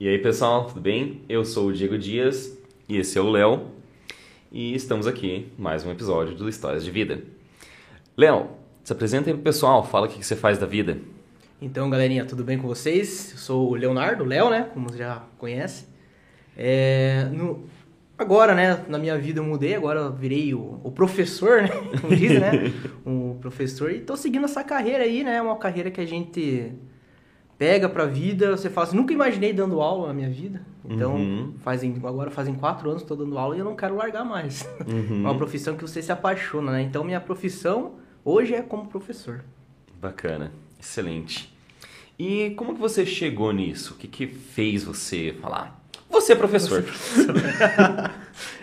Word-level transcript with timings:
E 0.00 0.08
aí 0.08 0.18
pessoal, 0.18 0.64
tudo 0.64 0.80
bem? 0.80 1.20
Eu 1.28 1.44
sou 1.44 1.66
o 1.66 1.72
Diego 1.74 1.98
Dias 1.98 2.56
e 2.88 2.96
esse 2.96 3.18
é 3.18 3.20
o 3.20 3.28
Léo 3.28 3.66
e 4.50 4.74
estamos 4.74 5.06
aqui 5.06 5.52
mais 5.58 5.84
um 5.84 5.90
episódio 5.90 6.34
do 6.34 6.48
Histórias 6.48 6.82
de 6.82 6.90
Vida. 6.90 7.20
Léo, 8.16 8.48
se 8.82 8.94
apresenta 8.94 9.28
aí 9.28 9.34
pro 9.34 9.42
pessoal, 9.42 9.84
fala 9.84 10.06
o 10.06 10.08
que 10.08 10.24
você 10.24 10.34
faz 10.34 10.56
da 10.56 10.64
vida. 10.64 10.96
Então, 11.60 11.90
galerinha, 11.90 12.24
tudo 12.24 12.42
bem 12.42 12.56
com 12.56 12.66
vocês? 12.66 13.32
Eu 13.32 13.38
sou 13.38 13.70
o 13.70 13.74
Leonardo, 13.74 14.24
Léo, 14.24 14.48
né? 14.48 14.70
Como 14.72 14.88
você 14.88 14.96
já 14.96 15.22
conhece. 15.36 15.86
É, 16.56 17.28
no, 17.30 17.64
agora, 18.16 18.54
né, 18.54 18.86
na 18.88 18.96
minha 18.96 19.18
vida 19.18 19.40
eu 19.40 19.44
mudei, 19.44 19.74
agora 19.74 20.00
eu 20.00 20.12
virei 20.14 20.54
o, 20.54 20.80
o 20.82 20.90
professor, 20.90 21.60
né? 21.60 21.68
Como 22.00 22.16
diz, 22.16 22.40
né? 22.40 22.72
O 23.04 23.36
professor. 23.42 23.90
E 23.90 24.00
tô 24.00 24.16
seguindo 24.16 24.46
essa 24.46 24.64
carreira 24.64 25.04
aí, 25.04 25.22
né? 25.22 25.42
Uma 25.42 25.58
carreira 25.58 25.90
que 25.90 26.00
a 26.00 26.06
gente 26.06 26.72
pega 27.64 27.88
pra 27.88 28.04
vida. 28.04 28.50
Você 28.56 28.68
fala 28.68 28.86
assim, 28.86 28.96
nunca 28.96 29.14
imaginei 29.14 29.52
dando 29.54 29.80
aula 29.80 30.08
na 30.08 30.12
minha 30.14 30.28
vida. 30.28 30.60
Então, 30.84 31.14
Uhum. 31.16 31.54
fazem, 31.62 31.94
agora 32.04 32.30
fazem 32.30 32.54
quatro 32.54 32.90
anos 32.90 33.00
que 33.02 33.08
tô 33.08 33.16
dando 33.16 33.38
aula 33.38 33.56
e 33.56 33.58
eu 33.58 33.64
não 33.64 33.74
quero 33.74 33.96
largar 33.96 34.22
mais. 34.24 34.68
Uhum. 34.86 35.20
É 35.24 35.30
uma 35.30 35.34
profissão 35.34 35.74
que 35.74 35.82
você 35.82 36.02
se 36.02 36.12
apaixona, 36.12 36.72
né? 36.72 36.82
Então, 36.82 37.02
minha 37.02 37.20
profissão 37.20 37.92
hoje 38.22 38.54
é 38.54 38.60
como 38.60 38.86
professor. 38.86 39.42
Bacana, 39.98 40.52
excelente. 40.78 41.50
E 42.18 42.50
como 42.50 42.74
que 42.74 42.80
você 42.80 43.06
chegou 43.06 43.50
nisso? 43.50 43.94
O 43.94 43.96
que, 43.96 44.06
que 44.06 44.26
fez 44.26 44.84
você 44.84 45.34
falar? 45.40 45.82
Você 46.10 46.32
é 46.34 46.36
professor. 46.36 46.84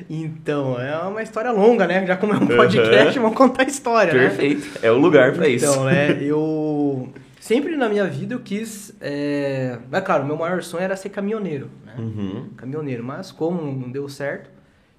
Então, 0.10 0.78
é 0.80 0.98
uma 1.08 1.24
história 1.24 1.50
longa, 1.52 1.88
né? 1.88 2.06
Já 2.06 2.18
como 2.18 2.34
é 2.34 2.38
um 2.38 2.46
podcast, 2.46 3.18
vamos 3.18 3.38
contar 3.38 3.64
a 3.64 3.68
história, 3.68 4.14
né? 4.14 4.20
Perfeito, 4.28 4.68
é 4.82 4.92
o 4.92 4.98
lugar 4.98 5.32
pra 5.34 5.48
isso. 5.48 5.66
Então, 5.66 5.86
né, 5.86 6.18
eu... 6.22 7.08
Sempre 7.52 7.76
na 7.76 7.90
minha 7.90 8.08
vida 8.08 8.34
eu 8.34 8.40
quis... 8.40 8.96
É... 9.02 9.78
é 9.92 10.02
claro, 10.02 10.26
meu 10.26 10.38
maior 10.38 10.64
sonho 10.64 10.84
era 10.84 10.96
ser 10.96 11.10
caminhoneiro, 11.10 11.70
né? 11.86 11.96
Uhum. 11.98 12.50
Caminhoneiro, 12.56 13.04
mas 13.04 13.30
como 13.30 13.62
não 13.62 13.92
deu 13.92 14.08
certo, 14.08 14.50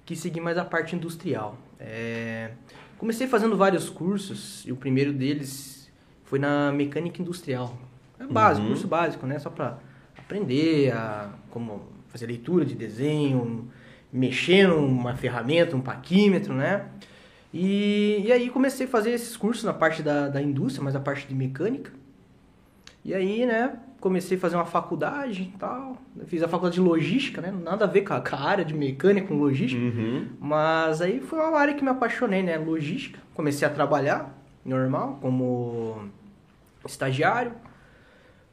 quis 0.05 0.19
seguir 0.19 0.39
mais 0.39 0.55
a 0.55 0.63
parte 0.63 0.95
industrial. 0.95 1.57
É... 1.79 2.51
Comecei 2.99 3.25
fazendo 3.25 3.57
vários 3.57 3.89
cursos, 3.89 4.63
e 4.67 4.71
o 4.71 4.75
primeiro 4.75 5.11
deles 5.11 5.91
foi 6.25 6.37
na 6.37 6.71
mecânica 6.71 7.19
industrial. 7.19 7.75
É 8.19 8.25
básico, 8.27 8.67
Uhum. 8.67 8.73
curso 8.73 8.87
básico, 8.87 9.25
né? 9.25 9.39
Só 9.39 9.49
pra 9.49 9.79
aprender 10.15 10.91
a 10.93 11.29
como 11.49 11.81
fazer 12.09 12.27
leitura 12.27 12.63
de 12.63 12.75
desenho, 12.75 13.67
mexer 14.11 14.67
numa 14.67 15.15
ferramenta, 15.15 15.75
um 15.75 15.81
paquímetro, 15.81 16.53
né? 16.53 16.85
E, 17.51 18.21
e 18.25 18.31
aí 18.31 18.47
comecei 18.51 18.85
a 18.85 18.89
fazer 18.89 19.09
esses 19.09 19.35
cursos 19.35 19.63
na 19.63 19.73
parte 19.73 20.03
da, 20.03 20.29
da 20.29 20.39
indústria, 20.39 20.83
mas 20.83 20.95
a 20.95 20.99
parte 20.99 21.27
de 21.27 21.33
mecânica. 21.33 22.02
E 23.05 23.13
aí, 23.13 23.45
né, 23.45 23.73
comecei 23.99 24.37
a 24.37 24.39
fazer 24.39 24.55
uma 24.55 24.65
faculdade 24.65 25.51
e 25.53 25.57
tal. 25.57 25.97
Eu 26.17 26.25
Fiz 26.25 26.41
a 26.41 26.47
faculdade 26.47 26.75
de 26.75 26.81
logística, 26.81 27.41
né? 27.41 27.51
Nada 27.51 27.83
a 27.85 27.87
ver 27.87 28.01
com 28.01 28.13
a, 28.13 28.21
com 28.21 28.35
a 28.35 28.39
área 28.39 28.63
de 28.63 28.73
mecânica, 28.73 29.27
com 29.27 29.35
logística. 29.35 29.81
Uhum. 29.81 30.27
Mas 30.39 31.01
aí 31.01 31.19
foi 31.19 31.39
uma 31.39 31.57
área 31.57 31.73
que 31.73 31.83
me 31.83 31.89
apaixonei, 31.89 32.41
né? 32.41 32.57
Logística. 32.57 33.19
Comecei 33.33 33.67
a 33.67 33.71
trabalhar, 33.71 34.33
normal, 34.65 35.17
como 35.21 36.05
estagiário. 36.85 37.51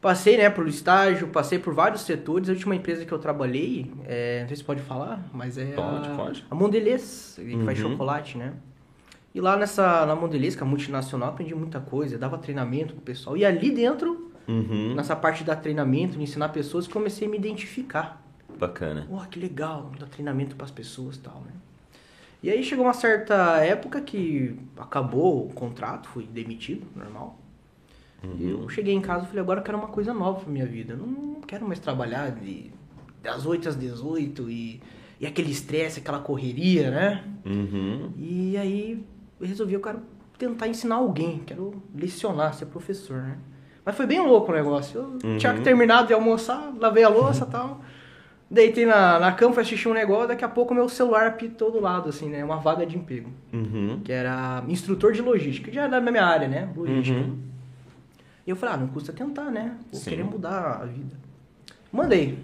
Passei, 0.00 0.38
né, 0.38 0.48
por 0.48 0.66
estágio, 0.66 1.28
passei 1.28 1.58
por 1.58 1.74
vários 1.74 2.00
setores. 2.02 2.48
A 2.48 2.52
última 2.52 2.74
empresa 2.74 3.04
que 3.04 3.12
eu 3.12 3.18
trabalhei, 3.18 3.92
é, 4.06 4.40
não 4.40 4.48
sei 4.48 4.56
se 4.56 4.64
pode 4.64 4.80
falar, 4.80 5.22
mas 5.32 5.58
é 5.58 5.66
Pode, 5.72 6.08
a, 6.08 6.14
pode. 6.14 6.44
a 6.50 6.54
Mondelez, 6.54 7.38
que 7.38 7.64
faz 7.64 7.82
Uhum. 7.82 7.90
chocolate, 7.90 8.38
né? 8.38 8.54
E 9.34 9.40
lá 9.40 9.56
nessa, 9.56 10.06
na 10.06 10.16
Mondelez, 10.16 10.56
que 10.56 10.62
é 10.62 10.66
multinacional, 10.66 11.28
aprendi 11.28 11.54
muita 11.54 11.78
coisa, 11.80 12.16
dava 12.16 12.38
treinamento 12.38 12.94
pro 12.94 13.02
pessoal. 13.02 13.36
E 13.36 13.44
ali 13.44 13.70
dentro, 13.70 14.30
Uhum. 14.48 14.94
nessa 14.94 15.14
parte 15.14 15.44
da 15.44 15.55
treinamento, 15.55 16.16
de 16.16 16.22
ensinar 16.22 16.48
pessoas, 16.48 16.88
comecei 16.88 17.28
a 17.28 17.30
me 17.30 17.36
identificar. 17.36 18.22
Bacana. 18.58 19.06
Pô, 19.08 19.19
que 19.30 19.38
legal, 19.38 19.91
dar 19.98 20.06
treinamento 20.06 20.56
pras 20.56 20.70
pessoas 20.70 21.16
e 21.16 21.20
tal, 21.20 21.41
né? 21.46 21.52
E 22.42 22.50
aí 22.50 22.64
chegou 22.64 22.86
uma 22.86 22.94
certa 22.94 23.58
época 23.58 24.01
que 24.01 24.56
acabou 24.77 25.46
o 25.46 25.52
contrato, 25.52 26.08
fui 26.08 26.24
demitido, 26.24 26.86
normal. 26.96 27.39
E 28.39 28.51
eu 28.51 28.68
cheguei 28.68 28.95
em 28.95 29.01
casa 29.01 29.24
e 29.24 29.28
falei, 29.28 29.40
agora 29.40 29.61
eu 29.61 29.64
quero 29.64 29.78
uma 29.78 29.89
coisa 29.89 30.12
nova 30.12 30.40
pra 30.40 30.51
minha 30.51 30.67
vida. 30.67 30.92
Eu 30.92 30.98
não 30.98 31.40
quero 31.40 31.67
mais 31.67 31.78
trabalhar 31.78 32.30
de, 32.30 32.70
das 33.22 33.46
8 33.46 33.68
às 33.70 33.77
18 33.77 34.51
e, 34.51 34.80
e 35.18 35.27
aquele 35.27 35.51
estresse, 35.51 36.01
aquela 36.01 36.18
correria, 36.18 36.90
né? 36.90 37.24
Uhum. 37.46 38.12
E 38.18 38.57
aí 38.58 39.05
eu 39.40 39.46
resolvi, 39.46 39.72
eu 39.74 39.80
quero 39.80 40.01
tentar 40.39 40.68
ensinar 40.68 40.96
alguém, 40.96 41.40
quero 41.46 41.83
lecionar, 41.95 42.55
ser 42.55 42.67
professor, 42.67 43.22
né? 43.22 43.39
Mas 43.85 43.96
foi 43.96 44.07
bem 44.07 44.20
louco 44.20 44.52
o 44.52 44.55
negócio. 44.55 45.01
Eu 45.23 45.30
Uhum. 45.30 45.39
tinha 45.39 45.55
terminado 45.61 46.08
de 46.08 46.14
almoçar, 46.14 46.73
lavei 46.79 47.02
a 47.05 47.08
louça 47.08 47.45
e 47.45 47.51
tal. 47.51 47.80
Deitei 48.51 48.85
na, 48.85 49.18
na 49.20 49.33
cama, 49.33 49.55
fui 49.55 49.63
assistir 49.63 49.89
um 49.89 49.95
negócio, 49.95 50.29
daqui 50.29 50.45
a 50.45 50.48
pouco 50.48 50.74
meu 50.74 50.89
celular 50.89 51.29
apitou 51.29 51.70
do 51.70 51.80
lado, 51.80 52.08
assim, 52.08 52.29
né? 52.29 52.45
Uma 52.45 52.57
vaga 52.57 52.85
de 52.85 52.96
emprego. 52.96 53.30
Uhum. 53.52 54.01
Que 54.05 54.11
era 54.13 54.63
instrutor 54.69 55.13
de 55.13 55.23
logística, 55.23 55.70
que 55.70 55.74
já 55.77 55.85
é 55.85 55.89
da 55.89 56.01
minha 56.01 56.24
área, 56.24 56.48
né? 56.48 56.69
Logística. 56.77 57.19
Uhum. 57.20 57.39
E 58.46 58.51
eu 58.51 58.57
falei, 58.57 58.74
ah, 58.74 58.79
não 58.79 58.89
custa 58.89 59.13
tentar, 59.13 59.45
né? 59.51 59.77
Vou 59.92 60.01
Sim. 60.01 60.11
querer 60.11 60.24
mudar 60.24 60.80
a 60.83 60.85
vida. 60.86 61.14
Mandei. 61.92 62.39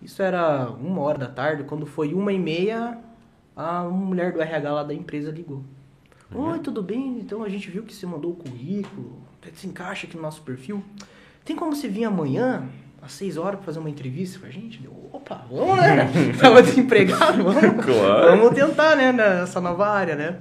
Isso 0.00 0.22
era 0.22 0.70
uma 0.70 1.00
hora 1.02 1.18
da 1.18 1.26
tarde, 1.26 1.64
quando 1.64 1.84
foi 1.84 2.14
uma 2.14 2.32
e 2.32 2.38
meia, 2.38 2.96
a 3.56 3.82
mulher 3.82 4.32
do 4.32 4.40
RH 4.40 4.72
lá 4.72 4.82
da 4.84 4.94
empresa 4.94 5.32
ligou. 5.32 5.64
Uhum. 6.32 6.52
Oi, 6.52 6.58
tudo 6.60 6.80
bem? 6.80 7.18
Então 7.18 7.42
a 7.42 7.48
gente 7.48 7.68
viu 7.68 7.82
que 7.82 7.92
você 7.92 8.06
mandou 8.06 8.30
o 8.30 8.36
currículo, 8.36 9.18
se 9.54 9.66
encaixa 9.66 10.06
aqui 10.06 10.16
no 10.16 10.22
nosso 10.22 10.42
perfil. 10.42 10.82
Tem 11.44 11.56
como 11.56 11.74
você 11.74 11.88
vir 11.88 12.04
amanhã, 12.04 12.68
às 13.00 13.12
seis 13.12 13.36
horas, 13.36 13.56
pra 13.56 13.64
fazer 13.66 13.78
uma 13.78 13.88
entrevista 13.90 14.38
com 14.38 14.46
a 14.46 14.50
gente? 14.50 14.78
Deu, 14.80 14.92
opa, 15.12 15.44
vamos, 15.50 15.76
né? 15.78 16.08
Tava 16.40 16.62
desempregado, 16.62 17.42
vamos, 17.44 17.84
Claro. 17.84 18.36
vamos 18.38 18.54
tentar, 18.54 18.96
né, 18.96 19.12
nessa 19.12 19.60
nova 19.60 19.88
área, 19.88 20.14
né? 20.16 20.38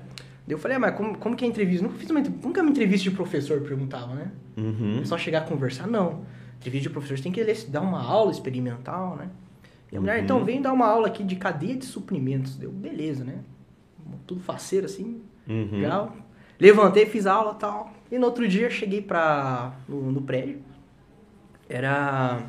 Eu 0.47 0.57
falei, 0.57 0.77
ah, 0.77 0.79
mas 0.79 0.95
como, 0.95 1.17
como 1.17 1.35
que 1.35 1.43
é 1.43 1.47
a 1.47 1.49
entrevista? 1.51 1.83
Nunca 1.85 1.97
fiz 1.99 2.09
uma, 2.09 2.19
nunca 2.21 2.61
uma 2.61 2.69
entrevista 2.69 3.09
de 3.09 3.15
professor, 3.15 3.59
perguntava, 3.61 4.15
né? 4.15 4.31
Uhum. 4.55 4.99
É 5.01 5.05
só 5.05 5.17
chegar 5.17 5.39
a 5.39 5.41
conversar? 5.41 5.87
Não. 5.87 6.21
Entrevista 6.57 6.87
de 6.87 6.93
professor, 6.93 7.17
você 7.17 7.23
tem 7.23 7.31
que 7.33 7.43
dar 7.69 7.81
uma 7.81 8.01
aula 8.01 8.31
experimental, 8.31 9.17
né? 9.17 9.27
E 9.91 9.97
a 9.97 9.99
mulher, 10.01 10.17
Uhum. 10.17 10.23
então, 10.23 10.43
vem 10.45 10.61
dar 10.61 10.71
uma 10.73 10.87
aula 10.87 11.07
aqui 11.07 11.21
de 11.23 11.35
cadeia 11.35 11.75
de 11.75 11.85
suprimentos. 11.85 12.55
Deu, 12.55 12.71
beleza, 12.71 13.23
né? 13.25 13.35
Tudo 14.25 14.41
faceiro, 14.41 14.85
assim, 14.85 15.21
Uhum. 15.47 15.67
legal. 15.73 16.15
Levantei, 16.59 17.05
fiz 17.05 17.27
a 17.27 17.33
aula 17.33 17.53
e 17.55 17.59
tal. 17.59 17.93
E 18.11 18.17
no 18.17 18.25
outro 18.25 18.47
dia, 18.47 18.69
cheguei 18.69 19.01
pra, 19.01 19.73
no, 19.87 20.11
no 20.11 20.21
prédio. 20.21 20.59
Era, 21.69 22.41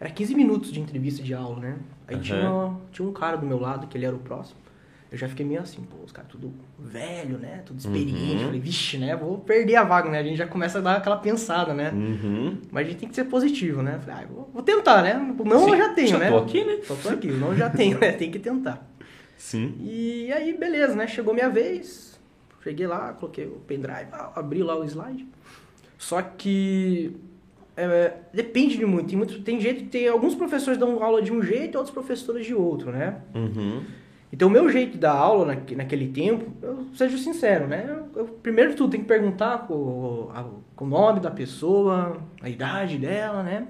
era 0.00 0.10
15 0.10 0.34
minutos 0.34 0.72
de 0.72 0.80
entrevista 0.80 1.22
de 1.22 1.34
aula, 1.34 1.60
né? 1.60 1.76
Aí 2.06 2.16
Aham. 2.16 2.22
tinha, 2.22 2.76
tinha 2.92 3.08
um 3.08 3.12
cara 3.12 3.36
do 3.36 3.46
meu 3.46 3.60
lado, 3.60 3.86
que 3.86 3.98
ele 3.98 4.06
era 4.06 4.16
o 4.16 4.18
próximo. 4.18 4.58
Eu 5.10 5.16
já 5.16 5.26
fiquei 5.26 5.44
meio 5.44 5.62
assim, 5.62 5.82
pô, 5.82 5.96
os 6.04 6.12
caras 6.12 6.30
tudo 6.30 6.52
velho, 6.78 7.38
né? 7.38 7.62
Tudo 7.64 7.78
experiente. 7.78 8.34
Uhum. 8.34 8.44
Falei, 8.46 8.60
vixe, 8.60 8.98
né? 8.98 9.16
Vou 9.16 9.38
perder 9.38 9.76
a 9.76 9.84
vaga, 9.84 10.10
né? 10.10 10.18
A 10.18 10.22
gente 10.22 10.36
já 10.36 10.46
começa 10.46 10.78
a 10.78 10.80
dar 10.82 10.96
aquela 10.96 11.16
pensada, 11.16 11.72
né? 11.72 11.90
Uhum. 11.90 12.58
Mas 12.70 12.86
a 12.86 12.90
gente 12.90 13.00
tem 13.00 13.08
que 13.08 13.14
ser 13.14 13.24
positivo, 13.24 13.82
né? 13.82 13.98
Falei, 14.04 14.24
ah, 14.24 14.28
vou, 14.30 14.50
vou 14.52 14.62
tentar, 14.62 15.02
né? 15.02 15.14
O 15.38 15.44
não 15.44 15.64
Sim, 15.64 15.70
eu 15.70 15.76
já 15.78 15.88
tenho, 15.94 16.08
já 16.08 16.18
né? 16.18 16.28
tô 16.28 16.36
aqui, 16.36 16.62
né? 16.62 16.78
Só 16.84 16.94
tô 16.94 17.08
aqui, 17.08 17.28
o 17.28 17.38
não 17.38 17.48
eu 17.48 17.56
já 17.56 17.70
tenho, 17.70 17.98
né? 17.98 18.12
Tem 18.12 18.30
que 18.30 18.38
tentar. 18.38 18.86
Sim. 19.38 19.76
E 19.80 20.30
aí, 20.30 20.54
beleza, 20.58 20.94
né? 20.94 21.06
Chegou 21.06 21.32
minha 21.32 21.48
vez. 21.48 22.17
Cheguei 22.62 22.86
lá, 22.86 23.12
coloquei 23.14 23.46
o 23.46 23.60
pendrive, 23.66 24.08
abri 24.34 24.62
lá 24.62 24.76
o 24.78 24.84
slide. 24.84 25.26
Só 25.96 26.20
que 26.22 27.16
é, 27.76 28.12
depende 28.32 28.76
de 28.76 28.84
muito. 28.84 29.08
Tem, 29.08 29.16
muito. 29.16 29.40
tem 29.42 29.60
jeito, 29.60 29.84
tem 29.88 30.08
alguns 30.08 30.34
professores 30.34 30.78
dão 30.78 31.02
aula 31.02 31.22
de 31.22 31.32
um 31.32 31.42
jeito 31.42 31.76
outros 31.76 31.92
professores 31.94 32.44
de 32.46 32.54
outro, 32.54 32.90
né? 32.90 33.20
Uhum. 33.34 33.82
Então, 34.32 34.48
o 34.48 34.50
meu 34.50 34.68
jeito 34.68 34.92
de 34.92 34.98
dar 34.98 35.12
aula 35.14 35.46
naque- 35.46 35.74
naquele 35.74 36.08
tempo, 36.08 36.52
eu 36.60 36.84
seja 36.94 37.16
sincero, 37.16 37.66
né? 37.66 37.86
Eu, 38.14 38.20
eu, 38.20 38.24
primeiro 38.26 38.70
de 38.72 38.76
tudo, 38.76 38.90
tem 38.90 39.00
que 39.00 39.06
perguntar 39.06 39.66
com, 39.66 40.28
a- 40.34 40.44
o 40.84 40.86
nome 40.86 41.20
da 41.20 41.30
pessoa, 41.30 42.18
a 42.42 42.48
idade 42.50 42.98
dela, 42.98 43.42
né? 43.42 43.66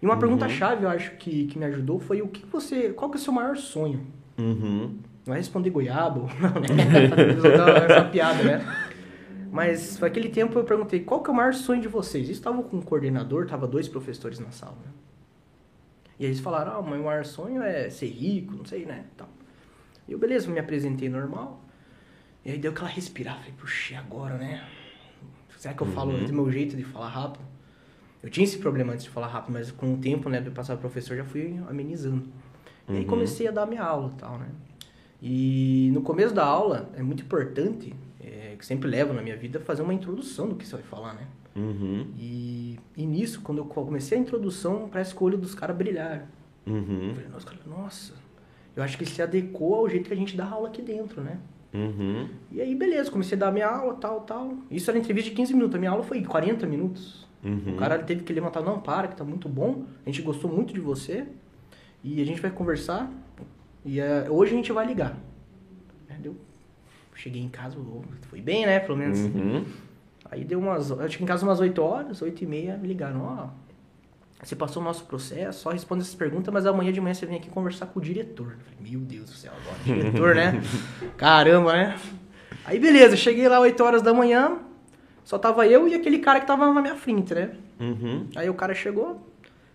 E 0.00 0.06
uma 0.06 0.14
Uhum. 0.14 0.20
pergunta-chave, 0.20 0.84
eu 0.84 0.88
acho, 0.88 1.10
que, 1.16 1.46
que 1.46 1.58
me 1.58 1.64
ajudou 1.66 1.98
foi 2.00 2.22
o 2.22 2.28
que 2.28 2.46
você... 2.46 2.90
Qual 2.90 3.10
que 3.10 3.18
é 3.18 3.20
o 3.20 3.22
seu 3.22 3.32
maior 3.32 3.56
sonho? 3.56 4.00
Uhum. 4.38 4.96
Não 5.28 5.34
é 5.34 5.38
responder 5.38 5.68
goiaba, 5.70 6.20
ou- 6.20 6.26
não, 6.28 6.60
né? 6.62 7.84
Essa 7.84 8.04
piada, 8.04 8.42
né? 8.42 8.64
Mas 9.52 9.98
naquele 9.98 10.30
tempo 10.30 10.58
eu 10.58 10.64
perguntei, 10.64 11.00
qual 11.00 11.22
que 11.22 11.28
é 11.28 11.32
o 11.32 11.36
maior 11.36 11.52
sonho 11.52 11.82
de 11.82 11.88
vocês? 11.88 12.24
Eles 12.24 12.38
estavam 12.38 12.62
com 12.62 12.78
um 12.78 12.82
coordenador, 12.82 13.46
tava 13.46 13.66
dois 13.66 13.86
professores 13.88 14.38
na 14.38 14.50
sala, 14.50 14.76
né? 14.84 14.90
E 16.18 16.24
aí 16.24 16.30
eles 16.30 16.40
falaram, 16.40 16.72
ah, 16.72 16.78
o 16.78 16.88
meu 16.90 17.02
maior 17.02 17.24
sonho 17.24 17.62
é 17.62 17.90
ser 17.90 18.06
rico, 18.08 18.54
não 18.54 18.64
sei, 18.64 18.84
né? 18.86 19.04
Tal. 19.16 19.28
E 20.08 20.12
eu, 20.12 20.18
beleza, 20.18 20.50
me 20.50 20.58
apresentei 20.58 21.08
normal. 21.08 21.60
E 22.44 22.50
aí 22.50 22.58
deu 22.58 22.72
aquela 22.72 22.88
respirada, 22.88 23.38
falei, 23.40 23.54
puxa, 23.58 23.98
agora, 23.98 24.36
né? 24.38 24.66
Será 25.58 25.74
que 25.74 25.82
eu 25.82 25.86
falo 25.86 26.12
Uhum. 26.12 26.24
do 26.24 26.32
meu 26.32 26.50
jeito 26.50 26.76
de 26.76 26.84
falar 26.84 27.08
rápido? 27.08 27.44
Eu 28.22 28.30
tinha 28.30 28.44
esse 28.44 28.58
problema 28.58 28.92
antes 28.94 29.04
de 29.04 29.10
falar 29.10 29.26
rápido, 29.28 29.52
mas 29.52 29.70
com 29.70 29.94
o 29.94 29.98
tempo, 29.98 30.28
né, 30.28 30.40
de 30.40 30.50
passar 30.50 30.74
pro 30.74 30.82
professor, 30.88 31.16
já 31.16 31.24
fui 31.24 31.60
amenizando. 31.68 32.24
E 32.88 32.92
aí 32.92 32.98
Uhum. 33.00 33.06
comecei 33.06 33.46
a 33.46 33.50
dar 33.50 33.66
minha 33.66 33.82
aula 33.82 34.10
e 34.16 34.18
tal, 34.20 34.38
né? 34.38 34.48
E 35.20 35.90
no 35.92 36.02
começo 36.02 36.34
da 36.34 36.44
aula, 36.44 36.90
é 36.94 37.02
muito 37.02 37.22
importante, 37.22 37.94
é, 38.20 38.54
que 38.56 38.64
sempre 38.64 38.88
levo 38.88 39.12
na 39.12 39.20
minha 39.20 39.36
vida, 39.36 39.58
fazer 39.60 39.82
uma 39.82 39.94
introdução 39.94 40.48
do 40.48 40.54
que 40.54 40.66
você 40.66 40.76
vai 40.76 40.84
falar, 40.84 41.14
né? 41.14 41.26
Uhum. 41.56 42.06
E, 42.16 42.78
e 42.96 43.04
nisso, 43.04 43.40
quando 43.42 43.58
eu 43.58 43.64
comecei 43.64 44.16
a 44.16 44.20
introdução, 44.20 44.88
parece 44.90 45.14
que 45.14 45.22
o 45.22 45.26
olho 45.26 45.36
dos 45.36 45.54
caras 45.54 45.76
brilharam. 45.76 46.26
Uhum. 46.66 47.08
Eu 47.08 47.14
falei, 47.14 47.30
nossa, 47.30 47.46
cara, 47.46 47.60
nossa, 47.66 48.14
eu 48.76 48.82
acho 48.82 48.96
que 48.96 49.04
se 49.04 49.20
adequou 49.20 49.74
ao 49.74 49.88
jeito 49.88 50.06
que 50.06 50.14
a 50.14 50.16
gente 50.16 50.36
dá 50.36 50.48
aula 50.48 50.68
aqui 50.68 50.82
dentro, 50.82 51.20
né? 51.20 51.38
Uhum. 51.74 52.28
E 52.50 52.60
aí, 52.60 52.74
beleza, 52.74 53.10
comecei 53.10 53.36
a 53.36 53.40
dar 53.40 53.52
minha 53.52 53.68
aula, 53.68 53.94
tal, 53.94 54.20
tal. 54.20 54.56
Isso 54.70 54.88
era 54.90 54.98
entrevista 54.98 55.30
de 55.30 55.36
15 55.36 55.54
minutos, 55.54 55.74
a 55.74 55.78
minha 55.78 55.90
aula 55.90 56.04
foi 56.04 56.22
40 56.22 56.66
minutos. 56.66 57.26
Uhum. 57.42 57.74
O 57.74 57.76
cara 57.76 57.98
teve 57.98 58.22
que 58.22 58.32
levantar, 58.32 58.62
não, 58.62 58.80
para, 58.80 59.08
que 59.08 59.16
tá 59.16 59.24
muito 59.24 59.48
bom, 59.48 59.84
a 60.04 60.08
gente 60.08 60.22
gostou 60.22 60.50
muito 60.50 60.72
de 60.72 60.80
você 60.80 61.26
e 62.02 62.20
a 62.20 62.24
gente 62.24 62.40
vai 62.40 62.50
conversar 62.50 63.10
e 63.88 64.00
eh, 64.00 64.26
hoje 64.28 64.52
a 64.52 64.56
gente 64.56 64.70
vai 64.70 64.86
ligar. 64.86 65.16
Deu, 66.18 66.36
cheguei 67.14 67.40
em 67.40 67.48
casa, 67.48 67.78
oh, 67.78 68.02
foi 68.28 68.40
bem, 68.40 68.66
né, 68.66 68.78
pelo 68.80 68.98
menos. 68.98 69.18
Uhum. 69.18 69.64
Aí 70.30 70.44
deu 70.44 70.58
umas, 70.58 70.90
eu 70.90 71.08
cheguei 71.08 71.24
em 71.24 71.26
casa 71.26 71.46
umas 71.46 71.58
8 71.58 71.80
horas, 71.80 72.20
8 72.20 72.44
e 72.44 72.46
meia, 72.46 72.76
me 72.76 72.86
ligaram, 72.86 73.22
ó, 73.22 73.48
você 74.42 74.54
passou 74.54 74.82
o 74.82 74.84
nosso 74.84 75.04
processo, 75.04 75.60
só 75.60 75.70
responde 75.70 76.02
essas 76.02 76.14
perguntas, 76.14 76.52
mas 76.52 76.66
amanhã 76.66 76.92
de 76.92 77.00
manhã 77.00 77.14
você 77.14 77.24
vem 77.24 77.36
aqui 77.38 77.48
conversar 77.48 77.86
com 77.86 77.98
o 77.98 78.02
diretor. 78.02 78.52
Eu 78.52 78.58
falei, 78.58 78.90
meu 78.90 79.00
Deus 79.00 79.24
do 79.24 79.30
céu, 79.30 79.52
agora, 79.62 79.78
diretor, 79.84 80.34
né? 80.34 80.60
Caramba, 81.16 81.72
né? 81.72 81.98
Aí 82.66 82.78
beleza, 82.78 83.16
cheguei 83.16 83.48
lá 83.48 83.58
8 83.58 83.82
horas 83.82 84.02
da 84.02 84.12
manhã, 84.12 84.58
só 85.24 85.38
tava 85.38 85.66
eu 85.66 85.88
e 85.88 85.94
aquele 85.94 86.18
cara 86.18 86.40
que 86.40 86.46
tava 86.46 86.70
na 86.72 86.82
minha 86.82 86.96
frente, 86.96 87.32
né? 87.32 87.52
Uhum. 87.80 88.26
Aí 88.36 88.50
o 88.50 88.54
cara 88.54 88.74
chegou, 88.74 89.26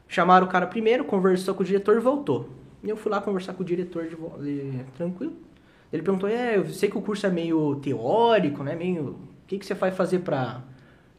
chamaram 0.08 0.46
o 0.46 0.50
cara 0.50 0.68
primeiro, 0.68 1.04
conversou 1.04 1.56
com 1.56 1.64
o 1.64 1.66
diretor 1.66 1.96
e 1.96 2.00
voltou. 2.00 2.62
E 2.84 2.90
eu 2.90 2.98
fui 2.98 3.12
lá 3.12 3.22
conversar 3.22 3.54
com 3.54 3.64
o 3.64 3.66
diretor 3.66 4.08
de 4.08 4.16
volta, 4.16 4.44
tranquilo. 4.98 5.34
Ele 5.92 6.02
perguntou, 6.02 6.28
é, 6.28 6.58
eu 6.58 6.66
sei 6.70 6.90
que 6.90 6.98
o 6.98 7.02
curso 7.02 7.26
é 7.26 7.30
meio 7.30 7.76
teórico, 7.76 8.64
né? 8.64 8.76
Meio. 8.76 9.04
O 9.04 9.18
que, 9.48 9.58
que 9.60 9.66
você 9.66 9.74
vai 9.74 9.92
fazer 9.92 10.20
pra 10.20 10.62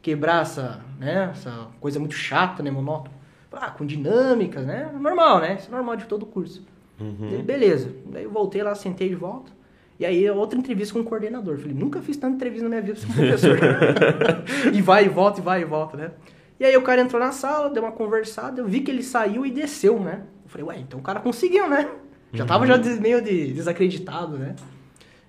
quebrar 0.01 0.41
essa, 0.41 0.81
né? 0.99 1.29
Essa 1.31 1.67
coisa 1.79 1.99
muito 1.99 2.13
chata, 2.13 2.61
né? 2.61 2.69
Monótona. 2.69 3.15
Ah, 3.51 3.71
com 3.71 3.85
dinâmicas, 3.85 4.65
né? 4.65 4.91
Normal, 4.99 5.39
né? 5.39 5.55
Isso 5.55 5.69
é 5.69 5.71
normal 5.71 5.95
de 5.95 6.05
todo 6.05 6.25
curso. 6.25 6.61
Uhum. 6.99 7.29
Ele, 7.31 7.41
beleza. 7.41 7.89
Daí 8.05 8.25
eu 8.25 8.29
voltei 8.29 8.61
lá, 8.61 8.75
sentei 8.75 9.07
de 9.07 9.15
volta. 9.15 9.49
E 9.97 10.05
aí, 10.05 10.29
outra 10.29 10.59
entrevista 10.59 10.93
com 10.93 10.99
o 10.99 11.03
coordenador. 11.05 11.57
Falei, 11.57 11.73
nunca 11.73 12.01
fiz 12.01 12.17
tanta 12.17 12.35
entrevista 12.35 12.63
na 12.63 12.69
minha 12.69 12.81
vida 12.81 12.99
com 12.99 13.13
um 13.13 13.15
professor. 13.15 13.57
e 14.73 14.81
vai 14.81 15.05
e 15.05 15.09
volta, 15.09 15.39
e 15.39 15.43
vai 15.43 15.61
e 15.61 15.65
volta, 15.65 15.95
né? 15.95 16.11
E 16.59 16.65
aí 16.65 16.75
o 16.75 16.81
cara 16.81 17.01
entrou 17.01 17.21
na 17.21 17.31
sala, 17.31 17.69
deu 17.69 17.81
uma 17.83 17.93
conversada, 17.93 18.61
eu 18.61 18.67
vi 18.67 18.81
que 18.81 18.91
ele 18.91 19.03
saiu 19.03 19.45
e 19.45 19.51
desceu, 19.51 19.99
né? 19.99 20.23
Eu 20.55 20.65
falei, 20.65 20.65
ué, 20.77 20.79
então 20.83 20.99
o 20.99 21.03
cara 21.03 21.19
conseguiu, 21.19 21.69
né? 21.69 21.89
Já 22.33 22.45
tava 22.45 22.65
já 22.65 22.77
des- 22.77 22.99
meio 22.99 23.21
de- 23.21 23.53
desacreditado, 23.53 24.37
né? 24.37 24.55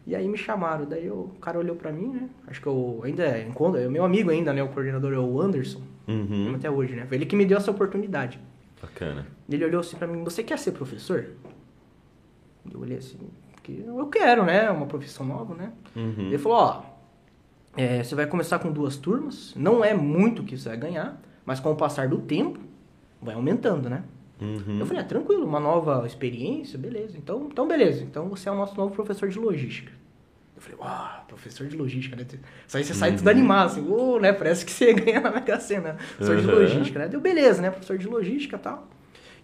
E 0.07 0.15
aí 0.15 0.29
me 0.29 0.37
chamaram, 0.39 0.85
daí 0.87 1.11
o 1.11 1.31
cara 1.41 1.59
olhou 1.59 1.75
pra 1.75 1.91
mim, 1.93 2.09
né? 2.09 2.29
Acho 2.47 2.61
que 2.61 2.67
eu 2.69 3.01
ainda 3.05 3.25
é, 3.25 3.43
encontro, 3.47 3.81
é 3.81 3.89
meu 3.89 4.05
amigo 4.05 4.31
ainda, 4.31 4.53
né? 4.53 4.63
O 4.63 4.69
coordenador 4.69 5.13
é 5.13 5.19
o 5.19 5.41
Anderson, 5.41 5.81
Uhum. 6.07 6.55
até 6.55 6.71
hoje, 6.71 6.95
né? 6.95 7.07
Foi 7.07 7.17
ele 7.17 7.27
que 7.27 7.35
me 7.35 7.45
deu 7.45 7.59
essa 7.59 7.71
oportunidade. 7.73 8.39
Bacana. 8.81 9.27
Ele 9.49 9.65
olhou 9.65 9.81
assim 9.81 9.97
pra 9.97 10.07
mim, 10.07 10.23
você 10.23 10.45
quer 10.45 10.59
ser 10.61 10.73
professor? 10.73 11.27
Eu 12.73 12.81
olhei 12.81 12.99
assim, 12.99 13.19
porque 13.53 13.83
eu 13.85 14.07
quero, 14.07 14.45
né? 14.45 14.67
É 14.67 14.71
uma 14.71 14.87
profissão 14.87 15.27
nova, 15.27 15.55
né? 15.55 15.73
Uhum. 15.97 16.27
Ele 16.29 16.39
falou, 16.39 16.59
ó, 16.59 16.83
é, 17.77 18.03
você 18.03 18.15
vai 18.15 18.27
começar 18.27 18.59
com 18.61 18.71
duas 18.71 18.97
turmas, 18.97 19.53
não 19.57 19.85
é 19.85 19.93
muito 19.93 20.45
que 20.45 20.57
você 20.57 20.69
vai 20.69 20.79
ganhar, 20.79 21.21
mas 21.45 21.59
com 21.59 21.71
o 21.73 21.77
passar 21.77 22.09
do 22.09 22.19
tempo, 22.19 22.61
vai 23.21 23.35
aumentando, 23.35 23.89
né? 23.91 24.05
Uhum. 24.41 24.79
Eu 24.81 24.87
falei, 24.87 25.03
ah, 25.03 25.05
tranquilo, 25.05 25.45
uma 25.47 25.61
nova 25.61 26.07
experiência, 26.07 26.79
beleza. 26.79 27.17
Então, 27.17 27.49
então 27.51 27.67
beleza, 27.67 28.03
então 28.03 28.29
você 28.29 28.49
é 28.49 28.53
o 28.53 28.55
nosso 28.57 28.77
novo 28.77 28.95
professor 28.95 29.29
de 29.29 29.39
logística. 29.39 29.91
Eu 30.55 30.63
falei, 30.63 30.79
uau, 30.81 31.25
professor 31.29 31.67
de 31.67 31.77
logística, 31.77 32.17
né? 32.17 32.27
Isso 32.67 32.77
aí 32.77 32.85
você 32.85 32.95
sai 32.95 33.15
tudo 33.15 33.29
animado, 33.29 33.67
assim, 33.67 33.87
"Ô, 33.91 34.19
né? 34.19 34.33
Parece 34.33 34.65
que 34.65 34.73
você 34.73 34.93
ganha 34.95 35.21
na 35.21 35.31
Mega 35.31 35.59
Sena, 35.61 35.95
professor 36.17 36.37
de 36.37 36.47
Uhum. 36.47 36.55
logística, 36.55 36.99
né? 36.99 37.09
Deu 37.09 37.21
beleza, 37.21 37.61
né? 37.61 37.71
Professor 37.71 37.99
de 37.99 38.07
logística 38.07 38.57
e 38.57 38.59
tal. 38.59 38.89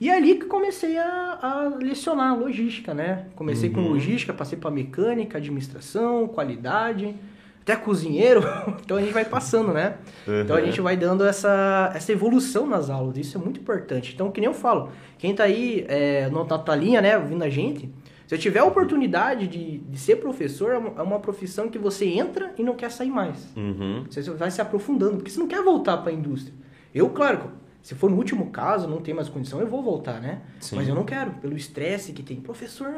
E 0.01 0.09
é 0.11 0.17
ali 0.17 0.35
que 0.37 0.47
comecei 0.47 0.97
a, 0.99 1.39
a 1.41 1.69
lecionar 1.81 2.37
logística, 2.39 2.93
né? 2.95 3.27
Comecei 3.37 3.71
com 3.71 3.81
Uhum. 3.83 3.89
logística, 3.93 4.33
passei 4.33 4.59
para 4.59 4.71
mecânica, 4.71 5.37
administração, 5.39 6.27
qualidade, 6.29 7.15
até 7.63 7.77
cozinheiro. 7.77 8.43
então 8.85 8.97
a 8.97 9.01
gente 9.01 9.13
vai 9.13 9.25
passando, 9.25 9.73
né? 9.73 9.97
Então 10.45 10.57
a 10.57 10.61
Uhum. 10.61 10.67
gente 10.67 10.81
vai 10.81 10.97
dando 10.97 11.25
essa, 11.25 11.91
essa 11.95 12.13
evolução 12.13 12.67
nas 12.67 12.91
aulas, 12.91 13.17
isso 13.17 13.39
é 13.39 13.41
muito 13.41 13.61
importante. 13.61 14.13
Então, 14.15 14.31
que 14.31 14.41
nem 14.41 14.49
eu 14.49 14.55
falo, 14.55 14.91
quem 15.19 15.35
tá 15.35 15.45
aí 15.45 15.85
é, 15.89 16.29
no- 16.29 16.45
na 16.45 16.59
tua 16.59 16.75
linha, 16.77 17.01
né, 17.01 17.17
ouvindo 17.17 17.43
a 17.45 17.49
gente, 17.49 17.89
se 18.27 18.35
eu 18.35 18.39
tiver 18.39 18.61
a 18.61 18.65
oportunidade 18.65 19.47
de, 19.47 19.79
de 19.79 19.99
ser 19.99 20.17
professor, 20.17 20.73
é 20.73 20.79
uma, 20.79 21.01
é 21.01 21.03
uma 21.03 21.21
profissão 21.21 21.69
que 21.69 21.79
você 21.79 22.07
entra 22.07 22.53
e 22.59 22.63
não 22.63 22.75
quer 22.75 22.91
sair 22.91 23.11
mais. 23.11 23.53
Uhum. 23.57 24.05
Você 24.11 24.23
vai 24.31 24.51
se 24.51 24.61
aprofundando, 24.61 25.17
porque 25.17 25.31
você 25.31 25.39
não 25.39 25.47
quer 25.49 25.63
voltar 25.63 25.99
para 25.99 26.11
a 26.11 26.15
indústria. 26.15 26.55
Eu, 26.95 27.09
claro, 27.11 27.51
se 27.83 27.95
for 27.95 28.11
no 28.11 28.17
último 28.17 28.51
caso, 28.51 28.89
não 28.89 29.01
tem 29.01 29.13
mais 29.13 29.29
condição, 29.29 29.61
eu 29.61 29.67
vou 29.67 29.83
voltar, 29.83 30.21
né? 30.21 30.41
Sim. 30.61 30.77
Mas 30.77 30.89
eu 30.89 30.95
não 30.95 31.05
quero, 31.05 31.33
pelo 31.33 31.57
estresse 31.57 32.13
que 32.13 32.23
tem. 32.23 32.41
Professor 32.41 32.95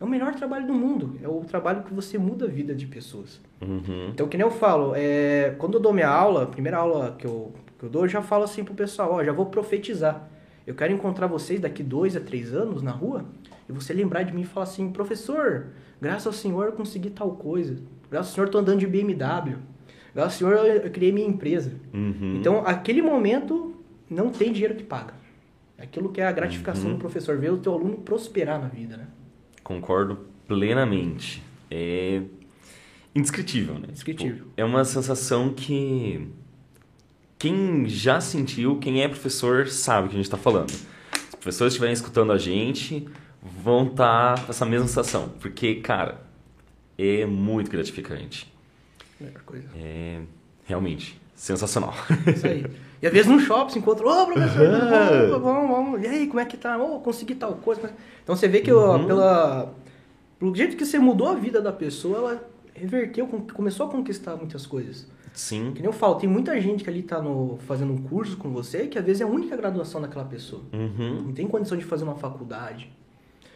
é 0.00 0.04
o 0.04 0.08
melhor 0.08 0.34
trabalho 0.34 0.66
do 0.66 0.72
mundo, 0.72 1.18
é 1.22 1.28
o 1.28 1.40
trabalho 1.44 1.82
que 1.82 1.92
você 1.92 2.16
muda 2.16 2.46
a 2.46 2.48
vida 2.48 2.74
de 2.74 2.86
pessoas. 2.86 3.40
Uhum. 3.60 4.08
Então, 4.08 4.26
que 4.26 4.36
nem 4.38 4.46
eu 4.46 4.50
falo, 4.50 4.94
é, 4.96 5.54
quando 5.58 5.74
eu 5.74 5.80
dou 5.80 5.92
minha 5.92 6.08
aula, 6.08 6.44
a 6.44 6.46
primeira 6.46 6.78
aula 6.78 7.14
que 7.18 7.26
eu, 7.26 7.52
que 7.78 7.84
eu 7.84 7.90
dou, 7.90 8.02
eu 8.04 8.08
já 8.08 8.22
falo 8.22 8.44
assim 8.44 8.64
pro 8.64 8.72
pessoal, 8.74 9.12
ó, 9.12 9.22
já 9.24 9.32
vou 9.32 9.46
profetizar. 9.46 10.26
Eu 10.66 10.74
quero 10.74 10.92
encontrar 10.92 11.26
vocês 11.26 11.60
daqui 11.60 11.82
dois 11.82 12.16
a 12.16 12.20
três 12.20 12.54
anos 12.54 12.80
na 12.82 12.90
rua 12.92 13.24
e 13.68 13.72
você 13.72 13.92
lembrar 13.92 14.22
de 14.22 14.32
mim 14.34 14.42
e 14.42 14.44
falar 14.44 14.64
assim, 14.64 14.90
professor, 14.90 15.66
graças 16.00 16.26
ao 16.26 16.32
senhor 16.32 16.66
eu 16.66 16.72
consegui 16.72 17.10
tal 17.10 17.32
coisa. 17.32 17.76
Graças 18.10 18.28
ao 18.30 18.34
senhor 18.34 18.46
eu 18.46 18.50
tô 18.52 18.58
andando 18.58 18.78
de 18.78 18.86
BMW. 18.86 19.56
Graças 20.14 20.32
ao 20.34 20.38
senhor 20.50 20.66
eu, 20.66 20.74
eu 20.82 20.90
criei 20.90 21.12
minha 21.12 21.26
empresa. 21.26 21.72
Uhum. 21.92 22.36
Então, 22.38 22.62
aquele 22.66 23.02
momento 23.02 23.74
não 24.08 24.30
tem 24.30 24.52
dinheiro 24.52 24.74
que 24.74 24.82
paga. 24.84 25.14
Aquilo 25.78 26.10
que 26.10 26.20
é 26.20 26.26
a 26.26 26.32
gratificação 26.32 26.86
Uhum. 26.90 26.96
do 26.96 26.98
professor, 26.98 27.36
ver 27.38 27.52
o 27.52 27.58
teu 27.58 27.72
aluno 27.74 27.96
prosperar 27.98 28.60
na 28.60 28.68
vida, 28.68 28.96
né? 28.96 29.06
Concordo 29.70 30.18
plenamente. 30.48 31.40
É 31.70 32.22
indescritível, 33.14 33.74
né? 33.74 33.86
Indescritível. 33.90 34.38
Tipo, 34.38 34.50
é 34.56 34.64
uma 34.64 34.84
sensação 34.84 35.54
que 35.54 36.26
quem 37.38 37.88
já 37.88 38.20
sentiu, 38.20 38.80
quem 38.80 39.00
é 39.00 39.06
professor, 39.06 39.68
sabe 39.68 40.08
o 40.08 40.10
que 40.10 40.16
a 40.16 40.18
gente 40.18 40.26
está 40.26 40.36
falando. 40.36 40.70
Os 40.70 41.34
professores 41.36 41.72
estiverem 41.72 41.92
escutando 41.92 42.32
a 42.32 42.36
gente, 42.36 43.06
vão 43.40 43.86
estar 43.86 44.44
com 44.44 44.50
essa 44.50 44.66
mesma 44.66 44.88
sensação. 44.88 45.28
Porque, 45.38 45.76
cara, 45.76 46.20
é 46.98 47.24
muito 47.24 47.70
gratificante. 47.70 48.52
Melhor 49.20 49.40
coisa. 49.42 49.68
É 49.76 50.20
realmente 50.64 51.16
sensacional. 51.36 51.94
Isso 52.26 52.44
aí. 52.44 52.66
E 53.02 53.06
às 53.06 53.12
vezes 53.12 53.30
no 53.30 53.40
shopping 53.40 53.72
você 53.72 53.78
encontra, 53.78 54.06
ô 54.06 54.26
professor, 54.26 54.66
tudo 54.66 54.80
bom? 54.80 54.96
Aham. 54.96 55.28
Vamos, 55.30 55.42
vamos, 55.42 55.70
vamos. 55.70 56.02
E 56.02 56.06
aí, 56.06 56.26
como 56.26 56.40
é 56.40 56.44
que 56.44 56.56
tá? 56.56 56.76
Ô, 56.76 57.00
consegui 57.00 57.34
tal 57.34 57.54
coisa. 57.54 57.90
Então 58.22 58.36
você 58.36 58.46
vê 58.46 58.60
que 58.60 58.70
Uhum. 58.72 59.06
pela, 59.06 59.74
pelo 60.38 60.54
jeito 60.54 60.76
que 60.76 60.84
você 60.84 60.98
mudou 60.98 61.28
a 61.28 61.34
vida 61.34 61.60
da 61.62 61.72
pessoa, 61.72 62.18
ela 62.18 62.50
reverteu, 62.74 63.26
começou 63.54 63.86
a 63.86 63.90
conquistar 63.90 64.36
muitas 64.36 64.66
coisas. 64.66 65.06
Sim. 65.32 65.72
Que 65.72 65.80
nem 65.80 65.86
eu 65.86 65.92
falo, 65.92 66.16
tem 66.16 66.28
muita 66.28 66.60
gente 66.60 66.84
que 66.84 66.90
ali 66.90 67.02
tá 67.02 67.22
no, 67.22 67.58
fazendo 67.66 67.92
um 67.92 68.02
curso 68.02 68.36
com 68.36 68.50
você 68.50 68.86
que 68.86 68.98
às 68.98 69.04
vezes 69.04 69.22
é 69.22 69.24
a 69.24 69.28
única 69.28 69.56
graduação 69.56 70.00
daquela 70.00 70.24
pessoa. 70.24 70.62
Uhum. 70.72 71.22
Não 71.26 71.32
tem 71.32 71.46
condição 71.46 71.78
de 71.78 71.84
fazer 71.84 72.04
uma 72.04 72.16
faculdade. 72.16 72.90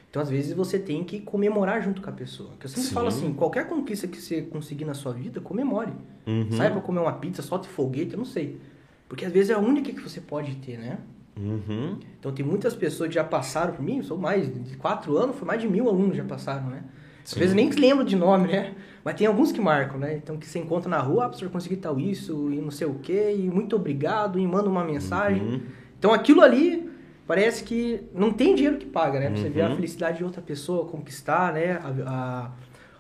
Então, 0.09 0.23
às 0.23 0.31
vezes, 0.31 0.53
você 0.53 0.79
tem 0.79 1.03
que 1.03 1.19
comemorar 1.21 1.83
junto 1.83 2.01
com 2.01 2.09
a 2.09 2.13
pessoa. 2.13 2.51
Que 2.61 2.67
eu 2.67 2.71
sempre 2.71 2.87
Sim. 2.89 2.95
falo 2.95 3.09
assim, 3.09 3.33
qualquer 3.33 3.67
conquista 3.67 4.07
que 4.07 4.17
você 4.23 4.43
conseguir 4.43 4.85
na 4.85 4.95
sua 4.95 5.13
vida, 5.13 5.41
comemore. 5.41 5.91
Uhum. 6.25 6.53
Sai 6.53 6.71
pra 6.71 6.81
comer 6.81 7.01
uma 7.01 7.15
pizza, 7.15 7.43
solte 7.43 7.67
foguete, 7.67 8.13
eu 8.13 8.19
não 8.19 8.25
sei. 8.25 8.61
Porque 9.09 9.25
às 9.25 9.33
vezes 9.33 9.51
é 9.51 9.55
a 9.55 9.59
única 9.59 9.93
que 9.93 10.01
você 10.01 10.21
pode 10.21 10.55
ter, 10.57 10.79
né? 10.79 10.99
Uhum. 11.39 11.99
Então 12.19 12.33
tem 12.33 12.45
muitas 12.45 12.75
pessoas 12.75 13.09
que 13.09 13.15
já 13.17 13.25
passaram 13.25 13.75
por 13.75 13.83
mim, 13.83 14.03
sou 14.03 14.17
mais 14.17 14.47
de 14.53 14.77
quatro 14.77 15.17
anos, 15.17 15.37
foi 15.37 15.47
mais 15.47 15.61
de 15.61 15.69
mil 15.69 15.89
alunos 15.89 16.17
já 16.17 16.25
passaram, 16.25 16.69
né? 16.69 16.85
Às 17.25 17.31
Sim. 17.31 17.41
vezes 17.41 17.55
nem 17.55 17.71
lembro 17.71 18.05
de 18.05 18.15
nome, 18.17 18.49
né? 18.49 18.75
Mas 19.03 19.15
tem 19.17 19.27
alguns 19.27 19.51
que 19.51 19.61
marcam, 19.61 19.99
né? 19.99 20.17
Então 20.17 20.37
que 20.37 20.47
você 20.47 20.59
encontra 20.59 20.89
na 20.89 20.99
rua, 20.99 21.25
ah, 21.25 21.29
professor, 21.29 21.51
consegui 21.51 21.77
tal 21.77 21.99
isso, 21.99 22.51
e 22.53 22.57
não 22.61 22.71
sei 22.71 22.87
o 22.87 22.95
quê, 22.95 23.35
e 23.37 23.51
muito 23.51 23.75
obrigado, 23.77 24.39
e 24.39 24.47
manda 24.47 24.69
uma 24.69 24.85
mensagem. 24.85 25.43
Uhum. 25.43 25.61
Então 25.99 26.13
aquilo 26.13 26.41
ali 26.43 26.89
parece 27.27 27.65
que 27.65 28.03
não 28.15 28.31
tem 28.33 28.55
dinheiro 28.55 28.77
que 28.79 28.87
paga, 28.87 29.19
né? 29.19 29.31
Pra 29.31 29.37
você 29.41 29.49
ver 29.49 29.63
a 29.63 29.69
Uhum. 29.71 29.77
felicidade 29.77 30.19
de 30.19 30.25
outra 30.25 30.41
pessoa, 30.43 30.87
conquistar, 30.87 31.53
né? 31.53 31.81
A, 32.07 32.51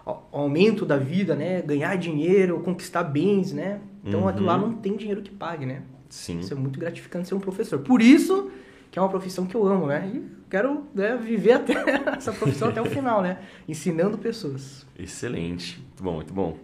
a- 0.07 0.11
o 0.33 0.39
aumento 0.39 0.85
da 0.85 0.97
vida, 0.99 1.35
né? 1.35 1.63
Ganhar 1.63 1.97
dinheiro, 1.97 2.61
conquistar 2.61 3.05
bens, 3.05 3.53
né? 3.53 3.81
Então 4.05 4.23
Uhum. 4.23 4.29
aquilo 4.29 4.47
lá 4.47 4.59
não 4.59 4.75
tem 4.75 4.97
dinheiro 4.97 5.23
que 5.23 5.31
pague, 5.31 5.65
né? 5.65 5.83
Sim. 6.09 6.41
Isso 6.41 6.53
é 6.53 6.57
muito 6.57 6.79
gratificante 6.79 7.29
ser 7.29 7.35
um 7.35 7.41
professor. 7.41 7.79
Por 7.81 8.01
isso 8.03 8.51
que 8.91 8.99
é 8.99 9.03
uma 9.03 9.09
profissão 9.09 9.45
que 9.47 9.55
eu 9.57 9.67
amo, 9.67 9.87
né? 9.87 10.11
E 10.15 10.23
quero 10.49 10.87
né, 10.95 11.17
viver 11.17 11.53
até 11.53 11.75
essa 12.17 12.33
profissão 12.33 12.69
até 12.69 12.81
o 12.81 12.85
final, 12.87 13.21
né? 13.23 13.39
Ensinando 13.69 14.17
pessoas. 14.19 14.87
Excelente. 14.99 15.79
Muito 15.79 16.03
bom, 16.03 16.15
muito 16.17 16.33
bom. 16.35 16.59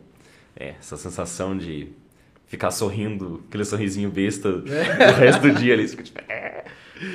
É, 0.57 0.75
essa 0.79 0.97
sensação 0.97 1.57
de 1.57 1.89
ficar 2.47 2.71
sorrindo, 2.71 3.43
aquele 3.49 3.65
sorrisinho 3.65 4.11
besta 4.11 4.49
o 4.49 4.63
resto 5.19 5.41
do 5.43 5.53
dia 5.55 5.75
ali. 5.75 5.89
tipo, 5.89 6.21
é, 6.31 6.65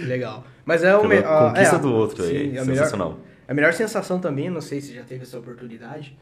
Legal. 0.05 0.45
Mas 0.65 0.83
é 0.83 0.95
o 0.95 1.01
Pela 1.01 1.13
me- 1.13 1.19
a- 1.19 1.49
conquista 1.49 1.75
é, 1.75 1.79
do 1.79 1.93
outro, 1.93 2.23
sim, 2.23 2.35
é 2.35 2.43
melhor- 2.47 2.65
sensacional. 2.65 3.19
A 3.47 3.53
melhor 3.53 3.71
sensação 3.73 4.19
também, 4.19 4.49
não 4.49 4.59
sei 4.61 4.81
se 4.81 4.93
já 4.95 5.03
teve 5.03 5.21
essa 5.23 5.37
oportunidade, 5.39 6.17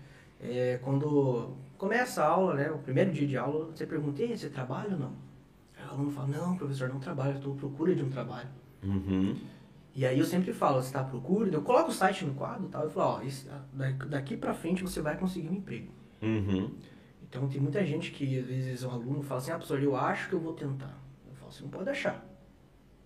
É, 0.45 0.77
quando 0.83 1.51
começa 1.77 2.21
a 2.21 2.27
aula, 2.27 2.53
né? 2.53 2.69
O 2.69 2.77
primeiro 2.79 3.11
dia 3.13 3.25
de 3.25 3.37
aula, 3.37 3.69
você 3.73 3.85
pergunta, 3.85 4.21
"E 4.21 4.37
você 4.37 4.49
trabalha 4.49 4.89
ou 4.91 4.99
não? 4.99 5.13
O 5.93 5.95
aluno 5.95 6.11
fala, 6.11 6.27
não, 6.27 6.57
professor, 6.57 6.89
não 6.89 6.99
trabalho, 6.99 7.35
estou 7.35 7.53
à 7.53 7.55
procura 7.55 7.93
de 7.93 8.03
um 8.03 8.09
trabalho. 8.09 8.49
Uhum. 8.83 9.35
E 9.95 10.05
aí 10.05 10.17
eu 10.17 10.25
sempre 10.25 10.51
falo, 10.51 10.81
você 10.81 10.87
está 10.87 11.01
à 11.01 11.03
procura? 11.03 11.51
Eu 11.51 11.61
coloco 11.61 11.89
o 11.91 11.93
site 11.93 12.25
no 12.25 12.33
quadro 12.33 12.65
e 12.65 12.69
tal, 12.69 12.83
eu 12.83 12.89
falo, 12.89 13.19
ó, 13.19 13.21
isso- 13.21 13.47
da- 13.71 13.91
daqui 14.07 14.35
pra 14.35 14.53
frente 14.55 14.81
você 14.81 15.01
vai 15.01 15.15
conseguir 15.15 15.49
um 15.49 15.53
emprego. 15.53 15.91
Uhum. 16.21 16.71
Então 17.21 17.47
tem 17.47 17.61
muita 17.61 17.85
gente 17.85 18.11
que 18.11 18.39
às 18.39 18.45
vezes 18.47 18.83
um 18.83 18.89
aluno 18.89 19.21
fala 19.21 19.39
assim, 19.39 19.51
ah, 19.51 19.55
professor, 19.55 19.81
eu 19.83 19.95
acho 19.95 20.29
que 20.29 20.33
eu 20.35 20.39
vou 20.39 20.53
tentar. 20.53 20.97
Eu 21.29 21.35
falo, 21.35 21.51
você 21.51 21.61
não 21.61 21.69
pode 21.69 21.89
achar. 21.89 22.25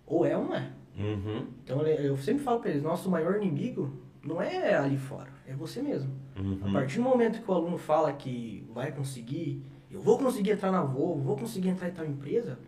Ou 0.06 0.24
é 0.24 0.34
ou 0.36 0.44
não 0.44 0.54
é. 0.54 0.70
Uhum. 0.98 1.46
Então 1.62 1.82
eu 1.82 2.16
sempre 2.16 2.42
falo 2.42 2.60
pra 2.60 2.70
eles, 2.70 2.82
nosso 2.82 3.10
maior 3.10 3.36
inimigo 3.36 3.92
não 4.24 4.40
é 4.40 4.74
ali 4.74 4.96
fora, 4.96 5.28
é 5.46 5.54
você 5.54 5.82
mesmo. 5.82 6.10
A 6.34 6.40
Uhum. 6.40 6.72
partir 6.72 6.96
do 6.96 7.02
momento 7.02 7.42
que 7.42 7.50
o 7.50 7.54
aluno 7.54 7.76
fala 7.76 8.12
que 8.14 8.66
vai 8.72 8.90
conseguir, 8.92 9.62
eu 9.90 10.00
vou 10.00 10.18
conseguir 10.18 10.52
entrar 10.52 10.72
na 10.72 10.82
Volvo, 10.82 11.20
vou 11.22 11.36
conseguir 11.36 11.68
entrar 11.68 11.88
em 11.88 11.92
tal 11.92 12.06
empresa, 12.06 12.58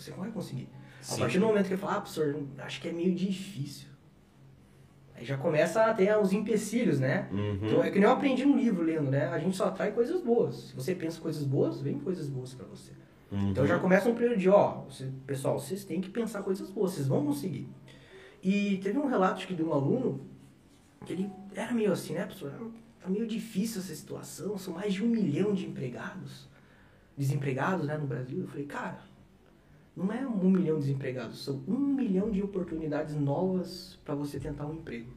você 0.00 0.10
vai 0.12 0.30
conseguir. 0.30 0.68
Sim. 1.00 1.16
A 1.16 1.18
partir 1.18 1.38
do 1.38 1.46
momento 1.46 1.66
que 1.66 1.72
ele 1.74 1.80
fala, 1.80 1.96
ah, 1.96 2.00
professor, 2.00 2.42
acho 2.58 2.80
que 2.80 2.88
é 2.88 2.92
meio 2.92 3.14
difícil. 3.14 3.88
Aí 5.14 5.24
já 5.24 5.36
começa 5.36 5.84
a 5.84 5.94
ter 5.94 6.16
os 6.18 6.32
empecilhos, 6.32 6.98
né? 6.98 7.28
Uhum. 7.30 7.58
Então 7.62 7.84
é 7.84 7.90
que 7.90 7.98
nem 7.98 8.04
eu 8.08 8.12
aprendi 8.14 8.44
no 8.44 8.56
livro 8.56 8.82
lendo, 8.82 9.10
né? 9.10 9.26
A 9.28 9.38
gente 9.38 9.56
só 9.56 9.66
atrai 9.66 9.92
coisas 9.92 10.20
boas. 10.22 10.56
Se 10.70 10.74
você 10.74 10.94
pensa 10.94 11.20
coisas 11.20 11.44
boas, 11.44 11.80
vem 11.80 11.98
coisas 12.00 12.28
boas 12.28 12.52
pra 12.54 12.66
você. 12.66 12.90
Uhum. 13.30 13.50
Então 13.50 13.66
já 13.66 13.78
começa 13.78 14.08
um 14.08 14.14
período 14.14 14.38
de, 14.38 14.48
ó, 14.48 14.80
você- 14.88 15.10
pessoal, 15.26 15.58
vocês 15.58 15.84
têm 15.84 16.00
que 16.00 16.08
pensar 16.10 16.42
coisas 16.42 16.68
boas, 16.70 16.92
vocês 16.92 17.06
vão 17.06 17.24
conseguir. 17.24 17.68
E 18.42 18.78
teve 18.78 18.98
um 18.98 19.06
relato 19.06 19.46
que 19.46 19.54
de 19.54 19.62
um 19.62 19.72
aluno 19.72 20.20
que 21.06 21.12
ele 21.12 21.30
era 21.54 21.72
meio 21.72 21.92
assim, 21.92 22.14
né, 22.14 22.24
professor? 22.24 22.52
Tá 23.00 23.08
meio 23.08 23.26
difícil 23.26 23.80
essa 23.82 23.94
situação, 23.94 24.56
são 24.58 24.74
mais 24.74 24.92
de 24.94 25.04
um 25.04 25.08
milhão 25.08 25.54
de 25.54 25.66
empregados, 25.66 26.48
desempregados, 27.16 27.86
né, 27.86 27.96
no 27.96 28.06
Brasil. 28.06 28.40
Eu 28.40 28.48
falei, 28.48 28.64
cara, 28.66 28.98
não 29.96 30.12
é 30.12 30.26
um 30.26 30.50
milhão 30.50 30.76
de 30.78 30.86
desempregados, 30.86 31.44
são 31.44 31.62
um 31.68 31.78
milhão 31.78 32.30
de 32.30 32.42
oportunidades 32.42 33.14
novas 33.14 33.98
para 34.04 34.14
você 34.14 34.38
tentar 34.40 34.66
um 34.66 34.74
emprego. 34.74 35.10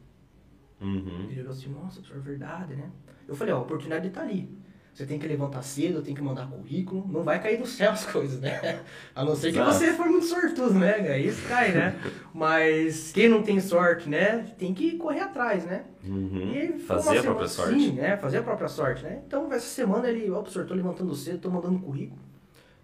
Uhum. 0.80 1.26
Ele 1.30 1.40
olhou 1.40 1.52
assim, 1.52 1.68
nossa, 1.70 2.00
professor, 2.00 2.16
é 2.18 2.20
verdade, 2.20 2.74
né? 2.76 2.90
Eu 3.26 3.34
falei, 3.34 3.52
ó, 3.52 3.58
a 3.58 3.62
oportunidade 3.62 4.08
tá 4.10 4.22
ali. 4.22 4.48
Você 4.94 5.06
tem 5.06 5.18
que 5.18 5.28
levantar 5.28 5.62
cedo, 5.62 6.02
tem 6.02 6.12
que 6.14 6.22
mandar 6.22 6.48
currículo, 6.48 7.06
não 7.06 7.22
vai 7.22 7.40
cair 7.40 7.56
do 7.58 7.66
céu 7.66 7.92
as 7.92 8.04
coisas, 8.10 8.40
né? 8.40 8.82
A 9.14 9.24
não 9.24 9.34
ser 9.36 9.52
que 9.52 9.58
Exato. 9.58 9.72
você 9.72 9.92
for 9.92 10.06
muito 10.06 10.26
sortudo, 10.26 10.74
né? 10.74 10.94
Aí 11.12 11.26
isso 11.28 11.46
cai, 11.46 11.72
né? 11.72 11.96
Mas 12.34 13.12
quem 13.12 13.28
não 13.28 13.42
tem 13.42 13.60
sorte, 13.60 14.08
né? 14.08 14.38
Tem 14.58 14.72
que 14.74 14.96
correr 14.96 15.20
atrás, 15.20 15.64
né? 15.64 15.84
Uhum. 16.04 16.52
E 16.52 16.78
Fazer 16.80 17.18
a 17.18 17.22
própria 17.22 17.46
semana- 17.48 17.72
sorte. 17.72 17.80
Sim, 17.90 17.92
né? 17.96 18.16
Fazer 18.16 18.38
a 18.38 18.42
própria 18.42 18.68
sorte, 18.68 19.02
né? 19.04 19.22
Então, 19.26 19.52
essa 19.52 19.66
semana 19.66 20.08
ele, 20.08 20.28
ó, 20.30 20.40
professor, 20.40 20.66
tô 20.66 20.74
levantando 20.74 21.14
cedo, 21.14 21.38
tô 21.38 21.50
mandando 21.50 21.78
currículo. 21.78 22.20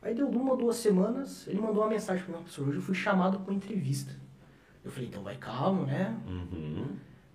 Aí 0.05 0.15
deu 0.15 0.29
uma 0.29 0.51
ou 0.53 0.57
duas 0.57 0.77
semanas, 0.77 1.49
ele 1.49 1.59
mandou 1.61 1.83
uma 1.83 1.89
mensagem 1.89 2.23
para 2.23 2.35
mim, 2.37 2.43
professor, 2.43 2.69
hoje 2.69 2.77
eu 2.77 2.83
fui 2.83 2.95
chamado 2.95 3.41
para 3.41 3.51
uma 3.51 3.57
entrevista. 3.57 4.13
Eu 4.85 4.91
falei, 4.91 5.09
então 5.09 5.23
vai 5.23 5.35
calmo, 5.37 5.87
né? 5.87 6.15
Uhum. 6.29 6.89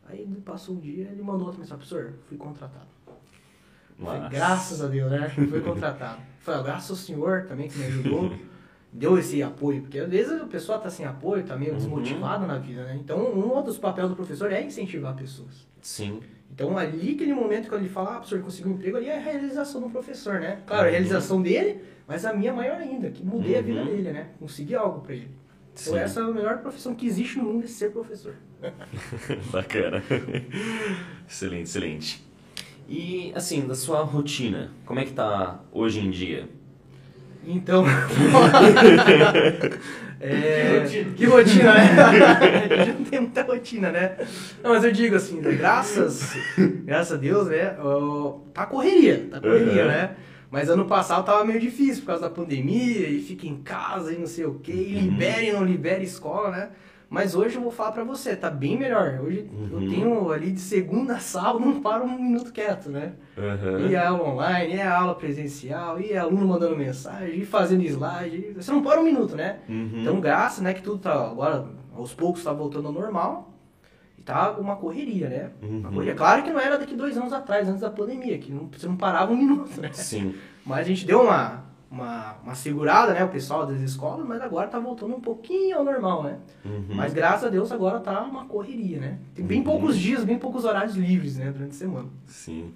Aí 0.07 0.25
passou 0.45 0.75
um 0.75 0.79
dia, 0.79 1.09
ele 1.11 1.23
mandou 1.23 1.47
outra 1.47 1.59
mensagem, 1.59 1.77
professor, 1.83 2.13
fui 2.27 2.37
contratado. 2.37 2.85
Falei, 3.99 4.29
graças 4.29 4.81
a 4.83 4.87
Deus, 4.87 5.09
né? 5.11 5.27
Foi 5.29 5.59
contratado. 5.65 6.21
Falei, 6.41 6.63
graças 6.63 6.91
ao 6.91 6.95
senhor 6.95 7.45
também 7.47 7.67
que 7.67 7.77
me 7.79 7.85
ajudou, 7.85 8.31
deu 8.93 9.17
esse 9.17 9.41
apoio, 9.41 9.81
porque 9.81 9.97
às 9.99 10.09
vezes 10.09 10.39
a 10.39 10.45
pessoa 10.45 10.77
tá 10.77 10.91
sem 10.91 11.05
apoio, 11.07 11.43
tá 11.43 11.55
meio 11.55 11.71
Uhum. 11.71 11.77
desmotivada 11.79 12.45
na 12.45 12.59
vida, 12.59 12.83
né? 12.83 12.95
Então, 13.01 13.33
um 13.35 13.63
dos 13.63 13.79
papéis 13.79 14.07
do 14.07 14.15
professor 14.15 14.51
é 14.51 14.61
incentivar 14.63 15.15
pessoas. 15.15 15.67
Sim. 15.81 16.21
Então, 16.51 16.77
ali, 16.77 17.13
aquele 17.13 17.33
momento 17.33 17.69
que 17.69 17.75
ele 17.75 17.87
fala, 17.87 18.09
ah, 18.09 18.13
professor, 18.15 18.41
conseguiu 18.41 18.71
um 18.71 18.75
emprego, 18.75 18.97
ali 18.97 19.07
é 19.07 19.17
a 19.17 19.21
realização 19.21 19.79
do 19.81 19.89
professor, 19.89 20.39
né? 20.39 20.59
Claro, 20.67 20.83
a 20.83 20.85
Uhum. 20.85 20.91
realização 20.91 21.41
dele, 21.41 21.79
mas 22.07 22.25
a 22.25 22.33
minha 22.33 22.51
maior 22.51 22.77
ainda, 22.77 23.09
que 23.11 23.23
mudei 23.23 23.57
a 23.57 23.61
vida 23.61 23.79
Uhum. 23.81 23.85
dele, 23.87 24.11
né? 24.11 24.27
Consegui 24.39 24.75
algo 24.75 24.99
pra 25.01 25.13
ele. 25.13 25.29
Então, 25.81 25.93
Sim. 25.93 25.99
essa 25.99 26.19
é 26.19 26.23
a 26.23 26.27
melhor 26.27 26.57
profissão 26.57 26.93
que 26.95 27.05
existe 27.07 27.37
no 27.37 27.45
mundo, 27.45 27.63
é 27.63 27.67
ser 27.67 27.91
professor. 27.91 28.35
Bacana. 29.51 30.03
excelente, 31.27 31.63
excelente. 31.63 32.27
E, 32.89 33.31
assim, 33.35 33.65
da 33.67 33.75
sua 33.75 34.01
rotina, 34.03 34.71
como 34.85 34.99
é 34.99 35.05
que 35.05 35.13
tá 35.13 35.61
hoje 35.71 35.99
em 36.01 36.09
dia? 36.09 36.49
Então. 37.45 37.85
é, 40.21 40.85
que 41.15 41.25
rotina, 41.25 41.73
né? 41.73 41.89
a 42.79 42.83
gente 42.85 42.97
não 42.99 43.05
tem 43.05 43.19
muita 43.21 43.43
rotina, 43.43 43.91
né? 43.91 44.17
Não, 44.63 44.71
mas 44.71 44.83
eu 44.83 44.91
digo 44.91 45.15
assim, 45.15 45.39
né, 45.39 45.51
graças, 45.53 46.33
graças 46.83 47.13
a 47.13 47.17
Deus, 47.17 47.47
né? 47.47 47.75
Tá 48.53 48.65
correria, 48.65 49.27
tá 49.31 49.39
correria, 49.39 49.83
Uhum. 49.83 49.87
né? 49.87 50.11
Mas 50.51 50.67
ano 50.67 50.85
passado 50.85 51.23
tava 51.25 51.45
meio 51.45 51.59
difícil 51.59 52.01
por 52.01 52.07
causa 52.07 52.23
da 52.23 52.29
pandemia 52.29 53.07
e 53.07 53.21
fica 53.21 53.45
em 53.47 53.57
casa 53.57 54.11
e 54.11 54.17
não 54.17 54.25
sei 54.27 54.45
o 54.45 54.55
que, 54.55 54.71
e 54.71 54.95
Uhum. 54.95 55.01
libere 55.03 55.51
não 55.51 55.63
libere 55.63 56.03
escola, 56.03 56.49
né? 56.51 56.69
Mas 57.09 57.33
hoje 57.33 57.55
eu 57.55 57.61
vou 57.63 57.71
falar 57.71 57.91
pra 57.91 58.03
você, 58.03 58.35
tá 58.35 58.51
bem 58.51 58.77
melhor. 58.77 59.19
Hoje 59.23 59.49
Uhum. 59.51 59.69
eu 59.81 59.89
tenho 59.89 60.31
ali 60.31 60.51
de 60.51 60.59
segunda 60.59 61.15
a 61.15 61.19
sábado, 61.19 61.59
não 61.59 61.81
paro 61.81 62.03
um 62.05 62.21
minuto 62.21 62.51
quieto, 62.53 62.89
né? 62.89 63.13
Uhum. 63.35 63.87
E 63.87 63.95
a 63.95 64.09
aula 64.09 64.29
online, 64.29 64.75
e 64.75 64.79
a 64.81 64.95
aula 64.95 65.15
presencial, 65.15 65.99
e 65.99 66.15
aluno 66.15 66.47
mandando 66.47 66.77
mensagem, 66.77 67.39
e 67.39 67.45
fazendo 67.45 67.81
slide. 67.83 68.53
Você 68.55 68.71
não 68.71 68.83
para 68.83 68.99
um 68.99 69.03
minuto, 69.03 69.35
né? 69.35 69.57
Uhum. 69.67 69.91
Então, 70.01 70.19
graças, 70.19 70.61
né, 70.61 70.71
que 70.73 70.83
tudo 70.83 70.99
tá 70.99 71.11
agora, 71.13 71.65
aos 71.95 72.13
poucos, 72.13 72.43
tá 72.43 72.53
voltando 72.53 72.87
ao 72.87 72.93
normal. 72.93 73.53
E 74.15 74.21
tá 74.21 74.51
uma 74.51 74.75
correria, 74.75 75.29
né? 75.29 75.49
Uma 75.63 75.87
Uhum. 75.89 75.93
correria. 75.95 76.13
Claro 76.13 76.43
que 76.43 76.51
não 76.51 76.59
era 76.59 76.77
daqui 76.77 76.93
dois 76.95 77.17
anos 77.17 77.33
atrás, 77.33 77.67
antes 77.67 77.81
da 77.81 77.89
pandemia, 77.89 78.37
que 78.37 78.51
não, 78.51 78.69
você 78.71 78.85
não 78.87 78.95
parava 78.97 79.31
um 79.31 79.35
minuto, 79.37 79.81
né? 79.81 79.89
Sim. 79.93 80.35
Mas 80.63 80.81
a 80.81 80.83
gente 80.83 81.07
deu 81.07 81.23
uma, 81.23 81.63
uma, 81.91 82.35
uma 82.43 82.55
segurada, 82.55 83.13
né, 83.13 83.23
o 83.23 83.29
pessoal 83.29 83.65
das 83.65 83.79
escolas, 83.81 84.25
mas 84.27 84.41
agora 84.41 84.67
tá 84.67 84.79
voltando 84.79 85.15
um 85.15 85.19
pouquinho 85.21 85.77
ao 85.77 85.83
normal, 85.83 86.23
né? 86.23 86.35
Uhum. 86.63 86.83
Mas 86.89 87.13
graças 87.13 87.45
a 87.45 87.49
Deus 87.49 87.71
agora 87.71 87.99
tá 87.99 88.21
uma 88.21 88.45
correria, 88.45 88.99
né? 88.99 89.17
Tem 89.33 89.43
bem 89.45 89.59
Uhum. 89.59 89.63
poucos 89.65 89.97
dias, 89.97 90.23
bem 90.23 90.37
poucos 90.37 90.65
horários 90.65 90.95
livres, 90.95 91.37
né, 91.37 91.51
durante 91.51 91.71
a 91.71 91.77
semana. 91.77 92.07
Sim. 92.27 92.71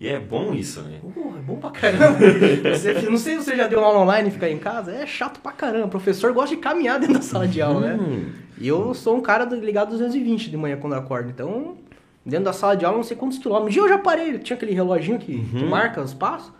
E 0.00 0.06
é 0.06 0.20
bom 0.20 0.54
isso, 0.54 0.80
né? 0.82 1.00
Porra, 1.12 1.38
é 1.38 1.42
bom 1.42 1.56
pra 1.56 1.70
caramba. 1.70 2.18
Você- 2.72 3.10
não 3.10 3.16
sei 3.18 3.38
se 3.38 3.44
você 3.46 3.56
já 3.56 3.66
deu 3.66 3.82
aula 3.84 3.98
online 3.98 4.28
e 4.28 4.30
ficar 4.30 4.48
em 4.48 4.58
casa. 4.58 4.92
É 4.92 5.04
chato 5.06 5.40
pra 5.40 5.50
caramba. 5.50 5.86
O 5.86 5.90
professor 5.90 6.32
gosta 6.32 6.54
de 6.54 6.60
caminhar 6.62 7.00
dentro 7.00 7.14
da 7.16 7.22
sala 7.22 7.48
de 7.48 7.60
aula, 7.60 7.80
né? 7.80 7.94
Hum. 8.00 8.26
E 8.58 8.68
eu 8.68 8.94
sou 8.94 9.16
um 9.16 9.20
cara 9.20 9.44
do- 9.44 9.56
ligado 9.56 9.88
220 9.90 10.50
de 10.50 10.56
manhã 10.56 10.76
quando 10.76 10.92
eu 10.92 11.00
acordo. 11.00 11.28
Então, 11.30 11.76
dentro 12.24 12.44
da 12.44 12.52
sala 12.52 12.76
de 12.76 12.84
aula, 12.84 12.98
não 12.98 13.02
sei 13.02 13.16
quantos 13.16 13.38
quilômetros. 13.38 13.70
Um 13.70 13.72
dia 13.74 13.82
eu 13.82 13.88
já 13.88 13.98
parei. 13.98 14.38
Tinha 14.38 14.56
aquele 14.56 14.72
reloginho 14.72 15.18
que, 15.18 15.36
que 15.42 15.56
Uhum. 15.64 15.68
marca 15.68 16.00
os 16.00 16.14
passos. 16.14 16.52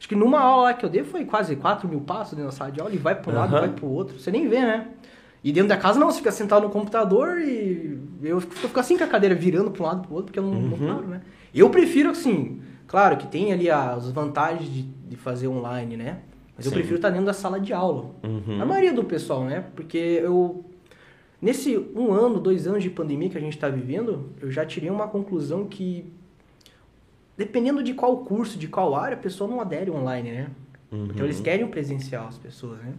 Acho 0.00 0.08
que 0.08 0.14
numa 0.16 0.40
aula 0.40 0.62
lá 0.64 0.74
que 0.74 0.82
eu 0.82 0.88
dei 0.88 1.04
foi 1.04 1.26
quase 1.26 1.54
4 1.56 1.86
mil 1.86 2.00
passos 2.00 2.32
dentro 2.32 2.50
da 2.50 2.56
sala 2.56 2.72
de 2.72 2.80
aula. 2.80 2.90
E 2.92 2.96
vai 2.96 3.14
pro 3.14 3.34
lado, 3.34 3.52
Aham. 3.54 3.60
vai 3.66 3.68
pro 3.76 3.86
outro. 3.86 4.18
Você 4.18 4.30
nem 4.30 4.48
vê, 4.48 4.58
né? 4.60 4.88
E 5.44 5.52
dentro 5.52 5.68
da 5.68 5.76
casa 5.76 6.00
não, 6.00 6.10
você 6.10 6.18
fica 6.18 6.32
sentado 6.32 6.62
no 6.62 6.70
computador 6.70 7.38
e 7.38 7.98
eu 8.22 8.40
fico, 8.40 8.54
eu 8.54 8.68
fico 8.68 8.80
assim 8.80 8.96
com 8.96 9.04
a 9.04 9.06
cadeira 9.06 9.34
virando 9.34 9.70
para 9.70 9.82
um 9.82 9.86
lado 9.86 10.00
pro 10.06 10.14
outro, 10.14 10.26
porque 10.26 10.38
eu 10.38 10.42
não, 10.42 10.54
não 10.54 10.78
Uhum. 10.78 10.86
paro, 10.94 11.06
né? 11.06 11.20
Eu 11.54 11.68
prefiro 11.68 12.10
assim, 12.10 12.60
claro 12.86 13.16
que 13.18 13.26
tem 13.26 13.52
ali 13.52 13.70
as 13.70 14.10
vantagens 14.10 14.72
de, 14.72 14.82
de 14.82 15.16
fazer 15.16 15.48
online, 15.48 15.96
né? 15.98 16.20
Mas 16.56 16.64
eu 16.64 16.70
Sim. 16.72 16.76
prefiro 16.78 16.96
estar 16.96 17.10
dentro 17.10 17.26
da 17.26 17.32
sala 17.34 17.60
de 17.60 17.72
aula. 17.74 18.10
Uhum. 18.22 18.60
A 18.60 18.64
maioria 18.64 18.92
do 18.94 19.04
pessoal, 19.04 19.44
né? 19.44 19.64
Porque 19.76 19.98
eu. 19.98 20.64
Nesse 21.42 21.76
um 21.96 22.12
ano, 22.12 22.38
dois 22.38 22.66
anos 22.66 22.82
de 22.82 22.90
pandemia 22.90 23.30
que 23.30 23.38
a 23.38 23.40
gente 23.40 23.54
está 23.54 23.68
vivendo, 23.68 24.30
eu 24.42 24.50
já 24.50 24.64
tirei 24.64 24.90
uma 24.90 25.08
conclusão 25.08 25.64
que. 25.66 26.12
Dependendo 27.40 27.82
de 27.82 27.94
qual 27.94 28.18
curso, 28.18 28.58
de 28.58 28.68
qual 28.68 28.94
área, 28.94 29.16
a 29.16 29.20
pessoa 29.20 29.48
não 29.48 29.60
adere 29.62 29.90
online, 29.90 30.30
né? 30.30 30.46
Uhum. 30.92 31.06
Então 31.06 31.24
eles 31.24 31.40
querem 31.40 31.64
o 31.64 31.68
presencial, 31.68 32.26
as 32.28 32.36
pessoas, 32.36 32.78
né? 32.80 32.92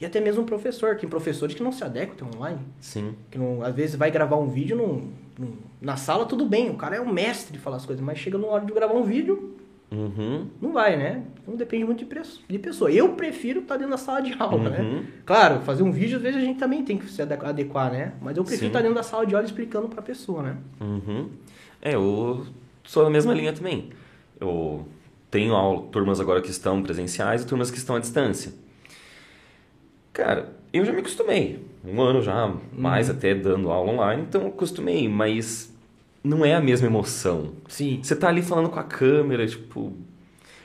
E 0.00 0.04
até 0.04 0.20
mesmo 0.20 0.42
o 0.42 0.44
professor. 0.44 0.96
Tem 0.96 1.08
professores 1.08 1.54
que 1.54 1.62
não 1.62 1.70
se 1.70 1.84
adequam 1.84 2.26
ao 2.26 2.36
online. 2.36 2.58
Sim. 2.80 3.14
Que 3.30 3.38
não, 3.38 3.62
às 3.62 3.72
vezes 3.72 3.94
vai 3.94 4.10
gravar 4.10 4.36
um 4.36 4.48
vídeo 4.48 4.76
num- 4.76 5.12
num- 5.38 5.56
na 5.80 5.96
sala, 5.96 6.26
tudo 6.26 6.44
bem. 6.44 6.70
O 6.70 6.74
cara 6.74 6.96
é 6.96 7.00
um 7.00 7.12
mestre 7.12 7.52
de 7.52 7.58
falar 7.60 7.76
as 7.76 7.86
coisas. 7.86 8.04
Mas 8.04 8.18
chega 8.18 8.36
na 8.36 8.48
hora 8.48 8.64
de 8.66 8.72
gravar 8.72 8.94
um 8.94 9.04
vídeo, 9.04 9.54
Uhum. 9.92 10.48
não 10.60 10.72
vai, 10.72 10.96
né? 10.96 11.22
Então 11.42 11.54
depende 11.54 11.84
muito 11.84 12.04
de, 12.04 12.20
de 12.48 12.58
pessoa. 12.58 12.90
Eu 12.90 13.10
prefiro 13.10 13.60
estar 13.60 13.76
dentro 13.76 13.92
da 13.92 13.96
sala 13.96 14.20
de 14.20 14.32
aula, 14.36 14.70
né? 14.70 14.80
Uhum. 14.80 15.04
Claro, 15.24 15.60
fazer 15.60 15.84
um 15.84 15.92
vídeo, 15.92 16.16
às 16.16 16.22
vezes 16.22 16.42
a 16.42 16.44
gente 16.44 16.58
também 16.58 16.82
tem 16.84 16.98
que 16.98 17.08
se 17.08 17.22
ade- 17.22 17.34
adequar, 17.34 17.92
né? 17.92 18.14
Mas 18.20 18.36
eu 18.36 18.42
prefiro 18.42 18.62
Sim. 18.62 18.66
estar 18.68 18.80
dentro 18.80 18.96
da 18.96 19.04
sala 19.04 19.24
de 19.24 19.36
aula 19.36 19.46
explicando 19.46 19.88
pra 19.88 20.02
pessoa, 20.02 20.42
né? 20.42 20.56
Uhum. 20.80 21.28
É, 21.80 21.94
eu 21.94 22.44
sou 22.84 23.04
da 23.04 23.10
mesma 23.10 23.34
linha 23.34 23.52
também. 23.52 23.90
Eu 24.40 24.86
tenho 25.30 25.54
aula, 25.54 25.82
turmas 25.90 26.20
agora 26.20 26.40
que 26.40 26.50
estão 26.50 26.82
presenciais 26.82 27.42
e 27.42 27.46
turmas 27.46 27.70
que 27.70 27.78
estão 27.78 27.96
à 27.96 27.98
distância. 27.98 28.52
Cara, 30.12 30.52
eu 30.72 30.84
já 30.84 30.92
me 30.92 31.00
acostumei. 31.00 31.64
Um 31.84 32.00
ano 32.00 32.22
já, 32.22 32.52
mais 32.72 33.10
até 33.10 33.34
dando 33.34 33.70
aula 33.70 33.92
online, 33.92 34.22
então 34.22 34.42
eu 34.42 34.48
acostumei, 34.48 35.08
mas 35.08 35.72
não 36.22 36.44
é 36.44 36.54
a 36.54 36.60
mesma 36.60 36.86
emoção. 36.86 37.52
Sim. 37.68 38.00
Você 38.02 38.14
tá 38.16 38.28
ali 38.28 38.42
falando 38.42 38.70
com 38.70 38.78
a 38.78 38.84
câmera, 38.84 39.46
tipo. 39.46 39.92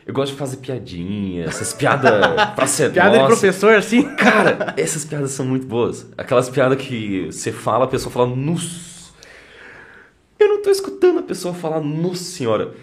Eu 0.05 0.13
gosto 0.13 0.31
de 0.31 0.39
fazer 0.39 0.57
piadinha, 0.57 1.45
essas 1.45 1.71
piadas 1.73 2.11
pra 2.55 2.65
ser 2.65 2.91
Piada 2.91 3.11
de 3.11 3.17
nossa. 3.17 3.27
professor, 3.27 3.75
assim. 3.75 4.03
Cara, 4.15 4.73
essas 4.77 5.05
piadas 5.05 5.31
são 5.31 5.45
muito 5.45 5.67
boas. 5.67 6.07
Aquelas 6.17 6.49
piadas 6.49 6.81
que 6.81 7.25
você 7.31 7.51
fala, 7.51 7.85
a 7.85 7.87
pessoa 7.87 8.11
fala, 8.11 8.27
nossa. 8.35 8.88
Eu 10.39 10.47
não 10.47 10.61
tô 10.61 10.69
escutando 10.69 11.19
a 11.19 11.23
pessoa 11.23 11.53
falar, 11.53 11.81
nossa 11.81 12.23
senhora. 12.23 12.73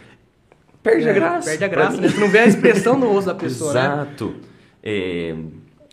perde 0.83 1.09
É, 1.09 1.11
a 1.11 1.15
graça. 1.15 1.49
Perde 1.51 1.65
a 1.65 1.69
graça, 1.69 2.01
né? 2.01 2.09
Tu 2.09 2.21
não 2.21 2.29
vê 2.29 2.41
a 2.41 2.47
expressão 2.47 2.99
no 2.99 3.09
rosto 3.09 3.29
da 3.29 3.35
pessoa, 3.35 3.73
né? 3.73 3.81
Exato. 3.81 4.35
É, 4.83 5.35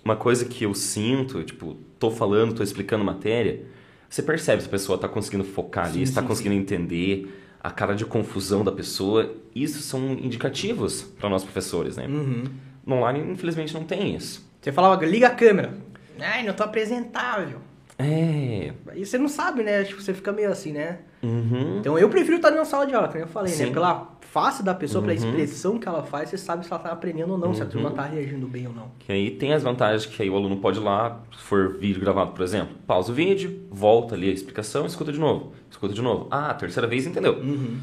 uma 0.04 0.16
coisa 0.16 0.46
que 0.46 0.66
eu 0.66 0.74
sinto, 0.74 1.44
tipo, 1.44 1.76
tô 1.98 2.12
falando, 2.12 2.54
tô 2.54 2.62
explicando 2.62 3.04
matéria, 3.04 3.62
você 4.10 4.22
percebe 4.22 4.62
se 4.62 4.68
a 4.68 4.72
pessoa 4.72 4.98
tá 4.98 5.08
conseguindo 5.08 5.44
focar 5.44 5.86
ali, 5.86 6.00
Sim, 6.00 6.06
se 6.06 6.14
tá 6.14 6.22
sim, 6.22 6.28
conseguindo 6.28 6.56
entender 6.56 7.40
a 7.64 7.72
cara 7.72 7.96
de 7.96 8.06
confusão 8.06 8.64
da 8.64 8.72
pessoa. 8.72 9.34
Isso 9.56 9.82
são 9.82 10.12
indicativos 10.12 11.02
para 11.02 11.30
nós 11.30 11.44
professores, 11.44 11.96
né? 11.96 12.06
Uhum. 12.08 12.44
No 12.86 12.98
online, 12.98 13.32
infelizmente, 13.32 13.74
não 13.74 13.86
tem 13.86 14.16
isso. 14.16 14.46
Você 14.62 14.72
falava, 14.72 15.04
liga 15.06 15.28
a 15.28 15.32
câmera. 15.32 15.74
Ai, 16.20 16.44
não 16.44 16.54
tô 16.54 16.64
apresentável. 16.64 17.60
É. 17.98 18.74
Aí 18.88 19.06
você 19.06 19.18
não 19.18 19.30
sabe, 19.30 19.64
né? 19.64 19.84
Tipo, 19.84 20.02
você 20.02 20.14
fica 20.14 20.32
meio 20.32 20.52
assim, 20.52 20.74
né? 20.74 21.00
Uhum. 21.24 21.78
Então 21.80 21.98
eu 21.98 22.10
prefiro 22.10 22.36
estar 22.36 22.52
na 22.52 22.66
sala 22.66 22.86
de 22.86 22.94
aula, 22.94 23.08
como 23.08 23.20
eu 23.20 23.28
falei, 23.28 23.54
Sim. 23.54 23.66
né? 23.68 23.72
Pela 23.72 24.10
face 24.20 24.62
da 24.64 24.74
pessoa, 24.74 25.02
pela 25.04 25.14
Uhum. 25.18 25.26
expressão 25.30 25.78
que 25.80 25.88
ela 25.88 26.04
faz, 26.04 26.30
você 26.30 26.38
sabe 26.38 26.66
se 26.66 26.72
ela 26.74 26.82
tá 26.82 26.92
aprendendo 26.92 27.32
ou 27.32 27.38
não, 27.38 27.54
se 27.54 27.62
a 27.62 27.66
Uhum. 27.66 27.72
turma 27.72 27.92
tá 27.92 28.04
reagindo 28.04 28.48
bem 28.48 28.68
ou 28.68 28.74
não. 28.74 28.92
Que 29.00 29.12
aí 29.12 29.32
tem 29.32 29.54
as 29.54 29.64
vantagens 29.64 30.06
que 30.06 30.22
aí 30.22 30.30
o 30.30 30.36
aluno 30.36 30.58
pode 30.58 30.80
ir 30.80 30.84
lá, 30.84 31.20
se 31.32 31.42
for 31.44 31.78
vídeo 31.78 32.02
gravado, 32.02 32.32
por 32.32 32.44
exemplo, 32.44 32.76
pausa 32.86 33.12
o 33.12 33.16
vídeo, 33.16 33.62
volta 33.72 34.16
ali 34.16 34.30
a 34.30 34.34
explicação, 34.34 34.86
escuta 34.86 35.12
de 35.12 35.20
novo, 35.20 35.54
escuta 35.72 35.94
de 35.94 36.02
novo. 36.02 36.28
Ah, 36.30 36.54
terceira 36.54 36.88
vez 36.88 37.06
entendeu. 37.08 37.34
Uhum. 37.36 37.78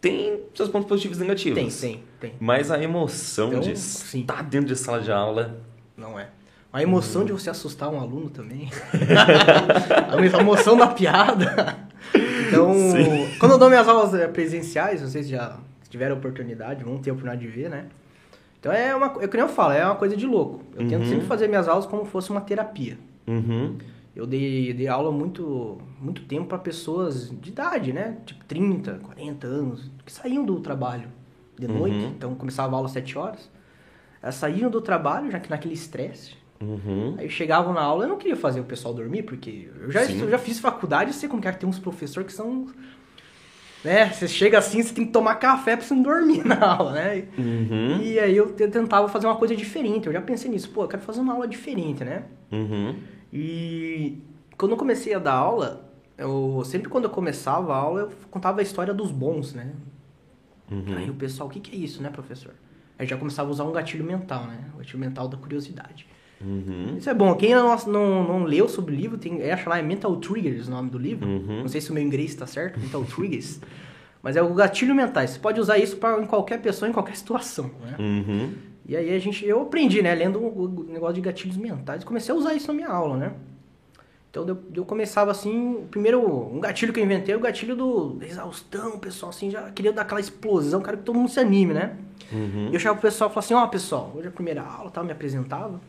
Tem 0.00 0.40
seus 0.54 0.68
pontos 0.68 0.88
positivos 0.88 1.18
e 1.18 1.20
negativos. 1.22 1.58
Tem, 1.58 1.70
tem, 1.92 2.02
tem. 2.20 2.32
Mas 2.40 2.70
a 2.70 2.82
emoção 2.82 3.48
Então, 3.48 3.60
de 3.60 3.76
sim. 3.78 4.20
estar 4.20 4.42
dentro 4.44 4.68
de 4.68 4.76
sala 4.76 5.00
de 5.00 5.10
aula. 5.12 5.60
Não 5.96 6.18
é. 6.18 6.28
A 6.72 6.82
emoção 6.82 7.24
de 7.24 7.32
você 7.32 7.50
assustar 7.50 7.88
um 7.90 7.98
aluno 8.00 8.30
também. 8.30 8.70
a 10.08 10.40
emoção 10.40 10.76
da 10.76 10.86
piada. 10.86 11.76
Então, 12.50 12.72
Sim. 12.74 13.38
quando 13.38 13.52
eu 13.52 13.58
dou 13.58 13.68
minhas 13.68 13.88
aulas 13.88 14.12
eh, 14.14 14.26
presenciais, 14.28 15.00
vocês 15.00 15.28
já 15.28 15.58
tiveram 15.88 16.16
oportunidade, 16.16 16.84
vão 16.84 16.98
ter 16.98 17.10
a 17.10 17.12
oportunidade 17.12 17.40
de 17.46 17.48
ver, 17.52 17.70
né? 17.70 17.86
Então 18.58 18.70
é 18.72 18.94
uma, 18.94 19.06
é 19.20 19.26
que 19.26 19.36
nem 19.36 19.46
eu 19.46 19.48
falo, 19.52 19.72
é 19.72 19.84
uma 19.84 19.94
coisa 19.96 20.16
de 20.16 20.26
louco. 20.26 20.62
Eu 20.76 20.86
tento 20.86 21.02
Uhum. 21.04 21.08
sempre 21.08 21.26
fazer 21.26 21.48
minhas 21.48 21.66
aulas 21.66 21.86
como 21.86 22.04
fosse 22.04 22.30
uma 22.30 22.40
terapia. 22.42 22.98
Uhum. 23.26 23.76
Eu 24.14 24.26
dei, 24.26 24.74
dei 24.74 24.86
aula 24.88 25.10
muito, 25.10 25.78
muito 26.00 26.22
tempo 26.24 26.46
para 26.46 26.58
pessoas 26.58 27.30
de 27.30 27.50
idade, 27.50 27.92
né? 27.92 28.18
Tipo 28.26 28.44
30, 28.44 28.98
40 29.02 29.46
anos, 29.46 29.90
que 30.04 30.12
saíam 30.12 30.44
do 30.44 30.60
trabalho 30.60 31.08
de 31.58 31.66
noite. 31.66 31.96
Uhum. 31.96 32.08
Então 32.16 32.34
começava 32.34 32.74
a 32.74 32.76
aula 32.76 32.86
às 32.86 32.92
7 32.92 33.16
horas. 33.16 33.50
Elas 34.22 34.34
saíam 34.34 34.68
do 34.70 34.80
trabalho, 34.82 35.30
já 35.30 35.40
que 35.40 35.48
naquele 35.48 35.72
estresse. 35.74 36.34
Uhum. 36.62 37.16
Aí 37.18 37.28
chegavam 37.30 37.72
na 37.72 37.80
aula, 37.80 38.04
eu 38.04 38.08
não 38.08 38.18
queria 38.18 38.36
fazer 38.36 38.60
o 38.60 38.64
pessoal 38.64 38.92
dormir, 38.92 39.22
porque 39.22 39.70
eu 39.80 39.90
já, 39.90 40.04
eu 40.04 40.28
já 40.30 40.38
fiz 40.38 40.58
faculdade, 40.58 41.10
eu 41.10 41.14
sei 41.14 41.28
como 41.28 41.40
que 41.40 41.48
é 41.48 41.52
que 41.52 41.58
tem 41.58 41.68
uns 41.68 41.78
professores 41.78 42.26
que 42.26 42.32
são. 42.36 42.66
Né? 43.82 44.10
Você 44.10 44.28
chega 44.28 44.58
assim, 44.58 44.82
você 44.82 44.92
tem 44.92 45.06
que 45.06 45.12
tomar 45.12 45.36
café 45.36 45.74
pra 45.74 45.86
você 45.86 45.94
não 45.94 46.02
dormir 46.02 46.44
na 46.44 46.74
aula, 46.74 46.92
né? 46.92 47.28
Uhum. 47.38 48.02
E 48.02 48.18
aí 48.20 48.36
eu 48.36 48.52
te- 48.54 48.68
tentava 48.68 49.08
fazer 49.08 49.26
uma 49.26 49.36
coisa 49.36 49.56
diferente. 49.56 50.06
Eu 50.06 50.12
já 50.12 50.20
pensei 50.20 50.50
nisso, 50.50 50.68
pô, 50.70 50.84
eu 50.84 50.88
quero 50.88 51.02
fazer 51.02 51.20
uma 51.20 51.32
aula 51.32 51.48
diferente, 51.48 52.04
né? 52.04 52.24
Uhum. 52.52 52.96
E 53.32 54.18
quando 54.58 54.72
eu 54.72 54.76
comecei 54.76 55.14
a 55.14 55.18
dar 55.18 55.32
aula, 55.32 55.90
eu 56.18 56.62
sempre 56.66 56.90
quando 56.90 57.04
eu 57.04 57.10
começava 57.10 57.72
a 57.72 57.76
aula, 57.78 58.00
eu 58.02 58.10
contava 58.30 58.60
a 58.60 58.62
história 58.62 58.92
dos 58.92 59.10
bons, 59.10 59.54
né? 59.54 59.72
Uhum. 60.70 60.94
Aí 60.94 61.08
o 61.08 61.14
pessoal, 61.14 61.48
o 61.48 61.52
que, 61.52 61.58
que 61.58 61.74
é 61.74 61.78
isso, 61.78 62.02
né, 62.02 62.10
professor? 62.10 62.52
Aí 62.98 63.06
já 63.06 63.16
começava 63.16 63.48
a 63.48 63.52
usar 63.52 63.64
um 63.64 63.72
gatilho 63.72 64.04
mental, 64.04 64.44
né? 64.44 64.58
O 64.74 64.78
gatilho 64.78 64.98
mental 64.98 65.26
da 65.26 65.38
curiosidade. 65.38 66.06
Uhum. 66.44 66.96
Isso 66.96 67.10
é 67.10 67.14
bom. 67.14 67.34
Quem 67.34 67.54
não, 67.54 67.76
não, 67.86 68.24
não 68.24 68.44
leu 68.44 68.68
sobre 68.68 68.94
o 68.94 68.96
livro, 68.96 69.18
tem, 69.18 69.40
é, 69.42 69.52
acho 69.52 69.68
lá, 69.68 69.78
é 69.78 69.82
Mental 69.82 70.16
Triggers 70.16 70.68
o 70.68 70.70
nome 70.70 70.90
do 70.90 70.98
livro. 70.98 71.28
Uhum. 71.28 71.60
Não 71.60 71.68
sei 71.68 71.80
se 71.80 71.90
o 71.90 71.94
meu 71.94 72.02
inglês 72.02 72.30
está 72.30 72.46
certo, 72.46 72.80
Mental 72.80 73.04
Triggers. 73.04 73.60
Mas 74.22 74.36
é 74.36 74.42
o 74.42 74.52
gatilho 74.52 74.94
mental. 74.94 75.26
Você 75.26 75.38
pode 75.38 75.58
usar 75.60 75.78
isso 75.78 75.96
pra, 75.96 76.20
em 76.20 76.26
qualquer 76.26 76.60
pessoa, 76.60 76.88
em 76.88 76.92
qualquer 76.92 77.16
situação, 77.16 77.70
né? 77.80 77.96
Uhum. 77.98 78.52
E 78.86 78.96
aí 78.96 79.14
a 79.14 79.18
gente, 79.18 79.46
eu 79.46 79.62
aprendi, 79.62 80.02
né, 80.02 80.14
lendo 80.14 80.38
o 80.38 80.64
o 80.64 80.84
negócio 80.84 81.14
de 81.14 81.20
gatilhos 81.20 81.56
mentais, 81.56 82.04
comecei 82.04 82.34
a 82.34 82.36
usar 82.36 82.54
isso 82.54 82.68
na 82.68 82.74
minha 82.74 82.88
aula, 82.88 83.16
né? 83.16 83.32
Então 84.30 84.46
eu, 84.46 84.58
eu 84.74 84.84
começava 84.84 85.30
assim, 85.30 85.86
primeiro, 85.90 86.20
um 86.22 86.60
gatilho 86.60 86.92
que 86.92 87.00
eu 87.00 87.04
inventei, 87.04 87.34
o 87.34 87.40
gatilho 87.40 87.74
do 87.74 88.18
exaustão, 88.22 88.94
o 88.94 88.98
pessoal 88.98 89.30
assim, 89.30 89.50
já 89.50 89.70
queria 89.70 89.92
dar 89.92 90.02
aquela 90.02 90.20
explosão, 90.20 90.82
quero 90.82 90.98
que 90.98 91.04
todo 91.04 91.16
mundo 91.16 91.30
se 91.30 91.40
anime, 91.40 91.72
né? 91.72 91.96
Uhum. 92.32 92.68
E 92.70 92.74
eu 92.74 92.78
chegava 92.78 92.98
pro 92.98 93.08
pessoal 93.08 93.30
e 93.30 93.32
falava 93.32 93.46
assim, 93.46 93.54
ó 93.54 93.66
pessoal, 93.66 94.12
hoje 94.14 94.26
é 94.26 94.28
a 94.28 94.32
primeira 94.32 94.62
aula, 94.62 94.90
tal, 94.90 95.04
me 95.04 95.12
apresentava. 95.12 95.80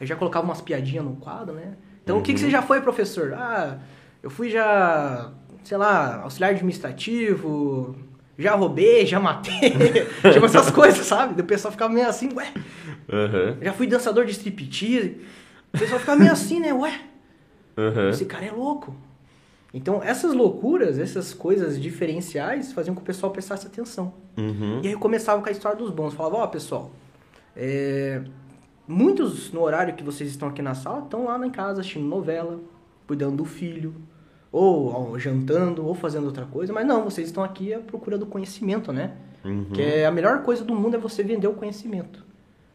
Eu 0.00 0.06
já 0.06 0.16
colocava 0.16 0.44
umas 0.46 0.60
piadinhas 0.60 1.04
no 1.04 1.16
quadro, 1.16 1.54
né? 1.54 1.74
Então 2.02 2.18
o 2.18 2.22
que, 2.22 2.34
que 2.34 2.40
você 2.40 2.50
já 2.50 2.60
foi, 2.62 2.80
professor? 2.80 3.32
Ah, 3.34 3.78
eu 4.22 4.28
fui 4.30 4.50
já, 4.50 5.30
sei 5.62 5.76
lá, 5.78 6.22
auxiliar 6.22 6.50
administrativo, 6.50 7.96
já 8.38 8.54
roubei, 8.54 9.06
já 9.06 9.20
matei, 9.20 9.70
tipo 10.32 10.46
essas 10.46 10.70
coisas, 10.72 11.06
sabe? 11.06 11.40
O 11.40 11.44
pessoal 11.44 11.72
ficava 11.72 11.92
meio 11.92 12.08
assim, 12.08 12.28
ué, 12.34 12.52
Uhum. 13.06 13.58
já 13.60 13.72
fui 13.72 13.86
dançador 13.86 14.24
de 14.24 14.32
striptease. 14.32 15.20
O 15.74 15.78
pessoal 15.78 16.00
ficava 16.00 16.18
meio 16.18 16.32
assim, 16.32 16.58
né? 16.60 16.72
Ué, 16.72 17.00
Uhum. 17.76 18.08
esse 18.10 18.24
cara 18.24 18.44
é 18.46 18.52
louco. 18.52 18.94
Então 19.72 20.00
essas 20.02 20.32
loucuras, 20.32 20.98
essas 20.98 21.34
coisas 21.34 21.80
diferenciais 21.80 22.72
faziam 22.72 22.94
com 22.94 23.00
que 23.00 23.04
o 23.04 23.06
pessoal 23.06 23.32
prestasse 23.32 23.66
atenção. 23.66 24.14
Uhum. 24.36 24.80
E 24.82 24.86
aí 24.86 24.92
eu 24.92 24.98
começava 24.98 25.42
com 25.42 25.48
a 25.48 25.52
história 25.52 25.76
dos 25.76 25.90
bons. 25.90 26.14
Falava, 26.14 26.36
ó, 26.36 26.46
pessoal, 26.46 26.92
é, 27.56 28.22
muitos 28.86 29.52
no 29.52 29.62
horário 29.62 29.94
que 29.94 30.02
vocês 30.02 30.30
estão 30.30 30.48
aqui 30.48 30.62
na 30.62 30.74
sala 30.74 31.04
estão 31.04 31.24
lá 31.24 31.46
em 31.46 31.50
casa 31.50 31.80
assistindo 31.80 32.06
novela, 32.06 32.60
cuidando 33.06 33.36
do 33.36 33.44
filho, 33.44 33.94
ou, 34.50 35.12
ó, 35.12 35.18
jantando, 35.18 35.84
ou 35.84 35.94
fazendo 35.94 36.26
outra 36.26 36.46
coisa. 36.46 36.72
Mas 36.72 36.86
não, 36.86 37.02
vocês 37.02 37.26
estão 37.26 37.42
aqui 37.42 37.74
à 37.74 37.80
procura 37.80 38.16
do 38.16 38.26
conhecimento, 38.26 38.92
né? 38.92 39.16
Uhum. 39.44 39.66
Que 39.72 39.82
é 39.82 40.06
a 40.06 40.10
melhor 40.10 40.42
coisa 40.42 40.64
do 40.64 40.74
mundo 40.74 40.94
é 40.94 40.98
você 40.98 41.22
vender 41.22 41.48
o 41.48 41.54
conhecimento. 41.54 42.24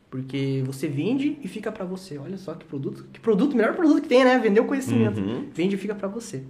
Porque 0.09 0.63
você 0.65 0.87
vende 0.87 1.37
e 1.41 1.47
fica 1.47 1.71
pra 1.71 1.85
você. 1.85 2.17
Olha 2.17 2.37
só 2.37 2.53
que 2.53 2.65
produto, 2.65 3.05
que 3.13 3.19
produto, 3.19 3.55
melhor 3.55 3.75
produto 3.75 4.01
que 4.01 4.07
tem, 4.09 4.23
né? 4.23 4.37
Vender 4.39 4.59
o 4.59 4.65
conhecimento. 4.65 5.21
Uhum. 5.21 5.47
Vende 5.53 5.75
e 5.75 5.77
fica 5.77 5.95
pra 5.95 6.07
você. 6.07 6.43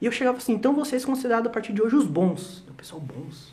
E 0.00 0.06
eu 0.06 0.12
chegava 0.12 0.38
assim, 0.38 0.52
então 0.52 0.74
vocês 0.74 1.04
considerados 1.04 1.48
a 1.48 1.50
partir 1.50 1.72
de 1.72 1.82
hoje 1.82 1.96
os 1.96 2.06
bons. 2.06 2.64
O 2.68 2.74
pessoal, 2.74 3.00
bons. 3.00 3.52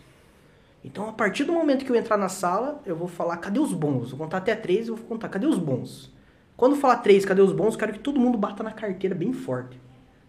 Então, 0.83 1.09
a 1.09 1.11
partir 1.11 1.43
do 1.43 1.51
momento 1.51 1.83
que 1.83 1.91
eu 1.91 1.95
entrar 1.95 2.17
na 2.17 2.29
sala, 2.29 2.81
eu 2.85 2.95
vou 2.95 3.07
falar, 3.07 3.37
cadê 3.37 3.59
os 3.59 3.73
bons? 3.73 4.11
Vou 4.11 4.19
contar 4.19 4.37
até 4.37 4.55
três, 4.55 4.87
eu 4.87 4.95
vou 4.95 5.05
contar, 5.05 5.27
cadê 5.29 5.45
os 5.45 5.57
bons? 5.57 6.13
Quando 6.55 6.75
falar 6.75 6.97
três, 6.97 7.25
cadê 7.25 7.41
os 7.41 7.51
bons? 7.51 7.73
Eu 7.73 7.79
quero 7.79 7.93
que 7.93 7.99
todo 7.99 8.19
mundo 8.19 8.37
bata 8.37 8.63
na 8.63 8.71
carteira 8.71 9.15
bem 9.15 9.33
forte. 9.33 9.79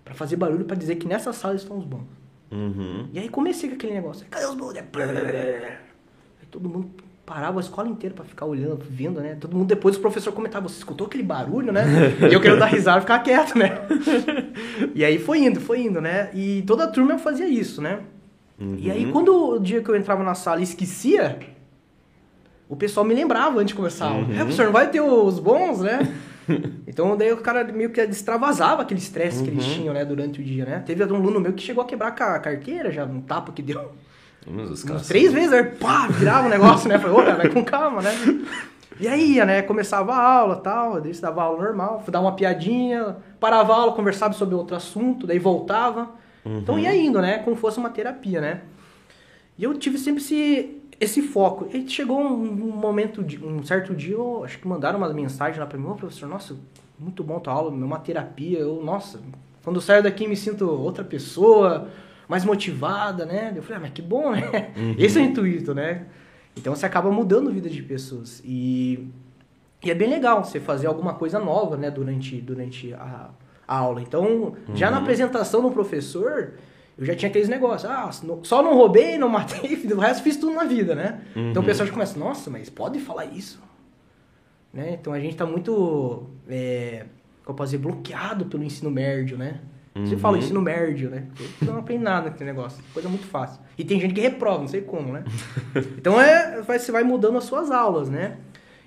Pra 0.05 0.15
fazer 0.15 0.37
barulho, 0.37 0.65
pra 0.65 0.77
dizer 0.77 0.97
que 0.97 1.07
nessa 1.07 1.33
sala 1.33 1.55
estão 1.55 1.79
os 1.79 1.85
bons. 1.85 2.07
Uhum. 2.51 3.09
E 3.13 3.19
aí 3.19 3.29
comecei 3.29 3.69
com 3.69 3.77
aquele 3.77 3.95
negócio, 3.95 4.27
cadê 4.29 4.47
os 4.47 4.55
bons? 4.55 4.75
Aí 6.41 6.47
todo 6.51 6.69
mundo 6.69 6.91
parava 7.29 7.61
a 7.61 7.63
escola 7.63 7.89
inteira 7.89 8.15
pra 8.15 8.25
ficar 8.25 8.47
olhando, 8.47 8.83
vendo, 8.89 9.21
né? 9.21 9.37
Todo 9.39 9.55
mundo 9.55 9.69
depois 9.69 9.97
o 9.97 10.01
professor 10.01 10.33
comentava, 10.33 10.67
você 10.67 10.79
escutou 10.79 11.07
aquele 11.07 11.23
barulho, 11.23 11.71
né? 11.71 11.85
E 12.31 12.33
eu 12.33 12.41
querendo 12.41 12.59
dar 12.59 12.67
risada 12.67 12.99
e 12.99 13.01
ficar 13.03 13.19
quieto, 13.21 13.57
né? 13.57 13.79
E 14.95 15.05
aí 15.05 15.19
foi 15.19 15.39
indo, 15.39 15.61
foi 15.61 15.81
indo, 15.83 16.01
né? 16.01 16.31
E 16.35 16.63
toda 16.67 16.85
a 16.85 16.89
turma 16.89 17.19
fazia 17.19 17.47
isso, 17.47 17.83
né? 17.83 18.01
E 18.61 18.91
aí 18.91 19.11
quando 19.13 19.51
o 19.55 19.59
dia 19.61 19.83
que 19.83 19.89
eu 19.89 19.97
entrava 19.97 20.23
na 20.25 20.35
sala 20.35 20.61
e 20.61 20.65
esquecia, 20.65 21.39
o 22.69 22.77
pessoal 22.77 23.07
me 23.07 23.15
lembrava 23.15 23.57
antes 23.61 23.69
de 23.69 23.75
começar 23.75 24.07
a 24.07 24.11
aula. 24.11 24.27
Uhum. 24.27 24.33
É, 24.35 24.39
professor, 24.39 24.67
não 24.67 24.73
vai 24.73 24.91
ter 24.91 25.01
os 25.01 25.39
bons, 25.39 25.81
né? 25.81 26.13
então 26.87 27.17
daí 27.17 27.33
o 27.33 27.37
cara 27.39 27.65
meio 27.65 27.91
que 27.91 28.01
extravasava 28.01 28.83
aquele 28.83 29.01
estresse 29.01 29.43
que 29.45 29.51
eles 29.51 29.65
Uhum. 29.67 29.75
tinham, 29.75 29.95
né, 29.95 30.05
durante 30.05 30.41
o 30.41 30.45
dia, 30.45 30.65
né? 30.65 30.83
Teve 30.85 31.05
um 31.05 31.17
aluno 31.17 31.41
meu 31.41 31.53
que 31.53 31.63
chegou 31.63 31.83
a 31.85 31.87
quebrar 31.87 32.09
a 32.09 32.39
carteira 32.39 32.91
já, 32.91 33.05
um 33.05 33.21
tapa 33.21 33.53
que 33.53 33.63
deu. 33.63 33.93
Caras. 34.87 35.07
três 35.07 35.33
vezes, 35.33 35.53
aí 35.53 35.63
pá, 35.65 36.07
virava 36.09 36.47
o 36.47 36.51
negócio, 36.51 36.89
né? 36.89 36.99
Falei, 36.99 37.15
ô, 37.17 37.23
cara, 37.23 37.37
vai 37.37 37.49
com 37.51 37.63
calma, 37.65 38.01
né? 38.01 38.11
E 38.99 39.07
aí 39.07 39.35
ia, 39.35 39.45
né? 39.45 39.63
Começava 39.63 40.13
a 40.15 40.23
aula 40.39 40.57
tal, 40.57 41.01
daí 41.01 41.13
você 41.15 41.21
dava 41.21 41.43
aula 41.43 41.63
normal, 41.63 42.03
dar 42.09 42.21
uma 42.21 42.33
piadinha, 42.33 43.17
parava 43.39 43.73
a 43.73 43.77
aula, 43.77 43.93
conversava 43.93 44.33
sobre 44.33 44.55
outro 44.55 44.75
assunto, 44.77 45.27
daí 45.27 45.39
voltava. 45.39 46.11
Então 46.57 46.79
ia 46.79 46.95
indo, 46.95 47.21
né? 47.21 47.39
Como 47.39 47.57
fosse 47.57 47.79
uma 47.79 47.91
terapia, 47.91 48.41
né? 48.41 48.63
E 49.59 49.65
eu 49.65 49.75
tive 49.75 49.99
sempre 49.99 50.23
esse, 50.23 50.81
esse 51.01 51.21
foco. 51.23 51.69
E 51.73 51.89
chegou 51.89 52.21
um, 52.21 52.43
um 52.43 52.77
momento, 52.77 53.23
de, 53.23 53.45
um 53.45 53.63
certo 53.63 53.95
dia, 53.95 54.15
eu 54.15 54.45
acho 54.45 54.59
que 54.59 54.67
mandaram 54.67 54.99
uma 54.99 55.13
mensagem 55.13 55.59
lá 55.59 55.67
pra 55.67 55.79
mim, 55.79 55.87
ô 55.87 55.95
professor, 55.95 56.29
nossa, 56.29 56.57
muito 56.99 57.23
bom 57.25 57.41
tua 57.41 57.53
aula, 57.53 57.71
é 57.71 57.85
uma 57.85 57.99
terapia. 57.99 58.59
Eu, 58.59 58.83
nossa, 58.83 59.21
quando 59.63 59.77
eu 59.77 59.83
saio 59.83 60.03
daqui 60.03 60.27
me 60.27 60.37
sinto 60.37 60.69
outra 60.71 61.05
pessoa, 61.05 61.89
mais 62.29 62.45
motivada, 62.45 63.27
né? 63.27 63.53
Eu 63.55 63.63
falei, 63.63 63.79
ah, 63.79 63.81
mas 63.81 63.93
que 63.93 64.03
bom, 64.03 64.31
né? 64.31 64.73
Esse 64.97 65.19
é 65.19 65.23
o 65.23 65.25
intuito, 65.25 65.75
né? 65.75 66.07
Então 66.57 66.75
você 66.75 66.87
acaba 66.87 67.11
mudando 67.11 67.49
a 67.49 67.53
vida 67.53 67.69
de 67.69 67.83
pessoas. 67.83 68.43
E, 68.45 69.09
e 69.83 69.91
é 69.91 69.95
bem 69.95 70.09
legal 70.09 70.45
você 70.45 70.61
fazer 70.61 70.87
alguma 70.87 71.15
coisa 71.15 71.39
nova, 71.39 71.77
né, 71.77 71.91
durante, 71.91 72.41
durante 72.41 72.93
a, 72.95 73.31
a 73.69 73.77
aula. 73.77 74.01
Então, 74.01 74.57
já 74.75 74.91
na 74.91 74.97
apresentação 74.99 75.61
do 75.63 75.71
professor, 75.71 76.55
eu 76.97 77.05
já 77.05 77.15
tinha 77.15 77.29
aqueles 77.29 77.49
negócios. 77.49 77.89
Ah, 77.91 78.11
só 78.43 78.63
não 78.63 78.75
roubei, 78.75 79.19
não 79.19 79.29
matei, 79.29 79.77
o 79.95 79.99
resto 79.99 80.23
fiz 80.25 80.37
tudo 80.37 80.55
na 80.55 80.65
vida, 80.65 80.95
né? 80.95 81.21
Então 81.37 81.63
o 81.63 81.67
pessoal 81.67 81.87
já 81.87 81.93
começa, 81.93 82.19
nossa, 82.19 82.49
mas 82.51 82.69
pode 82.71 82.99
falar 82.99 83.27
isso? 83.27 83.61
Né? 84.73 84.97
Então 85.01 85.13
a 85.13 85.21
gente 85.21 85.37
tá 85.37 85.47
muito, 85.47 86.27
é, 86.49 87.07
como 87.45 87.51
eu 87.51 87.55
posso 87.55 87.71
dizer, 87.73 87.83
bloqueado 87.83 88.47
pelo 88.47 88.63
ensino 88.65 88.91
médio, 88.91 89.37
né? 89.39 89.61
Você 89.95 90.15
Uhum. 90.15 90.21
fala 90.21 90.39
ensino 90.39 90.61
médio, 90.63 91.11
né? 91.11 91.27
Você 91.59 91.65
não 91.71 91.79
aprende 91.79 92.05
nada 92.05 92.31
naquele 92.31 92.51
negócio. 92.51 92.83
Coisa 92.95 93.09
muito 93.09 93.27
fácil. 93.27 93.61
E 93.77 93.83
tem 93.85 93.99
gente 93.99 94.15
que 94.15 94.21
reprova, 94.21 94.61
não 94.61 94.69
sei 94.69 94.83
como, 94.83 95.13
né? 95.13 95.25
Então 95.99 96.21
é, 96.21 96.61
vai- 96.63 96.79
você 96.79 96.93
vai 96.93 97.03
mudando 97.03 97.37
as 97.39 97.45
suas 97.45 97.71
aulas, 97.71 98.09
né? 98.09 98.37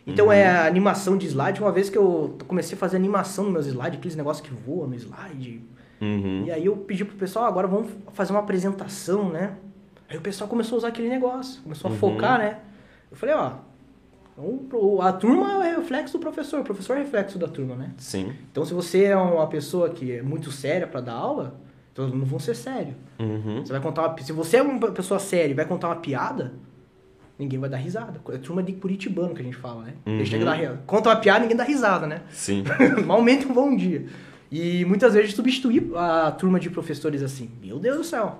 Então 0.05 0.31
é 0.31 0.45
a 0.47 0.65
animação 0.65 1.17
de 1.17 1.27
slide. 1.27 1.61
Uma 1.61 1.71
vez 1.71 1.89
que 1.89 1.97
eu 1.97 2.35
comecei 2.47 2.75
a 2.75 2.79
fazer 2.79 2.97
animação 2.97 3.45
nos 3.45 3.53
meus 3.53 3.67
slides, 3.67 3.99
aqueles 3.99 4.15
negócios 4.15 4.45
que 4.47 4.53
voam 4.53 4.87
no 4.87 4.95
slide. 4.95 5.63
Uhum. 6.01 6.43
E 6.47 6.51
aí 6.51 6.65
eu 6.65 6.75
pedi 6.75 7.05
pro 7.05 7.15
pessoal, 7.15 7.45
"Ah, 7.45 7.47
agora 7.47 7.67
vamos 7.67 7.91
fazer 8.13 8.31
uma 8.33 8.39
apresentação, 8.39 9.29
né? 9.29 9.53
Aí 10.09 10.17
o 10.17 10.21
pessoal 10.21 10.49
começou 10.49 10.75
a 10.75 10.79
usar 10.79 10.87
aquele 10.87 11.07
negócio, 11.09 11.61
começou 11.61 11.89
a 11.89 11.91
Uhum. 11.93 11.99
focar, 11.99 12.39
né? 12.39 12.57
Eu 13.11 13.15
falei, 13.17 13.35
ó, 13.35 13.51
então, 14.37 15.01
a 15.01 15.13
turma 15.13 15.65
é 15.65 15.75
reflexo 15.75 16.17
do 16.17 16.19
professor, 16.21 16.61
o 16.61 16.63
professor 16.63 16.97
é 16.97 17.01
reflexo 17.01 17.37
da 17.37 17.47
turma, 17.47 17.75
né? 17.75 17.91
Sim. 17.97 18.33
Então 18.51 18.65
se 18.65 18.73
você 18.73 19.03
é 19.03 19.15
uma 19.15 19.45
pessoa 19.47 19.89
que 19.89 20.13
é 20.13 20.21
muito 20.23 20.51
séria 20.51 20.87
para 20.87 21.01
dar 21.01 21.13
aula, 21.13 21.55
todos 21.93 22.13
não 22.13 22.25
vão 22.25 22.39
ser 22.39 22.55
sério. 22.55 22.95
Uhum. 23.19 23.63
Você 23.63 23.71
vai 23.71 23.81
contar 23.81 24.07
uma, 24.07 24.17
se 24.17 24.31
você 24.31 24.57
é 24.57 24.61
uma 24.63 24.91
pessoa 24.91 25.19
séria 25.19 25.51
e 25.51 25.55
vai 25.55 25.65
contar 25.65 25.89
uma 25.89 25.97
piada, 25.97 26.53
ninguém 27.41 27.59
vai 27.59 27.69
dar 27.69 27.77
risada. 27.77 28.21
É 28.29 28.37
turma 28.37 28.61
de 28.63 28.73
curitibano 28.73 29.33
que 29.33 29.41
a 29.41 29.43
gente 29.43 29.57
fala, 29.57 29.83
né? 29.83 29.93
Uhum. 30.05 30.19
Eles 30.19 30.29
dar 30.45 30.53
ri- 30.53 30.77
Conta 30.85 31.09
uma 31.09 31.15
piada, 31.15 31.39
ninguém 31.41 31.57
dá 31.57 31.63
risada, 31.63 32.05
né? 32.07 32.21
Sim. 32.31 32.63
Malmente 33.05 33.45
um 33.47 33.53
bom 33.53 33.75
dia. 33.75 34.05
E 34.51 34.85
muitas 34.85 35.13
vezes 35.13 35.33
substituir 35.33 35.91
a 35.95 36.31
turma 36.31 36.59
de 36.59 36.69
professores 36.69 37.21
assim. 37.23 37.49
Meu 37.61 37.79
Deus 37.79 37.97
do 37.97 38.03
céu. 38.03 38.39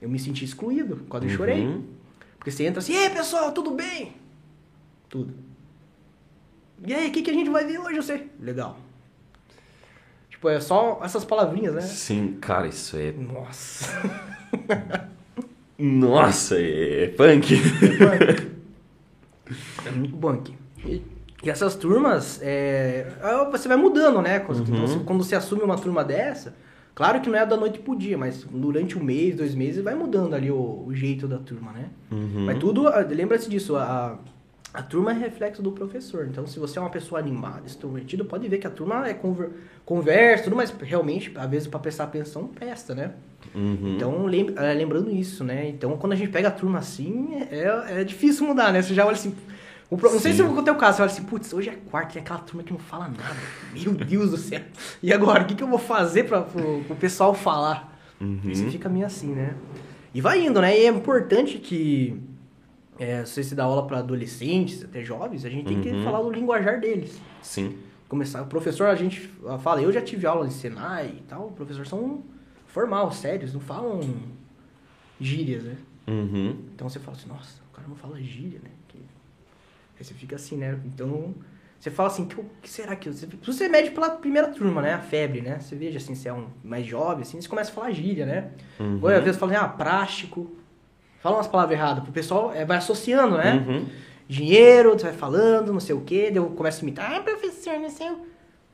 Eu 0.00 0.08
me 0.08 0.18
senti 0.18 0.44
excluído, 0.44 0.96
quase 1.08 1.28
chorei. 1.30 1.64
Uhum. 1.66 1.84
Porque 2.38 2.50
você 2.50 2.64
entra 2.64 2.80
assim, 2.80 2.92
e 2.94 2.96
aí 2.96 3.10
pessoal, 3.10 3.52
tudo 3.52 3.70
bem? 3.70 4.14
Tudo. 5.08 5.32
E 6.84 6.92
aí, 6.92 7.08
o 7.08 7.12
que, 7.12 7.22
que 7.22 7.30
a 7.30 7.34
gente 7.34 7.48
vai 7.48 7.64
ver 7.64 7.78
hoje, 7.78 7.96
você? 7.96 8.26
Legal. 8.40 8.76
Tipo, 10.28 10.48
é 10.48 10.58
só 10.58 11.00
essas 11.04 11.24
palavrinhas, 11.24 11.74
né? 11.74 11.80
Sim, 11.82 12.36
cara, 12.40 12.66
isso 12.66 12.96
é. 12.96 13.12
Nossa. 13.12 13.86
Nossa, 15.84 16.56
é 16.60 17.08
punk. 17.16 17.54
É 19.86 19.90
muito 19.96 20.14
bom 20.16 20.30
aqui. 20.30 20.54
E, 20.84 21.02
e 21.42 21.50
essas 21.50 21.74
turmas, 21.74 22.40
é, 22.42 23.06
ah, 23.20 23.48
você 23.50 23.66
vai 23.68 23.76
mudando, 23.76 24.22
né? 24.22 24.38
Quando, 24.40 24.58
Uhum. 24.60 24.64
então, 24.68 24.86
você- 24.86 24.98
quando 25.04 25.24
você 25.24 25.34
assume 25.34 25.62
uma 25.62 25.76
turma 25.76 26.04
dessa, 26.04 26.54
claro 26.94 27.20
que 27.20 27.28
não 27.28 27.36
é 27.38 27.44
da 27.44 27.56
noite 27.56 27.80
pro 27.80 27.96
dia, 27.96 28.16
mas 28.16 28.44
durante 28.50 28.96
um 28.96 29.02
mês, 29.02 29.34
dois 29.36 29.54
meses, 29.54 29.82
vai 29.82 29.94
mudando 29.94 30.34
ali 30.34 30.50
o, 30.50 30.84
o 30.86 30.94
jeito 30.94 31.26
da 31.26 31.38
turma, 31.38 31.72
né? 31.72 31.86
Uhum. 32.10 32.46
Mas 32.46 32.58
tudo, 32.58 32.86
ah, 32.86 33.00
lembra-se 33.00 33.50
disso, 33.50 33.74
a, 33.76 33.82
a 33.82 34.18
turma 34.80 35.10
é 35.10 35.14
reflexo 35.14 35.60
do 35.60 35.72
professor. 35.72 36.26
Então, 36.30 36.46
se 36.46 36.58
você 36.58 36.78
é 36.78 36.80
uma 36.80 36.88
pessoa 36.88 37.18
animada, 37.20 37.62
extrovertida, 37.66 38.24
pode 38.24 38.48
ver 38.48 38.56
que 38.58 38.66
a 38.66 38.70
turma 38.70 39.06
é 39.06 39.12
conver, 39.12 39.50
conversa, 39.84 40.44
tudo, 40.44 40.56
mas 40.56 40.70
realmente, 40.80 41.30
às 41.36 41.50
vezes, 41.50 41.68
para 41.68 41.78
prestar 41.80 42.04
atenção, 42.04 42.46
presta, 42.46 42.94
né? 42.94 43.10
Uhum. 43.54 43.94
Então, 43.96 44.26
é, 44.64 44.72
lembrando 44.72 45.10
isso, 45.10 45.44
né? 45.44 45.68
Então, 45.68 45.98
quando 45.98 46.12
a 46.12 46.16
gente 46.16 46.30
pega 46.30 46.48
a 46.48 46.50
turma 46.52 46.78
assim, 46.78 47.34
é, 47.50 48.00
é 48.00 48.04
difícil 48.04 48.46
mudar, 48.46 48.72
né? 48.72 48.80
Você 48.80 48.94
já 48.94 49.04
olha 49.04 49.12
assim. 49.14 49.34
o 49.90 49.96
pro- 49.98 50.10
não 50.10 50.18
sei 50.18 50.32
se 50.32 50.40
é 50.40 50.44
o 50.44 50.62
teu 50.62 50.74
caso, 50.76 50.96
você 50.96 51.02
olha 51.02 51.10
assim, 51.12 51.24
putz, 51.24 51.52
hoje 51.52 51.68
é 51.68 51.74
quarta, 51.90 52.14
tem 52.14 52.22
aquela 52.22 52.38
turma 52.38 52.62
que 52.62 52.72
não 52.72 52.78
fala 52.80 53.08
nada. 53.08 53.36
Meu 53.74 53.92
Deus 53.92 54.30
do 54.30 54.38
céu. 54.38 54.60
E 55.02 55.12
agora, 55.12 55.42
o 55.42 55.46
que, 55.46 55.54
que 55.54 55.62
eu 55.62 55.68
vou 55.68 55.78
fazer 55.78 56.24
para 56.24 56.46
o 56.56 56.96
pessoal 56.98 57.34
falar? 57.34 58.00
Uhum. 58.18 58.40
Você 58.44 58.70
fica 58.70 58.88
meio 58.88 59.04
assim, 59.04 59.34
né? 59.34 59.54
E 60.14 60.20
vai 60.20 60.42
indo, 60.46 60.60
né? 60.62 60.78
E 60.78 60.84
é 60.84 60.88
importante 60.88 61.58
que, 61.58 62.18
é, 63.02 63.24
se 63.24 63.42
você 63.42 63.54
dá 63.54 63.64
aula 63.64 63.86
para 63.86 63.98
adolescentes, 63.98 64.84
até 64.84 65.02
jovens, 65.02 65.44
a 65.44 65.50
gente 65.50 65.66
tem 65.66 65.80
que 65.80 65.88
Uhum. 65.90 66.04
falar 66.04 66.20
o 66.20 66.30
linguajar 66.30 66.80
deles 66.80 67.20
Sim. 67.42 67.76
começar. 68.08 68.42
O 68.42 68.46
professor, 68.46 68.86
a 68.86 68.94
gente 68.94 69.20
fala, 69.60 69.82
eu 69.82 69.90
já 69.92 70.00
tive 70.00 70.26
aula 70.26 70.46
de 70.46 70.54
Senai 70.54 71.14
e 71.18 71.22
tal, 71.22 71.48
os 71.48 71.54
professores 71.54 71.88
são 71.88 72.22
formal, 72.66 73.10
sérios, 73.12 73.52
não 73.52 73.60
falam 73.60 74.00
gírias, 75.20 75.64
né? 75.64 75.76
Uhum. 76.06 76.56
Então 76.74 76.88
você 76.88 76.98
fala 76.98 77.16
assim, 77.16 77.28
nossa, 77.28 77.60
o 77.70 77.74
cara 77.76 77.86
não 77.88 77.96
fala 77.96 78.20
gíria, 78.20 78.60
né? 78.62 78.70
Que... 78.88 78.98
Aí 79.98 80.04
você 80.04 80.14
fica 80.14 80.36
assim, 80.36 80.56
né? 80.56 80.78
Então 80.84 81.34
você 81.78 81.90
fala 81.90 82.08
assim, 82.08 82.24
que, 82.26 82.36
que 82.62 82.70
será 82.70 82.94
que... 82.96 83.10
Você, 83.10 83.26
você 83.42 83.68
mede 83.68 83.90
pela 83.90 84.10
primeira 84.10 84.48
turma, 84.48 84.80
né? 84.82 84.94
A 84.94 85.00
febre, 85.00 85.40
né? 85.40 85.58
Você 85.60 85.74
veja 85.76 85.98
assim, 85.98 86.14
se 86.14 86.28
é 86.28 86.32
um 86.32 86.46
mais 86.62 86.86
jovem, 86.86 87.22
assim, 87.22 87.40
você 87.40 87.48
começa 87.48 87.70
a 87.70 87.74
falar 87.74 87.90
gíria, 87.92 88.24
né? 88.26 88.50
Uhum. 88.80 88.98
Ou 89.02 89.08
às 89.08 89.22
vezes 89.24 89.38
fala 89.38 89.52
assim, 89.52 89.64
ah, 89.64 89.68
prático. 89.68 90.50
Fala 91.22 91.36
umas 91.36 91.46
palavras 91.46 91.78
erradas, 91.78 92.02
pro 92.02 92.12
pessoal 92.12 92.52
é, 92.52 92.64
vai 92.64 92.78
associando, 92.78 93.36
né? 93.36 93.64
Uhum. 93.66 93.86
dinheiro, 94.28 94.92
você 94.92 95.04
vai 95.04 95.12
falando, 95.12 95.72
não 95.72 95.80
sei 95.80 95.94
o 95.94 96.00
quê, 96.00 96.24
daí 96.26 96.36
eu 96.36 96.46
começo 96.46 96.80
a 96.80 96.82
imitar, 96.82 97.14
ah, 97.14 97.20
professor, 97.20 97.78
não 97.78 97.90
sei 97.90 98.10
o... 98.10 98.18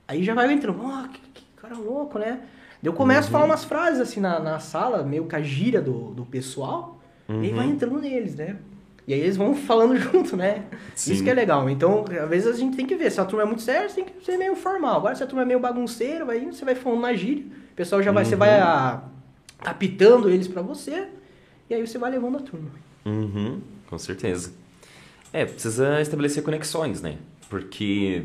Aí 0.07 0.25
já 0.25 0.33
vai 0.35 0.51
entrando, 0.53 0.81
ó, 0.83 1.09
que, 1.09 1.21
que 1.35 1.43
cara 1.57 1.77
louco, 1.77 2.19
né? 2.19 2.41
Daí 2.81 2.91
eu 2.91 2.93
começo 2.93 3.29
a 3.29 3.31
falar 3.31 3.45
umas 3.45 3.65
frases 3.65 4.01
assim 4.01 4.21
na, 4.21 4.39
na 4.41 4.59
sala, 4.59 5.03
meio 5.03 5.25
com 5.25 5.37
a 5.37 5.43
gíria 5.43 5.83
do, 5.83 6.13
do 6.13 6.25
pessoal, 6.25 7.01
e 7.29 7.33
aí 7.33 7.53
vai 7.53 7.67
entrando 7.67 8.01
neles, 8.01 8.35
né? 8.37 8.57
E 9.07 9.13
aí 9.13 9.21
eles 9.21 9.37
vão 9.37 9.55
falando 9.57 9.97
junto, 9.97 10.37
né? 10.37 10.65
Sim. 10.95 11.13
Isso 11.13 11.25
que 11.25 11.29
é 11.29 11.35
legal. 11.35 11.69
Então, 11.69 12.05
às 12.23 12.29
vezes 12.29 12.55
a 12.55 12.59
gente 12.59 12.77
tem 12.77 12.87
que 12.87 12.95
ver, 12.95 13.11
se 13.11 13.21
a 13.21 13.25
turma 13.25 13.43
é 13.43 13.47
muito 13.47 13.63
séria, 13.63 13.89
você 13.89 13.97
tem 13.97 14.05
que 14.05 14.25
ser 14.25 14.39
meio 14.39 14.55
formal. 14.55 14.97
Agora, 14.97 15.15
se 15.15 15.23
a 15.23 15.27
turma 15.27 15.43
é 15.43 15.45
meio 15.45 15.61
bagunceira, 15.61 16.25
vai, 16.25 16.41
você 16.47 16.65
vai 16.65 16.75
falando 16.75 17.01
na 17.01 17.13
gíria, 17.15 17.45
o 17.73 17.75
pessoal 17.75 18.03
já 18.03 18.13
vai, 18.13 18.25
você 18.25 18.37
vai 18.37 18.59
a, 18.59 19.03
apitando 19.61 20.31
eles 20.31 20.47
pra 20.49 20.63
você, 20.63 21.09
e 21.69 21.75
aí 21.75 21.87
você 21.87 21.99
vai 21.99 22.11
levando 22.11 22.39
a 22.39 22.41
turma. 22.41 22.71
Uhum, 23.05 23.61
com 23.89 23.99
certeza. 23.99 24.53
É, 25.33 25.45
precisa 25.45 26.01
estabelecer 26.01 26.43
conexões, 26.43 27.03
né? 27.03 27.19
Porque 27.49 28.25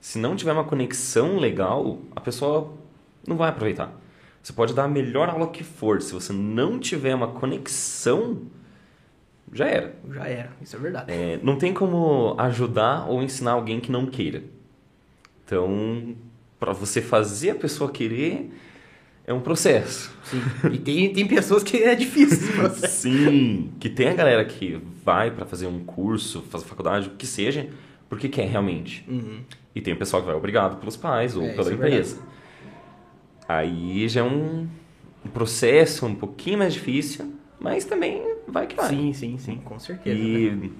se 0.00 0.18
não 0.18 0.36
tiver 0.36 0.52
uma 0.52 0.64
conexão 0.64 1.38
legal, 1.38 1.98
a 2.14 2.20
pessoa 2.20 2.72
não 3.26 3.36
vai 3.36 3.48
aproveitar. 3.48 3.92
Você 4.42 4.52
pode 4.52 4.74
dar 4.74 4.84
a 4.84 4.88
melhor 4.88 5.28
aula 5.30 5.48
que 5.48 5.64
for, 5.64 6.02
se 6.02 6.12
você 6.12 6.32
não 6.32 6.78
tiver 6.78 7.14
uma 7.14 7.28
conexão, 7.28 8.42
já 9.52 9.66
era. 9.66 9.94
Já 10.12 10.26
era, 10.26 10.52
isso 10.60 10.76
é 10.76 10.78
verdade. 10.78 11.12
É, 11.12 11.40
não 11.42 11.56
tem 11.56 11.72
como 11.72 12.34
ajudar 12.38 13.08
ou 13.08 13.22
ensinar 13.22 13.52
alguém 13.52 13.80
que 13.80 13.90
não 13.90 14.04
queira. 14.04 14.42
Então, 15.44 16.14
para 16.58 16.72
você 16.72 17.00
fazer 17.00 17.50
a 17.50 17.54
pessoa 17.54 17.90
querer, 17.90 18.52
é 19.26 19.32
um 19.32 19.40
processo. 19.40 20.12
Sim. 20.24 20.42
E 20.72 20.78
tem, 20.78 21.12
tem 21.12 21.26
pessoas 21.26 21.62
que 21.62 21.82
é 21.82 21.94
difícil 21.94 22.36
esse 22.38 22.52
processo. 22.52 23.02
Sim, 23.02 23.72
que 23.80 23.88
tem 23.88 24.08
a 24.08 24.14
galera 24.14 24.44
que 24.44 24.80
vai 25.04 25.30
para 25.30 25.44
fazer 25.46 25.66
um 25.66 25.80
curso, 25.84 26.42
fazer 26.50 26.64
faculdade, 26.64 27.08
o 27.08 27.10
que 27.12 27.26
seja, 27.26 27.68
porque 28.08 28.28
quer 28.28 28.46
realmente. 28.48 29.04
E 29.74 29.80
tem 29.80 29.92
o 29.94 29.96
pessoal 29.96 30.22
que 30.22 30.26
vai 30.26 30.36
obrigado 30.36 30.78
pelos 30.78 30.96
pais 30.96 31.36
ou 31.36 31.42
É, 31.44 31.52
pela 31.54 31.70
é 31.70 31.74
empresa. 31.74 32.18
Aí 33.48 34.08
já 34.08 34.20
é 34.20 34.24
um, 34.24 34.66
processo 35.32 36.06
um 36.06 36.14
pouquinho 36.14 36.58
mais 36.58 36.72
difícil, 36.74 37.34
mas 37.60 37.84
também 37.84 38.22
vai 38.48 38.66
que 38.66 38.76
vai. 38.76 38.88
Sim, 38.88 39.12
sim, 39.12 39.38
sim, 39.38 39.56
com 39.64 39.78
certeza. 39.78 40.16
né? 40.18 40.24
E 40.66 40.72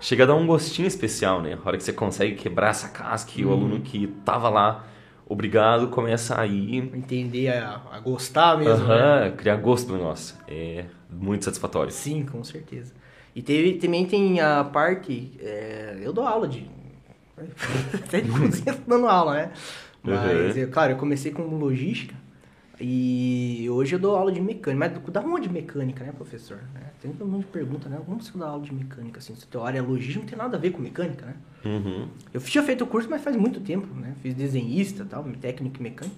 chega 0.00 0.24
a 0.24 0.26
dar 0.26 0.34
um 0.34 0.46
gostinho 0.46 0.86
especial, 0.88 1.40
né? 1.42 1.56
A 1.62 1.68
hora 1.68 1.76
que 1.76 1.82
você 1.84 1.92
consegue 1.92 2.34
quebrar 2.36 2.70
essa 2.70 2.88
casca 2.88 3.32
e 3.36 3.44
o 3.44 3.48
Uhum. 3.48 3.54
aluno 3.54 3.80
que 3.80 4.06
tava 4.24 4.48
lá, 4.48 4.84
obrigado, 5.28 5.88
começa 5.88 6.40
a 6.40 6.46
ir 6.46 6.90
Entender, 6.94 7.48
a, 7.48 7.80
a 7.92 8.00
gostar 8.00 8.58
mesmo. 8.58 8.86
né? 8.86 8.94
aham, 8.94 9.36
criar 9.36 9.56
gosto 9.56 9.88
no 9.92 9.98
negócio. 9.98 10.36
É 10.48 10.84
muito 11.10 11.44
satisfatório. 11.44 11.92
Sim, 11.92 12.24
com 12.24 12.42
certeza. 12.44 12.92
E 13.34 13.42
teve, 13.42 13.74
também 13.74 14.06
tem 14.06 14.40
a 14.40 14.64
parte. 14.64 15.32
é, 15.40 15.98
eu 16.02 16.12
dou 16.12 16.26
aula 16.26 16.48
de. 16.48 16.66
Até 17.94 18.20
de 18.20 18.30
cozinha 18.30 18.76
dando 18.86 19.06
aula, 19.06 19.34
né? 19.34 19.52
Mas, 20.02 20.56
Uhum. 20.56 20.62
eu- 20.62 20.70
claro, 20.70 20.92
eu 20.92 20.96
comecei 20.96 21.30
com 21.32 21.42
logística. 21.42 22.14
E 22.80 23.66
hoje 23.70 23.94
eu 23.96 23.98
dou 23.98 24.14
aula 24.16 24.30
de 24.30 24.40
mecânica. 24.40 24.88
Mas 25.00 25.12
dá 25.12 25.20
onde 25.20 25.48
mecânica, 25.48 26.04
né, 26.04 26.12
professor? 26.12 26.58
Né? 26.74 26.82
Tem 27.00 27.12
todo 27.12 27.28
mundo 27.28 27.44
que 27.44 27.50
pergunta, 27.52 27.88
né? 27.88 27.98
Como 28.04 28.22
você 28.22 28.36
dá 28.38 28.46
aula 28.46 28.62
de 28.62 28.72
mecânica? 28.72 29.18
Assim, 29.18 29.34
se 29.34 29.44
a 29.44 29.46
tua 29.50 29.66
área 29.66 29.78
é 29.78 29.82
logística, 29.82 30.20
não 30.20 30.26
tem 30.28 30.38
nada 30.38 30.56
a 30.56 30.60
ver 30.60 30.70
com 30.70 30.80
mecânica, 30.80 31.26
né? 31.26 31.34
Uhum. 31.64 32.06
Eu 32.32 32.40
tinha 32.40 32.62
feito 32.62 32.84
o 32.84 32.86
curso, 32.86 33.08
mas 33.10 33.22
faz 33.22 33.34
muito 33.36 33.60
tempo, 33.60 33.86
né? 33.94 34.14
Fiz 34.22 34.32
desenhista 34.34 35.04
tal, 35.04 35.24
técnico 35.40 35.76
e 35.78 35.82
mecânico. 35.82 36.16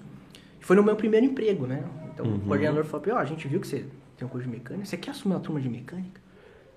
Foi 0.61 0.77
no 0.77 0.83
meu 0.83 0.97
primeiro 0.97 1.25
emprego, 1.27 1.67
né? 1.67 1.83
Então 2.13 2.27
Uhum. 2.27 2.37
o 2.37 2.41
coordenador 2.41 2.85
falou 2.85 3.01
pra 3.03 3.15
mim, 3.15 3.19
ó, 3.19 3.23
a 3.23 3.25
gente 3.25 3.49
viu 3.49 3.59
que 3.61 3.67
você 3.67 3.87
tem 4.19 4.27
um 4.27 4.31
curso 4.31 4.47
de 4.47 4.53
mecânica, 4.55 4.85
você 4.87 4.97
quer 4.99 5.13
assumir 5.13 5.35
uma 5.37 5.41
turma 5.41 5.61
de 5.61 5.69
mecânica? 5.71 6.21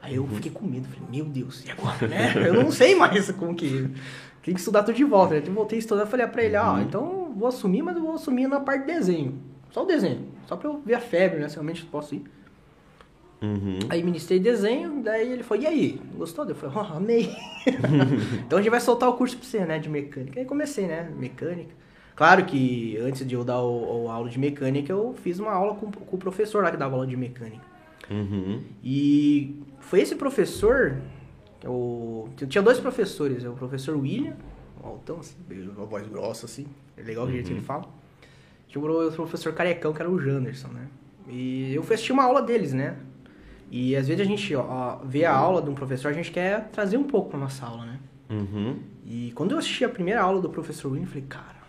Aí 0.01 0.17
Uhum. 0.17 0.25
eu 0.29 0.35
fiquei 0.35 0.51
com 0.51 0.65
medo, 0.65 0.87
falei, 0.87 1.03
meu 1.11 1.25
Deus, 1.25 1.63
e 1.65 1.71
agora, 1.71 2.07
né? 2.07 2.33
Eu 2.47 2.53
não 2.53 2.71
sei 2.71 2.95
mais 2.95 3.29
como 3.31 3.53
que... 3.55 3.89
Tem 4.43 4.53
que 4.53 4.59
estudar 4.59 4.83
tudo 4.83 4.95
de 4.95 5.03
volta, 5.05 5.33
né? 5.33 5.39
Então, 5.39 5.51
eu 5.53 5.55
voltei 5.55 5.77
a 5.77 5.79
estudar, 5.79 6.05
falei 6.05 6.27
pra 6.27 6.43
ele, 6.43 6.57
ó, 6.57 6.73
Uhum. 6.73 6.81
então 6.81 7.33
vou 7.35 7.47
assumir, 7.47 7.81
mas 7.81 7.95
eu 7.95 8.01
vou 8.01 8.13
assumir 8.15 8.47
na 8.47 8.59
parte 8.59 8.85
de 8.85 8.93
desenho. 8.93 9.39
Só 9.73 9.83
o 9.83 9.87
desenho, 9.87 10.27
só 10.45 10.55
pra 10.55 10.69
eu 10.69 10.79
ver 10.85 10.93
a 10.93 10.99
febre, 10.99 11.39
né? 11.39 11.49
Se 11.49 11.55
realmente 11.55 11.83
posso 11.85 12.13
ir. 12.13 12.23
Uhum. 13.41 13.79
Aí 13.89 14.03
ministrei 14.03 14.39
desenho, 14.39 15.01
daí 15.03 15.31
ele 15.31 15.43
falou, 15.43 15.63
e 15.63 15.67
aí, 15.67 16.01
gostou? 16.15 16.47
Eu 16.47 16.55
falei, 16.55 16.75
oh, 16.77 16.95
amei. 16.95 17.35
então 18.45 18.59
a 18.59 18.61
gente 18.61 18.71
vai 18.71 18.79
soltar 18.79 19.09
o 19.09 19.13
curso 19.13 19.35
pra 19.35 19.45
você, 19.45 19.65
né, 19.65 19.79
de 19.79 19.89
mecânica. 19.89 20.39
Aí 20.39 20.45
comecei, 20.45 20.85
né, 20.85 21.11
mecânica. 21.17 21.71
Claro 22.15 22.45
que 22.45 22.97
antes 22.99 23.27
de 23.27 23.33
eu 23.33 23.43
dar 23.43 23.61
o, 23.61 24.05
o 24.05 24.09
aula 24.09 24.29
de 24.29 24.39
mecânica, 24.39 24.93
eu 24.93 25.15
fiz 25.23 25.39
uma 25.39 25.51
aula 25.51 25.73
com, 25.73 25.91
com 25.91 26.15
o 26.15 26.19
professor 26.19 26.63
lá 26.63 26.69
que 26.69 26.77
dava 26.77 26.93
aula 26.93 27.07
de 27.07 27.17
mecânica. 27.17 27.65
Uhum. 28.09 28.61
E 28.83 29.59
foi 29.79 30.01
esse 30.01 30.15
professor, 30.15 31.01
eu, 31.63 32.29
eu 32.39 32.47
tinha 32.47 32.61
dois 32.61 32.79
professores, 32.79 33.43
o 33.43 33.53
professor 33.53 33.97
William, 33.97 34.37
um 34.81 34.87
altão 34.87 35.19
assim, 35.19 35.35
uma 35.75 35.85
voz 35.85 36.07
grossa 36.07 36.45
assim, 36.45 36.67
é 36.95 37.01
legal 37.01 37.25
o 37.25 37.31
jeito 37.31 37.47
que 37.47 37.53
ele 37.53 37.61
fala. 37.61 38.02
Tinha 38.73 38.83
o 38.83 39.11
professor 39.11 39.53
carecão, 39.53 39.93
que 39.93 40.01
era 40.01 40.09
o 40.09 40.19
Janderson, 40.19 40.69
né? 40.69 40.87
E 41.27 41.75
eu 41.75 41.83
fui 41.83 41.93
assistir 41.93 42.11
uma 42.11 42.23
aula 42.23 42.41
deles, 42.41 42.73
né? 42.73 42.97
E 43.69 43.95
às 43.95 44.07
vezes 44.07 44.19
a 44.19 44.25
gente 44.27 44.55
ó, 44.55 44.97
vê 45.05 45.25
a 45.25 45.35
aula 45.35 45.61
de 45.61 45.69
um 45.69 45.75
professor, 45.75 46.09
a 46.09 46.13
gente 46.13 46.31
quer 46.31 46.69
trazer 46.69 46.97
um 46.97 47.03
pouco 47.03 47.29
pra 47.29 47.39
nossa 47.39 47.67
aula, 47.67 47.85
né? 47.85 47.99
Uhum. 48.31 48.79
E 49.05 49.31
quando 49.35 49.51
eu 49.51 49.59
assisti 49.59 49.85
a 49.85 49.89
primeira 49.89 50.21
aula 50.21 50.41
do 50.41 50.49
professor 50.49 50.91
William, 50.91 51.05
eu 51.05 51.07
falei, 51.07 51.25
cara, 51.29 51.63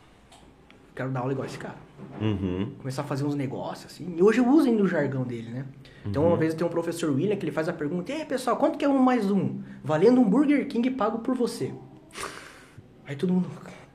quero 0.94 1.10
dar 1.10 1.20
aula 1.20 1.32
igual 1.32 1.44
esse 1.44 1.58
cara. 1.58 1.76
Uhum. 2.18 2.72
Começar 2.78 3.02
a 3.02 3.04
fazer 3.04 3.24
uns 3.24 3.34
negócios, 3.34 3.92
assim. 3.92 4.14
E 4.16 4.22
hoje 4.22 4.38
eu 4.38 4.48
uso 4.48 4.66
ainda 4.66 4.82
o 4.82 4.88
jargão 4.88 5.24
dele, 5.24 5.50
né? 5.50 5.66
Então, 6.06 6.26
uma 6.26 6.38
vez 6.38 6.52
eu 6.52 6.58
tenho 6.58 6.68
um 6.68 6.72
professor 6.72 7.10
William 7.10 7.36
que 7.36 7.44
ele 7.44 7.52
faz 7.52 7.68
a 7.68 7.72
pergunta, 7.72 8.12
e 8.12 8.14
aí, 8.14 8.24
pessoal, 8.24 8.56
quanto 8.56 8.78
que 8.78 8.84
é 8.84 8.88
um 8.88 8.98
mais 8.98 9.30
um? 9.30 9.60
Valendo 9.82 10.20
um 10.20 10.24
Burger 10.24 10.66
King 10.68 10.90
pago 10.90 11.18
por 11.18 11.34
você. 11.34 11.72
Aí 13.06 13.14
todo 13.14 13.32
mundo, 13.32 13.48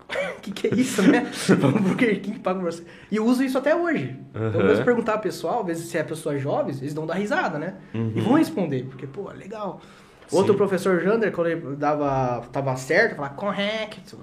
que, 0.41 0.51
que 0.51 0.67
é 0.67 0.73
isso, 0.75 1.01
né? 1.03 1.29
um 1.63 1.81
Burger 1.81 2.19
King 2.21 2.39
pago 2.39 2.59
por 2.59 2.71
você. 2.71 2.83
E 3.11 3.15
eu 3.17 3.25
uso 3.25 3.43
isso 3.43 3.57
até 3.57 3.75
hoje. 3.75 4.15
Então, 4.33 4.61
Uhum. 4.61 4.75
se 4.75 4.83
perguntar 4.83 5.13
ao 5.13 5.19
pessoal, 5.19 5.61
às 5.61 5.67
vezes 5.67 5.85
se 5.89 5.97
é 5.97 6.03
pessoas 6.03 6.41
jovens, 6.41 6.81
eles 6.81 6.93
dão 6.93 7.05
dar 7.05 7.15
risada, 7.15 7.57
né? 7.59 7.75
E 7.93 8.19
vão 8.21 8.33
responder, 8.33 8.85
porque, 8.85 9.05
pô, 9.05 9.29
legal. 9.31 9.81
Outro 10.31 10.53
Sim. 10.53 10.57
professor 10.57 10.99
Jander, 11.01 11.31
quando 11.31 11.47
ele 11.47 11.75
dava, 11.75 12.43
tava 12.51 12.75
certo, 12.75 13.15
falava 13.15 13.33
correto. 13.35 14.17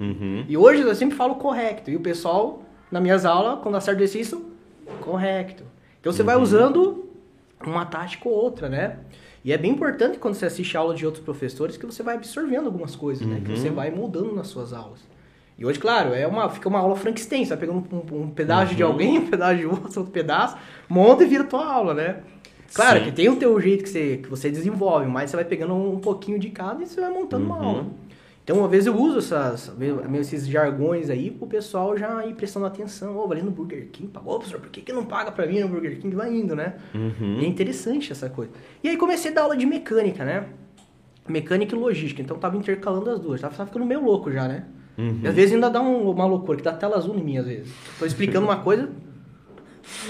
Uhum. 0.00 0.44
E 0.48 0.56
hoje 0.56 0.82
eu 0.82 0.94
sempre 0.94 1.16
falo 1.16 1.36
correto. 1.36 1.90
E 1.90 1.96
o 1.96 2.00
pessoal, 2.00 2.62
nas 2.90 3.02
minhas 3.02 3.24
aulas, 3.24 3.60
quando 3.62 3.76
acerta 3.76 4.02
isso, 4.04 4.44
correto. 5.00 5.64
Então 6.00 6.12
você 6.12 6.22
vai 6.22 6.36
usando 6.36 7.08
uma 7.64 7.84
tática 7.84 8.28
ou 8.28 8.34
outra, 8.34 8.68
né? 8.68 8.98
E 9.44 9.52
é 9.52 9.58
bem 9.58 9.72
importante 9.72 10.18
quando 10.18 10.34
você 10.34 10.46
assiste 10.46 10.76
a 10.76 10.80
aula 10.80 10.94
de 10.94 11.04
outros 11.04 11.24
professores 11.24 11.76
que 11.76 11.84
você 11.84 12.02
vai 12.02 12.14
absorvendo 12.14 12.66
algumas 12.66 12.94
coisas, 12.94 13.26
né? 13.26 13.40
Que 13.44 13.50
você 13.56 13.70
vai 13.70 13.90
mudando 13.90 14.32
nas 14.34 14.46
suas 14.46 14.72
aulas. 14.72 15.00
E 15.62 15.64
hoje, 15.64 15.78
claro, 15.78 16.12
é 16.12 16.26
uma, 16.26 16.48
fica 16.50 16.68
uma 16.68 16.80
aula 16.80 16.96
Frankenstein. 16.96 17.44
Você 17.44 17.50
vai 17.50 17.58
pegando 17.58 17.86
um, 17.92 18.22
um 18.22 18.30
pedaço 18.30 18.74
de 18.74 18.82
alguém, 18.82 19.18
um 19.22 19.26
pedaço 19.28 19.58
de 19.58 19.64
outro, 19.66 19.84
outro 20.00 20.12
pedaço, 20.12 20.56
monta 20.88 21.22
e 21.22 21.26
vira 21.28 21.44
tua 21.44 21.64
aula, 21.64 21.94
né? 21.94 22.16
Claro 22.74 22.98
Sim. 22.98 23.04
que 23.04 23.12
tem 23.12 23.28
o 23.28 23.36
teu 23.36 23.60
jeito 23.60 23.84
que 23.84 23.90
você, 23.90 24.16
que 24.16 24.28
você 24.28 24.50
desenvolve, 24.50 25.06
mas 25.06 25.30
você 25.30 25.36
vai 25.36 25.44
pegando 25.44 25.72
um 25.72 26.00
pouquinho 26.00 26.36
de 26.36 26.50
cada 26.50 26.82
e 26.82 26.86
você 26.88 27.00
vai 27.00 27.10
montando 27.10 27.46
uma 27.46 27.58
Uhum. 27.58 27.64
aula. 27.64 27.86
Então, 28.42 28.58
uma 28.58 28.66
vez 28.66 28.86
eu 28.86 28.96
uso 28.96 29.18
essas, 29.18 29.72
esses 30.18 30.48
jargões 30.48 31.08
aí 31.08 31.30
pro 31.30 31.46
pessoal 31.46 31.96
já 31.96 32.26
ir 32.26 32.34
prestando 32.34 32.66
atenção. 32.66 33.16
Ô, 33.16 33.28
valendo 33.28 33.52
Burger 33.52 33.86
King, 33.92 34.08
pagou, 34.10 34.38
professor, 34.40 34.58
por 34.58 34.68
que, 34.68 34.80
que 34.80 34.92
não 34.92 35.04
paga 35.04 35.30
pra 35.30 35.46
mim 35.46 35.60
no 35.60 35.68
Burger 35.68 35.96
King? 36.00 36.16
Vai 36.16 36.34
indo, 36.34 36.56
né? 36.56 36.74
Uhum. 36.92 37.38
E 37.40 37.44
é 37.44 37.46
interessante 37.46 38.10
essa 38.10 38.28
coisa. 38.28 38.50
E 38.82 38.88
aí 38.88 38.96
comecei 38.96 39.30
a 39.30 39.34
dar 39.34 39.42
aula 39.42 39.56
de 39.56 39.64
mecânica, 39.64 40.24
né? 40.24 40.46
Mecânica 41.28 41.76
e 41.76 41.78
logística. 41.78 42.20
Então 42.20 42.36
tava 42.36 42.56
intercalando 42.56 43.10
as 43.10 43.20
duas. 43.20 43.40
Tava, 43.40 43.54
tava 43.54 43.68
ficando 43.68 43.86
meio 43.86 44.02
louco 44.04 44.32
já, 44.32 44.48
né? 44.48 44.64
Uhum. 44.98 45.20
E 45.22 45.28
às 45.28 45.34
vezes 45.34 45.54
ainda 45.54 45.70
dá 45.70 45.80
um- 45.80 46.10
uma 46.10 46.26
loucura, 46.26 46.58
que 46.58 46.64
dá 46.64 46.72
tela 46.72 46.96
azul 46.96 47.16
em 47.16 47.22
mim 47.24 47.38
às 47.38 47.46
vezes. 47.46 47.72
Tô 47.98 48.04
explicando 48.06 48.46
uma 48.46 48.58
coisa. 48.58 48.88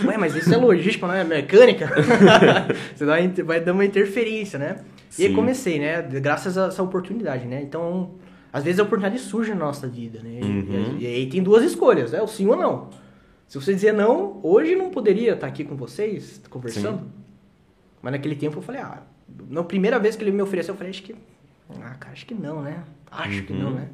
Ué, 0.05 0.17
mas 0.19 0.35
isso 0.37 0.53
é 0.53 0.57
logística, 0.57 1.07
não 1.07 1.15
é 1.15 1.25
mecânica? 1.25 1.89
Você 2.95 3.21
inter- 3.23 3.45
vai 3.45 3.61
dar 3.61 3.73
uma 3.73 3.85
interferência, 3.85 4.59
né? 4.59 4.85
E 5.19 5.23
aí 5.25 5.29
Sim. 5.31 5.35
comecei, 5.35 5.79
né? 5.79 6.03
Graças 6.03 6.57
a 6.59 6.67
essa 6.67 6.83
oportunidade, 6.83 7.47
né? 7.47 7.63
Então, 7.63 8.13
às 8.53 8.65
vezes 8.65 8.81
a 8.81 8.83
oportunidade 8.83 9.21
surge 9.23 9.51
na 9.51 9.57
nossa 9.67 9.87
vida, 9.87 10.21
né? 10.23 10.41
E- 10.41 10.45
Uhum. 10.45 10.97
E, 10.99 11.07
aí 11.07 11.27
tem 11.29 11.43
duas 11.43 11.63
escolhas, 11.65 12.13
é 12.13 12.21
o 12.23 12.27
sim 12.27 12.47
ou 12.47 12.57
não. 12.57 12.91
Se 13.49 13.59
você 13.61 13.75
dizer 13.75 13.93
não, 13.93 14.41
hoje 14.43 14.75
não 14.75 14.91
poderia 14.91 15.33
estar 15.35 15.47
aqui 15.47 15.65
com 15.65 15.77
vocês, 15.77 16.41
conversando. 16.51 17.01
Sim. 17.01 17.07
Mas 18.03 18.13
naquele 18.13 18.35
tempo 18.35 18.59
eu 18.59 18.63
falei, 18.63 18.81
ah, 18.81 19.03
na 19.49 19.63
primeira 19.63 19.99
vez 19.99 20.17
que 20.17 20.25
ele 20.25 20.33
me 20.33 20.43
ofereceu, 20.43 20.73
eu 20.75 20.79
falei, 20.79 20.91
acho 20.91 21.03
que. 21.03 21.15
Ah, 21.83 21.95
cara, 22.01 22.13
acho 22.13 22.27
que 22.27 22.35
não, 22.35 22.63
né? 22.63 22.83
Acho 23.11 23.43
que 23.45 23.53
Uhum. 23.53 23.59
não, 23.59 23.71
né? 23.73 23.89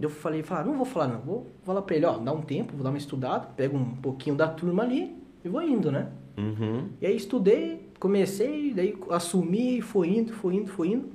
Eu 0.00 0.08
falei, 0.08 0.42
falar, 0.42 0.64
não 0.64 0.76
vou 0.76 0.86
falar 0.86 1.08
não, 1.08 1.20
vou 1.20 1.46
falar 1.62 1.82
pra 1.82 1.94
ele, 1.94 2.06
ó, 2.06 2.16
dá 2.16 2.32
um 2.32 2.40
tempo, 2.40 2.74
vou 2.74 2.82
dar 2.82 2.90
uma 2.90 2.98
estudada, 2.98 3.48
pego 3.56 3.76
um 3.76 3.96
pouquinho 3.96 4.34
da 4.34 4.48
turma 4.48 4.82
ali 4.82 5.14
e 5.44 5.48
vou 5.48 5.62
indo, 5.62 5.92
né? 5.92 6.08
Uhum. 6.38 6.88
E 7.00 7.06
aí 7.06 7.16
estudei, 7.16 7.90
comecei, 7.98 8.72
daí 8.72 8.96
assumi, 9.10 9.82
foi 9.82 10.08
indo, 10.08 10.32
foi 10.32 10.54
indo, 10.54 10.68
foi 10.68 10.88
indo. 10.88 11.10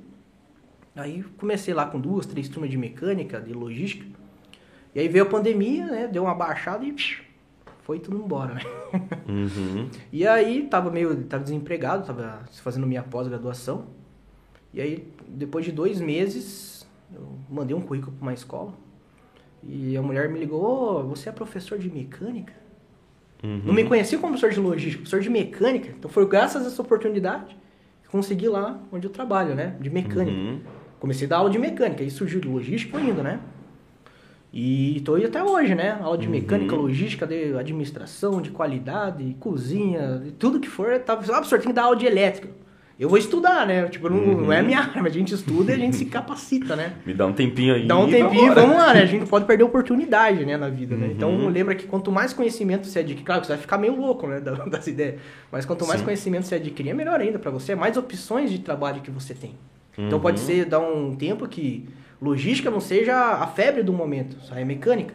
Aí 0.94 1.22
comecei 1.36 1.74
lá 1.74 1.86
com 1.86 2.00
duas, 2.00 2.26
três 2.26 2.48
turmas 2.48 2.70
de 2.70 2.78
mecânica, 2.78 3.40
de 3.40 3.52
logística. 3.52 4.06
E 4.94 5.00
aí 5.00 5.08
veio 5.08 5.24
a 5.24 5.28
pandemia, 5.28 5.86
né? 5.86 6.08
Deu 6.08 6.22
uma 6.22 6.34
baixada 6.34 6.84
e 6.84 6.94
foi 7.82 7.98
tudo 7.98 8.16
embora, 8.16 8.54
né? 8.54 8.62
Uhum. 9.28 9.90
E 10.12 10.26
aí 10.26 10.66
tava 10.68 10.90
meio, 10.90 11.24
tava 11.24 11.42
desempregado, 11.42 12.06
tava 12.06 12.44
fazendo 12.62 12.86
minha 12.86 13.02
pós-graduação. 13.02 13.86
E 14.72 14.80
aí, 14.80 15.08
depois 15.28 15.64
de 15.64 15.72
dois 15.72 16.00
meses, 16.00 16.75
eu 17.14 17.38
mandei 17.50 17.76
um 17.76 17.80
currículo 17.80 18.12
para 18.16 18.22
uma 18.22 18.34
escola. 18.34 18.72
E 19.62 19.96
a 19.96 20.02
mulher 20.02 20.28
me 20.28 20.38
ligou, 20.38 20.62
ô, 20.62 21.02
você 21.04 21.28
é 21.28 21.32
professor 21.32 21.78
de 21.78 21.90
mecânica? 21.90 22.52
Uhum. 23.42 23.62
Não 23.64 23.74
me 23.74 23.84
conhecia 23.84 24.18
como 24.18 24.32
professor 24.32 24.52
de 24.54 24.60
logística, 24.60 25.02
professor 25.02 25.20
de 25.20 25.30
mecânica. 25.30 25.94
Então 25.98 26.10
foi 26.10 26.26
graças 26.26 26.64
a 26.64 26.68
essa 26.68 26.80
oportunidade 26.82 27.56
que 28.02 28.08
consegui 28.08 28.48
lá 28.48 28.80
onde 28.92 29.06
eu 29.06 29.10
trabalho, 29.10 29.54
né? 29.54 29.76
De 29.80 29.90
mecânica. 29.90 30.36
Uhum. 30.36 30.60
Comecei 31.00 31.26
a 31.26 31.30
dar 31.30 31.36
aula 31.38 31.50
de 31.50 31.58
mecânica, 31.58 32.02
aí 32.02 32.10
surgiu 32.10 32.40
de 32.40 32.48
logística 32.48 32.96
ainda, 32.96 33.22
né? 33.22 33.40
E 34.52 35.02
tô 35.04 35.16
aí 35.16 35.24
até 35.24 35.42
hoje, 35.44 35.74
né? 35.74 35.98
Aula 36.00 36.16
de 36.16 36.28
mecânica, 36.28 36.74
Uhum. 36.74 36.82
logística, 36.82 37.26
de 37.26 37.54
administração, 37.56 38.40
de 38.40 38.50
qualidade, 38.50 39.36
cozinha, 39.38 40.18
de 40.18 40.32
tudo 40.32 40.58
que 40.60 40.68
for. 40.68 40.98
Tá, 41.00 41.12
ah, 41.12 41.16
professor, 41.16 41.58
tem 41.58 41.68
que 41.68 41.74
dar 41.74 41.82
aula 41.84 41.96
de 41.96 42.06
elétrica. 42.06 42.48
Eu 42.98 43.10
vou 43.10 43.18
estudar, 43.18 43.66
né? 43.66 43.86
Tipo, 43.88 44.08
não, 44.08 44.16
não 44.42 44.52
é 44.52 44.60
a 44.60 44.62
minha 44.62 44.90
mas 44.96 45.06
a 45.06 45.18
gente 45.18 45.34
estuda 45.34 45.70
e 45.70 45.74
a 45.74 45.78
gente 45.78 45.96
se 45.96 46.06
capacita, 46.06 46.74
né? 46.74 46.94
Me 47.04 47.12
dá 47.12 47.26
um 47.26 47.32
tempinho 47.34 47.74
aí. 47.74 47.86
Dá 47.86 47.98
um 47.98 48.08
tempinho 48.10 48.50
e 48.52 48.54
vamos 48.54 48.74
lá, 48.76 48.94
né? 48.94 49.02
A 49.02 49.06
gente 49.06 49.26
pode 49.26 49.44
perder 49.44 49.64
oportunidade, 49.64 50.46
né, 50.46 50.56
na 50.56 50.70
vida, 50.70 50.96
né? 50.96 51.06
Uhum. 51.08 51.12
Então 51.12 51.48
lembra 51.48 51.74
que 51.74 51.86
quanto 51.86 52.10
mais 52.10 52.32
conhecimento 52.32 52.86
você 52.86 53.00
adquire, 53.00 53.22
claro 53.22 53.42
que 53.42 53.48
você 53.48 53.52
vai 53.52 53.60
ficar 53.60 53.76
meio 53.76 53.94
louco, 54.00 54.26
né, 54.26 54.40
da- 54.40 54.52
das 54.64 54.86
ideias, 54.86 55.20
mas 55.52 55.66
quanto 55.66 55.86
mais 55.86 55.98
Sim. 56.00 56.04
conhecimento 56.06 56.46
você 56.46 56.54
adquirir, 56.54 56.88
é 56.90 56.94
melhor 56.94 57.20
ainda 57.20 57.38
pra 57.38 57.50
você, 57.50 57.72
é 57.72 57.76
mais 57.76 57.98
opções 57.98 58.50
de 58.50 58.60
trabalho 58.60 59.02
que 59.02 59.10
você 59.10 59.34
tem. 59.34 59.54
Então 59.98 60.16
Uhum. 60.16 60.22
pode 60.22 60.40
ser 60.40 60.64
dar 60.64 60.80
um 60.80 61.14
tempo 61.14 61.46
que 61.46 61.86
logística 62.20 62.70
não 62.70 62.80
seja 62.80 63.14
a 63.14 63.46
febre 63.46 63.82
do 63.82 63.92
momento, 63.92 64.36
só 64.40 64.54
é 64.56 64.64
mecânica. 64.64 65.12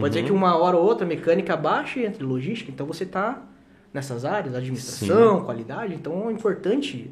Pode 0.00 0.14
ser 0.14 0.20
Uhum. 0.20 0.26
que 0.26 0.32
uma 0.32 0.56
hora 0.56 0.76
ou 0.76 0.84
outra 0.84 1.04
a 1.04 1.08
mecânica 1.08 1.56
baixe 1.56 2.04
entre 2.04 2.22
logística, 2.24 2.70
então 2.70 2.86
você 2.86 3.04
tá 3.04 3.42
nessas 3.92 4.24
áreas, 4.24 4.54
administração, 4.54 5.44
qualidade, 5.44 5.94
então 5.94 6.28
é 6.28 6.32
importante 6.32 7.10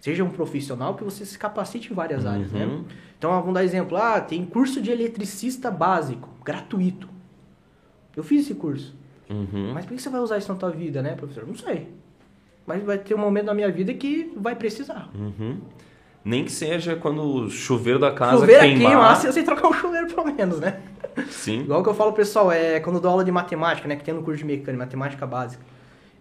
seja 0.00 0.22
um 0.22 0.30
profissional 0.30 0.94
que 0.94 1.02
você 1.02 1.24
se 1.24 1.38
capacite 1.38 1.90
em 1.90 1.94
várias 1.94 2.24
áreas, 2.24 2.52
né? 2.52 2.64
Uhum. 2.64 2.84
Então, 3.18 3.30
vamos 3.30 3.54
dar 3.54 3.64
exemplo. 3.64 3.96
Ah, 3.96 4.20
tem 4.20 4.44
curso 4.44 4.80
de 4.80 4.90
eletricista 4.90 5.70
básico, 5.70 6.28
gratuito. 6.44 7.08
Eu 8.14 8.22
fiz 8.22 8.44
esse 8.44 8.54
curso. 8.54 8.94
Uhum. 9.28 9.72
Mas 9.74 9.84
por 9.84 9.94
que 9.94 10.00
você 10.00 10.08
vai 10.08 10.20
usar 10.20 10.38
isso 10.38 10.52
na 10.52 10.58
tua 10.58 10.70
vida, 10.70 11.02
né, 11.02 11.14
professor? 11.14 11.46
Não 11.46 11.56
sei. 11.56 11.88
Mas 12.66 12.82
vai 12.84 12.98
ter 12.98 13.14
um 13.14 13.18
momento 13.18 13.46
na 13.46 13.54
minha 13.54 13.70
vida 13.70 13.92
que 13.94 14.32
vai 14.36 14.54
precisar. 14.54 15.10
Uhum. 15.14 15.58
Nem 16.24 16.44
que 16.44 16.52
seja 16.52 16.96
quando 16.96 17.22
o 17.22 17.50
chuveiro 17.50 17.98
da 17.98 18.10
casa 18.10 18.40
chuveiro 18.40 18.64
é 18.64 18.68
queimar. 18.68 18.90
queimar, 18.90 19.16
você 19.16 19.32
você 19.32 19.42
trocar 19.42 19.68
o 19.68 19.72
chuveiro 19.72 20.06
pelo 20.08 20.26
menos, 20.26 20.58
né? 20.58 20.80
Sim. 21.30 21.60
Igual 21.60 21.82
que 21.82 21.88
eu 21.88 21.94
falo, 21.94 22.12
pessoal, 22.12 22.50
é 22.50 22.80
quando 22.80 22.96
eu 22.96 23.02
dou 23.02 23.10
aula 23.10 23.24
de 23.24 23.30
matemática, 23.30 23.86
né, 23.88 23.96
que 23.96 24.04
tem 24.04 24.12
no 24.12 24.22
curso 24.22 24.38
de 24.38 24.44
mecânica, 24.44 24.84
matemática 24.84 25.26
básica. 25.26 25.64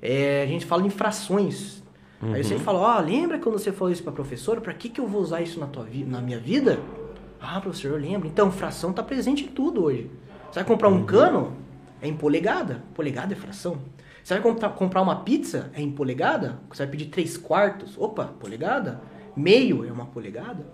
É, 0.06 0.44
a 0.44 0.46
gente 0.46 0.66
fala 0.66 0.86
em 0.86 0.90
frações. 0.90 1.84
Aí 2.22 2.40
eu 2.40 2.44
sempre 2.44 2.64
falo, 2.64 2.80
ó, 2.80 3.00
lembra 3.00 3.38
quando 3.40 3.60
você 3.60 3.72
falou 3.72 3.92
isso 3.92 4.04
pra 4.04 4.12
professora? 4.12 4.62
Pra 4.62 4.74
que, 4.74 4.90
que 4.90 5.00
eu 5.00 5.08
vou 5.08 5.22
usar 5.22 5.42
isso 5.42 5.60
na, 5.60 5.68
tua 5.68 5.86
na 6.08 6.22
minha 6.22 6.40
vida? 6.40 6.80
Ah, 7.40 7.60
professor, 7.60 7.92
eu 7.92 7.98
lembro. 7.98 8.28
Então, 8.28 8.52
fração 8.52 8.94
tá 8.94 9.04
presente 9.04 9.44
em 9.44 9.48
tudo 9.48 9.84
hoje. 9.84 10.10
Você 10.50 10.60
vai 10.60 10.64
comprar 10.64 10.90
um 10.90 11.06
cano? 11.06 11.54
É 12.02 12.08
em 12.08 12.16
polegada. 12.16 12.84
Polegada 12.94 13.34
é 13.34 13.36
fração. 13.36 13.78
Você 14.24 14.34
vai 14.34 14.42
comprar, 14.42 14.70
comprar 14.70 15.02
uma 15.02 15.18
pizza? 15.18 15.70
É 15.74 15.82
em 15.82 15.92
polegada. 15.92 16.60
Você 16.70 16.84
vai 16.84 16.92
pedir 16.92 17.06
3 17.06 17.38
quartos? 17.38 17.96
Opa, 17.98 18.26
polegada. 18.40 19.02
Meio 19.36 19.86
é 19.86 19.92
uma 19.92 20.06
polegada. 20.06 20.66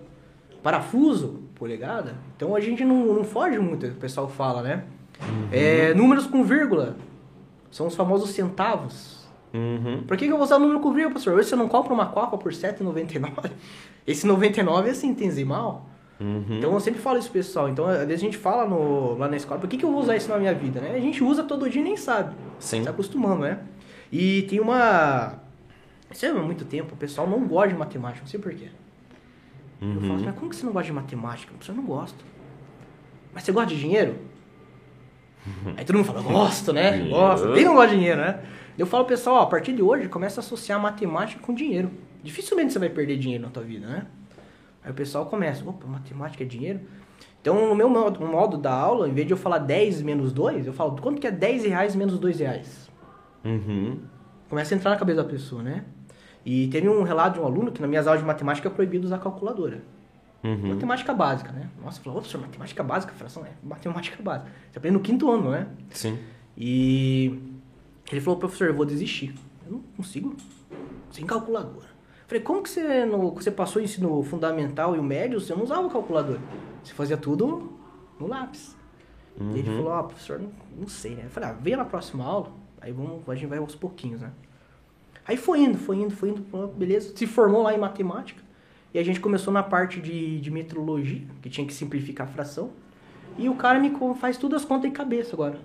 Parafuso, 0.63 1.41
polegada. 1.55 2.15
Então 2.35 2.55
a 2.55 2.59
gente 2.59 2.85
não, 2.85 3.07
não 3.07 3.23
foge 3.23 3.57
muito, 3.57 3.87
o 3.87 3.95
pessoal 3.95 4.29
fala, 4.29 4.61
né? 4.61 4.85
É, 5.51 5.93
números 5.93 6.27
com 6.27 6.43
vírgula. 6.43 6.95
São 7.71 7.87
os 7.87 7.95
famosos 7.95 8.29
centavos. 8.29 9.20
Uhum. 9.53 10.03
Por 10.07 10.15
que, 10.15 10.25
que 10.25 10.31
eu 10.31 10.37
vou 10.37 10.45
usar 10.45 10.57
número 10.57 10.79
com 10.79 10.91
vírgula, 10.91 11.11
professor? 11.11 11.37
Hoje 11.37 11.49
você 11.49 11.55
não 11.55 11.67
compra 11.67 11.93
uma 11.93 12.05
coca 12.05 12.37
por 12.37 12.51
R$ 12.51 12.57
7,99? 12.57 13.51
Esse 14.07 14.25
99 14.25 14.89
é 14.89 14.93
centesimal. 14.93 15.89
Uhum. 16.19 16.45
Então 16.57 16.73
eu 16.73 16.79
sempre 16.79 17.01
falo 17.01 17.17
isso, 17.17 17.31
pessoal. 17.31 17.67
Então, 17.67 17.85
às 17.85 17.99
vezes 17.99 18.21
a 18.21 18.25
gente 18.25 18.37
fala 18.37 18.65
no, 18.65 19.17
lá 19.17 19.27
na 19.27 19.35
escola, 19.35 19.59
por 19.59 19.67
que, 19.67 19.77
que 19.77 19.83
eu 19.83 19.91
vou 19.91 20.01
usar 20.01 20.15
isso 20.15 20.29
na 20.29 20.37
minha 20.37 20.53
vida, 20.53 20.79
né? 20.79 20.93
A 20.95 20.99
gente 20.99 21.23
usa 21.23 21.43
todo 21.43 21.69
dia 21.69 21.81
e 21.81 21.83
nem 21.83 21.97
sabe. 21.97 22.35
Sim. 22.59 22.83
Se 22.83 22.89
acostumando, 22.89 23.41
né? 23.41 23.59
E 24.11 24.43
tem 24.43 24.59
uma... 24.59 25.39
Isso 26.11 26.25
é 26.25 26.29
há 26.29 26.33
muito 26.33 26.65
tempo, 26.65 26.93
o 26.93 26.97
pessoal 26.97 27.27
não 27.27 27.47
gosta 27.47 27.69
de 27.69 27.75
matemática, 27.75 28.21
não 28.21 28.27
sei 28.27 28.39
porquê. 28.39 28.67
Eu 29.81 29.99
falo 30.01 30.15
assim, 30.15 30.25
mas 30.25 30.35
como 30.35 30.49
que 30.49 30.55
você 30.55 30.65
não 30.65 30.73
gosta 30.73 30.85
de 30.85 30.93
matemática? 30.93 31.53
Eu 31.67 31.75
não 31.75 31.83
gosto. 31.83 32.23
Mas 33.33 33.43
você 33.43 33.51
gosta 33.51 33.73
de 33.73 33.79
dinheiro? 33.79 34.15
Aí 35.75 35.83
todo 35.83 35.95
mundo 35.95 36.05
fala, 36.05 36.21
gosto, 36.21 36.71
né? 36.71 36.99
Gosto. 37.09 37.53
Quem 37.53 37.65
não 37.65 37.73
gosta 37.73 37.89
de 37.89 37.95
dinheiro, 37.95 38.21
né? 38.21 38.41
Eu 38.81 38.87
falo, 38.87 39.05
pessoal, 39.05 39.35
ó, 39.35 39.41
a 39.43 39.45
partir 39.45 39.73
de 39.73 39.83
hoje, 39.83 40.09
começa 40.09 40.39
a 40.39 40.41
associar 40.41 40.81
matemática 40.81 41.39
com 41.39 41.53
dinheiro. 41.53 41.91
Dificilmente 42.23 42.73
você 42.73 42.79
vai 42.79 42.89
perder 42.89 43.15
dinheiro 43.15 43.43
na 43.43 43.49
tua 43.51 43.61
vida, 43.61 43.85
né? 43.85 44.07
Aí 44.83 44.89
o 44.89 44.93
pessoal 44.95 45.27
começa, 45.27 45.63
opa, 45.69 45.85
matemática 45.85 46.43
é 46.43 46.47
dinheiro? 46.47 46.79
Então, 47.39 47.69
no 47.69 47.75
meu 47.75 47.87
modo, 47.87 48.25
modo 48.25 48.57
da 48.57 48.73
aula, 48.73 49.07
em 49.07 49.13
vez 49.13 49.27
de 49.27 49.33
eu 49.33 49.37
falar 49.37 49.59
10 49.59 50.01
menos 50.01 50.33
2, 50.33 50.65
eu 50.65 50.73
falo, 50.73 50.99
quanto 50.99 51.21
que 51.21 51.27
é 51.27 51.31
10 51.31 51.65
reais 51.65 51.95
menos 51.95 52.17
2 52.17 52.39
reais? 52.39 52.89
Uhum. 53.45 53.99
Começa 54.49 54.73
a 54.73 54.75
entrar 54.75 54.89
na 54.89 54.97
cabeça 54.97 55.21
da 55.21 55.29
pessoa, 55.29 55.61
né? 55.61 55.85
E 56.43 56.67
teve 56.69 56.89
um 56.89 57.03
relato 57.03 57.35
de 57.35 57.39
um 57.39 57.45
aluno 57.45 57.71
que 57.71 57.81
nas 57.81 57.89
minhas 57.89 58.07
aulas 58.07 58.21
de 58.21 58.25
matemática 58.25 58.67
é 58.67 58.71
proibido 58.71 59.05
usar 59.05 59.19
calculadora. 59.19 59.83
Uhum. 60.43 60.69
Matemática 60.69 61.13
básica, 61.13 61.51
né? 61.51 61.69
Nossa, 61.83 62.01
falou, 62.01 62.17
ô, 62.17 62.21
professor, 62.21 62.41
matemática 62.41 62.81
básica, 62.81 63.13
fração 63.13 63.45
é 63.45 63.51
matemática 63.61 64.17
básica. 64.23 64.49
Você 64.71 64.79
aprende 64.79 64.97
no 64.97 65.03
quinto 65.03 65.29
ano, 65.29 65.51
né? 65.51 65.67
Sim. 65.91 66.17
E 66.57 67.50
ele 68.09 68.21
falou, 68.21 68.39
professor, 68.39 68.67
eu 68.67 68.73
vou 68.73 68.85
desistir. 68.85 69.33
Eu 69.65 69.73
não 69.73 69.79
consigo, 69.97 70.35
sem 71.11 71.25
calculadora. 71.25 71.89
Falei, 72.27 72.41
como 72.41 72.63
que 72.63 72.69
você, 72.69 73.05
no, 73.05 73.31
você 73.31 73.51
passou 73.51 73.81
o 73.81 73.85
ensino 73.85 74.23
fundamental 74.23 74.95
e 74.95 74.99
o 74.99 75.03
médio, 75.03 75.39
você 75.39 75.53
não 75.53 75.63
usava 75.63 75.89
calculadora? 75.89 76.39
Você 76.81 76.93
fazia 76.93 77.17
tudo 77.17 77.73
no 78.19 78.27
lápis. 78.27 78.75
Uhum. 79.37 79.51
Ele 79.51 79.63
falou, 79.63 79.93
ah, 79.93 80.03
professor, 80.03 80.39
não, 80.39 80.51
não 80.77 80.87
sei, 80.87 81.15
né? 81.15 81.23
Eu 81.25 81.29
falei, 81.29 81.49
ah, 81.49 81.53
venha 81.53 81.77
na 81.77 81.85
próxima 81.85 82.23
aula, 82.23 82.51
aí 82.79 82.91
vamos, 82.91 83.27
a 83.27 83.35
gente 83.35 83.47
vai 83.47 83.57
aos 83.57 83.75
pouquinhos, 83.75 84.21
né? 84.21 84.31
Aí 85.27 85.37
foi 85.37 85.59
indo, 85.59 85.77
foi 85.77 85.97
indo, 85.97 86.15
foi 86.15 86.29
indo, 86.29 86.67
beleza. 86.75 87.15
Se 87.15 87.27
formou 87.27 87.63
lá 87.63 87.73
em 87.73 87.77
matemática. 87.77 88.41
E 88.93 88.99
a 88.99 89.03
gente 89.03 89.19
começou 89.19 89.53
na 89.53 89.63
parte 89.63 90.01
de, 90.01 90.41
de 90.41 90.51
metrologia, 90.51 91.25
que 91.41 91.49
tinha 91.49 91.65
que 91.65 91.73
simplificar 91.73 92.27
a 92.27 92.29
fração. 92.29 92.71
E 93.37 93.47
o 93.47 93.55
cara 93.55 93.79
me 93.79 93.93
faz 94.15 94.37
tudo 94.37 94.55
as 94.55 94.65
contas 94.65 94.89
em 94.89 94.91
cabeça 94.91 95.33
agora. 95.35 95.59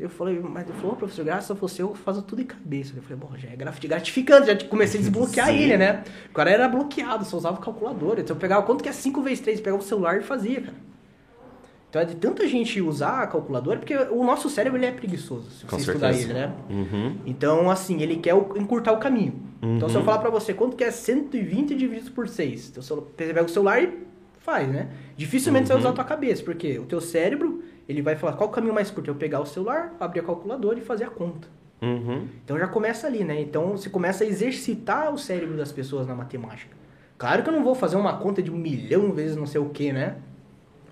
Eu 0.00 0.08
falei, 0.08 0.40
mas 0.40 0.66
ele 0.68 0.76
falou, 0.78 0.92
"Ô, 0.92 0.96
professor, 0.96 1.24
graças 1.24 1.50
a 1.50 1.54
você 1.54 1.82
eu 1.82 1.94
faço 1.94 2.22
tudo 2.22 2.40
em 2.40 2.44
cabeça. 2.46 2.94
Eu 2.96 3.02
falei, 3.02 3.18
bom, 3.18 3.36
já 3.36 3.48
é 3.50 3.56
grati- 3.56 3.86
gratificante, 3.86 4.46
já 4.46 4.56
comecei 4.66 4.98
a 4.98 5.02
desbloquear 5.02 5.48
Sim. 5.48 5.58
ele, 5.58 5.76
né? 5.76 6.02
O 6.30 6.32
cara 6.34 6.50
era 6.50 6.66
bloqueado, 6.68 7.24
só 7.24 7.36
usava 7.36 7.58
calculadora. 7.58 8.20
Então 8.22 8.34
eu 8.34 8.40
pegava 8.40 8.62
quanto 8.64 8.82
que 8.82 8.88
é 8.88 8.92
5 8.92 9.20
vezes 9.20 9.40
3, 9.40 9.60
pegava 9.60 9.82
o 9.82 9.84
celular 9.86 10.18
e 10.18 10.22
fazia, 10.22 10.62
cara. 10.62 10.76
Então 11.90 12.00
é 12.00 12.04
de 12.04 12.14
tanta 12.16 12.46
gente 12.46 12.80
usar 12.80 13.22
a 13.22 13.26
calculadora, 13.26 13.78
porque 13.80 13.94
o 13.96 14.22
nosso 14.24 14.48
cérebro 14.48 14.78
ele 14.78 14.86
é 14.86 14.92
preguiçoso, 14.92 15.50
se 15.50 15.66
Com 15.66 15.76
você 15.76 15.90
estudar 15.90 16.12
ele, 16.12 16.32
né? 16.32 16.52
Uhum. 16.70 17.16
Então, 17.26 17.68
assim, 17.68 18.00
ele 18.00 18.16
quer 18.16 18.34
encurtar 18.56 18.92
o 18.92 18.98
caminho. 18.98 19.34
Então, 19.60 19.88
se 19.88 19.96
eu 19.96 19.98
Uhum. 20.00 20.04
falar 20.06 20.18
pra 20.18 20.30
você 20.30 20.54
quanto 20.54 20.76
que 20.76 20.84
é 20.84 20.90
120 20.90 21.74
dividido 21.74 22.12
por 22.12 22.28
6, 22.28 22.68
então 22.70 22.82
você 22.82 22.94
pega 23.16 23.42
o 23.44 23.48
celular 23.48 23.82
e 23.82 23.92
faz, 24.38 24.68
né? 24.68 24.88
Dificilmente 25.16 25.66
você 25.66 25.72
vai 25.74 25.82
Uhum. 25.82 25.88
usar 25.88 25.90
a 25.90 25.92
tua 25.96 26.04
cabeça, 26.04 26.42
porque 26.44 26.78
o 26.78 26.84
teu 26.84 27.00
cérebro, 27.00 27.60
ele 27.90 28.02
vai 28.02 28.16
falar 28.16 28.34
qual 28.34 28.48
o 28.48 28.52
caminho 28.52 28.72
mais 28.74 28.90
curto? 28.90 29.08
Eu 29.10 29.14
pegar 29.14 29.40
o 29.40 29.46
celular, 29.46 29.94
abrir 30.00 30.20
a 30.20 30.22
calculadora 30.22 30.78
e 30.78 30.82
fazer 30.82 31.04
a 31.04 31.10
conta. 31.10 31.48
Uhum. 31.82 32.26
Então 32.44 32.58
já 32.58 32.66
começa 32.68 33.06
ali, 33.06 33.24
né? 33.24 33.40
Então 33.40 33.72
você 33.76 33.88
começa 33.90 34.22
a 34.24 34.26
exercitar 34.26 35.12
o 35.12 35.18
cérebro 35.18 35.56
das 35.56 35.72
pessoas 35.72 36.06
na 36.06 36.14
matemática. 36.14 36.76
Claro 37.18 37.42
que 37.42 37.48
eu 37.48 37.52
não 37.52 37.62
vou 37.64 37.74
fazer 37.74 37.96
uma 37.96 38.16
conta 38.16 38.42
de 38.42 38.50
um 38.50 38.56
milhão 38.56 39.12
vezes 39.12 39.36
não 39.36 39.46
sei 39.46 39.60
o 39.60 39.68
que, 39.70 39.92
né? 39.92 40.16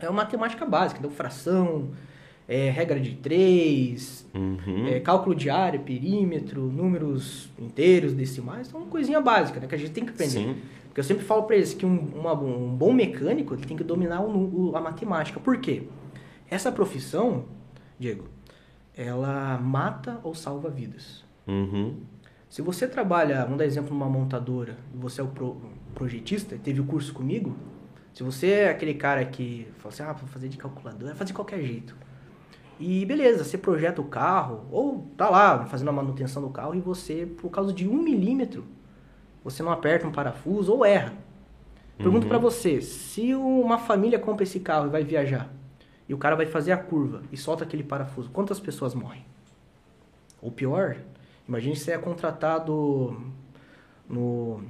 É 0.00 0.08
uma 0.08 0.22
matemática 0.22 0.64
básica, 0.64 0.98
então 1.00 1.10
fração, 1.10 1.88
é, 2.46 2.70
regra 2.70 2.98
de 3.00 3.14
três, 3.16 4.26
Uhum. 4.34 4.86
é, 4.88 5.00
cálculo 5.00 5.34
de 5.34 5.50
área, 5.50 5.78
perímetro, 5.78 6.62
números 6.62 7.48
inteiros, 7.58 8.12
decimais, 8.14 8.68
então 8.68 8.80
uma 8.80 8.88
coisinha 8.90 9.20
básica, 9.20 9.60
né? 9.60 9.66
Que 9.66 9.74
a 9.74 9.78
gente 9.78 9.90
tem 9.92 10.04
que 10.04 10.10
aprender. 10.10 10.30
Sim. 10.32 10.56
Porque 10.86 11.00
eu 11.00 11.04
sempre 11.04 11.24
falo 11.24 11.42
pra 11.42 11.56
eles 11.56 11.74
que 11.74 11.84
um, 11.84 11.98
uma- 12.14 12.32
um 12.32 12.68
bom 12.74 12.92
mecânico 12.92 13.56
tem 13.56 13.76
que 13.76 13.84
dominar 13.84 14.20
o 14.22 14.70
o- 14.70 14.76
a 14.76 14.80
matemática. 14.80 15.38
Por 15.40 15.58
quê? 15.58 15.82
Essa 16.50 16.72
profissão, 16.72 17.44
Diego, 17.98 18.24
ela 18.96 19.58
mata 19.58 20.18
ou 20.22 20.34
salva 20.34 20.70
vidas. 20.70 21.24
Uhum. 21.46 21.96
Se 22.48 22.62
você 22.62 22.86
trabalha, 22.88 23.42
vamos 23.42 23.58
dar 23.58 23.66
exemplo, 23.66 23.90
numa 23.92 24.08
montadora, 24.08 24.76
e 24.94 24.96
você 24.96 25.20
é 25.20 25.24
o 25.24 25.28
pro- 25.28 25.60
projetista, 25.94 26.56
teve 26.62 26.80
o 26.80 26.84
curso 26.84 27.12
comigo, 27.12 27.54
se 28.14 28.22
você 28.22 28.48
é 28.50 28.70
aquele 28.70 28.94
cara 28.94 29.24
que 29.24 29.68
fala 29.78 29.92
assim, 29.94 30.02
ah, 30.02 30.12
vou 30.12 30.26
fazer 30.28 30.48
de 30.48 30.56
calculadora, 30.56 31.14
fazer 31.14 31.28
de 31.28 31.34
qualquer 31.34 31.60
jeito. 31.62 31.94
E 32.80 33.04
beleza, 33.04 33.44
você 33.44 33.58
projeta 33.58 34.00
o 34.00 34.04
carro, 34.04 34.64
ou 34.70 35.06
tá 35.16 35.28
lá 35.28 35.66
fazendo 35.66 35.88
a 35.88 35.92
manutenção 35.92 36.40
do 36.42 36.48
carro, 36.48 36.74
e 36.74 36.80
você, 36.80 37.26
por 37.26 37.50
causa 37.50 37.72
de 37.72 37.86
um 37.86 38.00
milímetro, 38.02 38.64
você 39.44 39.62
não 39.62 39.70
aperta 39.70 40.06
um 40.06 40.12
parafuso 40.12 40.72
ou 40.72 40.84
erra. 40.84 41.12
Pergunto 41.98 42.24
Uhum. 42.24 42.28
pra 42.28 42.38
você, 42.38 42.80
se 42.80 43.34
uma 43.34 43.78
família 43.78 44.18
compra 44.18 44.44
esse 44.44 44.60
carro 44.60 44.86
e 44.86 44.90
vai 44.90 45.02
viajar, 45.04 45.52
e 46.08 46.14
o 46.14 46.18
cara 46.18 46.34
vai 46.36 46.46
fazer 46.46 46.72
a 46.72 46.76
curva 46.78 47.22
e 47.30 47.36
solta 47.36 47.64
aquele 47.64 47.82
parafuso, 47.82 48.30
quantas 48.30 48.58
pessoas 48.58 48.94
morrem? 48.94 49.24
Ou 50.40 50.50
pior, 50.50 50.96
imagine 51.48 51.76
se 51.76 51.84
você 51.84 51.92
é 51.92 51.98
contratado 51.98 53.20
no 54.08 54.60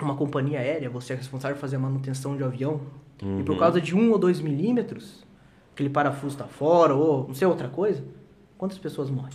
uma 0.00 0.16
companhia 0.16 0.58
aérea, 0.58 0.88
você 0.90 1.12
é 1.12 1.16
responsável 1.16 1.54
por 1.54 1.60
fazer 1.60 1.76
a 1.76 1.78
manutenção 1.78 2.36
de 2.36 2.42
um 2.42 2.46
avião, 2.46 2.80
e 3.20 3.42
por 3.44 3.52
Uhum. 3.52 3.58
causa 3.58 3.80
de 3.80 3.94
um 3.94 4.10
ou 4.10 4.18
dois 4.18 4.40
milímetros, 4.40 5.22
aquele 5.72 5.90
parafuso 5.90 6.36
tá 6.36 6.46
fora, 6.46 6.94
ou 6.94 7.28
não 7.28 7.34
sei 7.34 7.46
outra 7.46 7.68
coisa, 7.68 8.02
quantas 8.58 8.78
pessoas 8.78 9.10
morrem? 9.10 9.34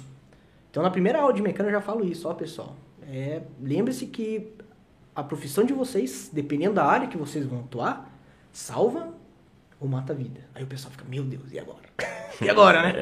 Então 0.70 0.84
na 0.84 0.90
primeira 0.90 1.22
aula 1.22 1.32
de 1.34 1.42
mecânica 1.42 1.70
eu 1.76 1.80
já 1.80 1.86
falo 1.86 2.04
isso, 2.04 2.28
ó 2.28 2.34
pessoal. 2.34 2.76
É, 3.04 3.44
Lembre-se 3.62 4.08
que 4.08 4.52
a 5.16 5.24
profissão 5.24 5.64
de 5.64 5.72
vocês, 5.74 6.30
dependendo 6.34 6.74
da 6.76 6.86
área 6.86 7.08
que 7.08 7.18
vocês 7.18 7.46
vão 7.46 7.60
atuar, 7.62 8.12
salva 8.52 9.14
ou 9.80 9.88
mata 9.88 10.13
a 10.13 10.16
vida. 10.16 10.42
Aí 10.56 10.63
o 10.63 10.68
pessoal 10.68 10.92
fica, 10.92 11.06
meu 11.08 11.24
Deus, 11.24 11.52
e 11.52 11.60
agora? 11.60 11.80
e 12.42 12.50
agora, 12.50 12.82
né? 12.84 12.94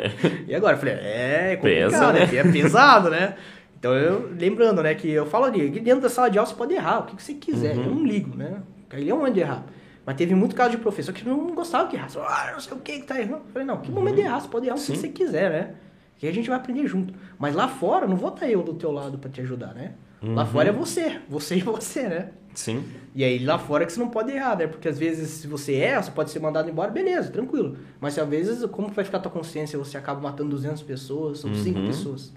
E 0.47 0.53
agora? 0.55 0.75
Eu 0.75 0.79
falei, 0.79 0.95
é, 0.95 1.53
é 1.53 1.55
complicado, 1.55 1.91
Pesa, 1.91 2.13
né? 2.13 2.35
é 2.35 2.43
pesado, 2.51 3.09
né? 3.09 3.35
Então, 3.77 3.93
eu, 3.93 4.31
lembrando, 4.39 4.81
né, 4.81 4.95
que 4.95 5.09
eu 5.11 5.25
falo 5.25 5.45
ali, 5.45 5.69
dentro 5.69 6.01
da 6.01 6.09
sala 6.09 6.29
de 6.29 6.37
aula 6.39 6.49
você 6.49 6.55
pode 6.55 6.73
errar, 6.73 6.99
o 6.99 7.03
que, 7.03 7.15
que 7.15 7.23
você 7.23 7.33
quiser, 7.35 7.75
Uhum. 7.77 7.83
eu 7.83 7.91
não 7.91 8.03
ligo, 8.05 8.35
né? 8.35 8.61
Ali 8.91 9.09
é 9.09 9.13
um 9.13 9.17
momento 9.17 9.33
de 9.35 9.41
errar. 9.41 9.63
Mas 10.05 10.15
teve 10.15 10.33
muito 10.35 10.55
caso 10.55 10.71
de 10.71 10.77
professor 10.77 11.13
que 11.13 11.27
não 11.27 11.53
gostava 11.53 11.87
que 11.89 11.95
errasse. 11.95 12.17
Ah, 12.19 12.51
não 12.53 12.59
sei 12.59 12.73
o 12.77 12.79
que 12.79 12.99
que 12.99 13.05
tá 13.05 13.19
errando. 13.19 13.43
Eu 13.45 13.51
falei, 13.51 13.67
não, 13.67 13.77
que 13.77 13.91
momento 13.91 14.15
de 14.15 14.21
errar, 14.21 14.39
você 14.39 14.47
pode 14.47 14.65
errar 14.67 14.75
o 14.75 14.79
que 14.79 14.85
Sim. 14.85 14.95
você 14.95 15.07
quiser, 15.09 15.49
né? 15.51 15.75
Que 16.17 16.27
a 16.27 16.31
gente 16.31 16.47
vai 16.47 16.57
aprender 16.57 16.87
junto. 16.87 17.13
Mas 17.37 17.53
lá 17.55 17.67
fora, 17.67 18.07
não 18.07 18.15
vou 18.15 18.29
estar 18.29 18.47
eu 18.47 18.63
do 18.63 18.73
teu 18.75 18.91
lado 18.91 19.17
pra 19.17 19.29
te 19.29 19.41
ajudar, 19.41 19.73
né? 19.73 19.93
Lá 20.23 20.43
Uhum. 20.43 20.47
fora 20.47 20.69
é 20.69 20.71
você, 20.71 21.19
você 21.27 21.55
e 21.57 21.61
você, 21.61 22.03
né? 22.07 22.29
Sim. 22.55 22.83
E 23.13 23.23
aí 23.23 23.43
lá 23.45 23.59
fora 23.59 23.85
que 23.85 23.91
você 23.93 23.99
não 23.99 24.09
pode 24.09 24.31
errar, 24.31 24.57
né? 24.57 24.65
Porque 24.67 24.87
às 24.87 24.97
vezes 24.97 25.29
se 25.29 25.47
você 25.47 25.75
erra, 25.75 26.01
você 26.01 26.11
pode 26.11 26.31
ser 26.31 26.39
mandado 26.39 26.69
embora, 26.69 26.89
beleza, 26.89 27.29
tranquilo. 27.31 27.77
Mas 27.99 28.13
se 28.15 28.21
às 28.21 28.27
vezes, 28.27 28.65
como 28.71 28.89
que 28.89 28.95
vai 28.95 29.05
ficar 29.05 29.17
a 29.17 29.21
tua 29.21 29.31
consciência? 29.31 29.77
Você 29.77 29.97
acaba 29.97 30.19
matando 30.21 30.49
200 30.49 30.81
pessoas, 30.81 31.39
5 31.39 31.79
Uhum. 31.79 31.85
pessoas. 31.87 32.33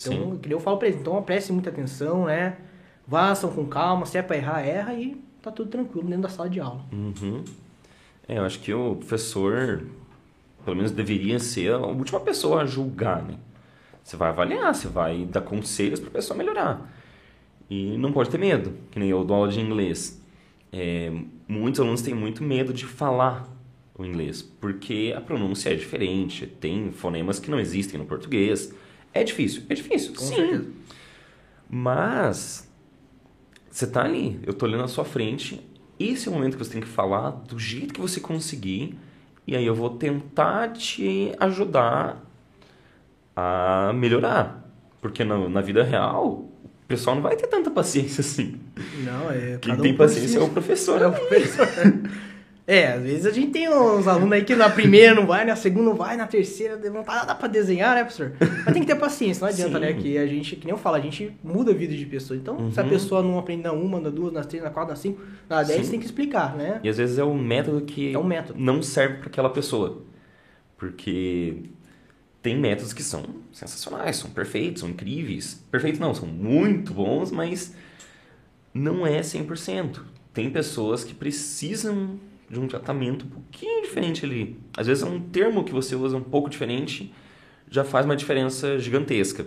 Então, 0.00 0.32
Sim. 0.32 0.38
que 0.38 0.52
eu 0.52 0.60
falo 0.60 0.78
pra 0.78 0.88
eles, 0.88 1.00
então 1.00 1.20
preste 1.22 1.52
muita 1.52 1.70
atenção, 1.70 2.26
né? 2.26 2.56
Vaçam 3.06 3.50
com 3.50 3.66
calma, 3.66 4.06
se 4.06 4.16
é 4.18 4.22
pra 4.22 4.36
errar, 4.36 4.60
erra 4.66 4.94
e 4.94 5.16
tá 5.42 5.50
tudo 5.50 5.70
tranquilo 5.70 6.06
dentro 6.06 6.22
da 6.22 6.28
sala 6.28 6.48
de 6.48 6.60
aula. 6.60 6.84
Uhum. 6.92 7.44
É, 8.28 8.38
eu 8.38 8.44
acho 8.44 8.60
que 8.60 8.72
o 8.72 8.94
professor, 8.96 9.82
pelo 10.64 10.76
menos, 10.76 10.92
deveria 10.92 11.38
ser 11.38 11.72
a 11.72 11.78
última 11.78 12.20
pessoa 12.20 12.62
a 12.62 12.66
julgar, 12.66 13.22
né? 13.22 13.34
Você 14.04 14.16
vai 14.16 14.28
avaliar, 14.28 14.74
você 14.74 14.86
vai 14.88 15.24
dar 15.24 15.40
conselhos 15.40 15.98
para 16.00 16.08
a 16.10 16.12
pessoa 16.12 16.36
melhorar. 16.36 16.88
E 17.70 17.96
não 17.98 18.12
pode 18.12 18.30
ter 18.30 18.38
medo, 18.38 18.72
que 18.90 18.98
nem 18.98 19.08
eu 19.08 19.24
dou 19.24 19.36
aula 19.36 19.48
de 19.48 19.60
inglês. 19.60 20.22
É, 20.72 21.12
muitos 21.46 21.80
alunos 21.80 22.02
têm 22.02 22.14
muito 22.14 22.42
medo 22.42 22.72
de 22.72 22.84
falar 22.86 23.48
o 23.96 24.04
inglês, 24.04 24.42
porque 24.42 25.12
a 25.16 25.20
pronúncia 25.20 25.70
é 25.70 25.74
diferente, 25.74 26.46
tem 26.46 26.92
fonemas 26.92 27.38
que 27.38 27.50
não 27.50 27.58
existem 27.58 27.98
no 27.98 28.06
português. 28.06 28.72
É 29.12 29.24
difícil, 29.24 29.62
é 29.68 29.74
difícil, 29.74 30.14
Com 30.14 30.20
sim. 30.20 30.36
certeza. 30.36 30.68
Mas 31.68 32.68
você 33.70 33.86
tá 33.86 34.02
ali, 34.04 34.40
eu 34.46 34.54
tô 34.54 34.66
olhando 34.66 34.82
na 34.82 34.88
sua 34.88 35.04
frente. 35.04 35.60
Esse 35.98 36.28
é 36.28 36.30
o 36.30 36.34
momento 36.34 36.56
que 36.56 36.64
você 36.64 36.72
tem 36.72 36.80
que 36.80 36.86
falar 36.86 37.30
do 37.30 37.58
jeito 37.58 37.92
que 37.92 38.00
você 38.00 38.20
conseguir. 38.20 38.96
E 39.46 39.56
aí 39.56 39.66
eu 39.66 39.74
vou 39.74 39.90
tentar 39.90 40.72
te 40.72 41.32
ajudar 41.40 42.24
a 43.34 43.92
melhorar. 43.94 44.64
Porque 45.00 45.24
na, 45.24 45.48
na 45.48 45.60
vida 45.60 45.82
real, 45.82 46.48
o 46.88 46.94
pessoal 46.96 47.14
não 47.16 47.22
vai 47.22 47.36
ter 47.36 47.46
tanta 47.48 47.70
paciência 47.70 48.22
assim. 48.22 48.54
Não, 49.04 49.30
é. 49.30 49.58
Quem 49.60 49.74
um 49.74 49.76
tem 49.76 49.92
por 49.92 50.06
paciência 50.06 50.38
é 50.38 50.42
o 50.42 50.48
professor. 50.48 51.02
É 51.02 51.06
o 51.06 51.12
professor. 51.12 51.68
É, 52.70 52.88
às 52.92 53.02
vezes 53.02 53.24
a 53.24 53.30
gente 53.30 53.50
tem 53.50 53.66
uns 53.66 54.06
alunos 54.06 54.30
aí 54.34 54.44
que 54.44 54.54
na 54.54 54.68
primeira 54.68 55.14
não 55.14 55.26
vai, 55.26 55.42
na 55.42 55.56
segunda 55.56 55.86
não 55.86 55.94
vai, 55.94 56.18
na 56.18 56.26
terceira 56.26 56.76
não 56.90 57.02
tá 57.02 57.14
nada 57.14 57.34
pra 57.34 57.48
desenhar, 57.48 57.94
né, 57.94 58.04
professor? 58.04 58.32
Mas 58.38 58.74
tem 58.74 58.82
que 58.82 58.86
ter 58.86 58.94
paciência, 58.94 59.40
não 59.40 59.48
adianta, 59.48 59.72
Sim. 59.78 59.80
né? 59.80 59.92
Que 59.94 60.18
a 60.18 60.26
gente, 60.26 60.54
que 60.54 60.66
nem 60.66 60.72
eu 60.72 60.76
falo, 60.76 60.96
a 60.96 61.00
gente 61.00 61.34
muda 61.42 61.70
a 61.70 61.74
vida 61.74 61.94
de 61.96 62.04
pessoa. 62.04 62.36
Então, 62.36 62.70
se 62.70 62.78
a 62.78 62.82
Uhum. 62.82 62.88
pessoa 62.90 63.22
não 63.22 63.38
aprende 63.38 63.62
na 63.62 63.72
uma, 63.72 63.98
na 63.98 64.10
duas, 64.10 64.34
na 64.34 64.44
três, 64.44 64.62
na 64.62 64.68
quatro, 64.68 64.90
na 64.90 64.96
cinco, 64.96 65.18
na 65.48 65.62
dez, 65.62 65.86
Sim. 65.86 65.92
tem 65.92 66.00
que 66.00 66.04
explicar, 66.04 66.54
né? 66.58 66.78
E 66.84 66.90
às 66.90 66.98
vezes 66.98 67.18
é 67.18 67.24
o 67.24 67.32
método 67.32 67.80
que 67.86 68.12
É 68.14 68.18
um 68.18 68.22
método. 68.24 68.60
não 68.60 68.82
serve 68.82 69.14
para 69.16 69.28
aquela 69.28 69.48
pessoa. 69.48 70.02
Porque 70.76 71.62
tem 72.48 72.56
métodos 72.56 72.94
que 72.94 73.02
são 73.02 73.22
sensacionais, 73.52 74.16
são 74.16 74.30
perfeitos, 74.30 74.80
são 74.80 74.88
incríveis. 74.88 75.62
Perfeitos 75.70 76.00
não, 76.00 76.14
são 76.14 76.26
muito 76.26 76.94
bons, 76.94 77.30
mas 77.30 77.74
não 78.72 79.06
é 79.06 79.20
100%. 79.20 80.00
Tem 80.32 80.48
pessoas 80.48 81.04
que 81.04 81.12
precisam 81.12 82.18
de 82.48 82.58
um 82.58 82.66
tratamento 82.66 83.26
um 83.26 83.28
pouquinho 83.28 83.82
diferente 83.82 84.24
ali. 84.24 84.58
Às 84.74 84.86
vezes 84.86 85.02
é 85.02 85.06
um 85.06 85.20
termo 85.20 85.62
que 85.62 85.72
você 85.72 85.94
usa 85.94 86.16
um 86.16 86.22
pouco 86.22 86.48
diferente, 86.48 87.12
já 87.70 87.84
faz 87.84 88.06
uma 88.06 88.16
diferença 88.16 88.78
gigantesca. 88.78 89.44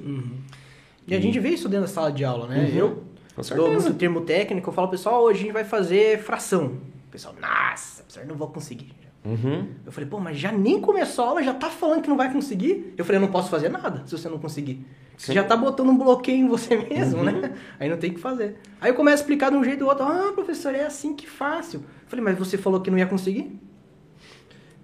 E 1.08 1.16
a 1.16 1.20
gente 1.20 1.40
vê 1.40 1.50
isso 1.50 1.68
dentro 1.68 1.88
da 1.88 1.92
sala 1.92 2.12
de 2.12 2.24
aula, 2.24 2.48
né? 2.48 2.70
Uhum. 2.72 2.78
Eu 2.78 2.90
Com 2.90 3.36
dou 3.36 3.44
certeza. 3.44 3.80
muito 3.80 3.94
termo 3.98 4.22
técnico, 4.22 4.70
eu 4.70 4.74
falo, 4.74 4.90
pessoal, 4.90 5.24
hoje 5.24 5.40
a 5.40 5.44
gente 5.46 5.54
vai 5.54 5.66
fazer 5.66 6.20
fração. 6.22 6.78
O 7.08 7.12
pessoal, 7.12 7.34
nossa, 7.42 8.04
professor, 8.04 8.28
não 8.28 8.36
vou 8.36 8.50
conseguir. 8.50 9.01
Uhum. 9.24 9.68
Eu 9.86 9.92
falei, 9.92 10.10
pô, 10.10 10.20
mas 10.20 10.38
já 10.40 10.52
nem 10.52 10.82
começou 10.82 11.24
a 11.26 11.28
aula, 11.30 11.44
já 11.44 11.54
tá 11.54 11.70
falando 11.70 12.02
que 12.02 12.10
não 12.10 12.18
vai 12.18 12.32
conseguir? 12.34 12.94
Eu 12.98 13.06
falei, 13.06 13.18
eu 13.18 13.22
não 13.22 13.32
posso 13.32 13.50
fazer 13.50 13.70
nada 13.70 14.02
se 14.06 14.18
você 14.18 14.28
não 14.28 14.40
conseguir. 14.40 14.84
Você 15.16 15.28
Sim. 15.28 15.34
já 15.34 15.44
tá 15.44 15.56
botando 15.56 15.90
um 15.90 15.98
bloqueio 15.98 16.38
em 16.46 16.48
você 16.48 16.76
mesmo, 16.90 17.24
né? 17.24 17.54
Aí 17.80 17.88
não 17.88 17.98
tem 17.98 18.10
o 18.10 18.14
que 18.16 18.20
fazer. 18.20 18.58
Aí 18.80 18.90
eu 18.90 18.96
começo 18.96 19.18
a 19.18 19.22
explicar 19.22 19.52
de 19.52 19.58
um 19.58 19.64
jeito 19.64 19.84
ou 19.84 19.90
outro. 19.90 20.04
Ah, 20.06 20.32
professor, 20.34 20.74
é 20.74 20.84
assim 20.86 21.14
que 21.16 21.28
fácil. 21.30 21.82
Eu 21.82 22.08
falei, 22.08 22.26
mas 22.26 22.38
você 22.38 22.58
falou 22.58 22.82
que 22.82 22.90
não 22.90 22.98
ia 22.98 23.06
conseguir? 23.06 23.60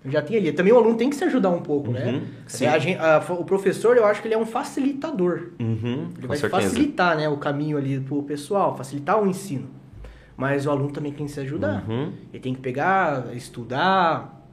Eu 0.05 0.11
já 0.11 0.21
tinha 0.21 0.38
ali. 0.39 0.51
Também 0.51 0.71
o 0.71 0.77
aluno 0.77 0.95
tem 0.95 1.09
que 1.09 1.15
se 1.15 1.23
ajudar 1.23 1.49
um 1.49 1.59
pouco, 1.61 1.91
né? 1.91 2.05
Uhum, 2.11 2.21
sim. 2.45 2.67
A 2.67 2.77
gen- 2.77 2.97
a- 2.99 3.25
o 3.33 3.43
professor, 3.43 3.97
eu 3.97 4.05
acho 4.05 4.21
que 4.21 4.27
ele 4.27 4.35
é 4.35 4.38
um 4.38 4.45
facilitador. 4.45 5.49
Uhum. 5.59 6.09
Ele 6.15 6.21
Com 6.21 6.27
vai 6.27 6.38
certeza. 6.38 6.61
facilitar 6.61 7.17
né, 7.17 7.27
o 7.27 7.38
caminho 7.38 7.75
ali 7.77 7.99
pro 7.99 8.21
pessoal, 8.21 8.77
facilitar 8.77 9.21
o 9.21 9.25
ensino. 9.27 9.67
Mas 10.38 10.67
o 10.67 10.71
aluno 10.71 10.91
também 10.91 11.11
tem 11.11 11.25
que 11.25 11.31
se 11.31 11.39
ajudar. 11.39 11.83
Uhum. 11.89 12.13
Ele 12.31 12.39
tem 12.41 12.53
que 12.53 12.61
pegar, 12.61 13.35
estudar, 13.35 14.47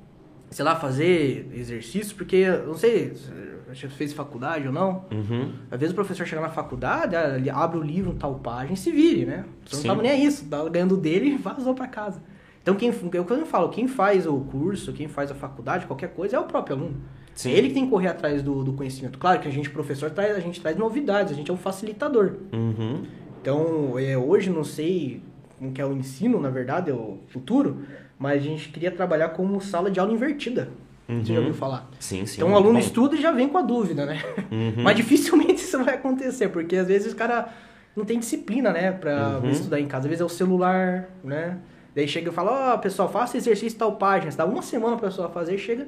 sei 0.51 0.64
lá, 0.64 0.74
fazer 0.74 1.51
exercício, 1.53 2.16
porque, 2.16 2.49
não 2.49 2.74
sei, 2.74 3.14
se 3.14 3.30
você 3.68 3.89
fez 3.89 4.14
faculdade 4.14 4.66
ou 4.66 4.72
não. 4.72 5.05
Uhum. 5.12 5.53
Às 5.70 5.78
vezes 5.78 5.93
o 5.93 5.95
professor 5.95 6.26
chega 6.26 6.41
na 6.41 6.49
faculdade, 6.49 7.14
ah, 7.14 7.37
ele 7.37 7.51
abre 7.51 7.78
o 7.78 7.82
livro, 7.82 8.14
tal 8.14 8.37
página 8.37 8.72
e 8.72 8.76
se 8.76 8.91
vire, 8.91 9.26
né? 9.26 9.45
Você 9.66 9.76
não 9.76 9.82
Sim. 9.82 9.89
tava 9.89 10.03
nem 10.03 10.11
aí, 10.11 10.30
você 10.30 10.47
tava 10.47 10.70
ganhando 10.70 10.97
dele 10.97 11.35
e 11.35 11.37
vazou 11.37 11.74
pra 11.74 11.87
casa. 11.87 12.22
Então, 12.62 12.74
quem, 12.76 12.89
eu, 13.12 13.24
quando 13.26 13.41
eu 13.41 13.47
falo, 13.47 13.68
quem 13.68 13.87
faz 13.87 14.26
o 14.26 14.39
curso, 14.41 14.91
quem 14.95 15.07
faz 15.07 15.30
a 15.30 15.35
faculdade, 15.35 15.85
qualquer 15.85 16.14
coisa, 16.14 16.37
é 16.37 16.41
o 16.41 16.45
próprio 16.45 16.76
aluno. 16.76 16.97
Sim. 17.35 17.51
É 17.51 17.59
ele 17.59 17.68
que 17.68 17.74
tem 17.74 17.85
que 17.85 17.91
correr 17.91 18.09
atrás 18.09 18.43
do, 18.43 18.64
do 18.64 18.72
conhecimento. 18.72 19.18
Claro 19.18 19.41
que 19.41 19.49
a 19.49 19.51
gente, 19.51 19.68
professor, 19.68 20.11
traz, 20.11 20.35
a 20.35 20.41
gente 20.41 20.62
traz 20.62 20.76
novidades, 20.78 21.32
a 21.32 21.37
gente 21.37 21.51
é 21.51 21.55
um 21.55 21.59
facilitador. 21.59 22.37
Uhum. 22.53 23.03
Então, 23.43 23.99
é, 23.99 24.16
hoje 24.16 24.49
não 24.49 24.64
sei 24.64 25.20
como 25.59 25.72
que 25.72 25.80
é 25.80 25.86
o 25.86 25.92
ensino, 25.92 26.40
na 26.40 26.50
verdade, 26.50 26.90
é 26.90 26.94
o 26.94 27.18
futuro, 27.28 27.78
mas 28.18 28.40
a 28.42 28.44
gente 28.44 28.68
queria 28.70 28.90
trabalhar 28.90 29.30
como 29.30 29.61
sala 29.61 29.90
de 29.90 29.98
aula 30.00 30.12
invertida. 30.12 30.68
Você 31.09 31.24
já 31.24 31.32
Uhum. 31.34 31.38
ouviu 31.40 31.55
falar? 31.55 31.90
Sim, 32.00 32.24
sim. 32.24 32.36
Então 32.36 32.52
o 32.52 32.57
aluno 32.57 32.78
estuda 32.78 33.14
e 33.14 33.20
já 33.20 33.30
vem 33.30 33.48
com 33.48 33.59
a 33.59 33.62
dúvida, 33.62 34.07
né? 34.07 34.22
Uhum. 34.50 34.82
Mas 34.82 34.96
dificilmente 34.96 35.57
isso 35.62 35.82
vai 35.84 35.94
acontecer, 35.94 36.48
porque 36.48 36.76
às 36.76 36.86
vezes 36.88 37.12
o 37.12 37.16
cara 37.16 37.48
não 37.94 38.05
tem 38.05 38.18
disciplina, 38.18 38.72
né, 38.72 38.90
pra 38.90 39.38
Uhum. 39.42 39.50
estudar 39.50 39.78
em 39.80 39.86
casa. 39.86 40.05
Às 40.07 40.09
vezes 40.09 40.20
é 40.22 40.24
o 40.24 40.28
celular, 40.28 41.09
né? 41.22 41.59
Daí 41.94 42.09
chega 42.09 42.30
e 42.30 42.32
fala, 42.32 42.74
ó, 42.74 42.78
pessoal, 42.78 43.09
faça 43.09 43.36
exercício 43.36 43.78
tal 43.78 43.92
página. 43.96 44.30
Você 44.30 44.36
dá 44.38 44.44
uma 44.46 44.62
semana 44.62 44.96
pra 44.96 45.09
pessoa 45.09 45.28
fazer, 45.28 45.59
chega, 45.59 45.86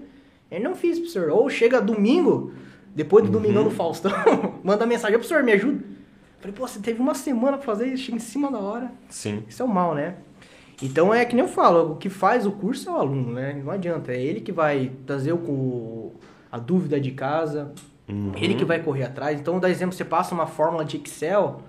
ele 0.51 0.63
não 0.63 0.75
fiz, 0.77 0.99
professor. 0.99 1.31
Ou 1.31 1.49
chega 1.51 1.81
domingo, 1.81 2.53
depois 2.95 3.25
do 3.25 3.29
Uhum. 3.35 3.43
domingão 3.43 3.65
do 3.65 3.71
Faustão, 3.71 4.13
manda 4.63 4.87
mensagem, 4.87 5.19
professor, 5.19 5.43
me 5.43 5.53
ajuda. 5.53 5.83
Falei, 6.47 6.53
pô, 6.53 6.69
você 6.69 6.79
teve 6.79 7.01
uma 7.01 7.15
semana 7.15 7.57
pra 7.57 7.67
fazer, 7.67 7.97
chega 7.97 8.17
em 8.17 8.21
cima 8.21 8.51
da 8.53 8.59
hora. 8.59 8.93
Sim. 9.09 9.43
Isso 9.49 9.63
é 9.63 9.65
o 9.65 9.69
mal, 9.69 9.95
né? 9.97 10.15
Então 10.81 11.13
é 11.13 11.25
que 11.25 11.35
nem 11.35 11.45
eu 11.45 11.51
falo, 11.51 11.93
o 11.93 11.97
que 11.97 12.09
faz 12.09 12.47
o 12.47 12.53
curso 12.53 12.89
é 12.89 12.93
o 12.93 12.97
aluno, 12.97 13.33
né? 13.33 13.61
Não 13.65 13.73
adianta, 13.73 14.13
é 14.13 14.23
ele 14.23 14.41
que 14.41 14.53
vai 14.53 14.93
trazer 15.07 15.33
o, 15.33 16.13
a 16.53 16.59
dúvida 16.59 17.01
de 17.01 17.11
casa, 17.11 17.73
Uhum. 18.09 18.31
ele 18.37 18.55
que 18.55 18.65
vai 18.65 18.81
correr 18.81 19.03
atrás. 19.03 19.41
Então, 19.41 19.59
dá 19.59 19.69
exemplo, 19.69 19.93
você 19.93 20.05
passa 20.05 20.33
uma 20.33 20.47
fórmula 20.47 20.85
de 20.85 20.97
Excel, 20.97 21.61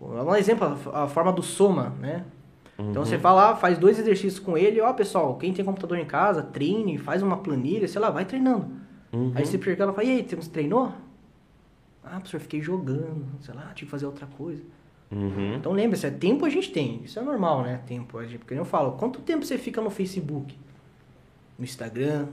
um 0.00 0.36
exemplo, 0.36 0.78
a, 0.94 1.08
forma 1.08 1.32
do 1.32 1.42
soma, 1.42 1.92
né? 1.98 2.24
Então 2.78 3.04
você 3.04 3.16
vai 3.16 3.34
lá, 3.34 3.56
faz 3.56 3.76
dois 3.76 3.98
exercícios 3.98 4.38
com 4.38 4.56
ele, 4.56 4.80
ó 4.80 4.92
pessoal, 4.92 5.36
quem 5.36 5.52
tem 5.52 5.64
computador 5.64 5.98
em 5.98 6.04
casa, 6.04 6.42
treine, 6.42 6.96
faz 6.96 7.22
uma 7.22 7.36
planilha, 7.38 7.88
sei 7.88 8.00
lá, 8.00 8.08
vai 8.08 8.24
treinando. 8.24 8.68
Uhum. 9.12 9.32
Aí 9.34 9.44
você 9.44 9.60
chega 9.60 9.84
e 9.84 9.92
fala, 9.92 10.04
e 10.04 10.10
aí, 10.10 10.22
você 10.22 10.48
treinou? 10.48 10.92
Ah, 12.02 12.18
professor, 12.18 12.40
fiquei 12.40 12.60
jogando, 12.62 13.24
sei 13.40 13.54
lá, 13.54 13.62
tive 13.74 13.86
que 13.86 13.90
fazer 13.90 14.06
outra 14.06 14.26
coisa. 14.26 14.62
Uhum. 15.12 15.54
Então 15.56 15.72
lembre-se, 15.72 16.06
é 16.06 16.10
tempo 16.10 16.44
a 16.44 16.48
gente 16.48 16.70
tem. 16.72 17.02
Isso 17.04 17.18
é 17.18 17.22
normal, 17.22 17.62
né? 17.62 17.80
Tempo. 17.86 18.16
a 18.18 18.24
gente- 18.24 18.38
Porque 18.38 18.54
eu 18.54 18.64
falo, 18.64 18.92
quanto 18.92 19.20
tempo 19.20 19.44
você 19.44 19.58
fica 19.58 19.80
no 19.80 19.90
Facebook? 19.90 20.56
No 21.58 21.64
Instagram? 21.64 22.26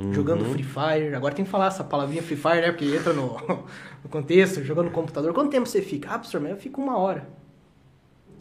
Uhum. 0.00 0.12
Jogando 0.12 0.44
Free 0.46 0.64
Fire? 0.64 1.14
Agora 1.14 1.34
tem 1.34 1.44
que 1.44 1.50
falar 1.50 1.66
essa 1.68 1.84
palavrinha 1.84 2.22
Free 2.22 2.36
Fire, 2.36 2.60
né? 2.62 2.72
Porque 2.72 2.86
entra 2.86 3.12
no, 3.12 3.36
no 4.02 4.08
contexto, 4.10 4.62
jogando 4.64 4.86
no 4.86 4.90
computador. 4.92 5.32
Quanto 5.32 5.50
tempo 5.50 5.66
você 5.68 5.80
fica? 5.82 6.08
Ah, 6.10 6.18
professor, 6.18 6.40
mas 6.40 6.50
eu 6.52 6.56
fico 6.56 6.80
uma 6.82 6.96
hora. 6.98 7.28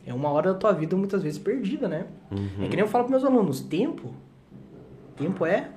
É 0.05 0.13
uma 0.13 0.30
hora 0.30 0.53
da 0.53 0.59
tua 0.59 0.71
vida 0.74 0.95
muitas 0.97 1.21
vezes 1.21 1.38
perdida, 1.38 1.88
né? 1.88 2.07
Uhum. 2.32 2.63
É 2.65 2.67
que 2.67 2.76
nem 2.76 2.80
eu 2.80 2.88
falo 2.88 3.03
para 3.05 3.11
meus 3.11 3.24
alunos, 3.24 3.59
tempo. 3.61 4.13
Tempo 5.15 5.45
é. 5.45 5.69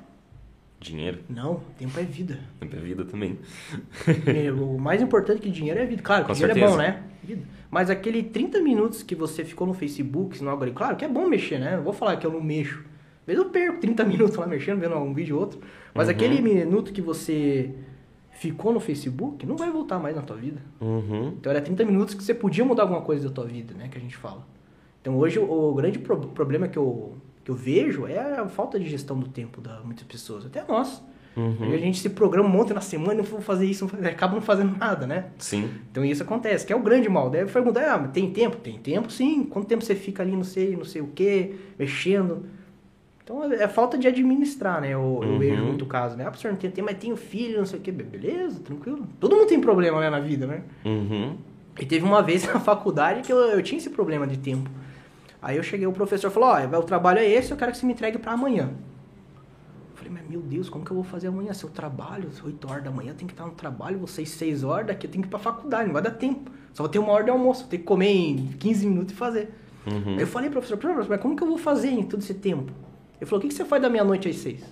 Dinheiro. 0.86 1.18
Não, 1.28 1.60
tempo 1.78 1.98
é 1.98 2.02
vida. 2.02 2.38
Tempo 2.60 2.76
é 2.76 2.78
vida 2.78 3.04
também. 3.04 3.38
É, 4.26 4.50
o 4.52 4.78
mais 4.78 5.02
importante 5.02 5.40
que 5.40 5.50
dinheiro 5.50 5.80
é 5.80 5.86
vida. 5.86 6.02
Claro, 6.02 6.24
Com 6.24 6.32
dinheiro 6.32 6.54
certeza. 6.54 6.72
é 6.74 6.76
bom, 6.76 6.82
né? 6.82 7.02
Vida. 7.22 7.42
Mas 7.70 7.90
aquele 7.90 8.22
30 8.22 8.60
minutos 8.60 9.02
que 9.02 9.14
você 9.14 9.44
ficou 9.44 9.66
no 9.66 9.74
Facebook, 9.74 10.42
no 10.42 10.50
algoritmo, 10.50 10.78
claro 10.78 10.96
que 10.96 11.04
é 11.04 11.08
bom 11.08 11.28
mexer, 11.28 11.58
né? 11.58 11.76
Não 11.76 11.82
vou 11.82 11.92
falar 11.92 12.16
que 12.16 12.26
eu 12.26 12.32
não 12.32 12.40
mexo. 12.40 12.78
Às 13.20 13.26
vezes 13.26 13.42
eu 13.42 13.50
perco 13.50 13.80
30 13.80 14.04
minutos 14.06 14.36
lá 14.36 14.46
mexendo, 14.46 14.78
vendo 14.80 14.94
um 14.96 15.12
vídeo 15.12 15.34
ou 15.36 15.42
outro. 15.42 15.60
Mas 15.92 16.06
Uhum. 16.08 16.14
aquele 16.14 16.40
minuto 16.40 16.92
que 16.92 17.00
você 17.02 17.70
ficou 18.30 18.72
no 18.72 18.78
Facebook, 18.80 19.44
não 19.46 19.56
vai 19.56 19.70
voltar 19.70 19.98
mais 19.98 20.14
na 20.14 20.22
tua 20.22 20.36
vida. 20.36 20.60
Uhum. 20.80 21.28
Então 21.40 21.50
era 21.50 21.60
30 21.60 21.84
minutos 21.84 22.14
que 22.14 22.22
você 22.22 22.34
podia 22.34 22.64
mudar 22.64 22.82
alguma 22.82 23.00
coisa 23.00 23.28
da 23.28 23.34
tua 23.34 23.46
vida, 23.46 23.74
né? 23.74 23.88
Que 23.88 23.98
a 23.98 24.00
gente 24.00 24.16
fala. 24.16 24.46
Então 25.00 25.16
hoje 25.16 25.38
o, 25.38 25.50
o 25.70 25.74
grande 25.74 25.98
pro- 25.98 26.18
problema 26.28 26.68
que 26.68 26.76
eu, 26.78 27.14
que 27.46 27.50
eu 27.52 27.54
vejo 27.54 28.08
é 28.08 28.40
a 28.40 28.48
falta 28.48 28.76
de 28.76 28.88
gestão 28.88 29.16
do 29.16 29.28
tempo 29.28 29.60
da 29.60 29.78
muitas 29.84 30.02
pessoas, 30.02 30.44
até 30.44 30.64
nós. 30.66 31.00
Uhum. 31.36 31.72
A 31.72 31.76
gente 31.76 32.00
se 32.00 32.08
programa 32.10 32.48
um 32.48 32.50
monte 32.50 32.74
na 32.74 32.80
semana, 32.80 33.14
não 33.14 33.22
vou 33.22 33.40
fazer 33.40 33.66
isso, 33.66 33.88
acaba 34.04 34.34
não 34.34 34.42
fazendo 34.42 34.76
nada, 34.76 35.06
né? 35.06 35.26
Sim. 35.38 35.70
Então 35.92 36.04
isso 36.04 36.24
acontece, 36.24 36.66
que 36.66 36.72
é 36.72 36.76
o 36.76 36.80
grande 36.82 37.08
mal. 37.08 37.30
Deve 37.30 37.52
perguntar, 37.52 37.88
ah, 37.94 37.98
mas 37.98 38.10
tem 38.10 38.32
tempo? 38.32 38.56
Tem 38.56 38.76
tempo 38.78 39.12
sim. 39.12 39.44
Quanto 39.44 39.68
tempo 39.68 39.84
você 39.84 39.94
fica 39.94 40.24
ali, 40.24 40.32
não 40.32 40.42
sei, 40.42 40.74
não 40.76 40.84
sei 40.84 41.02
o 41.02 41.06
quê, 41.14 41.54
mexendo? 41.78 42.46
Então 43.22 43.44
é 43.52 43.62
é 43.62 43.68
falta 43.68 43.96
de 43.96 44.08
administrar, 44.08 44.80
né? 44.80 44.88
Eu, 44.88 45.20
eu 45.22 45.28
Uhum. 45.30 45.38
vejo 45.38 45.62
muito 45.62 45.86
caso, 45.86 46.16
né? 46.16 46.24
Ah, 46.24 46.30
professor, 46.30 46.50
não 46.50 46.58
tem 46.58 46.70
tempo, 46.70 46.88
mas 46.90 46.98
tenho 46.98 47.16
filho, 47.16 47.58
não 47.58 47.66
sei 47.66 47.78
o 47.78 47.82
quê. 47.82 47.92
Be- 47.92 48.02
Beleza, 48.02 48.58
tranquilo. 48.60 49.06
Todo 49.20 49.36
mundo 49.36 49.46
tem 49.46 49.60
problema, 49.60 50.00
né, 50.00 50.10
na 50.10 50.18
vida, 50.20 50.46
né? 50.48 50.62
Uhum. 50.84 51.36
E 51.78 51.84
teve 51.86 52.04
uma 52.04 52.22
vez 52.22 52.42
na 52.52 52.58
faculdade 52.58 53.20
que 53.22 53.32
eu, 53.32 53.36
eu 53.38 53.62
tinha 53.62 53.78
esse 53.78 53.90
problema 53.90 54.26
de 54.26 54.38
tempo. 54.38 54.68
Aí 55.46 55.56
eu 55.56 55.62
cheguei, 55.62 55.86
o 55.86 55.92
professor 55.92 56.28
falou, 56.28 56.48
ó, 56.48 56.78
o 56.80 56.82
trabalho 56.82 57.20
é 57.20 57.30
esse, 57.30 57.52
eu 57.52 57.56
quero 57.56 57.70
que 57.70 57.78
você 57.78 57.86
me 57.86 57.92
entregue 57.92 58.18
pra 58.18 58.32
amanhã. 58.32 58.68
Eu 59.90 59.94
falei, 59.96 60.12
mas 60.12 60.28
meu 60.28 60.40
Deus, 60.40 60.68
como 60.68 60.84
que 60.84 60.90
eu 60.90 60.96
vou 60.96 61.04
fazer 61.04 61.28
amanhã? 61.28 61.54
Se 61.54 61.62
eu 61.62 61.70
trabalho, 61.70 62.28
8 62.44 62.68
horas 62.68 62.82
da 62.82 62.90
manhã, 62.90 63.12
eu 63.12 63.14
tenho 63.14 63.28
que 63.28 63.34
estar 63.34 63.46
no 63.46 63.52
trabalho, 63.52 63.96
vocês 63.96 64.28
6 64.30 64.64
horas, 64.64 64.88
daqui 64.88 65.06
eu 65.06 65.10
tenho 65.12 65.22
que 65.22 65.28
ir 65.28 65.30
pra 65.30 65.38
faculdade, 65.38 65.86
não 65.86 65.92
vai 65.92 66.02
dar 66.02 66.10
tempo. 66.10 66.50
Só 66.74 66.82
vou 66.82 66.90
ter 66.90 66.98
uma 66.98 67.12
hora 67.12 67.22
de 67.22 67.30
almoço, 67.30 67.60
vou 67.60 67.70
ter 67.70 67.78
que 67.78 67.84
comer 67.84 68.08
em 68.08 68.48
15 68.58 68.86
minutos 68.88 69.14
e 69.14 69.16
fazer. 69.16 69.54
Uhum. 69.86 70.14
Aí 70.14 70.20
eu 70.22 70.26
falei, 70.26 70.50
professor, 70.50 70.78
professor, 70.78 71.10
mas 71.10 71.20
como 71.20 71.36
que 71.36 71.44
eu 71.44 71.46
vou 71.46 71.58
fazer 71.58 71.90
em 71.90 72.02
todo 72.02 72.22
esse 72.22 72.34
tempo? 72.34 72.72
Ele 73.20 73.26
falou, 73.26 73.38
o 73.38 73.42
que, 73.42 73.46
que 73.46 73.54
você 73.54 73.64
faz 73.64 73.80
da 73.80 73.88
meia-noite 73.88 74.28
às 74.28 74.34
6? 74.38 74.64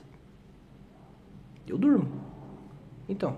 Eu 1.69 1.79
durmo. 1.79 2.21
Então, 3.09 3.37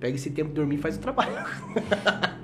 pega 0.00 0.16
esse 0.16 0.30
tempo 0.30 0.48
de 0.48 0.56
dormir 0.56 0.74
e 0.74 0.78
faz 0.78 0.96
o 0.96 0.98
trabalho. 0.98 1.34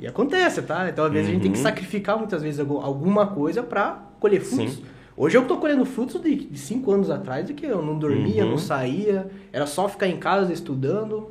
e 0.00 0.06
acontece, 0.06 0.62
tá? 0.62 0.88
Então, 0.88 1.04
às 1.04 1.12
vezes, 1.12 1.28
a 1.28 1.32
gente 1.32 1.42
tem 1.42 1.52
que 1.52 1.58
Uhum. 1.58 1.62
sacrificar 1.64 2.16
muitas 2.18 2.42
vezes 2.42 2.60
algu- 2.60 2.78
alguma 2.80 3.26
coisa 3.28 3.62
pra 3.62 4.02
colher 4.20 4.40
frutos. 4.40 4.74
Sim. 4.74 4.84
Hoje 5.16 5.36
eu 5.36 5.44
tô 5.46 5.56
colhendo 5.56 5.84
frutos 5.84 6.20
de, 6.22 6.34
de 6.36 6.58
cinco 6.58 6.92
anos 6.92 7.10
atrás, 7.10 7.44
de 7.46 7.52
que 7.52 7.66
eu 7.66 7.82
não 7.82 7.98
dormia, 7.98 8.44
Uhum. 8.44 8.50
não 8.52 8.58
saía, 8.58 9.28
era 9.52 9.66
só 9.66 9.88
ficar 9.88 10.06
em 10.06 10.16
casa 10.16 10.52
estudando. 10.52 11.30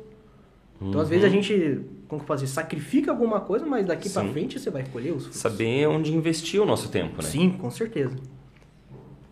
Então, 0.80 1.00
às 1.00 1.08
vezes, 1.08 1.24
a 1.24 1.28
gente, 1.28 1.80
como 2.06 2.22
que 2.22 2.34
dizer, 2.34 2.46
sacrifica 2.48 3.10
alguma 3.10 3.40
coisa, 3.40 3.64
mas 3.66 3.86
daqui 3.86 4.08
pra 4.10 4.22
Uhum. 4.22 4.28
Sim. 4.28 4.32
frente 4.34 4.60
você 4.60 4.70
vai 4.70 4.84
colher 4.92 5.12
os 5.12 5.22
frutos. 5.24 5.40
Saber 5.40 5.88
onde 5.88 6.14
investir 6.14 6.60
o 6.60 6.66
nosso 6.66 6.88
tempo, 6.90 7.16
né? 7.22 7.28
Sim, 7.28 7.50
com 7.50 7.70
certeza. 7.70 8.14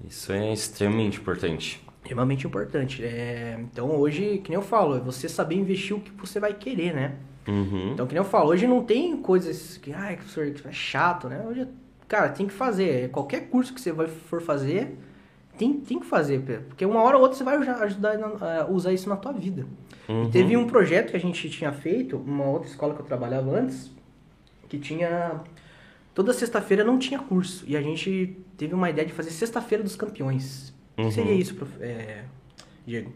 Isso 0.08 0.32
é 0.32 0.52
extremamente 0.52 1.18
importante. 1.18 1.80
Extremamente 2.02 2.46
importante. 2.46 3.04
É, 3.04 3.58
então 3.60 3.90
hoje, 3.90 4.38
que 4.42 4.50
nem 4.50 4.54
eu 4.56 4.62
falo, 4.62 4.96
é 4.96 5.00
você 5.00 5.28
saber 5.28 5.56
investir 5.56 5.96
o 5.96 6.00
que 6.00 6.10
você 6.12 6.38
vai 6.38 6.54
querer, 6.54 6.94
né? 6.94 7.14
Uhum. 7.48 7.92
Então, 7.92 8.06
que 8.06 8.14
nem 8.14 8.22
eu 8.22 8.28
falo, 8.28 8.50
hoje 8.50 8.66
não 8.66 8.82
tem 8.84 9.16
coisas 9.16 9.78
que, 9.78 9.92
ai, 9.92 10.16
professor, 10.16 10.46
é 10.68 10.72
chato, 10.72 11.28
né? 11.28 11.44
Hoje, 11.48 11.66
cara, 12.08 12.28
tem 12.30 12.46
que 12.46 12.52
fazer. 12.52 13.10
Qualquer 13.10 13.48
curso 13.48 13.72
que 13.74 13.80
você 13.80 13.92
for 13.94 14.42
fazer, 14.42 14.96
tem, 15.56 15.74
tem 15.74 15.98
que 16.00 16.06
fazer, 16.06 16.40
porque 16.68 16.84
uma 16.84 17.00
hora 17.02 17.16
ou 17.16 17.22
outra 17.22 17.38
você 17.38 17.44
vai 17.44 17.56
ajudar 17.56 18.18
a 18.40 18.62
a 18.62 18.66
usar 18.70 18.92
isso 18.92 19.08
na 19.08 19.16
tua 19.16 19.32
vida. 19.32 19.66
Uhum. 20.08 20.24
E 20.24 20.30
teve 20.30 20.56
um 20.56 20.66
projeto 20.66 21.10
que 21.12 21.16
a 21.16 21.20
gente 21.20 21.48
tinha 21.48 21.72
feito, 21.72 22.16
uma 22.16 22.44
outra 22.44 22.68
escola 22.68 22.94
que 22.94 23.00
eu 23.00 23.06
trabalhava 23.06 23.50
antes, 23.58 23.90
que 24.68 24.78
tinha. 24.78 25.40
Toda 26.14 26.32
sexta-feira 26.32 26.82
não 26.82 26.98
tinha 26.98 27.18
curso. 27.18 27.64
E 27.66 27.76
a 27.76 27.82
gente 27.82 28.36
teve 28.56 28.74
uma 28.74 28.88
ideia 28.88 29.06
de 29.06 29.12
fazer 29.12 29.30
Sexta-feira 29.30 29.84
dos 29.84 29.94
Campeões. 29.96 30.74
O 30.96 31.02
Uhum. 31.02 31.08
que 31.08 31.14
seria 31.14 31.32
isso, 31.34 31.54
prof- 31.54 31.76
é, 31.82 32.24
Diego? 32.86 33.12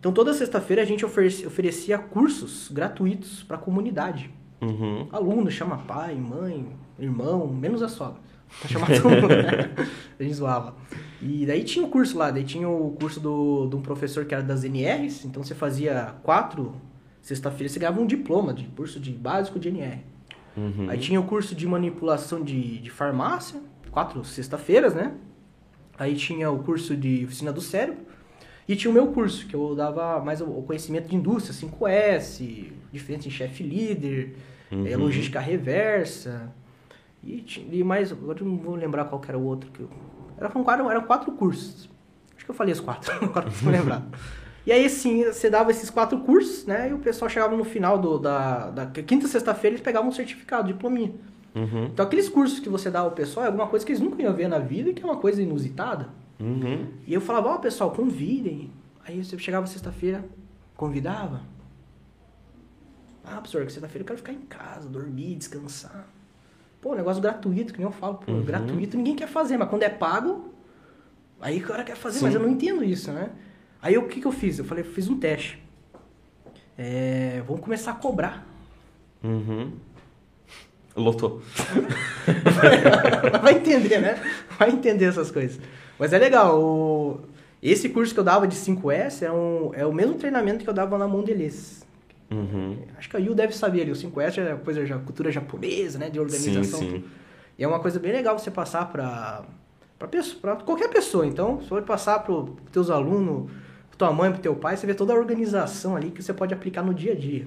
Então 0.00 0.12
toda 0.12 0.32
sexta-feira 0.32 0.80
a 0.80 0.84
gente 0.84 1.04
oferecia, 1.04 1.98
cursos 1.98 2.70
gratuitos 2.72 3.42
para 3.42 3.56
a 3.56 3.60
comunidade. 3.60 4.30
Uhum. 4.62 5.06
Aluno, 5.12 5.50
chama 5.50 5.76
pai, 5.78 6.14
mãe, 6.14 6.66
irmão, 6.98 7.46
menos 7.46 7.82
a 7.82 7.88
sogra. 7.88 8.20
Pra 8.58 8.68
chamar 8.68 8.86
todo 9.00 9.10
mundo, 9.10 9.28
né? 9.28 9.70
A 10.18 10.22
gente 10.22 10.34
zoava. 10.34 10.74
E 11.20 11.44
daí 11.44 11.62
tinha 11.62 11.84
o 11.84 11.88
curso 11.88 12.16
lá, 12.16 12.30
daí 12.30 12.44
tinha 12.44 12.68
o 12.68 12.96
curso 12.98 13.20
do, 13.20 13.66
de 13.68 13.76
um 13.76 13.82
professor 13.82 14.24
que 14.24 14.34
era 14.34 14.42
das 14.42 14.64
NRs, 14.64 15.26
então 15.26 15.44
você 15.44 15.54
fazia 15.54 16.14
quatro 16.22 16.74
sexta-feira, 17.20 17.70
você 17.70 17.78
ganhava 17.78 18.00
um 18.00 18.06
diploma 18.06 18.54
de 18.54 18.64
curso 18.68 18.98
de 18.98 19.12
básico 19.12 19.58
de 19.58 19.68
NR. 19.68 20.00
Uhum. 20.56 20.88
Aí 20.88 20.98
tinha 20.98 21.20
o 21.20 21.24
curso 21.24 21.54
de 21.54 21.66
manipulação 21.66 22.42
de, 22.42 22.78
de 22.78 22.90
farmácia, 22.90 23.60
quatro 23.90 24.24
sexta-feiras, 24.24 24.94
né? 24.94 25.12
Aí 25.98 26.16
tinha 26.16 26.50
o 26.50 26.62
curso 26.62 26.96
de 26.96 27.24
oficina 27.26 27.52
do 27.52 27.60
cérebro. 27.60 28.06
E 28.70 28.76
tinha 28.76 28.88
o 28.88 28.94
meu 28.94 29.08
curso, 29.08 29.48
que 29.48 29.54
eu 29.56 29.74
dava 29.74 30.20
mais 30.20 30.40
o 30.40 30.46
conhecimento 30.62 31.08
de 31.08 31.16
indústria, 31.16 31.52
5S, 31.52 32.70
diferença 32.92 33.26
em 33.26 33.30
chefe 33.30 33.64
líder, 33.64 34.36
Uhum. 34.70 34.86
eh, 34.86 34.96
logística 34.96 35.40
reversa. 35.40 36.52
E, 37.24 37.44
e 37.72 37.82
mais, 37.82 38.12
agora 38.12 38.38
eu 38.38 38.46
não 38.46 38.56
vou 38.56 38.76
lembrar 38.76 39.06
qual 39.06 39.20
que 39.20 39.28
era 39.28 39.36
o 39.36 39.44
outro. 39.44 39.72
Que 39.72 39.80
eu, 39.80 39.90
era, 40.38 40.48
quatro, 40.48 40.88
eram 40.88 41.02
quatro 41.02 41.32
cursos. 41.32 41.90
Acho 42.36 42.44
que 42.44 42.50
eu 42.52 42.54
falei 42.54 42.72
os 42.72 42.78
quatro, 42.78 43.12
agora 43.20 43.46
não 43.46 43.52
vou 43.52 43.72
lembrar. 43.72 44.06
E 44.64 44.70
aí, 44.70 44.88
sim, 44.88 45.24
você 45.24 45.50
dava 45.50 45.72
esses 45.72 45.90
quatro 45.90 46.20
cursos, 46.20 46.64
né? 46.64 46.90
E 46.90 46.92
o 46.92 46.98
pessoal 46.98 47.28
chegava 47.28 47.56
no 47.56 47.64
final 47.64 47.98
do, 47.98 48.20
da, 48.20 48.70
da 48.70 48.86
quinta 48.86 49.26
sexta-feira, 49.26 49.74
eles 49.74 49.82
pegavam 49.84 50.10
um 50.10 50.12
certificado, 50.12 50.68
diplominha. 50.68 51.12
Uhum. 51.56 51.86
Então, 51.86 52.06
aqueles 52.06 52.28
cursos 52.28 52.60
que 52.60 52.68
você 52.68 52.88
dá 52.88 53.00
ao 53.00 53.10
pessoal 53.10 53.46
é 53.46 53.48
alguma 53.48 53.66
coisa 53.66 53.84
que 53.84 53.90
eles 53.90 54.00
nunca 54.00 54.22
iam 54.22 54.32
ver 54.32 54.46
na 54.46 54.60
vida 54.60 54.90
e 54.90 54.94
que 54.94 55.02
é 55.02 55.04
uma 55.04 55.16
coisa 55.16 55.42
inusitada. 55.42 56.08
Uhum. 56.40 56.88
E 57.06 57.12
eu 57.12 57.20
falava, 57.20 57.50
ó, 57.50 57.58
pessoal, 57.58 57.90
convidem. 57.90 58.70
Aí 59.06 59.22
você 59.22 59.38
chegava 59.38 59.66
sexta-feira, 59.66 60.24
convidava. 60.76 61.42
Ah, 63.24 63.36
professor, 63.36 63.64
que 63.66 63.72
sexta-feira 63.72 64.02
eu 64.02 64.06
quero 64.06 64.18
ficar 64.18 64.32
em 64.32 64.40
casa, 64.40 64.88
dormir, 64.88 65.34
descansar. 65.36 66.06
Pô, 66.80 66.94
negócio 66.94 67.20
gratuito, 67.22 67.72
que 67.72 67.78
nem 67.78 67.86
eu 67.86 67.92
falo, 67.92 68.14
pô, 68.14 68.32
Uhum. 68.32 68.42
gratuito 68.42 68.96
ninguém 68.96 69.14
quer 69.14 69.28
fazer, 69.28 69.58
mas 69.58 69.68
quando 69.68 69.82
é 69.82 69.90
pago, 69.90 70.52
aí 71.40 71.58
o 71.58 71.66
cara 71.66 71.84
quer 71.84 71.96
fazer, 71.96 72.18
Sim. 72.20 72.24
mas 72.24 72.34
eu 72.34 72.40
não 72.40 72.48
entendo 72.48 72.82
isso, 72.82 73.12
né? 73.12 73.30
Aí 73.82 73.96
o 73.98 74.08
que, 74.08 74.20
que 74.20 74.26
eu 74.26 74.32
fiz? 74.32 74.58
Eu 74.58 74.64
falei, 74.64 74.82
eu 74.84 74.88
fiz 74.90 75.08
um 75.08 75.18
teste. 75.18 75.62
É, 76.78 77.42
vamos 77.46 77.62
começar 77.62 77.90
a 77.92 77.94
cobrar. 77.94 78.46
Uhum. 79.22 79.72
Lotou. 80.96 81.42
Vai 83.42 83.54
entender, 83.54 84.00
né? 84.00 84.14
Vai 84.58 84.70
entender 84.70 85.04
essas 85.06 85.30
coisas. 85.30 85.60
Mas 86.00 86.12
é 86.14 86.18
legal. 86.18 86.58
o- 86.60 87.20
Esse 87.62 87.90
curso 87.90 88.14
que 88.14 88.18
eu 88.18 88.24
dava 88.24 88.48
de 88.48 88.56
5S 88.56 89.22
é, 89.22 89.30
um... 89.30 89.70
é 89.74 89.84
o 89.84 89.92
mesmo 89.92 90.14
treinamento 90.14 90.64
que 90.64 90.70
eu 90.70 90.72
dava 90.74 90.96
na 90.96 91.06
Mondelez. 91.06 91.86
Uhum. 92.30 92.78
Acho 92.96 93.10
que 93.10 93.16
a 93.16 93.20
Yu 93.20 93.34
deve 93.34 93.52
saber 93.54 93.82
ali. 93.82 93.90
O 93.90 93.94
5S 93.94 94.38
é 94.38 94.54
coisa 94.56 94.86
já 94.86 94.96
cultura 94.98 95.30
japonesa, 95.30 95.98
né? 95.98 96.06
De 96.08 96.14
Sim, 96.14 96.20
organização. 96.20 96.78
sim. 96.80 97.04
E 97.58 97.62
é 97.62 97.68
uma 97.68 97.78
coisa 97.80 98.00
bem 98.00 98.12
legal 98.12 98.38
você 98.38 98.50
passar 98.50 98.86
para 98.90 99.42
para 100.40 100.56
qualquer 100.56 100.88
pessoa. 100.88 101.26
Então, 101.26 101.56
você 101.56 101.68
pode 101.68 101.84
passar 101.84 102.20
para 102.20 102.32
os 102.32 102.48
teus 102.72 102.88
alunos, 102.88 103.50
pra 103.90 103.98
tua 103.98 104.10
mãe, 104.12 104.32
pro 104.32 104.40
teu 104.40 104.56
pai, 104.56 104.74
você 104.78 104.86
vê 104.86 104.94
toda 104.94 105.12
a 105.12 105.16
organização 105.16 105.94
ali 105.94 106.10
que 106.10 106.22
você 106.22 106.32
pode 106.32 106.54
aplicar 106.54 106.82
no 106.82 106.94
dia 106.94 107.12
a 107.12 107.14
dia. 107.14 107.46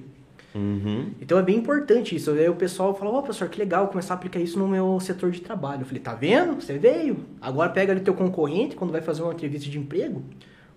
Uhum. 0.54 1.10
Então 1.20 1.36
é 1.38 1.42
bem 1.42 1.56
importante 1.56 2.14
isso. 2.14 2.30
Aí 2.30 2.48
o 2.48 2.54
pessoal 2.54 2.94
falou, 2.94 3.14
ó, 3.14 3.22
professor, 3.22 3.48
que 3.48 3.58
legal 3.58 3.88
começar 3.88 4.14
a 4.14 4.16
aplicar 4.16 4.38
isso 4.38 4.58
no 4.58 4.68
meu 4.68 5.00
setor 5.00 5.30
de 5.32 5.40
trabalho. 5.40 5.82
Eu 5.82 5.86
falei, 5.86 6.00
tá 6.00 6.14
vendo? 6.14 6.54
Você 6.60 6.78
veio. 6.78 7.24
Agora 7.40 7.70
pega 7.70 7.92
ali 7.92 8.00
teu 8.00 8.14
concorrente, 8.14 8.76
quando 8.76 8.92
vai 8.92 9.00
fazer 9.02 9.22
uma 9.22 9.32
entrevista 9.32 9.68
de 9.68 9.78
emprego, 9.78 10.22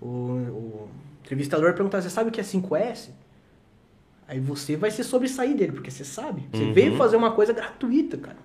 o, 0.01 0.07
o 0.07 0.89
entrevistador 1.23 1.73
perguntar, 1.73 2.01
você 2.01 2.09
sabe 2.09 2.29
o 2.29 2.31
que 2.31 2.39
é 2.41 2.43
5S? 2.43 3.09
Aí 4.27 4.39
você 4.39 4.75
vai 4.75 4.91
se 4.91 5.03
sobressair 5.03 5.55
dele, 5.55 5.71
porque 5.71 5.91
você 5.91 6.03
sabe. 6.03 6.43
Você 6.51 6.63
Uhum. 6.63 6.73
veio 6.73 6.95
fazer 6.97 7.15
uma 7.15 7.31
coisa 7.31 7.53
gratuita, 7.53 8.17
cara. 8.17 8.37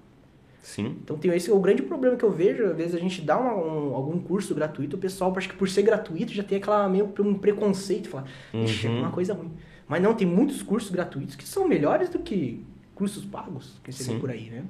Sim. 0.61 0.97
Então 1.03 1.19
tem 1.19 1.35
esse 1.35 1.51
é 1.51 1.53
o 1.55 1.59
grande 1.59 1.83
problema 1.83 2.15
que 2.17 2.25
eu 2.25 2.31
vejo, 2.31 2.65
às 2.67 2.77
vezes 2.77 2.95
a 2.95 2.99
gente 2.99 3.21
dá 3.23 3.37
uma- 3.37 3.55
um- 3.57 3.95
algum 3.97 4.17
curso 4.21 4.55
gratuito, 4.55 4.95
o 4.95 4.99
pessoal 4.99 5.33
acha 5.37 5.49
que 5.49 5.57
por 5.57 5.69
ser 5.69 5.83
gratuito 5.83 6.33
já 6.33 6.45
tem 6.45 6.59
aquela 6.59 6.89
meio 6.89 7.13
um 7.19 7.35
preconceito, 7.35 8.09
fala, 8.09 8.27
ixi, 8.55 8.87
é 8.87 8.91
Uhum. 8.91 8.99
uma 9.01 9.11
coisa 9.11 9.35
ruim. 9.35 9.51
Mas 9.89 10.03
não, 10.03 10.15
tem 10.15 10.27
muitos 10.27 10.63
cursos 10.63 10.91
gratuitos 10.91 11.35
que 11.37 11.47
são 11.47 11.67
melhores 11.69 12.09
do 12.09 12.19
que 12.19 12.65
cursos 12.95 13.25
pagos 13.25 13.81
que 13.83 13.93
você 13.93 14.05
vê 14.05 14.13
Sim. 14.13 14.19
por 14.21 14.31
aí, 14.31 14.49
né? 14.51 14.65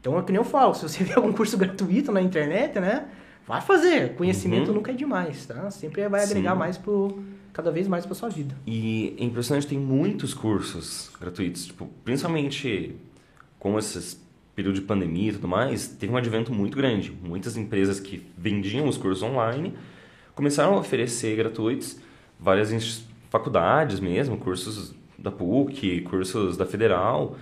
Então 0.00 0.18
é 0.18 0.22
que 0.22 0.30
nem 0.32 0.38
eu 0.38 0.44
falo, 0.44 0.72
se 0.74 0.82
você 0.88 1.02
vê 1.04 1.14
algum 1.14 1.32
curso 1.32 1.56
gratuito 1.58 2.12
na 2.12 2.20
internet, 2.22 2.78
né? 2.80 3.06
Vai 3.46 3.60
fazer. 3.60 4.14
Conhecimento 4.14 4.68
Uhum. 4.68 4.76
nunca 4.76 4.90
é 4.90 4.94
demais, 4.94 5.44
tá? 5.46 5.70
Sempre 5.70 6.08
vai 6.08 6.22
agregar 6.24 6.52
Sim. 6.52 6.58
mais 6.58 6.78
pro. 6.78 7.22
cada 7.52 7.70
vez 7.70 7.86
mais 7.86 8.04
pra 8.06 8.14
sua 8.14 8.28
vida. 8.30 8.56
E 8.66 9.14
é 9.18 9.24
impressionante, 9.24 9.66
tem 9.66 9.78
muitos 9.78 10.32
cursos 10.34 11.10
gratuitos, 11.20 11.66
tipo, 11.66 11.86
principalmente 12.04 12.96
com 13.58 13.78
esses 13.78 14.22
período 14.56 14.76
de 14.76 14.82
pandemia 14.82 15.30
e 15.30 15.32
tudo 15.34 15.48
mais, 15.48 15.86
teve 15.88 16.12
um 16.12 16.16
advento 16.16 16.52
muito 16.54 16.76
grande. 16.76 17.10
Muitas 17.22 17.56
empresas 17.56 17.98
que 18.00 18.24
vendiam 18.38 18.86
os 18.88 18.96
cursos 18.96 19.22
online 19.22 19.74
começaram 20.34 20.74
a 20.74 20.78
oferecer 20.78 21.36
gratuitos, 21.36 21.98
várias 22.38 22.70
faculdades 23.34 23.98
mesmo, 23.98 24.36
cursos 24.36 24.94
da 25.18 25.28
PUC, 25.28 26.02
cursos 26.02 26.56
da 26.56 26.64
Federal, 26.64 27.36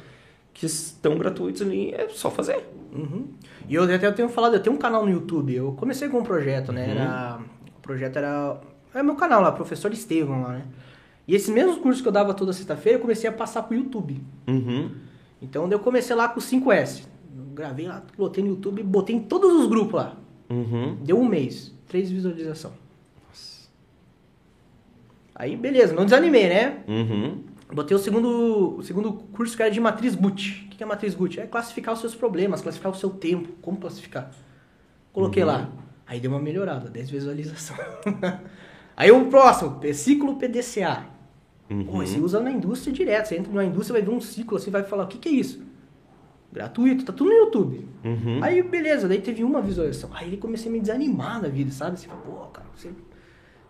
que 0.54 0.64
estão 0.64 1.18
gratuitos 1.18 1.60
ali, 1.60 1.92
é 1.92 2.08
só 2.08 2.30
fazer. 2.30 2.66
Uhum. 2.90 3.26
E 3.68 3.74
eu 3.74 3.84
até 3.84 4.10
tenho 4.10 4.30
falado, 4.30 4.54
eu 4.54 4.60
tenho 4.60 4.74
um 4.74 4.78
canal 4.78 5.04
no 5.04 5.12
YouTube. 5.12 5.54
Eu 5.54 5.72
comecei 5.72 6.08
com 6.08 6.20
um 6.20 6.22
projeto, 6.22 6.72
né? 6.72 6.86
Uhum. 6.86 6.90
Era, 6.92 7.40
o 7.76 7.80
projeto 7.82 8.16
era. 8.16 8.58
É 8.94 9.02
meu 9.02 9.16
canal 9.16 9.42
lá, 9.42 9.52
professor 9.52 9.92
Estevam 9.92 10.42
lá, 10.42 10.52
né? 10.52 10.64
E 11.28 11.34
esses 11.34 11.50
mesmos 11.50 11.76
cursos 11.76 12.00
que 12.00 12.08
eu 12.08 12.12
dava 12.12 12.32
toda 12.32 12.54
sexta-feira, 12.54 12.96
eu 12.96 13.02
comecei 13.02 13.28
a 13.28 13.32
passar 13.32 13.62
pro 13.62 13.76
YouTube. 13.76 14.18
Uhum. 14.48 14.92
Então 15.42 15.70
eu 15.70 15.78
comecei 15.78 16.16
lá 16.16 16.26
com 16.26 16.40
o 16.40 16.42
5S. 16.42 17.02
Eu 17.36 17.44
gravei 17.54 17.86
lá, 17.86 18.02
botei 18.16 18.42
no 18.42 18.50
YouTube, 18.50 18.82
botei 18.82 19.14
em 19.14 19.20
todos 19.20 19.52
os 19.52 19.66
grupos 19.68 19.94
lá. 19.94 20.16
Uhum. 20.48 20.96
Deu 21.02 21.18
um 21.18 21.24
mês, 21.26 21.74
três 21.86 22.10
visualizações. 22.10 22.81
Aí, 25.42 25.56
beleza, 25.56 25.92
não 25.92 26.04
desanimei, 26.04 26.48
né? 26.48 26.84
Uhum. 26.86 27.42
Botei 27.74 27.96
o 27.96 27.98
segundo, 27.98 28.76
o 28.78 28.82
segundo 28.84 29.12
curso 29.12 29.56
que 29.56 29.62
era 29.64 29.72
de 29.72 29.80
matriz 29.80 30.14
GUT. 30.14 30.68
O 30.72 30.76
que 30.76 30.80
é 30.80 30.86
matriz 30.86 31.16
GUT? 31.16 31.40
É 31.40 31.46
classificar 31.48 31.92
os 31.94 31.98
seus 31.98 32.14
problemas, 32.14 32.60
classificar 32.62 32.92
o 32.92 32.94
seu 32.94 33.10
tempo. 33.10 33.48
Como 33.60 33.76
classificar? 33.76 34.30
Coloquei 35.12 35.42
Uhum. 35.42 35.48
lá. 35.48 35.68
Aí 36.06 36.20
deu 36.20 36.30
uma 36.30 36.38
melhorada, 36.38 36.88
10 36.88 37.10
visualizações. 37.10 37.80
Aí 38.96 39.10
o 39.10 39.24
próximo, 39.24 39.80
ciclo 39.92 40.36
PDCA. 40.36 41.06
Uhum. 41.68 41.86
Pô, 41.86 42.02
esse 42.04 42.20
usa 42.20 42.38
na 42.38 42.52
indústria 42.52 42.92
direto. 42.92 43.26
Você 43.26 43.36
entra 43.36 43.52
na 43.52 43.64
indústria, 43.64 44.00
vai 44.00 44.08
ver 44.08 44.14
um 44.16 44.20
ciclo 44.20 44.58
assim, 44.58 44.70
vai 44.70 44.84
falar, 44.84 45.02
o 45.02 45.08
que, 45.08 45.18
que 45.18 45.28
é 45.28 45.32
isso? 45.32 45.60
Gratuito, 46.52 47.04
tá 47.04 47.12
tudo 47.12 47.30
no 47.30 47.36
YouTube. 47.36 47.88
Uhum. 48.04 48.38
Aí, 48.44 48.62
beleza, 48.62 49.08
daí 49.08 49.20
teve 49.20 49.42
uma 49.42 49.60
visualização. 49.60 50.10
Aí 50.14 50.28
ele 50.28 50.36
comecei 50.36 50.68
a 50.68 50.72
me 50.72 50.78
desanimar 50.78 51.42
na 51.42 51.48
vida, 51.48 51.72
sabe? 51.72 51.98
Você 51.98 52.06
fala, 52.06 52.20
pô, 52.20 52.32
cara, 52.46 52.68
você, 52.76 52.90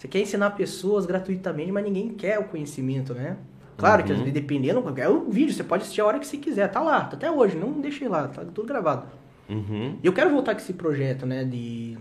você 0.02 0.08
quer 0.08 0.20
ensinar 0.20 0.50
pessoas 0.50 1.06
gratuitamente, 1.06 1.70
mas 1.70 1.84
ninguém 1.84 2.08
quer 2.08 2.36
o 2.40 2.44
conhecimento, 2.44 3.14
né? 3.14 3.36
Claro 3.76 4.02
que 4.02 4.10
Uhum. 4.10 4.24
vezes, 4.24 4.34
dependendo, 4.34 4.82
é 4.96 5.08
um 5.08 5.30
vídeo, 5.30 5.54
você 5.54 5.62
pode 5.62 5.82
assistir 5.84 6.00
a 6.00 6.06
hora 6.06 6.18
que 6.18 6.26
você 6.26 6.38
quiser, 6.38 6.66
tá 6.72 6.80
lá, 6.80 7.04
tá 7.04 7.16
até 7.16 7.30
hoje, 7.30 7.56
não 7.56 7.70
deixei 7.80 8.08
lá, 8.08 8.26
tá 8.26 8.44
tudo 8.44 8.66
gravado. 8.66 9.06
Uhum. 9.48 9.96
E 10.02 10.04
eu 10.04 10.12
quero 10.12 10.30
voltar 10.30 10.54
com 10.56 10.60
esse 10.60 10.72
projeto, 10.72 11.24
né, 11.24 11.44
de 11.44 11.96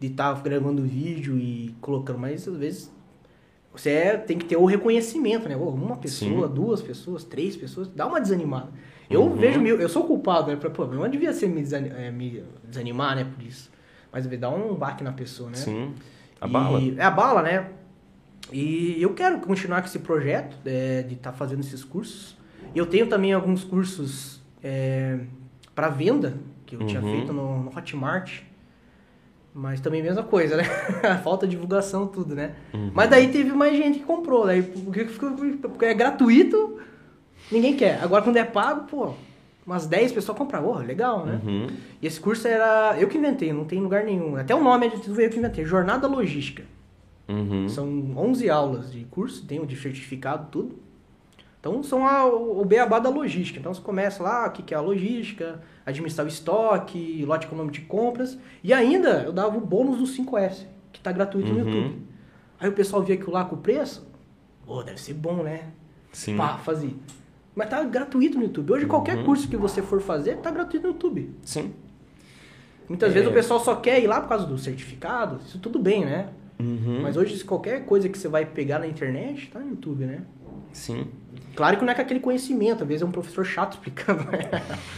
de 0.00 0.06
estar 0.08 0.32
gravando 0.42 0.82
vídeo 0.82 1.38
e 1.38 1.74
colocando, 1.80 2.18
mas 2.18 2.46
às 2.48 2.56
vezes 2.56 2.92
você 3.72 3.90
é- 3.90 4.16
tem 4.16 4.38
que 4.38 4.44
ter 4.46 4.56
o 4.56 4.64
reconhecimento, 4.64 5.46
né? 5.48 5.56
Uma 5.56 5.96
pessoa, 5.96 6.48
Sim. 6.48 6.54
duas 6.54 6.80
pessoas, 6.82 7.22
três 7.24 7.54
pessoas, 7.56 7.88
dá 7.88 8.06
uma 8.06 8.20
desanimada. 8.20 8.68
Eu 9.10 9.22
Uhum. 9.22 9.36
vejo, 9.36 9.60
meu, 9.60 9.78
eu 9.80 9.88
sou 9.90 10.04
culpado, 10.04 10.50
né? 10.50 10.56
Pô, 10.56 10.86
não 10.86 11.08
devia 11.08 11.32
ser 11.34 11.46
é, 11.96 12.10
me 12.10 12.42
desanimar, 12.64 13.14
né, 13.16 13.24
por 13.24 13.42
isso. 13.44 13.70
Mas 14.12 14.26
dá 14.26 14.48
um 14.50 14.74
baque 14.74 15.02
na 15.04 15.12
pessoa, 15.12 15.50
né? 15.50 15.56
Sim. 15.56 15.94
A 16.40 16.46
E- 16.46 16.50
bala. 16.50 16.82
É 16.98 17.02
a 17.04 17.10
bala, 17.10 17.42
né? 17.42 17.66
E 18.52 19.00
eu 19.02 19.12
quero 19.14 19.40
continuar 19.40 19.80
com 19.80 19.88
esse 19.88 19.98
projeto 19.98 20.56
é, 20.64 21.02
de 21.02 21.14
estar 21.14 21.32
fazendo 21.32 21.60
esses 21.60 21.82
cursos. 21.82 22.36
Eu 22.74 22.86
tenho 22.86 23.06
também 23.08 23.32
alguns 23.32 23.64
cursos 23.64 24.40
para 25.74 25.88
venda, 25.88 26.34
que 26.64 26.74
eu 26.76 26.86
tinha 26.86 27.00
Uhum. 27.02 27.10
feito 27.10 27.32
no, 27.32 27.62
no 27.64 27.76
Hotmart. 27.76 28.40
Mas 29.54 29.80
também 29.80 30.02
mesma 30.02 30.22
coisa, 30.22 30.56
né? 30.56 30.64
Falta 31.24 31.46
divulgação, 31.46 32.06
tudo, 32.06 32.34
né? 32.34 32.54
Uhum. 32.74 32.90
Mas 32.94 33.08
daí 33.08 33.28
teve 33.28 33.52
mais 33.52 33.74
gente 33.76 34.00
que 34.00 34.04
comprou. 34.04 34.44
Daí, 34.46 34.62
porque 34.62 35.84
é 35.86 35.94
gratuito, 35.94 36.78
ninguém 37.50 37.74
quer. 37.74 38.02
Agora 38.02 38.22
quando 38.22 38.36
é 38.36 38.44
pago, 38.44 38.86
pô, 38.86 39.14
umas 39.66 39.86
10 39.86 40.12
pessoas 40.12 40.38
compraram. 40.38 40.68
Oh, 40.68 40.78
legal, 40.78 41.26
né? 41.26 41.40
Uhum. 41.44 41.66
E 42.00 42.06
esse 42.06 42.20
curso 42.20 42.46
era 42.46 42.96
eu 42.98 43.08
que 43.08 43.18
inventei, 43.18 43.52
não 43.52 43.64
tem 43.64 43.78
em 43.78 43.82
lugar 43.82 44.04
nenhum. 44.04 44.36
Até 44.36 44.54
o 44.54 44.62
nome 44.62 44.86
é 44.86 44.90
de 44.90 45.00
tudo 45.02 45.20
eu 45.20 45.28
que 45.28 45.38
inventei. 45.38 45.64
Jornada 45.64 46.06
Logística. 46.06 46.62
Uhum. 47.28 47.68
São 47.68 47.88
11 48.16 48.48
aulas 48.48 48.92
de 48.92 49.04
curso, 49.06 49.44
tem 49.44 49.58
o 49.58 49.66
de 49.66 49.74
certificado, 49.76 50.46
tudo. 50.50 50.78
Então, 51.58 51.82
são 51.82 52.06
a, 52.06 52.24
o 52.24 52.64
beabá 52.64 53.00
da 53.00 53.08
logística. 53.10 53.58
Então, 53.58 53.74
você 53.74 53.80
começa 53.80 54.22
lá, 54.22 54.46
o 54.46 54.52
que 54.52 54.62
que 54.62 54.72
é 54.72 54.76
a 54.76 54.80
logística, 54.80 55.60
administrar 55.84 56.24
o 56.24 56.28
estoque, 56.28 57.24
lote 57.26 57.46
econômico 57.46 57.74
de 57.74 57.80
compras. 57.80 58.38
E 58.62 58.72
ainda, 58.72 59.22
eu 59.24 59.32
dava 59.32 59.58
o 59.58 59.60
bônus 59.60 59.98
do 59.98 60.04
5S, 60.04 60.64
que 60.92 61.00
está 61.00 61.10
gratuito 61.10 61.48
no 61.52 61.58
Uhum. 61.58 61.64
YouTube. 61.66 62.02
Aí 62.60 62.68
o 62.68 62.72
pessoal 62.72 63.02
via 63.02 63.16
aquilo 63.16 63.32
lá 63.32 63.44
com 63.44 63.56
o 63.56 63.58
preço, 63.58 64.06
pô, 64.64 64.80
deve 64.84 65.00
ser 65.00 65.14
bom, 65.14 65.42
né? 65.42 65.64
Sim. 66.12 66.36
Pá, 66.36 66.56
fazia. 66.58 66.94
Mas 67.56 67.70
tá 67.70 67.82
gratuito 67.82 68.36
no 68.36 68.44
YouTube. 68.44 68.70
Hoje, 68.72 68.84
qualquer 68.86 69.16
Uhum. 69.16 69.24
curso 69.24 69.48
que 69.48 69.56
você 69.56 69.80
for 69.80 70.00
fazer, 70.00 70.36
tá 70.36 70.50
gratuito 70.50 70.86
no 70.86 70.92
YouTube. 70.92 71.30
Sim. 71.42 71.72
Muitas 72.88 73.10
É. 73.10 73.14
vezes 73.14 73.28
o 73.28 73.32
pessoal 73.32 73.58
só 73.58 73.74
quer 73.76 73.98
ir 74.00 74.06
lá 74.06 74.20
por 74.20 74.28
causa 74.28 74.46
do 74.46 74.58
certificado, 74.58 75.40
isso 75.44 75.58
tudo 75.58 75.78
bem, 75.78 76.04
né? 76.04 76.28
Uhum. 76.60 77.00
Mas 77.02 77.16
hoje, 77.16 77.42
qualquer 77.44 77.84
coisa 77.86 78.08
que 78.10 78.16
você 78.18 78.28
vai 78.28 78.44
pegar 78.44 78.78
na 78.78 78.86
internet, 78.86 79.48
tá 79.50 79.58
no 79.58 79.70
YouTube, 79.70 80.04
né? 80.04 80.20
Sim. 80.72 81.06
Claro 81.54 81.78
que 81.78 81.84
não 81.84 81.92
é 81.92 81.94
com 81.94 82.02
aquele 82.02 82.20
conhecimento, 82.20 82.82
às 82.82 82.88
vezes 82.88 83.02
é 83.02 83.06
um 83.06 83.10
professor 83.10 83.44
chato 83.44 83.72
explicando. 83.72 84.22
né? 84.24 84.38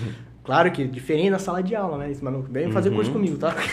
claro 0.43 0.71
que 0.73 0.85
diferente 0.87 1.31
na 1.31 1.39
sala 1.39 1.63
de 1.63 1.77
aula, 1.77 1.97
né? 1.99 2.09
Mas 2.09 2.21
não 2.33 2.43
vem 2.43 2.71
fazer 2.73 2.89
Uhum. 2.91 2.97
curso 2.97 3.13
comigo, 3.13 3.39
tá? 3.39 3.55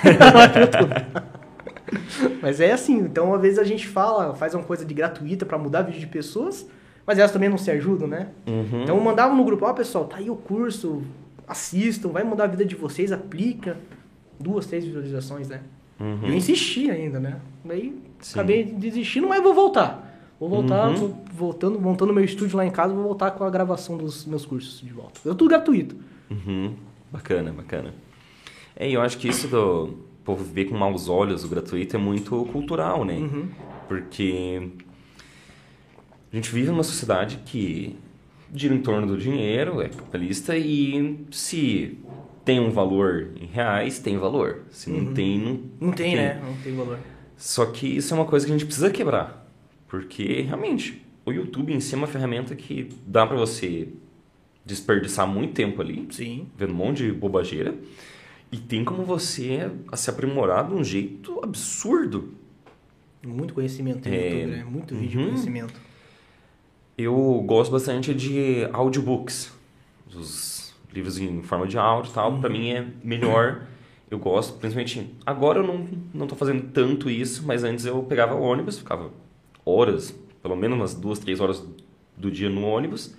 Mas 2.42 2.60
é 2.60 2.72
assim, 2.72 2.98
então 3.00 3.34
às 3.34 3.42
vezes 3.42 3.58
a 3.60 3.64
gente 3.64 3.88
fala, 3.88 4.34
faz 4.36 4.54
uma 4.54 4.64
coisa 4.64 4.86
de 4.86 4.94
gratuita 4.94 5.46
para 5.46 5.58
mudar 5.58 5.80
a 5.80 5.84
vida 5.84 5.98
de 6.00 6.08
pessoas, 6.08 6.68
mas 7.06 7.18
elas 7.20 7.32
também 7.32 7.50
não 7.50 7.58
se 7.58 7.70
ajudam, 7.72 8.08
né? 8.08 8.30
Uhum. 8.48 8.84
Então 8.84 8.96
eu 8.98 9.04
mandava 9.04 9.34
no 9.36 9.44
grupo, 9.44 9.66
ó 9.66 9.74
pessoal, 9.74 10.06
tá 10.06 10.18
aí 10.18 10.30
o 10.30 10.36
curso, 10.36 11.02
assistam, 11.48 12.10
vai 12.10 12.24
mudar 12.24 12.46
a 12.46 12.48
vida 12.48 12.66
de 12.66 12.76
vocês, 12.76 13.12
aplica. 13.12 13.78
Duas, 14.40 14.66
três 14.66 14.84
visualizações, 14.84 15.48
né? 15.48 15.62
Uhum. 16.00 16.20
Eu 16.28 16.34
insisti 16.34 16.90
ainda, 16.92 17.20
né? 17.20 17.40
Daí 17.64 17.98
Sim. 18.20 18.34
acabei 18.40 18.64
desistindo, 18.66 19.28
mas 19.28 19.42
vou 19.42 19.54
voltar. 19.54 20.04
Vou 20.38 20.50
voltar, 20.50 20.90
Uhum. 20.90 20.96
vou 20.96 21.16
voltando, 21.34 21.80
montando 21.80 22.12
meu 22.14 22.24
estúdio 22.24 22.58
lá 22.58 22.66
em 22.66 22.70
casa, 22.72 22.94
vou 22.94 23.04
voltar 23.04 23.32
com 23.32 23.46
a 23.46 23.50
gravação 23.50 23.96
dos 23.98 24.26
meus 24.26 24.46
cursos 24.46 24.82
de 24.82 24.92
volta. 24.92 25.22
Eu 25.24 25.34
tudo 25.34 25.48
gratuito. 25.50 25.96
Uhum. 26.30 26.74
Bacana, 27.12 27.54
bacana. 27.54 27.94
É, 28.76 28.90
e 28.90 28.94
eu 28.94 29.02
acho 29.02 29.18
que 29.18 29.30
isso 29.30 29.48
do 29.48 29.94
povo 30.26 30.44
ver 30.44 30.66
com 30.66 30.76
maus 30.78 31.08
olhos 31.08 31.46
o 31.46 31.48
gratuito 31.48 31.96
é 31.96 32.00
muito 32.00 32.44
cultural, 32.52 33.06
né? 33.06 33.14
Uhum. 33.14 33.48
Porque 33.88 34.70
a 36.36 36.42
gente 36.42 36.52
vive 36.52 36.70
numa 36.70 36.84
sociedade 36.84 37.40
que 37.46 37.96
gira 38.54 38.76
em 38.76 38.82
torno 38.82 39.08
do 39.08 39.18
dinheiro, 39.18 39.82
é 39.82 39.88
capitalista, 39.88 40.58
e 40.58 41.26
se 41.32 41.98
tem 42.44 42.60
um 42.60 42.70
valor 42.72 43.30
em 43.40 43.46
reais, 43.46 44.00
tem 44.00 44.18
valor. 44.18 44.64
Se 44.70 44.90
não 44.90 45.14
tem, 45.14 45.40
não, 45.40 45.60
Não 45.80 45.92
tem, 45.94 46.16
né? 46.16 46.42
Não 46.44 46.54
tem 46.58 46.76
valor. 46.76 47.00
Só 47.38 47.66
que 47.68 47.88
isso 47.88 48.14
é 48.14 48.18
uma 48.18 48.26
coisa 48.26 48.46
que 48.46 48.52
a 48.52 48.56
gente 48.58 48.66
precisa 48.66 48.90
quebrar. 48.90 49.50
Porque, 49.88 50.42
realmente, 50.42 51.02
o 51.26 51.32
YouTube 51.32 51.74
em 51.74 51.80
si 51.80 51.96
é 51.96 51.98
uma 51.98 52.06
ferramenta 52.08 52.54
que 52.54 52.90
dá 53.08 53.26
pra 53.26 53.38
você 53.38 53.90
desperdiçar 54.66 55.26
muito 55.28 55.54
tempo 55.54 55.82
ali, 55.82 56.06
Sim. 56.12 56.48
vendo 56.58 56.72
um 56.74 56.76
monte 56.76 57.04
de 57.06 57.12
bobageira. 57.14 57.76
E 58.52 58.58
tem 58.58 58.84
como 58.84 59.04
você 59.04 59.72
se 59.96 60.10
aprimorar 60.10 60.68
de 60.68 60.74
um 60.74 60.84
jeito 60.84 61.40
absurdo. 61.44 62.34
Muito 63.26 63.54
conhecimento 63.54 64.08
no 64.08 64.14
É. 64.16 64.30
YouTube, 64.30 64.52
né? 64.52 64.64
Muito 64.70 64.96
vídeo 64.96 65.20
Uhum. 65.22 65.28
conhecimento. 65.28 65.85
Eu 66.98 67.44
gosto 67.46 67.72
bastante 67.72 68.14
de 68.14 68.68
audiobooks. 68.72 69.52
Os 70.16 70.74
livros 70.94 71.18
em 71.18 71.42
forma 71.44 71.68
de 71.68 71.78
áudio 71.78 72.12
e 72.12 72.14
tal, 72.14 72.40
pra 72.40 72.50
mim 72.50 72.72
é 72.72 72.88
melhor. 73.04 73.64
Eu 74.10 74.18
gosto, 74.18 74.58
principalmente... 74.58 75.14
Agora 75.26 75.60
eu 75.60 75.68
não, 75.68 75.88
não 76.14 76.28
tô 76.28 76.36
fazendo 76.36 76.72
tanto 76.72 77.10
isso, 77.10 77.44
mas 77.46 77.64
antes 77.64 77.86
eu 77.86 78.02
pegava 78.04 78.36
o 78.36 78.42
ônibus, 78.42 78.78
ficava 78.78 79.12
horas, 79.66 80.16
pelo 80.42 80.56
menos 80.56 80.78
umas 80.78 80.94
duas, 80.94 81.20
três 81.20 81.42
horas 81.42 81.62
do 82.16 82.32
dia 82.32 82.50
no 82.50 82.64
ônibus, 82.66 83.14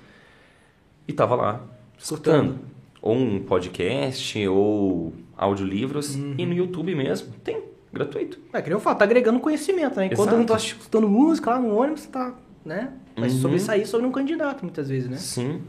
e 1.07 1.13
tava 1.13 1.35
lá, 1.35 1.63
escutando. 1.99 2.59
Ou 3.03 3.15
um 3.15 3.43
podcast, 3.43 4.47
ou 4.49 5.13
audiolivros, 5.37 6.15
e 6.15 6.47
no 6.47 6.55
YouTube 6.55 6.95
mesmo, 6.95 7.33
tem, 7.45 7.63
gratuito. 7.93 8.39
É, 8.53 8.63
que 8.63 8.69
nem 8.69 8.77
eu 8.77 8.81
falo, 8.81 8.97
tá 8.97 9.05
agregando 9.05 9.39
conhecimento, 9.39 9.97
né? 9.97 10.07
Enquanto 10.07 10.33
eu 10.33 10.39
não 10.39 10.47
tô 10.47 10.55
Exato. 10.55 10.67
escutando 10.67 11.09
música 11.09 11.51
lá 11.51 11.59
no 11.59 11.77
ônibus, 11.77 12.07
tá, 12.07 12.35
né? 12.65 12.93
Vai 13.17 13.29
Uhum. 13.31 13.37
sobressair 13.37 13.87
sobre 13.87 14.07
um 14.07 14.13
candidato, 14.13 14.63
muitas 14.63 14.89
vezes, 14.89 15.09
né? 15.09 15.17
Sim. 15.17 15.61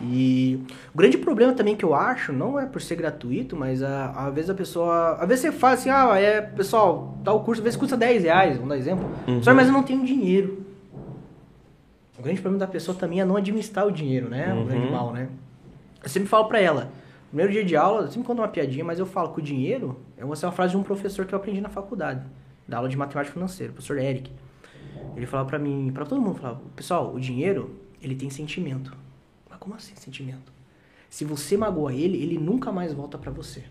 E 0.00 0.60
o 0.94 0.98
grande 0.98 1.16
problema 1.18 1.52
também 1.52 1.74
que 1.76 1.84
eu 1.84 1.94
acho, 1.94 2.32
não 2.32 2.58
é 2.58 2.66
por 2.66 2.82
ser 2.82 2.96
gratuito, 2.96 3.56
mas 3.56 3.82
a, 3.82 4.10
às 4.10 4.34
vezes 4.34 4.50
a 4.50 4.54
pessoa. 4.54 5.12
Às 5.20 5.28
vezes 5.28 5.42
você 5.42 5.52
fala 5.52 5.74
assim, 5.74 5.90
ah, 5.90 6.18
é, 6.18 6.40
pessoal, 6.40 7.16
dá 7.22 7.32
o 7.32 7.40
curso, 7.40 7.60
às 7.60 7.64
vezes 7.64 7.78
custa 7.78 7.96
10 7.96 8.22
reais, 8.24 8.54
vamos 8.56 8.68
dar 8.70 8.76
exemplo. 8.78 9.08
Uhum. 9.26 9.42
Só, 9.42 9.54
mas 9.54 9.66
eu 9.68 9.72
não 9.72 9.82
tenho 9.82 10.04
dinheiro. 10.04 10.64
O 12.18 12.22
grande 12.22 12.40
problema 12.40 12.58
da 12.66 12.70
pessoa 12.70 12.96
também 12.96 13.20
é 13.20 13.24
não 13.24 13.36
administrar 13.36 13.86
o 13.86 13.90
dinheiro, 13.92 14.28
né? 14.28 14.52
O 14.54 14.58
Uhum. 14.58 14.64
grande 14.66 14.90
mal, 14.90 15.12
né? 15.12 15.28
Eu 16.02 16.08
sempre 16.08 16.28
falo 16.28 16.46
pra 16.46 16.60
ela, 16.60 16.84
no 16.84 17.28
primeiro 17.28 17.52
dia 17.52 17.64
de 17.64 17.76
aula, 17.76 18.02
eu 18.02 18.08
sempre 18.10 18.26
conto 18.26 18.40
uma 18.40 18.48
piadinha, 18.48 18.84
mas 18.84 18.98
eu 18.98 19.06
falo 19.06 19.32
que 19.32 19.40
o 19.40 19.42
dinheiro 19.42 19.96
é 20.16 20.22
é 20.22 20.24
uma 20.24 20.34
frase 20.52 20.72
de 20.72 20.76
um 20.78 20.82
professor 20.82 21.26
que 21.26 21.34
eu 21.34 21.38
aprendi 21.38 21.60
na 21.60 21.68
faculdade, 21.68 22.22
da 22.66 22.78
aula 22.78 22.88
de 22.88 22.96
matemática 22.96 23.32
financeira, 23.34 23.70
o 23.70 23.74
professor 23.74 23.98
Eric. 23.98 24.30
Ele 25.16 25.26
falava 25.26 25.48
pra 25.48 25.58
mim, 25.58 25.90
pra 25.92 26.04
todo 26.04 26.20
mundo, 26.20 26.38
falava, 26.38 26.60
pessoal, 26.76 27.14
o 27.14 27.18
dinheiro, 27.18 27.74
ele 28.02 28.14
tem 28.14 28.28
sentimento. 28.30 28.96
Mas 29.48 29.58
como 29.58 29.74
assim 29.74 29.94
sentimento? 29.96 30.52
Se 31.08 31.24
você 31.24 31.56
magoa 31.56 31.94
ele, 31.94 32.20
ele 32.22 32.38
nunca 32.38 32.70
mais 32.70 32.92
volta 32.92 33.16
pra 33.16 33.30
você. 33.30 33.64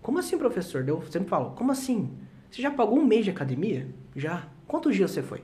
Como 0.00 0.18
assim, 0.18 0.38
professor? 0.38 0.86
Eu 0.88 1.02
sempre 1.10 1.28
falo, 1.28 1.50
como 1.52 1.72
assim? 1.72 2.10
Você 2.50 2.62
já 2.62 2.70
pagou 2.70 2.98
um 2.98 3.04
mês 3.04 3.24
de 3.24 3.30
academia? 3.30 3.88
Já. 4.14 4.46
Quantos 4.68 4.94
dias 4.94 5.10
você 5.10 5.22
foi? 5.22 5.42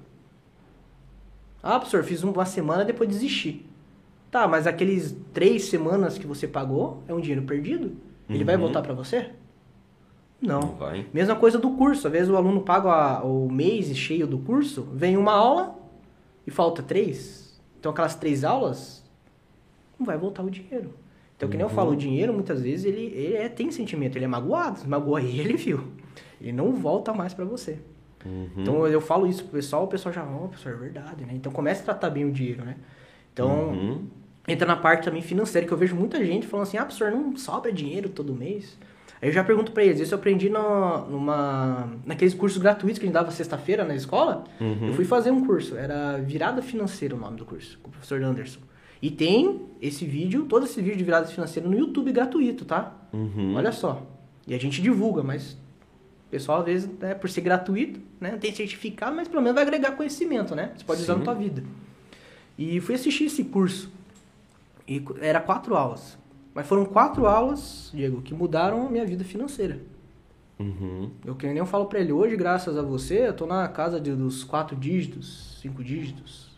Ah, 1.62 1.78
professor, 1.78 2.04
fiz 2.04 2.22
uma 2.22 2.46
semana 2.46 2.84
depois 2.84 3.08
desisti. 3.08 3.66
Tá, 4.30 4.46
mas 4.46 4.66
aqueles 4.66 5.16
três 5.32 5.64
semanas 5.64 6.16
que 6.16 6.26
você 6.26 6.46
pagou 6.46 7.02
é 7.08 7.12
um 7.12 7.20
dinheiro 7.20 7.42
perdido? 7.42 7.96
Ele 8.28 8.44
vai 8.44 8.54
Uhum. 8.54 8.60
voltar 8.62 8.80
pra 8.82 8.94
você? 8.94 9.30
Não. 10.40 10.60
Não 10.60 10.74
vai. 10.76 11.06
Mesma 11.12 11.36
coisa 11.36 11.58
do 11.58 11.70
curso. 11.72 12.06
Às 12.06 12.12
vezes 12.12 12.28
o 12.30 12.36
aluno 12.36 12.62
paga 12.62 12.90
a- 12.90 13.24
o 13.24 13.50
mês 13.50 13.94
cheio 13.96 14.26
do 14.26 14.38
curso, 14.38 14.82
vem 14.92 15.16
uma 15.16 15.32
aula 15.32 15.78
e 16.46 16.50
falta 16.50 16.82
três. 16.82 17.60
Então 17.78 17.92
aquelas 17.92 18.14
três 18.14 18.42
aulas, 18.44 19.04
não 19.98 20.06
vai 20.06 20.16
voltar 20.16 20.42
o 20.42 20.50
dinheiro. 20.50 20.94
Então, 21.36 21.48
que 21.48 21.56
nem 21.56 21.64
eu 21.64 21.70
falo, 21.70 21.92
o 21.92 21.96
dinheiro 21.96 22.34
muitas 22.34 22.60
vezes 22.60 22.84
ele, 22.84 23.00
ele 23.14 23.34
é- 23.34 23.48
tem 23.48 23.70
sentimento, 23.70 24.16
ele 24.16 24.26
é 24.26 24.28
magoado. 24.28 24.80
Magoa 24.86 25.22
ele, 25.22 25.56
viu? 25.56 25.84
Ele 26.40 26.52
não 26.52 26.72
volta 26.72 27.12
mais 27.14 27.32
pra 27.32 27.44
você. 27.46 27.78
Uhum. 28.24 28.48
Então 28.58 28.86
eu 28.86 29.00
falo 29.00 29.26
isso 29.26 29.44
pro 29.44 29.52
pessoal, 29.52 29.84
o 29.84 29.88
pessoal 29.88 30.12
já, 30.12 30.22
ó, 30.22 30.48
professor, 30.48 30.72
é 30.72 30.76
verdade, 30.76 31.24
né? 31.24 31.32
Então 31.34 31.50
começa 31.50 31.80
a 31.80 31.84
tratar 31.86 32.10
bem 32.10 32.26
o 32.26 32.30
dinheiro, 32.32 32.62
né? 32.64 32.76
Então, 33.32 33.68
Uhum. 33.70 34.06
entra 34.46 34.66
na 34.66 34.76
parte 34.76 35.04
também 35.04 35.22
financeira, 35.22 35.66
que 35.66 35.72
eu 35.72 35.78
vejo 35.78 35.96
muita 35.96 36.22
gente 36.22 36.46
falando 36.46 36.66
assim, 36.66 36.76
ah, 36.76 36.84
professor, 36.84 37.10
não 37.10 37.34
sobra 37.36 37.72
dinheiro 37.72 38.10
todo 38.10 38.34
mês. 38.34 38.76
Aí 39.22 39.28
eu 39.28 39.32
já 39.32 39.44
pergunto 39.44 39.72
pra 39.72 39.84
eles, 39.84 40.00
isso 40.00 40.14
eu 40.14 40.18
aprendi 40.18 40.48
numa, 40.48 41.92
naqueles 42.06 42.32
cursos 42.32 42.60
gratuitos 42.60 42.98
que 42.98 43.04
a 43.04 43.06
gente 43.06 43.14
dava 43.14 43.30
sexta-feira 43.30 43.84
na 43.84 43.94
escola. 43.94 44.44
Uhum. 44.58 44.88
Eu 44.88 44.94
fui 44.94 45.04
fazer 45.04 45.30
um 45.30 45.44
curso, 45.44 45.76
era 45.76 46.16
Virada 46.18 46.62
Financeira 46.62 47.14
o 47.14 47.18
nome 47.18 47.36
do 47.36 47.44
curso, 47.44 47.78
com 47.82 47.88
o 47.88 47.92
professor 47.92 48.22
Anderson. 48.22 48.60
E 49.02 49.10
tem 49.10 49.62
esse 49.80 50.04
vídeo, 50.04 50.44
todo 50.44 50.64
esse 50.64 50.80
vídeo 50.80 50.96
de 50.96 51.04
virada 51.04 51.26
financeira 51.26 51.68
no 51.68 51.78
YouTube 51.78 52.12
gratuito, 52.12 52.64
tá? 52.64 52.94
Uhum. 53.12 53.54
Olha 53.56 53.72
só. 53.72 54.06
E 54.46 54.54
a 54.54 54.58
gente 54.58 54.82
divulga, 54.82 55.22
mas 55.22 55.52
o 55.52 56.30
pessoal, 56.30 56.60
às 56.60 56.66
vezes, 56.66 56.90
né, 56.98 57.14
por 57.14 57.28
ser 57.30 57.40
gratuito, 57.40 58.00
né, 58.20 58.32
não 58.32 58.38
tem 58.38 58.54
certificado, 58.54 59.16
mas 59.16 59.26
pelo 59.26 59.42
menos 59.42 59.54
vai 59.54 59.64
agregar 59.64 59.92
conhecimento, 59.92 60.54
né? 60.54 60.72
Você 60.76 60.84
pode 60.84 61.02
usar 61.02 61.14
Sim. 61.14 61.18
na 61.20 61.24
tua 61.24 61.34
vida. 61.34 61.62
E 62.58 62.78
fui 62.80 62.94
assistir 62.94 63.24
esse 63.24 63.44
curso. 63.44 63.90
E 64.86 65.02
era 65.20 65.40
quatro 65.40 65.74
aulas. 65.74 66.18
Mas 66.54 66.66
foram 66.66 66.84
quatro 66.84 67.26
aulas, 67.26 67.90
Diego, 67.94 68.20
que 68.22 68.34
mudaram 68.34 68.86
a 68.86 68.90
minha 68.90 69.06
vida 69.06 69.22
financeira. 69.24 69.78
Uhum. 70.58 71.10
Eu 71.24 71.34
que 71.34 71.46
nem 71.46 71.56
eu 71.56 71.64
falo 71.66 71.86
pra 71.86 72.00
ele, 72.00 72.12
hoje, 72.12 72.36
graças 72.36 72.76
a 72.76 72.82
você, 72.82 73.28
eu 73.28 73.32
tô 73.32 73.46
na 73.46 73.66
casa 73.68 73.98
de- 74.00 74.14
dos 74.14 74.44
quatro 74.44 74.76
dígitos, 74.76 75.58
cinco 75.60 75.82
dígitos. 75.82 76.50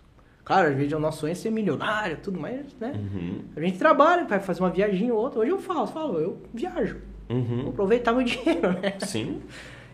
Claro, 0.44 0.70
às 0.70 0.74
vezes 0.76 0.92
o 0.92 0.98
nosso 0.98 1.20
sonho 1.20 1.30
é 1.30 1.34
ser 1.36 1.50
milionário, 1.52 2.18
tudo 2.20 2.40
mais, 2.40 2.66
né? 2.80 2.92
Uhum. 2.96 3.42
A 3.54 3.60
gente 3.60 3.78
trabalha, 3.78 4.24
vai 4.24 4.40
fazer 4.40 4.60
uma 4.60 4.70
viagem 4.70 5.12
ou 5.12 5.18
outra. 5.18 5.38
Hoje 5.40 5.50
eu 5.52 5.58
falo, 5.58 5.86
falo, 5.86 6.18
eu 6.18 6.38
viajo. 6.52 6.96
Vou 7.28 7.38
Uhum. 7.38 7.68
aproveitar 7.68 8.12
meu 8.12 8.24
dinheiro, 8.26 8.72
né? 8.80 8.98
Sim. 9.00 9.40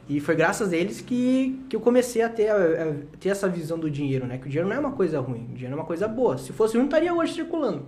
E 0.09 0.21
foi 0.21 0.35
graças 0.35 0.73
a 0.73 0.77
eles 0.77 1.03
que, 1.03 1.63
que 1.69 1.77
eu 1.77 1.81
comecei 1.81 2.23
a 2.23 2.31
ter, 2.31 2.49
a, 2.49 2.55
a 2.57 2.95
ter 3.21 3.29
essa 3.29 3.47
visão 3.47 3.79
do 3.79 3.91
dinheiro, 3.91 4.27
né? 4.27 4.39
Que 4.39 4.47
o 4.47 4.49
dinheiro 4.49 4.67
não 4.69 4.75
é 4.75 4.79
uma 4.81 4.93
coisa 4.93 5.21
ruim, 5.21 5.45
o 5.53 5.55
dinheiro 5.55 5.73
é 5.75 5.77
uma 5.77 5.85
coisa 5.85 6.09
boa. 6.09 6.39
Se 6.39 6.51
fosse 6.51 6.73
ruim, 6.75 6.85
não 6.85 6.89
estaria 6.89 7.13
hoje 7.13 7.35
circulando. 7.35 7.85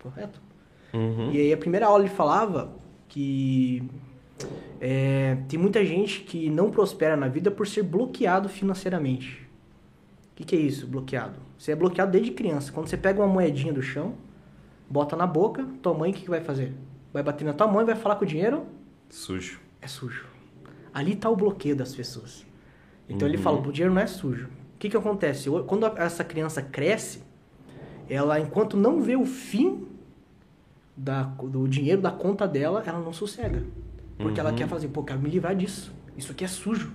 Correto? 0.00 0.40
Uhum. 0.92 1.30
E 1.32 1.38
aí 1.40 1.52
a 1.52 1.56
primeira 1.56 1.86
aula 1.86 2.04
ele 2.04 2.08
falava 2.12 2.72
que 3.08 3.82
é, 4.80 5.36
tem 5.48 5.58
muita 5.58 5.84
gente 5.84 6.20
que 6.20 6.48
não 6.50 6.70
prospera 6.70 7.16
na 7.16 7.28
vida 7.28 7.50
por 7.50 7.66
ser 7.66 7.82
bloqueado 7.82 8.48
financeiramente. 8.48 9.46
O 10.32 10.36
que, 10.36 10.44
que 10.44 10.56
é 10.56 10.58
isso, 10.58 10.86
bloqueado? 10.86 11.34
Você 11.58 11.72
é 11.72 11.76
bloqueado 11.76 12.10
desde 12.12 12.30
criança. 12.32 12.72
Quando 12.72 12.86
você 12.88 12.96
pega 12.96 13.20
uma 13.20 13.26
moedinha 13.28 13.72
do 13.72 13.82
chão, 13.82 14.14
bota 14.88 15.14
na 15.14 15.26
boca, 15.26 15.66
tua 15.82 15.92
mãe 15.92 16.10
o 16.10 16.14
que, 16.14 16.22
que 16.22 16.30
vai 16.30 16.40
fazer? 16.40 16.72
Vai 17.12 17.22
bater 17.22 17.44
na 17.44 17.52
tua 17.52 17.66
mãe, 17.66 17.84
vai 17.84 17.94
falar 17.96 18.16
com 18.16 18.24
o 18.24 18.26
dinheiro, 18.26 18.64
Sujo. 19.10 19.60
é 19.82 19.86
sujo. 19.86 20.24
Ali 20.94 21.12
está 21.12 21.28
o 21.28 21.36
bloqueio 21.36 21.76
das 21.76 21.94
pessoas. 21.94 22.46
Então 23.08 23.28
ele 23.28 23.36
Uhum. 23.36 23.42
fala, 23.42 23.58
o 23.60 23.72
dinheiro 23.72 23.92
não 23.94 24.00
é 24.00 24.06
sujo. 24.06 24.46
O 24.46 24.78
que, 24.78 24.88
que 24.88 24.96
acontece? 24.96 25.50
Quando 25.66 25.84
essa 25.98 26.24
criança 26.24 26.62
cresce, 26.62 27.22
ela, 28.08 28.40
enquanto 28.40 28.76
não 28.76 29.02
vê 29.02 29.14
o 29.16 29.26
fim 29.26 29.86
da, 30.96 31.22
do 31.22 31.66
dinheiro 31.68 32.00
da 32.02 32.10
conta 32.10 32.46
dela, 32.46 32.82
ela 32.86 33.00
não 33.00 33.12
sossega. 33.12 33.62
Porque 34.18 34.38
ela 34.38 34.50
Uhum. 34.50 34.56
quer 34.56 34.68
fazer, 34.68 34.88
pô, 34.88 35.02
quero 35.02 35.20
me 35.20 35.30
livrar 35.30 35.54
disso. 35.56 35.92
Isso 36.16 36.32
aqui 36.32 36.44
é 36.44 36.48
sujo. 36.48 36.92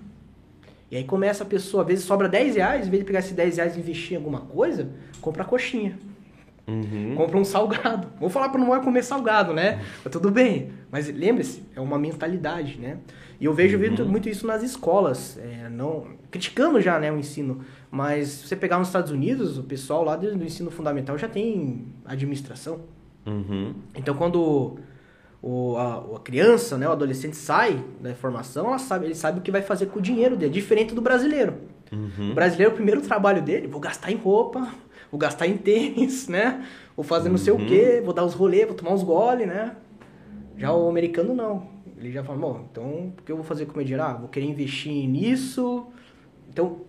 E 0.92 0.96
aí 0.98 1.04
começa 1.04 1.44
a 1.44 1.48
pessoa, 1.48 1.82
às 1.82 1.88
vezes 1.88 2.06
sobra 2.06 2.30
10 2.30 2.56
reais, 2.56 2.88
em 2.88 2.90
vez 2.92 3.02
de 3.02 3.08
pegar 3.08 3.20
esses 3.20 3.32
10 3.34 3.58
reais 3.58 3.76
e 3.76 3.80
investir 3.80 4.14
em 4.14 4.16
alguma 4.18 4.42
coisa, 4.42 4.90
compra 5.20 5.44
coxinha. 5.44 5.98
Uhum. 6.68 7.14
Compra 7.16 7.38
um 7.38 7.46
salgado. 7.46 8.08
Vou 8.20 8.30
falar 8.30 8.50
para 8.50 8.60
não 8.60 8.68
vai 8.70 8.82
comer 8.84 9.04
salgado, 9.04 9.54
né? 9.54 9.84
Mas 10.04 10.12
tudo 10.12 10.32
bem. 10.32 10.72
Mas 10.92 11.08
lembre-se, 11.08 11.64
é 11.76 11.82
uma 11.82 11.98
mentalidade, 11.98 12.80
né? 12.80 12.98
E 13.40 13.46
eu 13.46 13.54
vejo 13.54 13.78
muito, 13.78 14.04
Uhum. 14.04 14.10
muito 14.10 14.30
isso 14.30 14.48
nas 14.48 14.64
escolas, 14.64 15.38
é, 15.38 15.68
não 15.70 16.08
criticando 16.32 16.80
já, 16.82 17.00
né, 17.00 17.12
o 17.12 17.18
ensino. 17.18 17.62
Mas 17.92 18.30
se 18.30 18.48
você 18.48 18.56
pegar 18.56 18.78
nos 18.80 18.88
Estados 18.88 19.12
Unidos, 19.12 19.58
o 19.58 19.64
pessoal 19.64 20.04
lá 20.04 20.16
do 20.16 20.44
ensino 20.44 20.72
fundamental 20.72 21.18
já 21.18 21.28
tem 21.28 21.86
administração. 22.06 22.82
Uhum. 23.26 23.74
Então 23.96 24.16
quando 24.16 24.78
o, 25.42 25.76
a, 25.78 26.16
a 26.16 26.20
criança, 26.20 26.78
né, 26.78 26.88
o 26.88 26.92
adolescente 26.92 27.36
sai 27.36 27.84
da 28.00 28.14
formação, 28.16 28.68
ela 28.68 28.80
sabe, 28.80 29.06
ele 29.06 29.16
sabe 29.16 29.40
o 29.40 29.42
que 29.42 29.52
vai 29.52 29.62
fazer 29.62 29.88
com 29.88 30.00
o 30.00 30.02
dinheiro 30.02 30.36
dele, 30.36 30.52
diferente 30.52 30.94
do 30.94 31.02
brasileiro. 31.02 31.54
Uhum. 31.92 32.32
O 32.32 32.34
brasileiro, 32.34 32.72
o 32.72 32.76
primeiro 32.76 33.02
trabalho 33.02 33.42
dele, 33.42 33.68
vou 33.68 33.80
gastar 33.80 34.12
em 34.12 34.16
roupa, 34.16 34.68
vou 35.12 35.20
gastar 35.20 35.48
em 35.48 35.58
tênis, 35.58 36.28
né? 36.28 36.66
Vou 36.96 37.04
fazer 37.04 37.30
não 37.30 37.38
sei 37.38 37.54
o 37.54 37.58
Uhum. 37.58 37.66
quê, 37.68 38.02
vou 38.04 38.14
dar 38.14 38.26
os 38.26 38.34
rolês, 38.34 38.66
vou 38.66 38.76
tomar 38.76 38.92
uns 38.94 39.04
gole, 39.04 39.46
né? 39.46 39.76
Já 40.58 40.74
o 40.74 40.90
americano 40.90 41.34
não. 41.36 41.68
Ele 41.98 42.12
já 42.12 42.24
fala, 42.24 42.38
bom, 42.40 42.66
então 42.72 42.84
o 42.84 43.14
que 43.26 43.32
eu 43.32 43.36
vou 43.36 43.46
fazer 43.46 43.66
com 43.66 43.74
o 43.74 43.78
meu 43.78 43.86
dinheiro? 43.86 44.04
Ah, 44.04 44.14
vou 44.14 44.28
querer 44.30 44.46
investir 44.46 44.92
nisso. 45.08 45.86
Então, 46.50 46.82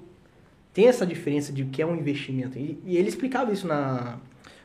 tem 0.72 0.89
essa 0.89 1.07
diferença 1.07 1.53
de 1.53 1.62
o 1.62 1.66
que 1.66 1.80
é 1.82 1.87
um 1.87 1.95
investimento. 1.97 2.59
E, 2.59 2.78
e 2.84 2.97
ele 2.97 3.09
explicava 3.09 3.53
isso 3.53 3.66
na, 3.66 4.18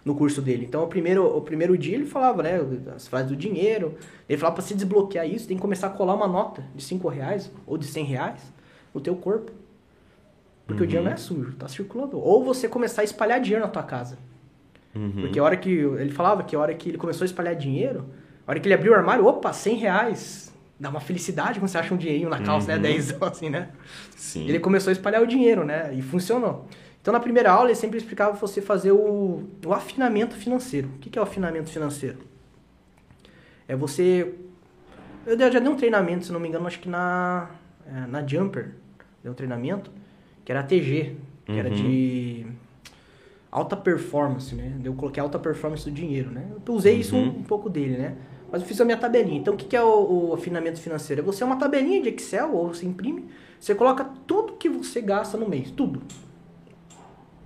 no 0.03 0.15
curso 0.15 0.41
dele. 0.41 0.65
Então, 0.67 0.83
o 0.83 0.87
primeiro, 0.87 1.25
o 1.25 1.41
primeiro 1.41 1.77
dia 1.77 1.95
ele 1.95 2.05
falava, 2.05 2.41
né, 2.41 2.59
as 2.95 3.07
frases 3.07 3.29
do 3.29 3.35
dinheiro. 3.35 3.95
Ele 4.27 4.37
falava 4.37 4.55
para 4.55 4.63
se 4.65 4.73
desbloquear 4.73 5.27
isso, 5.27 5.47
tem 5.47 5.57
que 5.57 5.61
começar 5.61 5.87
a 5.87 5.89
colar 5.91 6.15
uma 6.15 6.27
nota 6.27 6.63
de 6.75 6.83
5 6.83 7.07
reais 7.07 7.51
ou 7.67 7.77
de 7.77 7.85
100 7.85 8.05
reais 8.05 8.53
no 8.93 8.99
teu 8.99 9.15
corpo. 9.15 9.51
Porque 10.65 10.83
o 10.83 10.87
dinheiro 10.87 11.05
não 11.05 11.13
é 11.13 11.17
sujo, 11.17 11.53
tá 11.53 11.67
circulando. 11.67 12.17
Ou 12.19 12.43
você 12.43 12.67
começar 12.67 13.01
a 13.01 13.03
espalhar 13.03 13.39
dinheiro 13.41 13.63
na 13.65 13.69
tua 13.71 13.83
casa. 13.83 14.17
Uhum. 14.95 15.11
Porque 15.21 15.37
a 15.39 15.43
hora 15.43 15.57
que. 15.57 15.69
Ele 15.69 16.11
falava 16.11 16.43
que 16.43 16.55
a 16.55 16.59
hora 16.59 16.73
que 16.73 16.89
ele 16.89 16.97
começou 16.97 17.23
a 17.23 17.25
espalhar 17.25 17.55
dinheiro, 17.55 18.05
a 18.47 18.51
hora 18.51 18.59
que 18.59 18.67
ele 18.67 18.73
abriu 18.75 18.93
o 18.93 18.95
armário, 18.95 19.25
opa, 19.25 19.51
100 19.51 19.75
reais. 19.77 20.53
Dá 20.79 20.89
uma 20.89 20.99
felicidade 20.99 21.59
quando 21.59 21.69
você 21.69 21.77
acha 21.77 21.93
um 21.93 21.97
dinheirinho 21.97 22.29
na 22.29 22.39
calça, 22.41 22.71
Uhum. 22.71 22.77
né? 22.81 22.89
10 22.89 23.17
assim, 23.21 23.49
né? 23.49 23.69
Sim. 24.15 24.47
Ele 24.47 24.59
começou 24.59 24.89
a 24.89 24.93
espalhar 24.93 25.21
o 25.21 25.27
dinheiro, 25.27 25.63
né? 25.65 25.93
E 25.93 26.01
funcionou. 26.01 26.65
Então, 27.01 27.11
na 27.11 27.19
primeira 27.19 27.51
aula, 27.51 27.69
ele 27.69 27.75
sempre 27.75 27.97
explicava 27.97 28.37
você 28.37 28.61
fazer 28.61 28.91
o, 28.91 29.43
o 29.65 29.73
afinamento 29.73 30.35
financeiro. 30.35 30.87
O 30.95 30.99
que 30.99 31.17
é 31.17 31.21
o 31.21 31.23
afinamento 31.23 31.69
financeiro? 31.69 32.19
É 33.67 33.75
você... 33.75 34.35
Eu 35.25 35.37
já 35.51 35.59
dei 35.59 35.69
um 35.69 35.75
treinamento, 35.75 36.25
se 36.25 36.31
não 36.31 36.39
me 36.39 36.47
engano, 36.47 36.67
acho 36.67 36.79
que 36.79 36.89
na, 36.89 37.49
é, 37.87 38.07
na 38.07 38.25
Jumper. 38.25 38.71
Deu 39.23 39.31
um 39.31 39.35
treinamento, 39.35 39.91
que 40.45 40.51
era 40.51 40.63
TG, 40.63 41.15
que 41.45 41.51
era 41.53 41.69
Uhum. 41.69 41.75
de 41.75 42.45
alta 43.51 43.75
performance, 43.75 44.53
né? 44.55 44.79
Eu 44.83 44.93
coloquei 44.93 45.21
alta 45.21 45.37
performance 45.37 45.83
do 45.83 45.91
dinheiro, 45.91 46.31
né? 46.31 46.47
Eu 46.65 46.73
usei 46.73 46.95
isso 46.95 47.15
um, 47.15 47.19
Uhum. 47.23 47.29
um 47.39 47.43
pouco 47.43 47.69
dele, 47.69 47.97
né? 47.97 48.15
Mas 48.51 48.61
eu 48.61 48.67
fiz 48.67 48.79
a 48.81 48.85
minha 48.85 48.97
tabelinha. 48.97 49.39
Então, 49.39 49.53
o 49.53 49.57
que 49.57 49.65
que 49.65 49.75
é 49.75 49.83
o, 49.83 50.29
o 50.29 50.33
afinamento 50.33 50.79
financeiro? 50.79 51.21
É 51.21 51.25
você 51.25 51.43
é 51.43 51.45
uma 51.45 51.55
tabelinha 51.57 52.01
de 52.01 52.09
Excel, 52.09 52.53
ou 52.53 52.67
você 52.73 52.85
imprime, 52.85 53.29
você 53.59 53.73
coloca 53.75 54.03
tudo 54.27 54.53
que 54.53 54.69
você 54.69 55.01
gasta 55.01 55.37
no 55.37 55.47
mês, 55.47 55.71
tudo. 55.71 56.01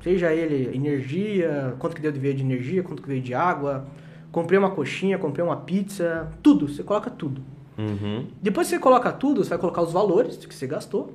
Seja 0.06 0.32
ele 0.32 0.70
energia, 0.76 1.76
quanto 1.80 1.96
que 1.96 2.02
deu 2.04 2.12
de 2.12 2.20
veio 2.20 2.36
de 2.36 2.44
energia, 2.44 2.84
quanto 2.84 3.02
que 3.02 3.08
veio 3.08 3.24
de 3.24 3.34
água, 3.34 3.88
comprei 4.32 4.60
uma 4.60 4.70
coxinha, 4.70 5.18
comprei 5.18 5.44
uma 5.44 5.58
pizza, 5.58 6.32
tudo, 6.44 6.68
você 6.68 6.84
coloca 6.84 7.10
tudo. 7.10 7.42
Uhum. 7.76 8.28
Depois 8.40 8.68
que 8.68 8.76
você 8.76 8.80
coloca 8.80 9.12
tudo, 9.12 9.44
você 9.44 9.50
vai 9.50 9.58
colocar 9.58 9.82
os 9.82 9.92
valores 9.92 10.38
que 10.46 10.54
você 10.54 10.68
gastou 10.68 11.12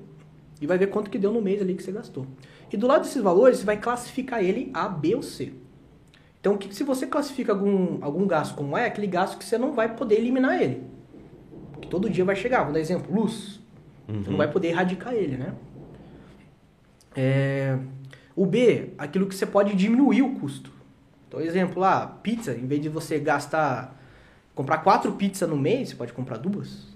e 0.60 0.66
vai 0.66 0.76
ver 0.76 0.88
quanto 0.88 1.08
que 1.08 1.18
deu 1.18 1.32
no 1.32 1.40
mês 1.40 1.62
ali 1.62 1.76
que 1.76 1.84
você 1.84 1.92
gastou. 1.92 2.26
E 2.72 2.76
do 2.76 2.88
lado 2.88 3.02
desses 3.02 3.22
valores, 3.22 3.58
você 3.58 3.64
vai 3.64 3.76
classificar 3.76 4.42
ele 4.42 4.72
A, 4.74 4.88
B 4.88 5.14
ou 5.14 5.22
C. 5.22 5.52
Então, 6.40 6.58
que, 6.58 6.74
se 6.74 6.82
você 6.82 7.06
classifica 7.06 7.52
algum, 7.52 7.98
algum 8.00 8.26
gasto 8.26 8.56
como 8.56 8.76
é, 8.76 8.86
aquele 8.86 9.06
gasto 9.06 9.38
que 9.38 9.44
você 9.44 9.56
não 9.56 9.72
vai 9.72 9.94
poder 9.94 10.16
eliminar 10.16 10.60
ele. 10.60 10.82
Porque 11.70 11.86
todo 11.86 12.10
dia 12.10 12.24
vai 12.24 12.34
chegar. 12.34 12.64
Vou 12.64 12.72
dar 12.72 12.80
exemplo, 12.80 13.14
luz. 13.14 13.60
Você 14.08 14.30
não 14.30 14.36
vai 14.36 14.50
poder 14.50 14.70
erradicar 14.70 15.14
ele, 15.14 15.36
né? 15.36 15.54
É, 17.14 17.78
o 18.40 18.46
B, 18.46 18.94
aquilo 18.96 19.26
que 19.26 19.34
você 19.34 19.44
pode 19.44 19.76
diminuir 19.76 20.22
o 20.22 20.34
custo. 20.36 20.72
Então, 21.28 21.42
exemplo, 21.42 21.78
lá, 21.78 22.06
pizza, 22.06 22.54
em 22.54 22.66
vez 22.66 22.80
de 22.80 22.88
você 22.88 23.18
gastar, 23.18 24.00
comprar 24.54 24.78
quatro 24.78 25.12
pizzas 25.12 25.46
no 25.46 25.58
mês, 25.58 25.90
você 25.90 25.94
pode 25.94 26.14
comprar 26.14 26.38
duas. 26.38 26.86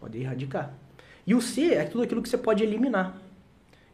Pode 0.00 0.18
erradicar. 0.18 0.74
E 1.24 1.32
o 1.32 1.40
C 1.40 1.74
é 1.74 1.84
tudo 1.84 2.02
aquilo 2.02 2.20
que 2.20 2.28
você 2.28 2.36
pode 2.36 2.64
eliminar. 2.64 3.16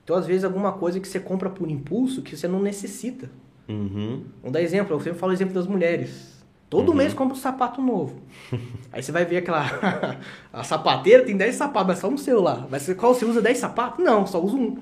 Então, 0.03 0.17
às 0.17 0.27
vezes, 0.27 0.43
alguma 0.43 0.73
coisa 0.73 0.99
que 0.99 1.07
você 1.07 1.21
compra 1.21 1.51
por 1.51 1.71
impulso 1.71 2.23
que 2.23 2.35
você 2.35 2.49
não 2.49 2.63
necessita. 2.63 3.29
Uhum. 3.69 4.25
Vamos 4.41 4.53
dar 4.55 4.63
exemplo, 4.63 4.97
eu 4.97 5.01
sempre 5.01 5.19
falo 5.19 5.33
o 5.33 5.35
exemplo 5.35 5.53
das 5.53 5.67
mulheres. 5.67 6.43
Todo 6.71 6.95
mês 6.95 7.13
compra 7.13 7.37
um 7.37 7.39
sapato 7.39 7.83
novo. 7.83 8.23
Aí 8.91 9.03
você 9.03 9.13
vai 9.13 9.27
ver 9.27 9.37
aquela. 9.37 9.67
a 10.51 10.65
sapateira 10.65 11.27
tem 11.27 11.37
10 11.37 11.57
sapatos, 11.57 11.89
mas 11.89 11.99
só 11.99 12.09
um 12.09 12.17
seu 12.17 12.41
lá. 12.41 12.67
Mas 12.71 12.91
qual 12.95 13.15
você 13.15 13.27
usa 13.27 13.43
10 13.43 13.59
sapatos? 13.59 14.03
Não, 14.03 14.27
só 14.27 14.43
usa 14.43 14.57
um. 14.57 14.79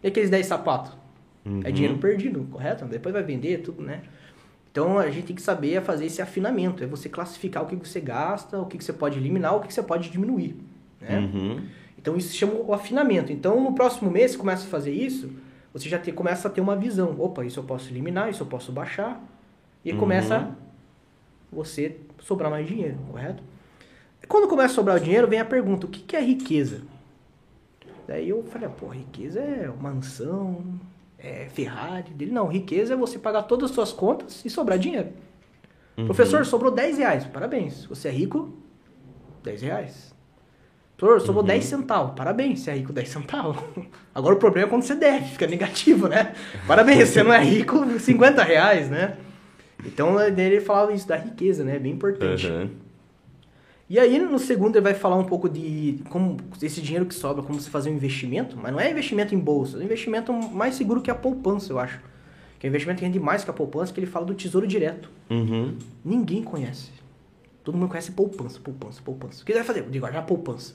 E 0.00 0.06
aqueles 0.06 0.30
10 0.30 0.46
sapatos? 0.46 1.01
É 1.64 1.70
dinheiro 1.72 1.98
perdido, 1.98 2.46
correto? 2.50 2.84
Depois 2.84 3.12
vai 3.12 3.22
vender 3.22 3.58
tudo, 3.62 3.82
né? 3.82 4.02
Então 4.70 4.98
a 4.98 5.10
gente 5.10 5.26
tem 5.26 5.36
que 5.36 5.42
saber 5.42 5.82
fazer 5.82 6.06
esse 6.06 6.22
afinamento. 6.22 6.82
É 6.82 6.86
você 6.86 7.08
classificar 7.08 7.62
o 7.62 7.66
que 7.66 7.76
você 7.76 8.00
gasta, 8.00 8.58
o 8.58 8.66
que 8.66 8.82
você 8.82 8.92
pode 8.92 9.18
eliminar, 9.18 9.56
o 9.56 9.60
que 9.60 9.72
você 9.72 9.82
pode 9.82 10.08
diminuir. 10.08 10.56
Né? 11.00 11.18
Uhum. 11.18 11.60
Então 11.98 12.16
isso 12.16 12.28
se 12.28 12.36
chama 12.36 12.54
o 12.54 12.72
afinamento. 12.72 13.32
Então 13.32 13.62
no 13.62 13.74
próximo 13.74 14.10
mês, 14.10 14.30
você 14.32 14.38
começa 14.38 14.64
a 14.66 14.70
fazer 14.70 14.92
isso, 14.92 15.30
você 15.74 15.88
já 15.88 15.98
te- 15.98 16.12
começa 16.12 16.48
a 16.48 16.50
ter 16.50 16.60
uma 16.60 16.76
visão. 16.76 17.14
Opa, 17.18 17.44
isso 17.44 17.58
eu 17.60 17.64
posso 17.64 17.90
eliminar, 17.90 18.30
isso 18.30 18.42
eu 18.42 18.46
posso 18.46 18.72
baixar. 18.72 19.20
E 19.84 19.92
Uhum. 19.92 19.98
começa 19.98 20.50
você 21.50 21.96
sobrar 22.20 22.50
mais 22.50 22.66
dinheiro, 22.66 22.96
correto? 23.10 23.42
Quando 24.28 24.48
começa 24.48 24.72
a 24.72 24.74
sobrar 24.76 24.96
o 24.96 25.00
dinheiro, 25.00 25.26
vem 25.28 25.40
a 25.40 25.44
pergunta, 25.44 25.86
o 25.86 25.90
que 25.90 26.00
que 26.00 26.16
é 26.16 26.20
riqueza? 26.20 26.82
Daí 28.06 28.28
eu 28.28 28.42
falei, 28.44 28.68
pô, 28.68 28.86
riqueza 28.88 29.40
é 29.40 29.68
mansão, 29.80 30.62
é 31.22 31.46
Ferrari. 31.52 32.12
Dele, 32.12 32.32
não, 32.32 32.48
riqueza 32.48 32.94
é 32.94 32.96
você 32.96 33.18
pagar 33.18 33.42
todas 33.42 33.70
as 33.70 33.74
suas 33.74 33.92
contas 33.92 34.44
e 34.44 34.50
sobrar 34.50 34.78
dinheiro. 34.78 35.10
Uhum. 35.96 36.06
Professor, 36.06 36.44
sobrou 36.44 36.72
10 36.72 36.98
reais. 36.98 37.24
Parabéns. 37.24 37.84
Você 37.86 38.08
é 38.08 38.10
rico? 38.10 38.52
10 39.44 39.62
reais. 39.62 40.14
Professor, 40.96 41.26
sobrou 41.26 41.42
Uhum. 41.42 41.48
10 41.48 41.64
centavos. 41.64 42.14
Parabéns, 42.14 42.60
você 42.60 42.70
é 42.70 42.74
rico 42.74 42.92
10 42.92 43.08
centavos. 43.08 43.56
Agora 44.14 44.34
o 44.34 44.38
problema 44.38 44.66
é 44.66 44.70
quando 44.70 44.82
você 44.82 44.94
deve, 44.94 45.26
fica 45.26 45.46
negativo, 45.46 46.08
né? 46.08 46.32
Parabéns, 46.66 47.08
você 47.08 47.22
não 47.22 47.32
é 47.32 47.42
rico 47.42 47.98
50 47.98 48.42
reais, 48.42 48.88
né? 48.90 49.16
Então 49.84 50.20
ele 50.20 50.60
falava 50.60 50.92
isso 50.92 51.08
da 51.08 51.16
riqueza, 51.16 51.64
né? 51.64 51.78
Bem 51.78 51.92
importante. 51.92 52.46
Uhum. 52.46 52.70
E 53.92 53.98
aí, 53.98 54.18
no 54.18 54.38
segundo, 54.38 54.76
ele 54.76 54.84
vai 54.84 54.94
falar 54.94 55.16
um 55.16 55.24
pouco 55.24 55.50
de 55.50 56.00
como 56.08 56.38
esse 56.62 56.80
dinheiro 56.80 57.04
que 57.04 57.14
sobra, 57.14 57.42
como 57.42 57.60
você 57.60 57.68
fazer 57.68 57.90
um 57.90 57.92
investimento, 57.92 58.56
mas 58.56 58.72
não 58.72 58.80
é 58.80 58.90
investimento 58.90 59.34
em 59.34 59.38
bolsa, 59.38 59.76
é 59.76 59.80
um 59.80 59.82
investimento 59.82 60.32
mais 60.32 60.76
seguro 60.76 61.02
que 61.02 61.10
a 61.10 61.14
poupança, 61.14 61.70
eu 61.70 61.78
acho. 61.78 62.00
Que 62.58 62.66
é 62.66 62.68
um 62.68 62.70
investimento 62.70 63.00
que 63.00 63.04
rende 63.04 63.20
mais 63.20 63.44
que 63.44 63.50
a 63.50 63.52
poupança, 63.52 63.92
que 63.92 64.00
ele 64.00 64.06
fala 64.06 64.24
do 64.24 64.32
tesouro 64.32 64.66
direto. 64.66 65.10
Uhum. 65.28 65.76
Ninguém 66.02 66.42
conhece. 66.42 66.90
Todo 67.62 67.76
mundo 67.76 67.90
conhece 67.90 68.12
poupança, 68.12 68.58
poupança, 68.60 69.02
poupança. 69.04 69.42
O 69.42 69.44
que 69.44 69.52
você 69.52 69.58
vai 69.58 69.66
fazer? 69.66 69.80
Eu 69.80 69.90
digo, 69.90 70.10
já 70.10 70.22
poupança, 70.22 70.74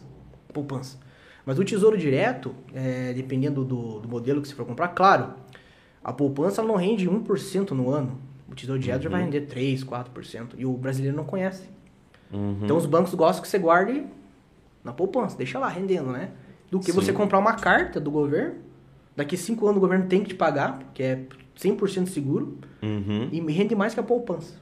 poupança. 0.53 0.99
Mas 1.43 1.57
o 1.57 1.65
tesouro 1.65 1.97
direto, 1.97 2.53
é, 2.71 3.13
dependendo 3.13 3.65
do, 3.65 3.99
do 3.99 4.07
modelo 4.07 4.43
que 4.43 4.47
você 4.47 4.53
for 4.53 4.63
comprar, 4.63 4.89
claro, 4.89 5.33
a 6.03 6.13
poupança 6.13 6.61
não 6.61 6.75
rende 6.75 7.09
1% 7.09 7.71
no 7.71 7.89
ano. 7.89 8.19
O 8.47 8.53
tesouro 8.53 8.79
direto 8.79 9.01
já 9.01 9.09
vai 9.09 9.23
render 9.23 9.47
3%, 9.47 9.85
4%. 9.85 10.49
E 10.55 10.67
o 10.67 10.73
brasileiro 10.73 11.17
não 11.17 11.23
conhece. 11.23 11.76
Uhum. 12.31 12.59
Então 12.63 12.77
os 12.77 12.85
bancos 12.85 13.13
gostam 13.13 13.41
que 13.41 13.47
você 13.47 13.57
guarde 13.59 14.05
na 14.83 14.91
poupança, 14.93 15.37
deixa 15.37 15.57
lá 15.59 15.67
rendendo, 15.67 16.11
né? 16.11 16.31
Do 16.69 16.79
que 16.79 16.91
Sim. 16.91 16.93
você 16.93 17.13
comprar 17.13 17.39
uma 17.39 17.53
carta 17.53 17.99
do 17.99 18.11
governo, 18.11 18.55
daqui 19.15 19.37
5 19.37 19.65
anos 19.65 19.77
o 19.77 19.81
governo 19.81 20.07
tem 20.07 20.21
que 20.21 20.29
te 20.29 20.35
pagar, 20.35 20.79
que 20.93 21.01
é 21.03 21.25
100% 21.57 22.07
seguro, 22.07 22.57
Uhum. 22.83 23.29
e 23.31 23.39
rende 23.51 23.73
mais 23.75 23.93
que 23.93 23.99
a 23.99 24.03
poupança. 24.03 24.53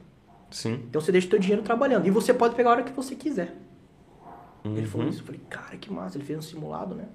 Sim. 0.51 0.81
Então 0.89 1.01
você 1.01 1.11
deixa 1.11 1.27
o 1.27 1.29
teu 1.31 1.39
dinheiro 1.39 1.61
trabalhando. 1.63 2.07
E 2.07 2.11
você 2.11 2.33
pode 2.33 2.55
pegar 2.55 2.69
a 2.69 2.73
hora 2.73 2.83
que 2.83 2.91
você 2.93 3.15
quiser. 3.15 3.55
Ele 4.63 4.81
Uhum. 4.81 4.87
falou 4.87 5.07
isso. 5.09 5.19
Eu 5.21 5.25
falei, 5.25 5.41
cara, 5.49 5.75
que 5.77 5.91
massa. 5.91 6.17
Ele 6.17 6.25
fez 6.25 6.39
um 6.39 6.41
simulado, 6.41 6.95
né? 6.95 7.05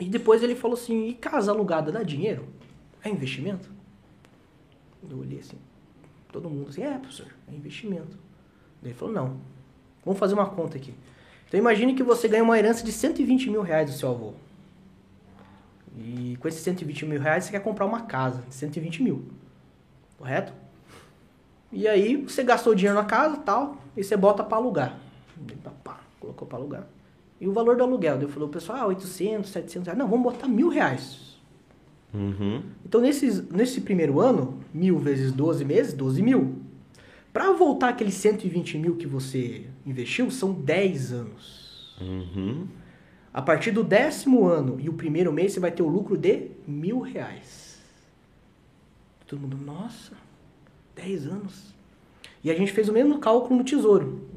E 0.00 0.04
depois 0.06 0.42
ele 0.42 0.54
falou 0.54 0.74
assim, 0.76 1.08
e 1.08 1.14
casa 1.14 1.50
alugada 1.52 1.90
dá 1.92 2.02
dinheiro? 2.02 2.46
É 3.04 3.10
investimento? 3.10 3.68
Eu 5.10 5.18
olhei 5.18 5.40
assim, 5.40 5.58
todo 6.30 6.48
mundo 6.48 6.68
assim, 6.70 6.82
é, 6.82 6.96
professor, 6.96 7.26
é 7.50 7.54
investimento. 7.54 8.16
Daí 8.80 8.92
ele 8.92 8.94
falou, 8.94 9.12
não. 9.12 9.36
Vamos 10.04 10.18
fazer 10.18 10.34
uma 10.34 10.46
conta 10.46 10.76
aqui. 10.76 10.94
Então 11.48 11.58
imagine 11.58 11.94
que 11.94 12.02
você 12.02 12.28
ganha 12.28 12.42
uma 12.42 12.58
herança 12.58 12.84
de 12.84 12.92
120 12.92 13.50
mil 13.50 13.62
reais 13.62 13.90
do 13.90 13.96
seu 13.96 14.10
avô. 14.10 14.32
E 15.96 16.36
com 16.40 16.48
esses 16.48 16.62
120 16.62 17.06
mil 17.06 17.20
reais 17.20 17.44
você 17.44 17.50
quer 17.50 17.60
comprar 17.60 17.86
uma 17.86 18.02
casa 18.02 18.42
de 18.48 18.54
120 18.54 19.02
mil. 19.02 19.24
Correto? 20.18 20.52
E 21.72 21.88
aí 21.88 22.16
você 22.16 22.42
gastou 22.42 22.74
dinheiro 22.74 22.96
na 22.96 23.04
casa 23.04 23.38
tal, 23.38 23.78
e 23.96 24.04
você 24.04 24.16
bota 24.16 24.44
pra 24.44 24.58
alugar. 24.58 24.98
Daí, 25.36 25.56
pá, 25.82 26.00
colocou 26.20 26.46
pra 26.46 26.58
alugar. 26.58 26.86
E 27.40 27.48
o 27.48 27.52
valor 27.52 27.76
do 27.76 27.82
aluguel? 27.82 28.18
Daí 28.18 28.28
falou, 28.28 28.48
pessoal, 28.48 28.78
ah, 28.78 28.86
800, 28.86 29.50
700 29.50 29.86
reais. 29.86 29.98
Não, 29.98 30.06
vamos 30.06 30.22
botar 30.22 30.46
mil 30.46 30.68
reais. 30.68 31.38
Uhum. 32.14 32.62
Então, 32.84 33.00
nesses, 33.00 33.48
nesse 33.48 33.80
primeiro 33.80 34.20
ano, 34.20 34.60
mil 34.72 34.98
vezes 34.98 35.32
12 35.32 35.64
meses, 35.64 35.92
12 35.94 36.22
mil. 36.22 36.61
Para 37.32 37.52
voltar 37.52 37.88
aqueles 37.90 38.14
120 38.14 38.76
mil 38.78 38.96
que 38.96 39.06
você 39.06 39.66
investiu, 39.86 40.30
são 40.30 40.52
10 40.52 41.12
anos. 41.12 41.96
Uhum. 42.00 42.66
A 43.32 43.40
partir 43.40 43.70
do 43.70 43.82
décimo 43.82 44.46
ano 44.46 44.78
e 44.78 44.88
o 44.88 44.92
primeiro 44.92 45.32
mês, 45.32 45.52
você 45.52 45.60
vai 45.60 45.70
ter 45.70 45.82
o 45.82 45.88
lucro 45.88 46.16
de 46.18 46.50
mil 46.66 47.00
reais. 47.00 47.80
Todo 49.26 49.40
mundo, 49.40 49.56
nossa, 49.56 50.12
10 50.94 51.26
anos. 51.26 51.74
E 52.44 52.50
a 52.50 52.54
gente 52.54 52.72
fez 52.72 52.88
o 52.88 52.92
mesmo 52.92 53.18
cálculo 53.18 53.56
no 53.56 53.64
tesouro. 53.64 54.28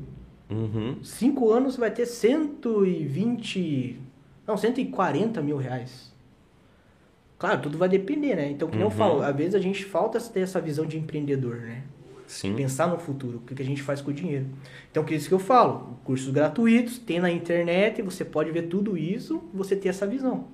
Uhum. 0.49 1.03
Cinco 1.03 1.51
anos 1.51 1.73
você 1.73 1.79
vai 1.81 1.91
ter 1.91 2.05
120. 2.05 3.99
Não, 4.47 4.55
140 4.55 5.41
mil 5.41 5.57
reais. 5.57 6.13
Claro, 7.37 7.61
tudo 7.63 7.77
vai 7.77 7.89
depender, 7.89 8.35
né? 8.35 8.49
Então, 8.51 8.69
como 8.69 8.79
eu 8.81 8.85
Uhum. 8.85 8.91
falo, 8.91 9.21
às 9.21 9.35
vezes 9.35 9.55
a 9.55 9.59
gente 9.59 9.83
falta 9.83 10.19
ter 10.21 10.41
essa 10.41 10.61
visão 10.61 10.85
de 10.85 10.97
empreendedor, 10.97 11.57
né? 11.57 11.83
Sim. 12.27 12.55
Pensar 12.55 12.87
no 12.87 12.97
futuro, 12.97 13.37
o 13.37 13.41
que 13.41 13.61
a 13.61 13.65
gente 13.65 13.81
faz 13.83 14.01
com 14.01 14.09
o 14.11 14.13
dinheiro. 14.13 14.47
Então, 14.91 15.03
que 15.03 15.13
é 15.13 15.17
isso 15.17 15.27
que 15.27 15.33
eu 15.33 15.39
falo. 15.39 15.99
Cursos 16.03 16.31
gratuitos, 16.33 16.97
tem 16.97 17.19
na 17.19 17.29
internet, 17.31 18.01
você 18.01 18.25
pode 18.25 18.51
ver 18.51 18.63
tudo 18.63 18.97
isso, 18.97 19.43
você 19.53 19.75
ter 19.75 19.89
essa 19.89 20.07
visão. 20.07 20.45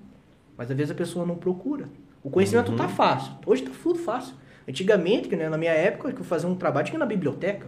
Mas 0.57 0.69
às 0.69 0.75
vezes 0.77 0.91
a 0.91 0.95
pessoa 0.95 1.25
não 1.25 1.35
procura. 1.35 1.87
O 2.23 2.29
conhecimento 2.29 2.71
Uhum. 2.71 2.77
tá 2.77 2.87
fácil. 2.87 3.33
Hoje 3.45 3.63
tá 3.63 3.71
tudo 3.81 3.97
fácil. 3.99 4.35
Antigamente, 4.67 5.33
né, 5.35 5.49
na 5.49 5.57
minha 5.57 5.71
época, 5.71 6.11
que 6.11 6.19
eu 6.19 6.25
fazia 6.25 6.47
um 6.47 6.55
trabalho, 6.55 6.85
tinha 6.85 6.99
na 6.99 7.05
biblioteca. 7.05 7.67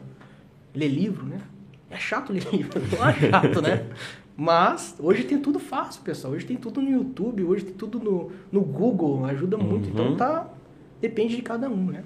Ler 0.75 0.87
livro, 0.89 1.25
né? 1.25 1.37
É 1.89 1.97
chato 1.97 2.31
ler 2.33 2.43
livro, 2.51 2.81
não 2.91 3.07
é 3.09 3.13
chato, 3.13 3.61
né? 3.61 3.85
Mas 4.35 4.95
hoje 4.99 5.23
tem 5.23 5.37
tudo 5.39 5.59
fácil, 5.59 6.01
pessoal. 6.01 6.33
Hoje 6.33 6.45
tem 6.45 6.57
tudo 6.57 6.81
no 6.81 6.89
YouTube, 6.89 7.43
hoje 7.43 7.65
tem 7.65 7.73
tudo 7.73 7.99
no, 7.99 8.31
no 8.51 8.61
Google, 8.61 9.23
ajuda 9.25 9.57
muito. 9.57 9.89
Então 9.89 10.07
Uhum. 10.09 10.17
tá. 10.17 10.49
Depende 10.99 11.35
de 11.35 11.41
cada 11.41 11.69
um, 11.69 11.85
né? 11.85 12.03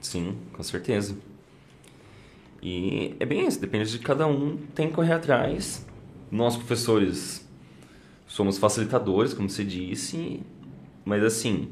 Sim, 0.00 0.34
com 0.52 0.62
certeza. 0.62 1.14
E 2.62 3.14
é 3.18 3.24
bem 3.24 3.46
isso, 3.46 3.60
depende 3.60 3.90
de 3.90 3.98
cada 3.98 4.26
um, 4.26 4.56
tem 4.74 4.88
que 4.88 4.94
correr 4.94 5.12
atrás. 5.14 5.86
Nós, 6.30 6.56
professores, 6.56 7.46
somos 8.26 8.58
facilitadores, 8.58 9.32
como 9.34 9.48
você 9.48 9.64
disse, 9.64 10.42
mas 11.04 11.22
assim, 11.24 11.70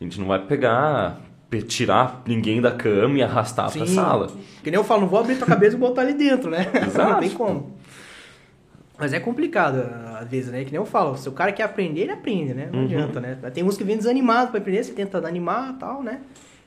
a 0.00 0.04
gente 0.04 0.20
não 0.20 0.28
vai 0.28 0.38
pegar, 0.46 1.20
pe- 1.50 1.62
tirar 1.62 2.22
ninguém 2.26 2.60
da 2.60 2.70
cama 2.70 3.18
e 3.18 3.22
arrastar 3.22 3.70
pra 3.72 3.84
Sim. 3.86 3.94
sala. 3.94 4.28
Que 4.62 4.70
nem 4.70 4.78
eu 4.78 4.84
falo, 4.84 5.02
não 5.02 5.08
vou 5.08 5.18
abrir 5.18 5.36
tua 5.36 5.46
cabeça 5.46 5.76
e 5.76 5.78
botar 5.78 6.02
ali 6.02 6.14
dentro, 6.14 6.50
né? 6.50 6.70
Exato. 6.86 7.10
Não 7.12 7.18
tem 7.20 7.30
como. 7.30 7.74
Mas 8.96 9.12
é 9.12 9.18
complicado, 9.18 9.78
às 10.20 10.28
vezes, 10.28 10.52
né? 10.52 10.64
Que 10.64 10.70
nem 10.70 10.80
eu 10.80 10.86
falo, 10.86 11.16
se 11.16 11.28
o 11.28 11.32
cara 11.32 11.50
quer 11.52 11.64
aprender, 11.64 12.02
ele 12.02 12.12
aprende, 12.12 12.54
né? 12.54 12.68
Não 12.72 12.78
Uhum. 12.78 12.84
adianta, 12.84 13.20
né? 13.20 13.36
Tem 13.52 13.64
uns 13.64 13.76
que 13.76 13.82
vêm 13.82 13.96
desanimados 13.96 14.50
pra 14.50 14.60
aprender, 14.60 14.84
você 14.84 14.92
tenta 14.92 15.18
animar 15.26 15.74
e 15.74 15.78
tal, 15.80 16.00
né? 16.02 16.20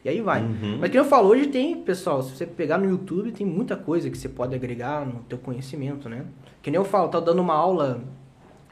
E 0.07 0.09
aí 0.09 0.21
vai. 0.21 0.41
Uhum. 0.41 0.77
Mas 0.79 0.89
que 0.89 0.97
eu 0.97 1.03
falo, 1.03 1.27
hoje 1.27 1.47
tem, 1.47 1.81
pessoal, 1.81 2.23
se 2.23 2.33
você 2.33 2.45
pegar 2.45 2.77
no 2.77 2.89
YouTube, 2.89 3.29
tem 3.33 3.45
muita 3.45 3.75
coisa 3.75 4.09
que 4.09 4.17
você 4.17 4.29
pode 4.29 4.55
agregar 4.55 5.05
no 5.05 5.19
teu 5.23 5.37
conhecimento, 5.37 6.07
né? 6.07 6.23
Que 6.61 6.71
nem 6.71 6.77
eu 6.79 6.85
falo, 6.85 7.09
tá 7.09 7.19
dando 7.19 7.41
uma 7.41 7.53
aula 7.55 7.99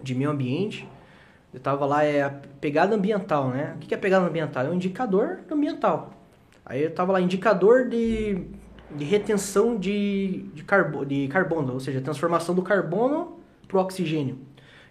de 0.01 0.15
meio 0.15 0.29
ambiente, 0.29 0.88
eu 1.53 1.59
tava 1.59 1.86
lá, 1.86 2.05
é 2.05 2.23
a 2.23 2.29
pegada 2.29 2.95
ambiental, 2.95 3.49
né? 3.49 3.73
O 3.75 3.79
que 3.79 3.93
é 3.93 3.97
pegada 3.97 4.25
ambiental? 4.25 4.65
É 4.65 4.69
um 4.69 4.75
indicador 4.75 5.41
ambiental. 5.51 6.13
Aí 6.65 6.81
eu 6.83 6.95
tava 6.95 7.11
lá, 7.11 7.19
indicador 7.19 7.89
de, 7.89 8.45
de 8.95 9.03
retenção 9.03 9.75
de, 9.77 10.43
de, 10.53 10.63
carbo, 10.63 11.05
de 11.05 11.27
carbono, 11.27 11.73
ou 11.73 11.81
seja, 11.81 11.99
transformação 11.99 12.55
do 12.55 12.61
carbono 12.61 13.39
pro 13.67 13.81
oxigênio. 13.81 14.38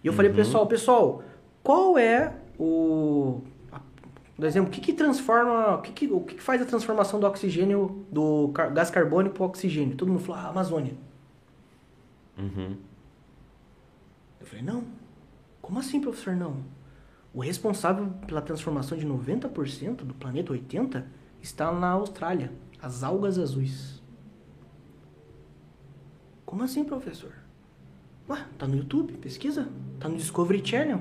E 0.03 0.07
eu 0.07 0.12
falei 0.12 0.30
Uhum. 0.30 0.36
pessoal, 0.36 0.66
pessoal, 0.66 1.22
qual 1.62 1.97
é 1.97 2.34
o... 2.59 3.40
Por 4.37 4.45
exemplo, 4.45 4.68
o 4.68 4.72
que 4.72 4.80
que 4.80 4.93
transforma... 4.93 5.76
O 5.76 5.82
que 5.82 5.93
que, 5.93 6.07
o 6.12 6.20
que 6.20 6.35
que 6.35 6.43
faz 6.43 6.61
a 6.61 6.64
transformação 6.64 7.20
do 7.20 7.26
oxigênio, 7.26 8.05
do 8.11 8.49
car- 8.49 8.72
gás 8.72 8.91
carbônico 8.91 9.35
pro 9.37 9.45
oxigênio? 9.45 9.97
Todo 9.97 10.09
mundo 10.09 10.20
falou, 10.20 10.41
ah, 10.43 10.49
Amazônia. 10.49 10.95
Uhum. 12.37 12.76
Eu 14.41 14.47
falei, 14.47 14.64
não. 14.64 14.85
Como 15.62 15.78
assim, 15.78 16.01
professor, 16.01 16.35
não? 16.35 16.57
O 17.32 17.41
responsável 17.41 18.09
pela 18.26 18.43
transformação 18.43 18.99
de 18.99 19.07
90% 19.07 19.97
do 19.99 20.14
planeta 20.14 20.53
80 20.53 21.07
está 21.41 21.72
na 21.72 21.91
Austrália, 21.91 22.53
as 22.80 23.03
algas 23.03 23.39
azuis. 23.39 24.03
Como 26.45 26.62
assim, 26.62 26.85
professor? 26.85 27.32
Ué, 28.28 28.45
tá 28.59 28.66
no 28.66 28.76
YouTube, 28.76 29.12
pesquisa. 29.14 29.68
Tá 29.99 30.09
no 30.09 30.16
Discovery 30.16 30.64
Channel. 30.64 31.01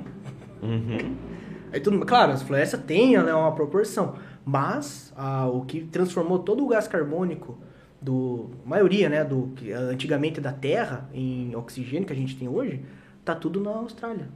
Uhum. 0.61 1.15
Aí 1.74 1.82
mundo, 1.91 2.05
claro, 2.05 2.32
as 2.32 2.41
florestas 2.43 2.80
têm 2.84 3.17
né, 3.17 3.34
uma 3.34 3.51
proporção, 3.51 4.15
mas 4.45 5.11
ah, 5.17 5.47
o 5.47 5.61
que 5.65 5.82
transformou 5.86 6.39
todo 6.39 6.63
o 6.63 6.67
gás 6.67 6.88
carbônico 6.88 7.57
do 8.01 8.51
a 8.65 8.69
maioria, 8.69 9.09
né, 9.09 9.24
do 9.24 9.49
que 9.55 9.71
antigamente 9.71 10.39
da 10.39 10.51
Terra 10.53 11.09
em 11.13 11.55
oxigênio 11.55 12.05
que 12.05 12.13
a 12.13 12.15
gente 12.15 12.38
tem 12.38 12.47
hoje, 12.47 12.82
tá 13.26 13.34
tudo 13.34 13.59
na 13.59 13.71
Austrália. 13.71 14.28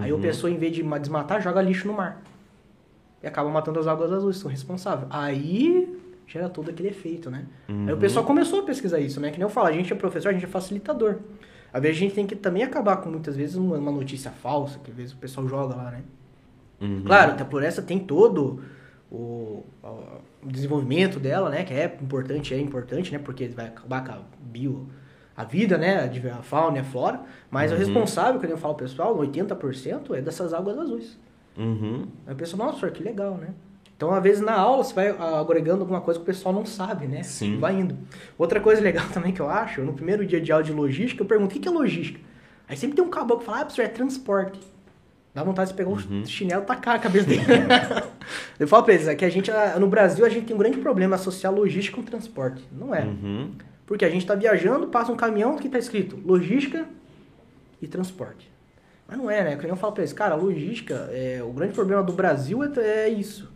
Aí 0.00 0.10
a 0.10 0.14
Uhum. 0.14 0.20
pessoa 0.20 0.50
em 0.50 0.56
vez 0.56 0.72
de 0.72 0.82
ma- 0.82 0.98
desmatar, 0.98 1.42
joga 1.42 1.60
lixo 1.60 1.86
no 1.88 1.92
mar. 1.94 2.22
E 3.22 3.26
acaba 3.26 3.50
matando 3.50 3.78
as 3.80 3.86
águas 3.86 4.12
azuis, 4.12 4.36
são 4.36 4.50
responsáveis. 4.50 5.08
Aí 5.10 5.98
gera 6.26 6.48
todo 6.48 6.70
aquele 6.70 6.88
efeito, 6.88 7.28
né? 7.30 7.44
Aí 7.68 7.74
o 7.90 7.94
Uhum. 7.94 7.98
pessoal 7.98 8.24
começou 8.24 8.60
a 8.60 8.62
pesquisar 8.62 9.00
isso, 9.00 9.20
né? 9.20 9.30
Que 9.32 9.38
nem 9.38 9.42
eu 9.42 9.50
falo, 9.50 9.66
a 9.66 9.72
gente 9.72 9.92
é 9.92 9.96
professor, 9.96 10.28
a 10.28 10.32
gente 10.32 10.44
é 10.44 10.48
facilitador. 10.48 11.16
Às 11.72 11.82
vezes 11.82 11.96
a 11.96 12.00
gente 12.00 12.14
tem 12.14 12.26
que 12.26 12.36
também 12.36 12.62
acabar 12.62 12.98
com 12.98 13.10
muitas 13.10 13.36
vezes 13.36 13.56
uma, 13.56 13.76
uma 13.76 13.90
notícia 13.90 14.30
falsa, 14.30 14.78
que 14.78 14.90
às 14.92 14.96
vezes 14.96 15.12
o 15.12 15.16
pessoal 15.16 15.46
joga 15.48 15.74
lá, 15.74 15.90
né? 15.90 16.02
Uhum. 16.80 17.02
Claro, 17.04 17.34
a 17.40 17.44
floresta 17.44 17.82
tem 17.82 17.98
todo 17.98 18.62
o, 19.10 19.64
o 19.82 20.20
desenvolvimento 20.44 21.18
dela, 21.20 21.50
né? 21.50 21.64
Que 21.64 21.74
é 21.74 21.84
importante, 22.00 22.54
é 22.54 22.60
importante, 22.60 23.12
né? 23.12 23.18
Porque 23.18 23.48
vai 23.48 23.66
acabar 23.66 24.04
com 24.04 24.12
a 24.12 24.18
bio, 24.40 24.88
a 25.36 25.44
vida, 25.44 25.76
né? 25.76 26.10
A 26.38 26.42
fauna 26.42 26.78
e 26.78 26.80
a 26.80 26.84
flora. 26.84 27.20
Mas 27.50 27.70
o 27.70 27.74
Uhum. 27.74 27.80
responsável, 27.80 28.40
que 28.40 28.46
eu 28.46 28.56
falo 28.56 28.74
pessoal, 28.74 29.16
80% 29.16 30.14
é 30.14 30.22
dessas 30.22 30.54
águas 30.54 30.78
azuis. 30.78 31.18
Uhum. 31.56 32.06
Aí 32.26 32.32
o 32.32 32.36
pessoal, 32.36 32.72
nossa, 32.72 32.90
que 32.90 33.02
legal, 33.02 33.36
né? 33.36 33.48
Então, 33.96 34.14
às 34.14 34.22
vezes, 34.22 34.40
na 34.40 34.54
aula, 34.54 34.82
você 34.82 34.94
vai 34.94 35.08
ah, 35.10 35.40
agregando 35.40 35.82
alguma 35.82 36.00
coisa 36.00 36.18
que 36.18 36.22
o 36.22 36.26
pessoal 36.26 36.54
não 36.54 36.64
sabe, 36.64 37.06
né? 37.06 37.22
Sim. 37.22 37.58
Vai 37.58 37.74
indo. 37.78 37.98
Outra 38.38 38.58
coisa 38.58 38.80
legal 38.80 39.04
também 39.12 39.30
que 39.30 39.40
eu 39.40 39.50
acho, 39.50 39.82
no 39.82 39.92
primeiro 39.92 40.24
dia 40.24 40.40
de 40.40 40.50
aula 40.50 40.64
de 40.64 40.72
logística, 40.72 41.22
eu 41.22 41.26
pergunto, 41.26 41.54
o 41.54 41.60
que 41.60 41.68
é 41.68 41.70
logística? 41.70 42.18
Aí 42.66 42.76
sempre 42.78 42.96
tem 42.96 43.04
um 43.04 43.10
caboclo 43.10 43.40
que 43.40 43.44
fala, 43.44 43.58
ah, 43.58 43.64
professor, 43.66 43.84
é 43.84 43.88
transporte. 43.88 44.58
Dá 45.34 45.44
vontade 45.44 45.70
de 45.70 45.76
pegar 45.76 45.90
Uhum. 45.90 46.22
o 46.22 46.26
chinelo 46.26 46.62
e 46.62 46.66
tacar 46.66 46.96
a 46.96 46.98
cabeça 46.98 47.26
dele. 47.28 47.42
eu 48.58 48.66
falo 48.66 48.82
pra 48.82 48.94
eles, 48.94 49.06
é 49.06 49.14
que 49.14 49.24
a 49.24 49.28
gente, 49.30 49.50
no 49.78 49.86
Brasil, 49.86 50.24
a 50.26 50.28
gente 50.28 50.46
tem 50.46 50.56
um 50.56 50.58
grande 50.58 50.78
problema 50.78 51.14
associar 51.16 51.52
logística 51.54 51.96
com 51.96 52.02
transporte. 52.02 52.66
Não 52.72 52.94
é. 52.94 53.04
Uhum. 53.04 53.52
Porque 53.86 54.04
a 54.04 54.10
gente 54.10 54.26
tá 54.26 54.34
viajando, 54.34 54.88
passa 54.88 55.12
um 55.12 55.16
caminhão 55.16 55.56
que 55.56 55.68
tá 55.68 55.78
escrito 55.78 56.18
logística 56.24 56.84
e 57.80 57.86
transporte. 57.86 58.50
Mas 59.06 59.18
não 59.18 59.30
é, 59.30 59.42
né? 59.42 59.58
Eu 59.62 59.76
falo 59.76 59.92
pra 59.92 60.02
eles, 60.02 60.12
cara, 60.12 60.34
logística, 60.34 61.08
é, 61.12 61.40
o 61.42 61.52
grande 61.52 61.74
problema 61.74 62.02
do 62.02 62.12
Brasil 62.12 62.62
é, 62.62 62.70
é 62.78 63.08
isso. 63.08 63.50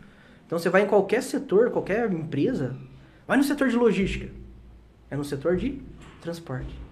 Então 0.47 0.59
você 0.59 0.69
vai 0.69 0.83
em 0.83 0.87
qualquer 0.87 1.23
setor, 1.23 1.71
qualquer 1.71 2.11
empresa, 2.13 2.77
vai 3.27 3.37
no 3.37 3.45
setor 3.45 3.69
de 3.69 3.77
logística. 3.77 4.29
É 5.11 5.17
no 5.17 5.25
setor 5.25 5.57
de 5.57 5.81
transporte. 6.21 6.84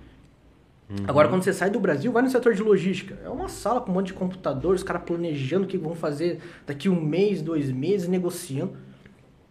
Uhum. 0.98 1.04
Agora, 1.08 1.28
quando 1.28 1.42
você 1.42 1.52
sai 1.52 1.70
do 1.70 1.80
Brasil, 1.80 2.12
vai 2.12 2.22
no 2.22 2.28
setor 2.28 2.54
de 2.54 2.62
logística. 2.62 3.16
É 3.24 3.28
uma 3.28 3.48
sala 3.48 3.80
com 3.80 3.90
um 3.90 3.94
monte 3.94 4.08
de 4.08 4.12
computador, 4.12 4.74
os 4.74 4.82
caras 4.82 5.02
planejando 5.04 5.64
o 5.64 5.66
que 5.68 5.78
vão 5.78 5.94
fazer 5.94 6.40
daqui 6.66 6.88
um 6.88 7.00
mês, 7.00 7.40
dois 7.40 7.70
meses, 7.70 8.08
negociando. 8.08 8.72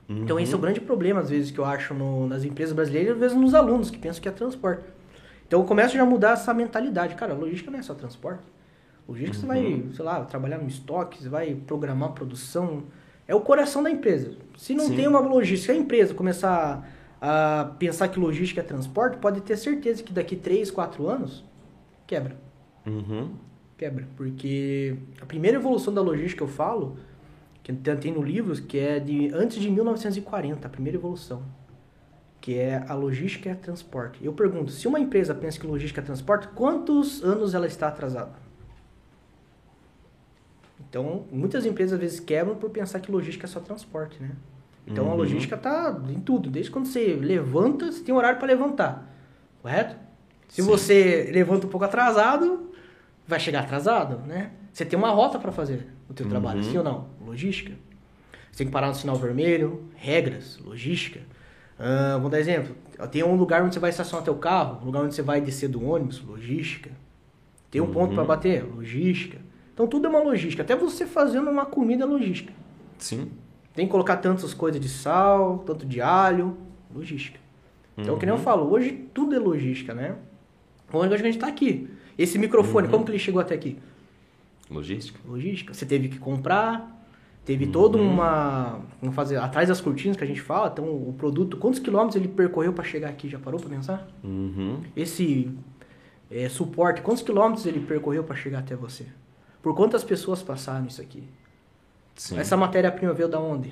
Então 0.08 0.38
esse 0.39 0.52
é 0.52 0.56
o 0.56 0.58
Uhum. 0.58 0.62
grande 0.62 0.82
problema, 0.82 1.22
às 1.22 1.30
vezes, 1.30 1.52
que 1.52 1.58
eu 1.60 1.64
acho 1.66 1.94
no- 1.94 2.28
nas 2.28 2.44
empresas 2.44 2.74
brasileiras 2.76 3.14
às 3.14 3.20
vezes 3.20 3.38
nos 3.38 3.54
alunos, 3.56 3.89
que 3.89 3.98
pensam 3.98 4.22
que 4.22 4.28
é 4.28 4.32
transporte. 4.32 4.84
Então 5.48 5.62
eu 5.62 5.66
começo 5.66 5.96
já 5.96 6.04
a 6.04 6.06
mudar 6.06 6.32
essa 6.34 6.54
mentalidade. 6.54 7.16
Cara, 7.16 7.34
logística 7.34 7.72
não 7.72 7.80
é 7.80 7.82
só 7.82 7.94
transporte. 7.94 8.44
Logística 9.08 9.39
você 9.39 9.46
vai, 9.48 9.64
Uhum. 9.66 9.94
sei 9.94 10.06
lá, 10.06 10.24
trabalhar 10.26 10.58
no 10.58 10.68
estoque, 10.68 11.24
você 11.24 11.30
vai 11.30 11.56
programar 11.56 12.10
a 12.10 12.12
produção. 12.12 12.84
É 13.28 13.34
o 13.34 13.39
coração 13.42 13.82
da 13.82 13.89
empresa. 13.89 14.34
Se 14.58 14.76
não 14.76 14.86
Sim. 14.88 14.96
tem 14.98 15.08
uma 15.08 15.20
logística, 15.20 15.72
a 15.72 15.76
empresa 15.76 16.14
começar 16.14 16.86
a 17.22 17.76
pensar 17.78 18.08
que 18.08 18.20
logística 18.20 18.62
é 18.62 18.64
transporte, 18.64 19.18
pode 19.18 19.42
ter 19.42 19.56
certeza 19.56 20.02
que 20.02 20.12
daqui 20.12 20.36
3, 20.36 20.72
4 20.72 21.08
anos, 21.08 21.46
quebra. 22.08 22.36
Uhum. 22.86 23.36
Quebra. 23.78 24.08
Porque 24.18 24.98
a 25.22 25.26
primeira 25.28 25.58
evolução 25.58 25.94
da 25.94 26.02
logística 26.02 26.44
eu 26.44 26.48
falo, 26.48 26.98
que 27.62 27.72
tem 27.72 28.12
no 28.12 28.24
livro, 28.24 28.60
que 28.64 28.80
é 28.80 29.00
de 29.00 29.32
antes 29.36 29.60
de 29.60 29.70
1940, 29.70 30.66
a 30.66 30.70
primeira 30.70 30.98
evolução. 30.98 31.44
Que 32.42 32.58
é 32.58 32.84
a 32.88 32.96
logística 32.96 33.52
é 33.52 33.54
transporte. 33.54 34.26
Eu 34.26 34.34
pergunto, 34.34 34.72
se 34.72 34.88
uma 34.88 35.00
empresa 35.00 35.36
pensa 35.36 35.60
que 35.60 35.68
logística 35.68 36.02
é 36.02 36.04
transporte, 36.04 36.48
quantos 36.50 37.24
anos 37.24 37.54
ela 37.54 37.68
está 37.68 37.88
atrasada? 37.88 38.34
Então, 40.90 41.26
muitas 41.32 41.68
empresas 41.68 41.94
às 41.94 42.00
vezes 42.00 42.20
quebram 42.20 42.56
por 42.56 42.72
pensar 42.72 43.00
que 43.00 43.12
logística 43.12 43.46
é 43.46 43.48
só 43.48 43.60
transporte, 43.60 44.20
né? 44.20 44.32
Então 44.88 45.06
a 45.08 45.10
Uhum. 45.12 45.16
logística 45.18 45.56
tá 45.58 46.00
em 46.10 46.20
tudo. 46.20 46.50
Desde 46.50 46.72
quando 46.72 46.86
você 46.88 47.16
levanta, 47.22 47.92
você 47.92 48.04
tem 48.04 48.14
horário 48.14 48.38
para 48.40 48.48
levantar. 48.48 49.08
Correto? 49.62 49.96
Se 50.48 50.62
Sim. 50.62 50.68
você 50.68 51.30
levanta 51.34 51.66
um 51.68 51.70
pouco 51.70 51.86
atrasado, 51.86 52.72
vai 53.28 53.40
chegar 53.40 53.62
atrasado, 53.62 54.18
né? 54.28 54.52
Você 54.74 54.84
tem 54.84 54.98
uma 54.98 55.10
rota 55.12 55.38
para 55.40 55.52
fazer 55.52 55.88
o 56.10 56.14
teu 56.14 56.28
trabalho, 56.28 56.58
Uhum. 56.58 56.64
sim 56.64 56.78
ou 56.78 56.84
não? 56.84 57.08
Logística. 57.26 57.74
Você 58.52 58.60
tem 58.60 58.68
que 58.68 58.74
parar 58.74 58.88
no 58.88 58.96
sinal 58.96 59.16
vermelho, 59.16 59.86
regras, 59.96 60.58
logística. 60.60 61.22
Ah, 61.80 62.18
vou 62.20 62.30
dar 62.30 62.40
exemplo. 62.40 62.76
Tem 63.12 63.24
um 63.24 63.36
lugar 63.36 63.64
onde 63.64 63.74
você 63.74 63.80
vai 63.80 63.90
estacionar 63.92 64.24
teu 64.26 64.36
carro, 64.36 64.80
um 64.82 64.86
lugar 64.86 65.04
onde 65.04 65.16
você 65.16 65.22
vai 65.22 65.40
descer 65.40 65.70
do 65.70 65.84
ônibus, 65.86 66.22
logística. 66.22 66.92
Tem 67.70 67.80
um 67.82 67.92
ponto 67.92 68.10
Uhum. 68.10 68.16
para 68.16 68.26
bater, 68.26 68.64
logística. 68.66 69.38
Então 69.74 69.88
tudo 69.88 70.08
é 70.08 70.10
uma 70.10 70.20
logística. 70.22 70.62
Até 70.64 70.76
você 70.76 71.06
fazendo 71.06 71.50
uma 71.50 71.66
comida 71.66 72.06
logística. 72.06 72.52
Sim. 72.98 73.32
Tem 73.74 73.86
que 73.86 73.92
colocar 73.92 74.18
tantas 74.18 74.54
coisas 74.54 74.80
de 74.82 74.90
sal, 74.90 75.60
tanto 75.66 75.86
de 75.86 76.02
alho, 76.02 76.58
logística. 76.94 77.40
Então, 77.98 78.18
que 78.18 78.26
nem 78.26 78.34
eu 78.34 78.38
Uhum. 78.38 78.44
falo, 78.44 78.70
hoje 78.72 79.08
tudo 79.14 79.36
é 79.36 79.40
logística, 79.40 79.94
né? 79.94 80.16
Onde 80.92 81.14
a 81.14 81.18
gente 81.18 81.36
está 81.36 81.48
aqui. 81.48 81.90
Esse 82.18 82.38
microfone, 82.38 82.88
como 82.90 83.06
que 83.06 83.12
ele 83.12 83.20
chegou 83.20 83.42
até 83.42 83.54
aqui? 83.56 83.78
Logística. 84.70 85.20
Logística. 85.26 85.74
Você 85.74 85.86
teve 85.86 86.10
que 86.10 86.18
comprar, 86.20 87.06
teve 87.46 87.68
toda 87.68 87.98
uma. 87.98 88.80
Vamos 89.02 89.16
fazer. 89.16 89.38
Atrás 89.38 89.68
das 89.70 89.80
cortinas 89.82 90.18
que 90.18 90.24
a 90.24 90.28
gente 90.28 90.42
fala, 90.42 90.70
então 90.72 90.86
o 90.86 91.14
produto, 91.18 91.58
quantos 91.58 91.80
quilômetros 91.80 92.16
ele 92.16 92.28
percorreu 92.28 92.74
para 92.74 92.84
chegar 92.84 93.10
aqui? 93.10 93.30
Já 93.30 93.40
parou 93.40 93.60
para 93.60 93.70
pensar? 93.70 94.08
Uhum. 94.24 94.82
Esse 94.96 95.50
é, 96.30 96.48
suporte, 96.50 97.02
quantos 97.02 97.24
quilômetros 97.24 97.66
ele 97.66 97.80
percorreu 97.82 98.24
para 98.24 98.36
chegar 98.36 98.60
até 98.60 98.76
você? 98.76 99.06
Por 99.62 99.76
quantas 99.76 100.04
pessoas 100.04 100.42
passaram 100.42 100.86
isso 100.88 101.02
aqui? 101.02 101.24
Sim. 102.16 102.38
Essa 102.38 102.55
matéria-prima 102.55 103.14
veio 103.14 103.30
da 103.30 103.39
onde? 103.39 103.72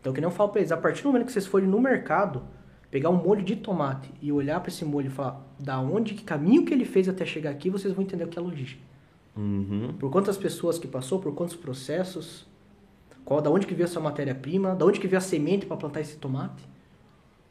Então, 0.00 0.12
que 0.12 0.24
eu 0.24 0.30
falo 0.30 0.50
pra 0.50 0.60
eles, 0.60 0.70
a 0.70 0.76
partir 0.76 1.02
do 1.02 1.08
momento 1.08 1.26
que 1.26 1.32
vocês 1.32 1.46
forem 1.46 1.68
no 1.68 1.80
mercado, 1.80 2.42
pegar 2.90 3.10
um 3.10 3.16
molho 3.16 3.42
de 3.42 3.56
tomate 3.56 4.08
e 4.22 4.30
olhar 4.30 4.60
para 4.60 4.70
esse 4.70 4.84
molho 4.84 5.08
e 5.08 5.10
falar 5.10 5.44
da 5.58 5.80
onde, 5.80 6.14
que 6.14 6.22
caminho 6.22 6.64
que 6.64 6.72
ele 6.72 6.84
fez 6.84 7.08
até 7.08 7.24
chegar 7.26 7.50
aqui, 7.50 7.68
vocês 7.68 7.92
vão 7.92 8.04
entender 8.04 8.24
o 8.24 8.28
que 8.28 8.38
é 8.38 8.42
logística. 8.42 8.82
Uhum. 9.36 9.94
Por 9.98 10.10
quantas 10.10 10.38
pessoas 10.38 10.78
que 10.78 10.86
passou, 10.86 11.18
por 11.18 11.34
quantos 11.34 11.56
processos, 11.56 12.46
qual, 13.24 13.42
da 13.42 13.50
onde 13.50 13.66
que 13.66 13.74
veio 13.74 13.84
essa 13.84 13.98
matéria-prima, 13.98 14.74
da 14.74 14.86
onde 14.86 15.00
que 15.00 15.08
veio 15.08 15.18
a 15.18 15.20
semente 15.20 15.66
para 15.66 15.76
plantar 15.76 16.00
esse 16.00 16.16
tomate. 16.16 16.64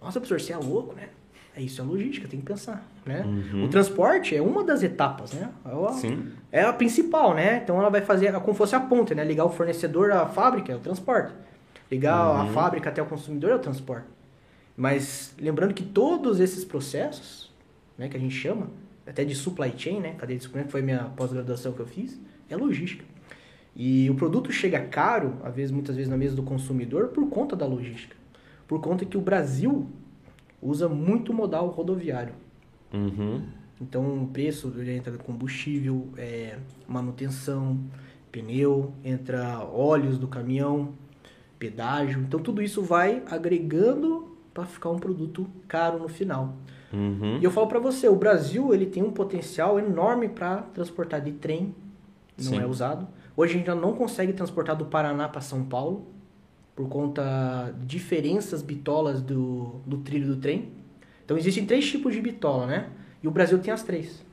Nossa, 0.01 0.19
professor, 0.19 0.39
você 0.39 0.53
é 0.53 0.57
louco, 0.57 0.95
né? 0.95 1.09
É 1.57 1.61
isso, 1.61 1.79
é 1.81 1.83
logística, 1.85 2.27
tem 2.27 2.41
que 2.41 2.45
pensar, 2.45 2.85
né? 3.05 3.23
Uhum. 3.25 3.63
O 3.63 3.69
transporte 3.69 4.35
é 4.35 4.41
uma 4.41 4.61
das 4.63 4.83
etapas, 4.83 5.31
né? 5.33 5.49
É 5.65 5.69
a, 5.87 5.93
Sim. 5.93 6.27
é 6.51 6.61
a 6.63 6.73
principal, 6.73 7.33
né? 7.33 7.61
Então 7.63 7.79
ela 7.79 7.89
vai 7.89 8.01
fazer 8.01 8.33
como 8.41 8.53
fosse 8.53 8.75
a 8.75 8.79
ponte, 8.79 9.15
né? 9.15 9.23
Ligar 9.23 9.45
o 9.45 9.49
fornecedor 9.49 10.11
à 10.11 10.25
fábrica 10.25 10.73
é 10.73 10.75
o 10.75 10.79
transporte. 10.79 11.33
Ligar 11.89 12.13
a 12.17 12.43
Uhum. 12.43 12.49
fábrica 12.49 12.89
até 12.89 13.01
o 13.01 13.05
consumidor 13.05 13.51
é 13.51 13.55
o 13.55 13.59
transporte. 13.59 14.05
Mas 14.75 15.33
lembrando 15.39 15.73
que 15.73 15.83
todos 15.83 16.41
esses 16.41 16.65
processos, 16.65 17.53
né, 17.97 18.09
que 18.09 18.17
a 18.17 18.19
gente 18.19 18.35
chama, 18.35 18.67
até 19.07 19.23
de 19.23 19.33
supply 19.33 19.73
chain, 19.77 20.01
né, 20.01 20.15
cadeia 20.17 20.37
de 20.37 20.43
suprimento, 20.43 20.67
que 20.67 20.71
foi 20.73 20.81
minha 20.81 21.05
pós-graduação 21.15 21.71
que 21.71 21.79
eu 21.79 21.85
fiz, 21.85 22.19
é 22.49 22.57
logística. 22.57 23.05
E 23.73 24.09
o 24.09 24.15
produto 24.15 24.51
chega 24.51 24.79
caro, 24.81 25.35
às 25.43 25.55
vezes, 25.55 25.71
muitas 25.71 25.95
vezes 25.95 26.09
na 26.09 26.17
mesa 26.17 26.35
do 26.35 26.43
consumidor, 26.43 27.09
por 27.09 27.29
conta 27.29 27.55
da 27.55 27.65
logística. 27.65 28.15
Por 28.67 28.81
conta 28.81 29.05
que 29.05 29.17
o 29.17 29.21
Brasil 29.21 29.87
usa 30.61 30.87
muito 30.87 31.33
modal 31.33 31.67
rodoviário. 31.67 32.33
Uhum. 32.93 33.43
Então, 33.81 34.23
o 34.23 34.27
preço 34.27 34.73
entra 34.81 35.17
combustível, 35.17 36.07
é, 36.17 36.57
manutenção, 36.87 37.79
pneu, 38.31 38.93
entra 39.03 39.59
óleos 39.59 40.17
do 40.17 40.27
caminhão, 40.27 40.93
pedágio. 41.59 42.21
Então, 42.21 42.39
tudo 42.39 42.61
isso 42.61 42.81
vai 42.81 43.21
agregando 43.29 44.35
para 44.53 44.65
ficar 44.65 44.89
um 44.89 44.99
produto 44.99 45.45
caro 45.67 45.99
no 45.99 46.07
final. 46.07 46.55
Uhum. 46.93 47.39
E 47.39 47.43
eu 47.43 47.51
falo 47.51 47.67
para 47.67 47.79
você, 47.79 48.07
o 48.07 48.15
Brasil 48.15 48.73
ele 48.73 48.85
tem 48.85 49.03
um 49.03 49.11
potencial 49.11 49.77
enorme 49.77 50.29
para 50.29 50.61
transportar 50.61 51.19
de 51.19 51.33
trem, 51.33 51.75
não 52.37 52.51
Sim. 52.51 52.59
é 52.59 52.65
usado. 52.65 53.07
Hoje 53.35 53.53
a 53.53 53.57
gente 53.57 53.69
ainda 53.69 53.81
não 53.81 53.93
consegue 53.93 54.31
transportar 54.31 54.77
do 54.77 54.85
Paraná 54.85 55.27
para 55.27 55.41
São 55.41 55.65
Paulo 55.65 56.14
por 56.75 56.89
conta 56.89 57.73
de 57.79 57.85
diferenças 57.85 58.61
bitolas 58.61 59.21
do, 59.21 59.81
do 59.85 59.97
trilho 59.97 60.27
do 60.27 60.35
trem. 60.35 60.69
Então 61.23 61.37
existem 61.37 61.65
três 61.65 61.89
tipos 61.89 62.13
de 62.13 62.21
bitola, 62.21 62.67
né? 62.67 62.89
E 63.23 63.27
o 63.27 63.31
Brasil 63.31 63.57
tem 63.59 63.73
as 63.73 63.81
três. 63.81 64.23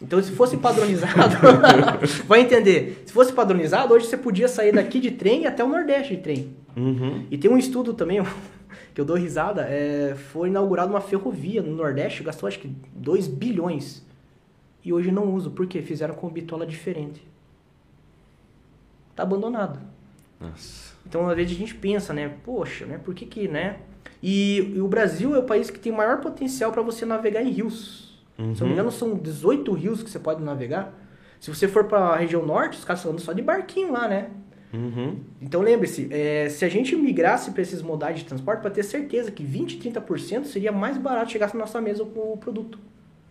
Então 0.00 0.22
se 0.22 0.32
fosse 0.32 0.56
padronizado, 0.56 1.36
vai 2.26 2.40
entender. 2.40 3.02
Se 3.06 3.12
fosse 3.12 3.32
padronizado, 3.32 3.94
hoje 3.94 4.06
você 4.06 4.16
podia 4.16 4.48
sair 4.48 4.72
daqui 4.72 4.98
de 4.98 5.10
trem 5.10 5.42
e 5.42 5.46
até 5.46 5.62
o 5.62 5.68
Nordeste 5.68 6.16
de 6.16 6.22
trem. 6.22 6.56
Uhum. 6.74 7.26
E 7.30 7.38
tem 7.38 7.50
um 7.50 7.58
estudo 7.58 7.94
também 7.94 8.22
que 8.94 9.00
eu 9.00 9.04
dou 9.04 9.16
risada, 9.16 9.62
é, 9.62 10.14
foi 10.14 10.48
inaugurada 10.48 10.90
uma 10.90 11.00
ferrovia 11.00 11.62
no 11.62 11.74
Nordeste, 11.74 12.22
gastou 12.22 12.46
acho 12.46 12.58
que 12.58 12.68
2 12.94 13.28
bilhões. 13.28 14.04
E 14.82 14.92
hoje 14.92 15.10
não 15.10 15.34
uso, 15.34 15.50
porque 15.50 15.82
fizeram 15.82 16.14
com 16.14 16.28
bitola 16.28 16.66
diferente. 16.66 17.26
Tá 19.14 19.22
abandonado. 19.22 19.80
Nossa. 20.40 20.95
Então, 21.08 21.28
às 21.28 21.36
vezes 21.36 21.56
a 21.56 21.58
gente 21.58 21.74
pensa, 21.74 22.12
né? 22.12 22.32
Poxa, 22.44 22.86
né? 22.86 22.98
Por 23.02 23.14
que 23.14 23.26
que, 23.26 23.48
né? 23.48 23.76
E, 24.22 24.72
e 24.74 24.80
o 24.80 24.88
Brasil 24.88 25.34
é 25.34 25.38
o 25.38 25.44
país 25.44 25.70
que 25.70 25.78
tem 25.78 25.92
maior 25.92 26.20
potencial 26.20 26.72
para 26.72 26.82
você 26.82 27.04
navegar 27.04 27.42
em 27.42 27.50
rios. 27.50 28.06
Se 28.36 28.42
eu 28.42 28.46
não 28.60 28.66
me 28.66 28.72
engano, 28.72 28.90
são 28.90 29.14
18 29.14 29.72
rios 29.72 30.02
que 30.02 30.10
você 30.10 30.18
pode 30.18 30.42
navegar. 30.42 30.92
Se 31.40 31.48
você 31.48 31.66
for 31.66 31.84
para 31.84 31.98
a 31.98 32.16
região 32.16 32.44
norte, 32.44 32.78
os 32.78 32.84
caras 32.84 33.00
estão 33.00 33.12
andando 33.12 33.24
só 33.24 33.32
de 33.32 33.40
barquinho 33.40 33.92
lá, 33.92 34.06
né? 34.06 34.30
Uhum. 34.74 35.20
Então 35.40 35.62
lembre-se, 35.62 36.08
é, 36.10 36.48
se 36.50 36.64
a 36.64 36.68
gente 36.68 36.94
migrasse 36.94 37.50
para 37.52 37.62
esses 37.62 37.80
modais 37.80 38.18
de 38.18 38.24
transporte, 38.24 38.60
para 38.60 38.70
ter 38.70 38.82
certeza 38.82 39.30
que 39.30 39.42
20, 39.42 39.78
30% 39.78 40.44
seria 40.44 40.70
mais 40.72 40.98
barato 40.98 41.32
chegar 41.32 41.52
na 41.54 41.60
nossa 41.60 41.80
mesa 41.80 42.04
com 42.04 42.32
o 42.32 42.36
produto. 42.36 42.78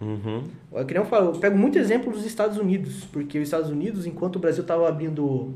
Uhum. 0.01 0.43
Eu, 0.71 0.87
eu, 0.87 1.05
falo, 1.05 1.35
eu 1.35 1.39
pego 1.39 1.57
muito 1.57 1.77
exemplo 1.77 2.11
dos 2.11 2.25
Estados 2.25 2.57
Unidos, 2.57 3.05
porque 3.05 3.37
os 3.37 3.43
Estados 3.43 3.69
Unidos, 3.69 4.07
enquanto 4.07 4.37
o 4.37 4.39
Brasil 4.39 4.61
estava 4.61 4.87
abrindo 4.87 5.53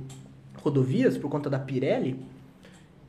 rodovias 0.62 1.18
por 1.18 1.30
conta 1.30 1.50
da 1.50 1.60
Pirelli, 1.60 2.20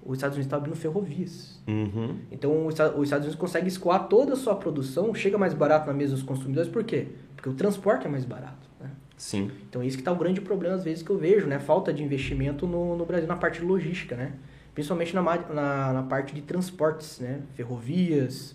os 0.05 0.17
Estados 0.17 0.37
Unidos 0.37 0.47
estavam 0.47 0.65
abrindo 0.65 0.77
ferrovias. 0.81 1.61
Uhum. 1.69 2.17
Então 2.33 2.67
os 2.67 2.75
Esta- 2.75 2.97
os 2.97 3.05
Estados 3.05 3.27
Unidos 3.27 3.41
consegue 3.41 3.69
escoar 3.69 4.09
toda 4.09 4.33
a 4.33 4.37
sua 4.37 4.55
produção, 4.57 5.15
chega 5.15 5.37
mais 5.37 5.53
barato 5.55 5.87
na 5.87 5.93
mesa 5.93 6.15
dos 6.15 6.23
consumidores, 6.23 6.71
por 6.71 6.83
quê? 6.85 7.09
Porque 7.37 7.49
o 7.49 7.55
transporte 7.55 8.07
é 8.07 8.11
mais 8.11 8.25
barato. 8.25 8.69
Né? 8.81 8.91
Sim. 9.17 9.51
Então, 9.69 9.83
isso 9.83 9.97
que 9.97 10.01
está 10.01 10.13
o 10.13 10.17
grande 10.17 10.41
problema, 10.41 10.75
às 10.75 10.85
vezes, 10.85 11.03
que 11.03 11.11
eu 11.11 11.19
vejo, 11.19 11.47
né? 11.47 11.59
Falta 11.59 11.93
de 11.93 12.03
investimento 12.03 12.67
no, 12.67 12.97
no 12.97 13.05
Brasil 13.05 13.29
na 13.29 13.37
parte 13.37 13.61
de 13.61 13.67
logística, 13.67 14.17
né? 14.17 14.33
Principalmente 14.75 15.15
na, 15.15 15.23
na, 15.23 15.93
na 15.93 16.03
parte 16.03 16.35
de 16.35 16.41
transportes, 16.43 17.19
né? 17.21 17.41
Ferrovias, 17.55 18.55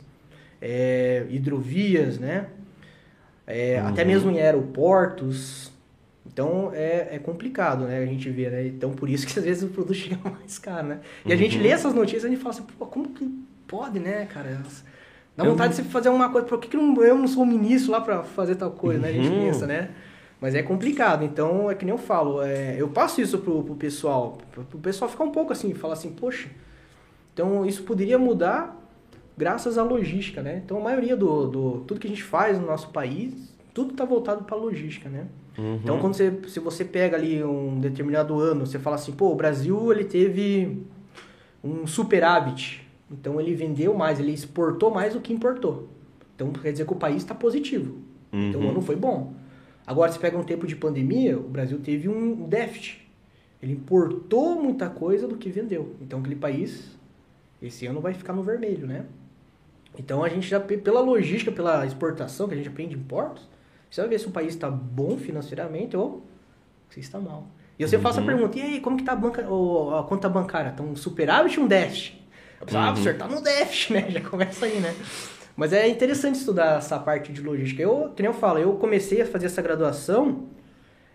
é, 0.61 1.25
hidrovias, 1.29 2.17
né? 2.17 2.47
É, 3.45 3.79
Até 3.79 4.03
mesmo 4.03 4.31
em 4.31 4.39
aeroportos. 4.41 5.71
Então, 6.35 6.69
é, 6.73 7.15
é 7.15 7.19
complicado, 7.19 7.85
né? 7.85 7.99
A 7.99 8.05
gente 8.05 8.29
vê, 8.29 8.49
né? 8.49 8.67
Então, 8.67 8.91
por 8.91 9.09
isso 9.09 9.25
que, 9.25 9.39
às 9.39 9.45
vezes, 9.45 9.63
o 9.63 9.67
produto 9.69 9.93
chega 9.93 10.17
mais 10.29 10.59
caro, 10.59 10.87
né? 10.87 10.99
E 11.25 11.31
a 11.31 11.35
gente 11.37 11.57
lê 11.57 11.69
essas 11.69 11.93
notícias 11.93 12.23
e 12.23 12.27
a 12.27 12.29
gente 12.29 12.41
fala 12.41 12.53
assim, 12.53 12.63
pô, 12.77 12.85
como 12.87 13.07
que 13.07 13.25
pode, 13.65 13.99
né, 14.01 14.25
cara? 14.25 14.61
Dá 15.37 15.45
Eu- 15.45 15.51
vontade 15.51 15.69
de 15.69 15.77
você 15.77 15.83
fazer 15.83 16.09
uma 16.09 16.29
coisa, 16.29 16.45
por 16.45 16.59
que, 16.59 16.67
que 16.67 16.75
não- 16.75 17.01
eu 17.01 17.17
não 17.17 17.25
sou 17.25 17.43
o 17.43 17.45
ministro 17.45 17.93
lá 17.93 18.01
para 18.01 18.21
fazer 18.23 18.55
tal 18.55 18.69
coisa, 18.71 18.99
né? 18.99 19.09
A 19.09 19.13
gente 19.13 19.29
Uhum. 19.29 19.45
pensa, 19.45 19.65
né? 19.65 19.91
Mas 20.41 20.53
é 20.55 20.61
complicado, 20.61 21.23
então 21.23 21.71
é 21.71 21.75
que 21.75 21.85
nem 21.85 21.93
eu 21.93 21.97
falo, 21.97 22.41
é, 22.41 22.75
eu 22.77 22.89
passo 22.89 23.21
isso 23.21 23.37
pro, 23.39 23.63
pro 23.63 23.75
pessoal, 23.75 24.37
pro, 24.51 24.65
pro 24.65 24.77
pessoal 24.79 25.09
ficar 25.09 25.23
um 25.23 25.31
pouco 25.31 25.53
assim, 25.53 25.73
falar 25.73 25.93
assim, 25.93 26.11
poxa, 26.11 26.49
então 27.33 27.65
isso 27.65 27.83
poderia 27.83 28.19
mudar 28.19 28.77
graças 29.37 29.77
à 29.77 29.83
logística, 29.83 30.41
né? 30.41 30.61
Então 30.63 30.77
a 30.77 30.81
maioria 30.81 31.15
do, 31.15 31.47
do 31.47 31.71
tudo 31.87 31.99
que 32.01 32.07
a 32.07 32.09
gente 32.09 32.21
faz 32.23 32.59
no 32.59 32.67
nosso 32.67 32.89
país, 32.89 33.54
tudo 33.75 33.91
está 33.91 34.03
voltado 34.05 34.43
para 34.45 34.55
logística, 34.57 35.07
né? 35.09 35.27
Uhum. 35.57 35.75
Então 35.83 35.99
quando 35.99 36.15
você, 36.15 36.33
se 36.47 36.59
você 36.59 36.83
pega 36.83 37.15
ali 37.15 37.43
um 37.43 37.79
determinado 37.79 38.39
ano, 38.39 38.65
você 38.65 38.79
fala 38.79 38.95
assim, 38.95 39.11
pô, 39.11 39.31
o 39.31 39.35
Brasil 39.35 39.91
ele 39.91 40.05
teve 40.05 40.81
um 41.63 41.85
superávit, 41.85 42.87
então 43.11 43.39
ele 43.39 43.53
vendeu 43.53 43.93
mais, 43.93 44.19
ele 44.19 44.31
exportou 44.31 44.89
mais 44.91 45.13
do 45.13 45.19
que 45.19 45.31
importou. 45.33 45.89
Então 46.35 46.51
quer 46.51 46.71
dizer 46.71 46.85
que 46.87 46.93
o 46.93 46.95
país 46.95 47.17
está 47.17 47.35
positivo. 47.35 47.97
Então 48.33 48.59
o 48.61 48.63
Uhum. 48.63 48.69
ano 48.71 48.81
foi 48.81 48.95
bom. 48.95 49.33
Agora, 49.87 50.11
se 50.11 50.17
pega 50.17 50.35
um 50.35 50.43
tempo 50.43 50.65
de 50.65 50.75
pandemia, 50.75 51.37
o 51.37 51.43
Brasil 51.43 51.77
teve 51.79 52.09
um 52.09 52.47
déficit. 52.47 53.07
Ele 53.61 53.73
importou 53.73 54.59
muita 54.61 54.89
coisa 54.89 55.27
do 55.27 55.37
que 55.37 55.47
vendeu. 55.49 55.95
Então, 56.01 56.19
aquele 56.19 56.35
país, 56.35 56.97
esse 57.61 57.85
ano 57.85 58.01
vai 58.01 58.13
ficar 58.15 58.33
no 58.33 58.41
vermelho, 58.41 58.87
né? 58.87 59.05
Então, 59.97 60.23
a 60.23 60.27
gente 60.29 60.47
já, 60.47 60.59
pe- 60.59 60.77
pela 60.77 60.99
logística, 61.01 61.51
pela 61.51 61.85
exportação 61.85 62.47
que 62.47 62.55
a 62.55 62.57
gente 62.57 62.67
aprende 62.67 62.95
em 62.95 62.99
portos, 62.99 63.47
você 63.95 64.01
vai 64.01 64.09
ver 64.09 64.19
se 64.19 64.27
o 64.27 64.31
país 64.31 64.49
está 64.53 64.69
bom 64.69 65.17
financeiramente 65.17 65.95
ou 65.95 66.25
se 66.89 66.99
está 66.99 67.17
mal. 67.19 67.47
E 67.79 67.87
você 67.87 67.97
faz 67.97 68.17
a 68.17 68.21
Uhum. 68.21 68.27
pergunta, 68.27 68.57
e 68.59 68.61
aí, 68.61 68.79
como 68.81 68.97
que 68.97 69.03
tá 69.03 69.13
a, 69.13 69.15
banca, 69.15 69.49
o- 69.49 69.95
a 69.97 70.03
conta 70.03 70.27
bancária? 70.29 70.71
Tá 70.71 70.83
um 70.83 70.95
superávit 70.95 71.59
ou 71.59 71.65
um 71.65 71.67
déficit? 71.67 72.21
A 72.61 72.65
pessoa, 72.65 72.83
ah, 72.83 72.87
Uhum. 72.87 72.93
professor, 72.93 73.17
tá 73.17 73.27
no 73.27 73.41
déficit, 73.41 73.93
né? 73.93 74.05
Já 74.11 74.21
começa 74.21 74.65
aí, 74.65 74.79
né? 74.79 74.93
Mas 75.57 75.71
é 75.73 75.87
interessante 75.87 76.35
estudar 76.35 76.77
essa 76.79 76.99
parte 76.99 77.31
de 77.31 77.41
logística. 77.41 77.81
Eu, 77.81 78.11
que 78.15 78.21
nem 78.21 78.29
eu 78.31 78.37
falo, 78.37 78.59
eu 78.59 78.73
comecei 78.73 79.21
a 79.21 79.25
fazer 79.25 79.45
essa 79.45 79.61
graduação. 79.61 80.47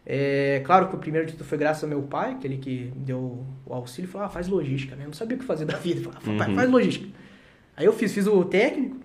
É, 0.06 0.62
claro 0.64 0.88
que 0.88 0.96
o 0.96 0.98
primeiro 0.98 1.26
título 1.26 1.44
foi 1.46 1.58
graças 1.58 1.82
ao 1.84 1.88
meu 1.88 2.02
pai, 2.02 2.32
aquele 2.32 2.56
que 2.56 2.90
deu 2.96 3.44
o 3.66 3.74
auxílio 3.74 4.10
falou: 4.10 4.26
ah, 4.26 4.30
faz 4.30 4.48
logística, 4.48 4.96
né? 4.96 5.02
Eu 5.04 5.08
não 5.08 5.12
sabia 5.14 5.36
o 5.36 5.40
que 5.40 5.44
fazer 5.46 5.66
da 5.66 5.76
vida. 5.76 6.00
Eu 6.00 6.04
falei, 6.04 6.18
ah, 6.18 6.38
pai, 6.38 6.48
Uhum. 6.48 6.54
faz 6.56 6.70
logística. 6.70 7.08
Aí 7.76 7.84
eu 7.84 7.92
fiz, 7.92 8.12
fiz 8.14 8.26
o 8.26 8.44
técnico. 8.44 8.96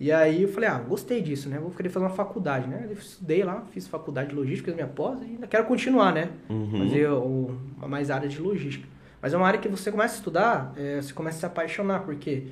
E 0.00 0.12
aí 0.12 0.42
eu 0.42 0.48
falei, 0.48 0.68
ah, 0.68 0.78
gostei 0.78 1.20
disso, 1.20 1.48
né? 1.48 1.58
Vou 1.58 1.70
querer 1.72 1.88
fazer 1.88 2.06
uma 2.06 2.14
faculdade, 2.14 2.68
né? 2.68 2.86
Eu 2.88 2.92
estudei 2.92 3.42
lá, 3.42 3.64
fiz 3.72 3.88
faculdade 3.88 4.28
de 4.30 4.34
logística, 4.36 4.72
minha 4.72 4.86
pós 4.86 5.20
e 5.20 5.24
ainda 5.24 5.46
quero 5.46 5.64
continuar, 5.64 6.12
né? 6.12 6.30
Uhum. 6.48 6.78
Fazer 6.78 7.08
o, 7.10 7.58
mais 7.88 8.08
área 8.10 8.28
de 8.28 8.38
logística. 8.40 8.86
Mas 9.20 9.34
é 9.34 9.36
uma 9.36 9.46
área 9.46 9.58
que 9.58 9.68
você 9.68 9.90
começa 9.90 10.14
a 10.14 10.18
estudar, 10.18 10.72
é, 10.76 11.02
você 11.02 11.12
começa 11.12 11.38
a 11.38 11.40
se 11.40 11.46
apaixonar, 11.46 12.04
porque 12.04 12.44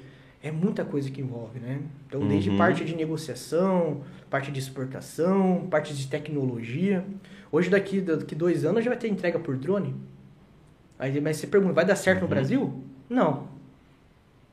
é 0.42 0.50
muita 0.50 0.84
coisa 0.84 1.08
que 1.08 1.20
envolve, 1.20 1.60
né? 1.60 1.80
Então, 2.08 2.26
desde 2.26 2.50
Uhum. 2.50 2.56
parte 2.58 2.84
de 2.84 2.96
negociação, 2.96 4.00
parte 4.28 4.50
de 4.50 4.58
exportação, 4.58 5.68
parte 5.70 5.94
de 5.94 6.08
tecnologia. 6.08 7.04
Hoje, 7.52 7.70
daqui, 7.70 8.00
daqui 8.00 8.34
dois 8.34 8.64
anos, 8.64 8.82
já 8.84 8.90
vai 8.90 8.98
ter 8.98 9.06
entrega 9.06 9.38
por 9.38 9.56
drone. 9.56 9.94
Aí, 10.98 11.20
mas 11.20 11.36
você 11.36 11.46
pergunta, 11.46 11.72
vai 11.74 11.84
dar 11.84 11.94
certo 11.94 12.18
no 12.22 12.24
Uhum. 12.24 12.30
Brasil? 12.30 12.84
Não. 13.08 13.46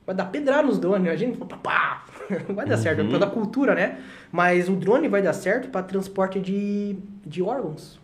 Vai 0.06 0.14
dar 0.16 0.26
pedrada 0.26 0.62
nos 0.64 0.78
drones, 0.78 1.08
imagina, 1.08 1.36
pá, 1.46 1.58
pá, 1.58 2.03
não 2.48 2.56
vai 2.56 2.66
dar 2.66 2.78
certo, 2.78 3.00
é 3.00 3.04
Uhum. 3.04 3.12
pela 3.12 3.30
cultura, 3.30 3.76
né? 3.76 4.00
Mas 4.32 4.70
o 4.70 4.76
drone 4.76 5.08
vai 5.08 5.22
dar 5.22 5.34
certo 5.34 5.70
para 5.70 5.84
transporte 5.84 6.40
de, 6.40 6.96
de 7.26 7.42
órgãos. 7.42 8.00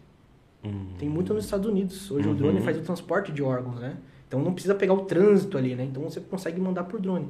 Tem 0.98 1.08
muito 1.08 1.34
nos 1.34 1.46
Estados 1.46 1.68
Unidos. 1.68 2.12
Hoje 2.12 2.28
Uhum. 2.28 2.34
o 2.34 2.38
drone 2.38 2.62
faz 2.62 2.78
o 2.78 2.82
transporte 2.82 3.32
de 3.32 3.42
órgãos, 3.42 3.80
né? 3.80 3.96
Então 4.28 4.42
não 4.42 4.54
precisa 4.54 4.76
pegar 4.76 4.94
o 4.94 5.06
trânsito 5.06 5.58
ali, 5.58 5.74
né? 5.74 5.84
Então 5.86 6.04
você 6.04 6.20
consegue 6.20 6.60
mandar 6.60 6.84
por 6.84 7.00
drone. 7.00 7.30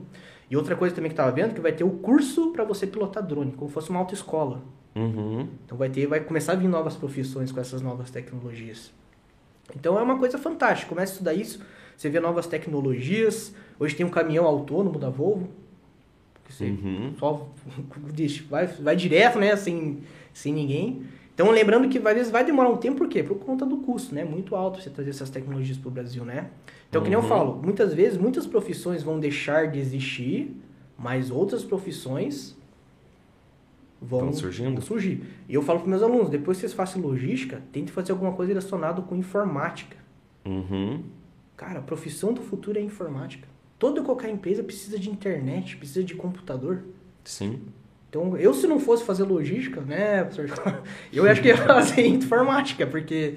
E 0.49 0.57
outra 0.57 0.75
coisa 0.75 0.93
também 0.95 1.09
que 1.11 1.13
eu 1.13 1.23
tava 1.23 1.31
vendo, 1.31 1.53
que 1.53 1.61
vai 1.61 1.71
ter 1.71 1.83
o 1.83 1.91
curso 1.91 2.51
para 2.51 2.63
você 2.63 2.87
pilotar 2.87 3.25
drone, 3.25 3.51
como 3.51 3.67
se 3.69 3.73
fosse 3.73 3.89
uma 3.91 3.99
autoescola. 3.99 4.61
Uhum. 4.95 5.47
Então 5.63 5.77
vai 5.77 5.89
ter, 5.89 6.07
vai 6.07 6.19
começar 6.19 6.53
a 6.53 6.55
vir 6.55 6.67
novas 6.67 6.95
profissões 6.95 7.51
com 7.51 7.59
essas 7.59 7.81
novas 7.83 8.09
tecnologias. 8.09 8.91
Então 9.75 9.97
é 9.99 10.01
uma 10.01 10.17
coisa 10.17 10.37
fantástica. 10.39 10.89
Começa 10.89 11.11
a 11.11 11.13
estudar 11.13 11.33
isso, 11.35 11.61
você 11.95 12.09
vê 12.09 12.19
novas 12.19 12.47
tecnologias. 12.47 13.53
Hoje 13.79 13.95
tem 13.95 14.03
um 14.05 14.09
caminhão 14.09 14.45
autônomo 14.45 14.97
da 14.97 15.09
Volvo. 15.11 15.47
Você 16.50 16.66
Uhum. 16.66 17.14
só 17.18 17.47
vai, 18.50 18.68
vai 18.68 18.95
direto, 18.95 19.39
né? 19.39 19.56
Sem, 19.56 20.00
sem 20.34 20.54
ninguém. 20.54 21.04
Então 21.34 21.50
lembrando 21.52 21.88
que 21.88 21.97
às 22.00 22.04
vezes 22.14 22.32
vai 22.32 22.43
demorar 22.43 22.70
um 22.70 22.78
tempo, 22.78 22.97
por 22.97 23.08
quê? 23.08 23.24
Por 23.24 23.38
conta 23.38 23.66
do 23.66 23.78
custo, 23.78 24.14
né? 24.14 24.26
Muito 24.26 24.56
alto 24.56 24.82
você 24.82 24.89
trazer 24.89 25.12
essas 25.12 25.30
tecnologias 25.30 25.78
para 25.78 25.88
o 25.88 25.91
Brasil, 25.91 26.26
né? 26.26 26.50
Então, 26.89 27.02
que 27.02 27.08
nem 27.10 27.16
eu 27.18 27.22
Uhum. 27.22 27.28
falo, 27.30 27.62
muitas 27.64 27.93
vezes 27.93 28.18
muitas 28.18 28.45
profissões 28.47 29.04
vão 29.04 29.20
deixar 29.20 29.68
de 29.72 29.80
existir, 29.80 30.54
mas 30.97 31.30
outras 31.32 31.64
profissões 31.64 32.58
vão, 34.02 34.20
Vão 34.22 34.34
surgindo. 34.34 34.72
vão 34.74 34.82
surgir. 34.82 35.24
E 35.47 35.54
eu 35.54 35.62
falo 35.62 35.80
para 35.80 35.89
meus 35.89 36.02
alunos, 36.04 36.30
depois 36.30 36.58
que 36.58 36.62
vocês 36.62 36.74
façam 36.74 37.02
logística, 37.02 37.62
tente 37.72 37.91
fazer 37.91 38.12
alguma 38.12 38.32
coisa 38.34 38.50
relacionada 38.52 39.02
com 39.02 39.16
informática. 39.16 39.95
Uhum. 40.45 41.04
Cara, 41.56 41.80
a 41.80 41.82
profissão 41.82 42.34
do 42.34 42.41
futuro 42.41 42.78
é 42.80 42.82
informática. 42.82 43.47
Toda 43.80 44.01
e 44.01 44.03
qualquer 44.03 44.30
empresa 44.30 44.61
precisa 44.61 44.99
de 44.99 45.09
internet, 45.09 45.77
precisa 45.77 46.03
de 46.03 46.13
computador. 46.13 46.84
Sim. 47.23 47.61
Então, 48.09 48.36
eu 48.38 48.53
se 48.53 48.67
não 48.67 48.80
fosse 48.80 49.03
fazer 49.05 49.23
logística, 49.23 49.80
né, 49.82 50.23
professor? 50.25 50.82
Eu 51.13 51.25
acho 51.30 51.41
que 51.41 51.47
ia 51.47 51.55
fazer 51.57 52.05
informática, 52.07 52.86
porque, 52.88 53.36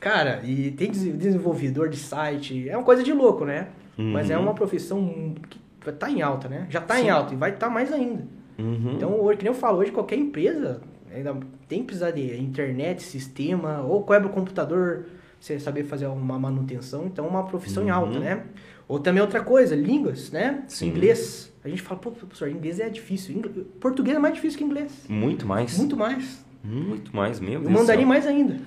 cara, 0.00 0.40
e 0.44 0.70
tem 0.70 0.90
des- 0.90 1.16
desenvolvedor 1.18 1.88
de 1.88 1.96
site, 1.98 2.68
é 2.68 2.76
uma 2.76 2.84
coisa 2.84 3.02
de 3.02 3.12
louco, 3.12 3.44
né? 3.44 3.68
Mas 3.98 4.30
é 4.30 4.36
Uhum. 4.36 4.44
uma 4.44 4.54
profissão 4.54 5.34
que 5.80 5.92
tá 5.92 6.08
em 6.10 6.22
alta, 6.22 6.48
né? 6.48 6.66
Já 6.70 6.80
tá 6.80 6.98
em 7.00 7.04
Sim. 7.04 7.10
alta 7.10 7.34
e 7.34 7.36
vai 7.36 7.50
estar 7.50 7.68
mais 7.68 7.92
ainda. 7.92 8.24
Uhum. 8.58 8.92
Então, 8.94 9.20
hoje, 9.20 9.38
que 9.38 9.44
nem 9.44 9.52
eu 9.52 9.58
falo, 9.58 9.78
hoje 9.78 9.90
qualquer 9.92 10.16
empresa 10.16 10.80
ainda 11.14 11.36
tem 11.68 11.80
que 11.80 11.86
precisar 11.86 12.12
de 12.12 12.40
internet, 12.40 13.02
sistema, 13.02 13.80
ou 13.82 14.02
quebra 14.04 14.28
o 14.28 14.32
computador, 14.32 15.06
você 15.40 15.58
saber 15.58 15.82
fazer 15.84 16.06
uma 16.06 16.38
manutenção. 16.38 17.06
Então, 17.06 17.26
é 17.26 17.28
uma 17.28 17.44
profissão 17.44 17.82
em 17.82 17.86
Uhum. 17.90 17.94
alta, 17.96 18.18
né? 18.20 18.44
Ou 18.92 18.98
também 19.00 19.22
outra 19.22 19.40
coisa, 19.42 19.74
línguas, 19.74 20.30
né? 20.30 20.64
Sim. 20.68 20.88
Inglês. 20.88 21.50
A 21.64 21.68
gente 21.68 21.80
fala, 21.80 21.98
pô, 21.98 22.10
professor, 22.10 22.50
inglês 22.50 22.78
é 22.78 22.90
difícil. 22.90 23.34
Ingl- 23.34 23.62
Português 23.80 24.14
é 24.14 24.20
mais 24.20 24.34
difícil 24.34 24.58
que 24.58 24.64
inglês. 24.64 25.06
Muito 25.08 25.46
mais. 25.46 25.78
Muito 25.78 25.96
mais. 25.96 26.44
Muito 26.62 27.16
mais, 27.16 27.40
meu 27.40 27.60
O 27.60 27.62
Deus. 27.62 27.72
mandarim 27.72 28.04
mais 28.04 28.26
ainda. 28.26 28.58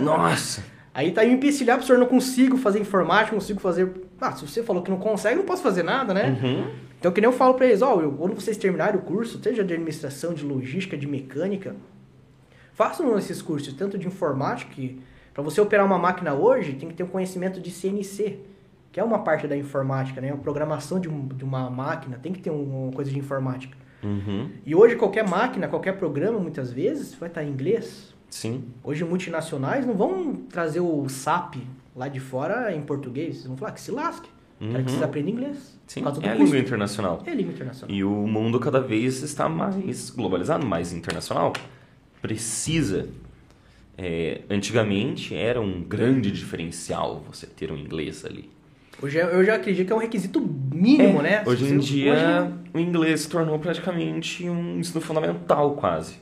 Nossa. 0.00 0.64
Aí 0.94 1.12
tá 1.12 1.22
me 1.24 1.32
empecilhar, 1.34 1.76
professor, 1.76 1.98
não 1.98 2.06
consigo 2.06 2.56
fazer 2.56 2.80
informática, 2.80 3.32
não 3.32 3.40
consigo 3.40 3.60
fazer... 3.60 3.92
Ah, 4.18 4.32
se 4.32 4.48
você 4.48 4.62
falou 4.62 4.82
que 4.82 4.90
não 4.90 4.98
consegue, 4.98 5.36
não 5.36 5.44
posso 5.44 5.62
fazer 5.62 5.82
nada, 5.82 6.14
né? 6.14 6.38
Uhum. 6.42 6.70
Então, 6.98 7.12
que 7.12 7.20
nem 7.20 7.28
eu 7.30 7.36
falo 7.36 7.52
pra 7.54 7.66
eles, 7.66 7.82
ó, 7.82 8.00
eu- 8.00 8.12
quando 8.12 8.34
vocês 8.34 8.56
terminarem 8.56 8.98
o 8.98 9.02
curso, 9.02 9.38
seja 9.42 9.62
de 9.62 9.74
administração, 9.74 10.32
de 10.32 10.42
logística, 10.44 10.96
de 10.96 11.06
mecânica, 11.06 11.76
façam 12.72 13.16
esses 13.18 13.42
cursos, 13.42 13.72
tanto 13.74 13.98
de 13.98 14.06
informática, 14.06 14.70
que 14.72 14.98
para 15.34 15.42
você 15.42 15.60
operar 15.60 15.84
uma 15.86 15.98
máquina 15.98 16.32
hoje, 16.34 16.72
tem 16.72 16.88
que 16.88 16.94
ter 16.94 17.02
um 17.04 17.08
conhecimento 17.08 17.60
de 17.60 17.70
CNC, 17.70 18.38
que 18.92 18.98
é 19.00 19.04
uma 19.04 19.18
parte 19.20 19.46
da 19.46 19.56
informática, 19.56 20.20
né? 20.20 20.30
A 20.32 20.36
programação 20.36 20.98
de, 20.98 21.08
um- 21.08 21.26
de 21.28 21.44
uma 21.44 21.68
máquina 21.70 22.18
tem 22.18 22.32
que 22.32 22.40
ter 22.40 22.50
um- 22.50 22.84
uma 22.88 22.92
coisa 22.92 23.10
de 23.10 23.18
informática. 23.18 23.76
Uhum. 24.02 24.50
E 24.64 24.74
hoje 24.74 24.96
qualquer 24.96 25.28
máquina, 25.28 25.66
qualquer 25.68 25.98
programa, 25.98 26.38
muitas 26.38 26.72
vezes, 26.72 27.14
vai 27.14 27.28
estar 27.28 27.42
em 27.44 27.48
inglês. 27.50 28.14
Sim. 28.30 28.64
Hoje 28.84 29.04
multinacionais 29.04 29.86
não 29.86 29.94
vão 29.94 30.34
trazer 30.48 30.80
o 30.80 31.08
SAP 31.08 31.56
lá 31.96 32.08
de 32.08 32.20
fora 32.20 32.74
em 32.74 32.80
português, 32.82 33.44
vão 33.46 33.56
falar 33.56 33.72
que 33.72 33.80
se 33.80 33.90
lasque. 33.90 34.28
O 34.60 34.66
cara 34.66 34.78
Uhum. 34.78 34.82
precisa 34.84 35.04
aprender 35.04 35.30
inglês. 35.30 35.78
Sim. 35.86 36.02
É 36.22 36.28
a 36.30 36.34
língua 36.34 36.58
internacional. 36.58 37.22
É 37.26 37.32
língua 37.34 37.52
internacional. 37.52 37.94
E 37.96 38.02
o 38.04 38.10
mundo 38.26 38.58
cada 38.60 38.80
vez 38.80 39.22
está 39.22 39.48
mais 39.48 40.10
globalizado, 40.10 40.66
mais 40.66 40.92
internacional. 40.92 41.52
Precisa. 42.20 43.08
É, 43.96 44.42
antigamente 44.48 45.34
era 45.34 45.60
um 45.60 45.82
grande 45.82 46.30
diferencial 46.30 47.22
você 47.26 47.46
ter 47.46 47.72
um 47.72 47.76
inglês 47.76 48.24
ali. 48.24 48.48
Hoje 49.00 49.18
é- 49.18 49.22
eu 49.34 49.44
já 49.44 49.54
acredito 49.54 49.86
que 49.86 49.92
é 49.92 49.96
um 49.96 50.00
requisito 50.00 50.40
mínimo, 50.74 51.22
né? 51.22 51.42
Hoje 51.46 51.64
em 51.72 51.78
dia, 51.78 52.12
hoje- 52.12 52.54
o 52.74 52.78
inglês 52.80 53.20
se 53.22 53.28
tornou 53.28 53.58
praticamente 53.58 54.48
um 54.48 54.78
ensino 54.80 55.00
fundamental, 55.00 55.74
quase. 55.76 56.16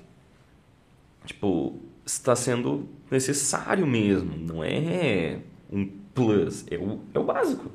Tipo, 1.25 1.79
está 2.05 2.37
sendo 2.37 2.89
necessário 3.11 3.87
mesmo, 3.87 4.37
não 4.37 4.63
é 4.63 5.39
um 5.73 5.87
plus, 6.15 6.65
é 6.71 6.77
o, 6.77 7.01
é 7.15 7.19
o 7.19 7.25
básico. 7.25 7.71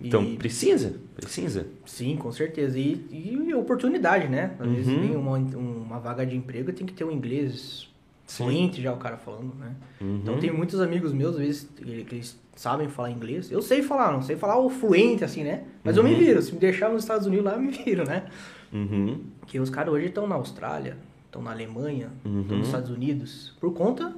Então, 0.00 0.24
E- 0.24 0.36
precisa, 0.36 0.94
precisa. 1.14 1.66
Sim, 1.86 2.16
com 2.16 2.32
certeza. 2.32 2.78
E, 2.78 3.06
e 3.46 3.54
oportunidade, 3.54 4.26
né? 4.26 4.56
Às 4.58 4.68
vezes 4.70 4.88
Uhum. 4.88 5.00
vem 5.00 5.16
uma, 5.16 5.36
uma 5.38 6.00
vaga 6.00 6.26
de 6.26 6.34
emprego 6.34 6.72
tem 6.72 6.86
que 6.86 6.92
ter 6.94 7.04
um 7.04 7.12
inglês 7.12 7.88
fluente 8.26 8.80
já 8.82 8.92
o 8.92 8.96
cara 8.96 9.16
falando, 9.18 9.54
né? 9.54 9.76
Uhum. 10.00 10.16
Então 10.22 10.38
tem 10.40 10.50
muitos 10.50 10.80
amigos 10.80 11.12
meus, 11.12 11.36
às 11.36 11.40
vezes, 11.40 11.68
que 11.76 11.88
eles 12.16 12.40
sabem 12.54 12.88
falar 12.88 13.10
inglês. 13.10 13.50
Eu 13.50 13.62
sei 13.62 13.82
falar, 13.82 14.12
não 14.12 14.22
sei 14.22 14.36
falar 14.36 14.58
o 14.58 14.68
fluente, 14.70 15.24
assim, 15.24 15.42
né? 15.42 15.64
Mas 15.82 15.96
eu 15.96 16.02
me 16.04 16.12
Uhum. 16.12 16.18
viro. 16.18 16.42
Se 16.42 16.52
me 16.52 16.58
deixar 16.58 16.90
nos 16.90 17.02
Estados 17.02 17.26
Unidos 17.26 17.46
lá, 17.46 17.52
eu 17.54 17.60
me 17.60 17.70
viro, 17.70 18.04
né? 18.06 18.26
Uhum. 18.72 19.20
Porque 19.40 19.58
os 19.60 19.70
caras 19.70 19.92
hoje 19.92 20.06
estão 20.06 20.26
na 20.26 20.34
Austrália, 20.34 20.96
estão 21.26 21.42
na 21.42 21.50
Alemanha, 21.50 22.10
estão 22.18 22.32
Uhum. 22.32 22.58
nos 22.58 22.66
Estados 22.68 22.90
Unidos, 22.90 23.56
por 23.60 23.72
conta 23.74 24.14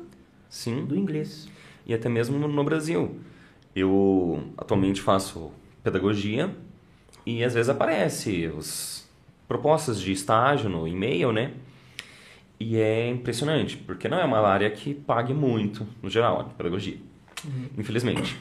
Sim. 0.48 0.84
do 0.84 0.96
inglês. 0.96 1.48
E 1.86 1.92
até 1.94 2.08
mesmo 2.08 2.38
no, 2.38 2.48
no 2.48 2.64
Brasil. 2.64 3.16
Eu 3.74 4.40
atualmente 4.56 5.00
faço 5.00 5.50
pedagogia 5.82 6.54
e 7.26 7.42
às 7.42 7.54
vezes 7.54 7.68
aparece 7.68 8.46
os 8.46 9.04
propostas 9.48 10.00
de 10.00 10.12
estágio 10.12 10.68
no 10.70 10.86
e-mail, 10.86 11.32
né? 11.32 11.52
E 12.60 12.76
é 12.76 13.08
impressionante, 13.08 13.76
porque 13.76 14.08
não 14.08 14.18
é 14.18 14.24
uma 14.24 14.38
área 14.40 14.70
que 14.70 14.94
pague 14.94 15.34
muito, 15.34 15.84
no 16.00 16.08
geral, 16.08 16.40
a 16.40 16.44
pedagogia. 16.44 16.96
Infelizmente. 17.76 18.38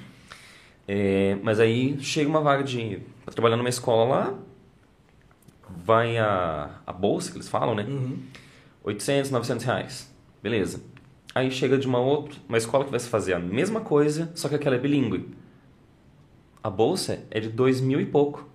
É, 0.88 1.38
mas 1.42 1.60
aí 1.60 1.98
chega 2.02 2.30
uma 2.30 2.42
vaga 2.42 2.64
de 2.64 3.00
pra 3.24 3.34
trabalhar 3.34 3.56
numa 3.56 3.70
escola 3.70 4.16
lá, 4.16 4.40
vai 5.70 6.18
a, 6.18 6.82
a 6.86 6.92
bolsa 6.92 7.32
que 7.32 7.38
eles 7.38 7.48
falam, 7.48 7.74
né? 7.74 7.84
Uhum. 7.84 8.20
800, 8.84 9.32
900 9.32 9.66
reais. 9.66 10.14
Beleza. 10.42 10.84
Aí 11.34 11.50
chega 11.50 11.78
de 11.78 11.88
uma 11.88 12.00
outra, 12.00 12.38
uma 12.48 12.58
escola 12.58 12.86
que 12.86 12.92
vai 12.92 13.00
fazer 13.00 13.34
a 13.34 13.40
mesma 13.40 13.82
coisa, 13.82 14.32
só 14.36 14.48
que 14.50 14.56
aquela 14.56 14.76
é 14.76 14.80
bilíngue. 14.80 15.30
A 16.62 16.70
bolsa 16.70 17.26
é 17.32 17.40
de 17.40 17.50
dois 17.50 17.82
mil 17.82 18.00
e 18.00 18.06
pouco. 18.06 18.48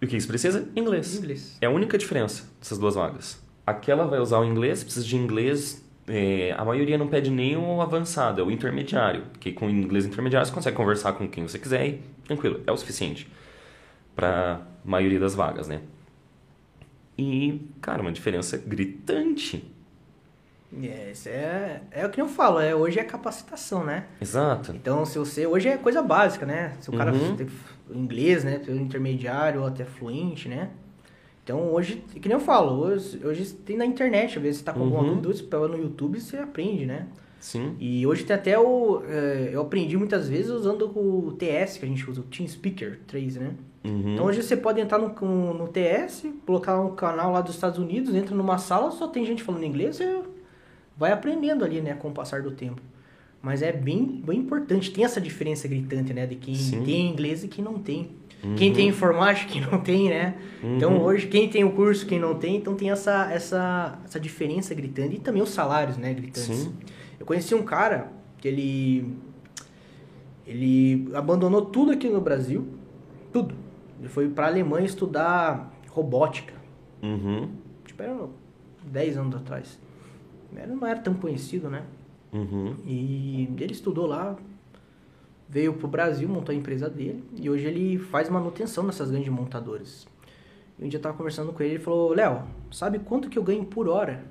E 0.00 0.06
o 0.06 0.08
que 0.08 0.16
isso 0.16 0.26
precisa? 0.26 0.68
Inglês. 0.74 1.16
Inglês. 1.16 1.58
É 1.60 1.66
a 1.66 1.70
única 1.70 1.98
diferença 1.98 2.48
dessas 2.58 2.78
duas 2.78 2.94
vagas. 2.94 3.42
Aquela 3.66 4.06
vai 4.06 4.18
usar 4.18 4.38
o 4.38 4.44
inglês, 4.44 4.82
precisa 4.82 5.04
de 5.04 5.16
inglês. 5.16 5.83
É, 6.08 6.54
a 6.56 6.64
maioria 6.64 6.98
não 6.98 7.08
pede 7.08 7.30
nem 7.30 7.56
o 7.56 7.80
avançado, 7.80 8.40
é 8.40 8.44
o 8.44 8.50
intermediário. 8.50 9.24
Que 9.40 9.52
com 9.52 9.68
inglês 9.70 10.04
intermediário 10.06 10.46
você 10.46 10.52
consegue 10.54 10.76
conversar 10.76 11.12
com 11.14 11.28
quem 11.28 11.46
você 11.46 11.58
quiser 11.58 11.86
e 11.86 12.02
tranquilo, 12.26 12.60
é 12.66 12.72
o 12.72 12.76
suficiente 12.76 13.30
para 14.14 14.60
maioria 14.84 15.18
das 15.20 15.34
vagas, 15.34 15.66
né? 15.68 15.80
E, 17.16 17.60
cara, 17.80 18.02
uma 18.02 18.12
diferença 18.12 18.56
gritante. 18.56 19.70
É, 20.82 21.12
isso 21.12 21.28
é, 21.28 21.82
é 21.92 22.04
o 22.04 22.10
que 22.10 22.20
eu 22.20 22.26
falo, 22.28 22.58
é, 22.58 22.74
hoje 22.74 22.98
é 22.98 23.04
capacitação, 23.04 23.84
né? 23.84 24.06
Exato. 24.20 24.72
Então, 24.74 25.04
se 25.04 25.16
você. 25.18 25.46
Hoje 25.46 25.68
é 25.68 25.76
coisa 25.76 26.02
básica, 26.02 26.44
né? 26.44 26.76
Se 26.80 26.90
o 26.90 26.92
cara 26.92 27.12
Uhum. 27.12 27.36
tem 27.36 27.46
inglês, 27.90 28.42
né? 28.42 28.58
Tem 28.58 28.74
intermediário 28.76 29.60
ou 29.60 29.66
até 29.68 29.84
fluente, 29.84 30.48
né? 30.48 30.70
Então, 31.44 31.72
hoje, 31.74 32.02
que 32.20 32.26
nem 32.26 32.36
eu 32.38 32.40
falo, 32.42 32.80
hoje, 32.86 33.20
hoje 33.22 33.52
tem 33.52 33.76
na 33.76 33.84
internet, 33.84 34.38
às 34.38 34.42
vezes 34.42 34.58
você 34.60 34.64
tá 34.64 34.72
com 34.72 34.80
alguma 34.80 35.02
Uhum. 35.02 35.20
dúvida, 35.20 35.34
você 35.34 35.42
pega 35.44 35.68
no 35.68 35.76
YouTube 35.76 36.18
você 36.18 36.38
aprende, 36.38 36.86
né? 36.86 37.06
Sim. 37.38 37.76
E 37.78 38.06
hoje 38.06 38.24
tem 38.24 38.34
até 38.34 38.58
o. 38.58 39.02
é, 39.06 39.50
eu 39.52 39.60
aprendi 39.60 39.98
muitas 39.98 40.26
vezes 40.26 40.50
usando 40.50 40.86
o 40.98 41.32
TS 41.32 41.76
que 41.76 41.84
a 41.84 41.88
gente 41.88 42.08
usa, 42.10 42.22
o 42.22 42.24
Team 42.24 42.48
Speaker 42.48 42.98
3, 43.06 43.36
né? 43.36 43.50
Uhum. 43.84 44.14
Então 44.14 44.24
hoje 44.24 44.42
você 44.42 44.56
pode 44.56 44.80
entrar 44.80 44.98
no, 44.98 45.52
no 45.52 45.68
TS, 45.68 46.24
colocar 46.46 46.80
um 46.80 46.94
canal 46.94 47.30
lá 47.32 47.42
dos 47.42 47.54
Estados 47.54 47.78
Unidos, 47.78 48.14
entra 48.14 48.34
numa 48.34 48.56
sala, 48.56 48.90
só 48.90 49.06
tem 49.08 49.26
gente 49.26 49.42
falando 49.42 49.64
inglês, 49.64 49.96
você 49.96 50.22
vai 50.96 51.12
aprendendo 51.12 51.62
ali, 51.62 51.82
né, 51.82 51.92
com 51.92 52.08
o 52.08 52.12
passar 52.12 52.40
do 52.40 52.52
tempo. 52.52 52.80
Mas 53.42 53.60
é 53.60 53.70
bem, 53.72 54.22
bem 54.24 54.38
importante, 54.38 54.90
tem 54.90 55.04
essa 55.04 55.20
diferença 55.20 55.68
gritante, 55.68 56.14
né, 56.14 56.24
de 56.26 56.36
quem 56.36 56.54
Sim. 56.54 56.82
tem 56.82 57.10
inglês 57.10 57.44
e 57.44 57.48
quem 57.48 57.62
não 57.62 57.74
tem. 57.78 58.08
Uhum. 58.44 58.54
Quem 58.56 58.72
tem 58.72 58.88
informática, 58.88 59.50
quem 59.50 59.60
não 59.62 59.78
tem, 59.80 60.08
né? 60.10 60.34
Então 60.62 60.92
Uhum. 60.96 61.02
hoje, 61.02 61.26
quem 61.26 61.48
tem 61.48 61.64
o 61.64 61.72
curso, 61.72 62.06
quem 62.06 62.18
não 62.18 62.34
tem, 62.34 62.56
então 62.56 62.74
tem 62.74 62.90
essa, 62.90 63.32
essa, 63.32 63.98
essa 64.04 64.20
diferença 64.20 64.74
gritante. 64.74 65.16
E 65.16 65.18
também 65.18 65.42
os 65.42 65.50
salários, 65.50 65.96
né, 65.96 66.12
gritantes. 66.12 66.44
Sim. 66.58 66.74
Eu 67.18 67.24
conheci 67.26 67.54
um 67.54 67.62
cara 67.62 68.12
que 68.38 68.48
ele. 68.48 69.16
Ele 70.46 71.08
abandonou 71.14 71.62
tudo 71.64 71.92
aqui 71.92 72.08
no 72.08 72.20
Brasil. 72.20 72.66
Tudo. 73.32 73.54
Ele 73.98 74.08
foi 74.08 74.28
pra 74.28 74.46
Alemanha 74.46 74.84
estudar 74.84 75.72
robótica. 75.90 76.52
Uhum. 77.02 77.48
Tipo, 77.84 78.02
era 78.02 78.28
10 78.84 79.16
anos 79.16 79.36
atrás. 79.36 79.78
Era, 80.54 80.66
não 80.74 80.86
era 80.86 80.98
tão 81.00 81.14
conhecido, 81.14 81.70
né? 81.70 81.82
Uhum. 82.32 82.74
E 82.84 83.48
ele 83.58 83.72
estudou 83.72 84.06
lá, 84.06 84.36
veio 85.48 85.74
pro 85.74 85.86
Brasil, 85.88 86.28
montou 86.28 86.52
a 86.52 86.56
empresa 86.56 86.88
dele 86.88 87.22
e 87.36 87.48
hoje 87.48 87.66
ele 87.66 87.98
faz 87.98 88.28
manutenção 88.28 88.84
nessas 88.84 89.10
grandes 89.10 89.28
montadoras. 89.28 90.06
E 90.78 90.84
um 90.84 90.88
dia 90.88 90.98
eu 90.98 91.02
tava 91.02 91.16
conversando 91.16 91.52
com 91.52 91.62
ele, 91.62 91.74
ele 91.74 91.82
falou, 91.82 92.12
Léo, 92.12 92.42
sabe 92.70 92.98
quanto 92.98 93.28
que 93.28 93.38
eu 93.38 93.42
ganho 93.42 93.64
por 93.64 93.88
hora? 93.88 94.24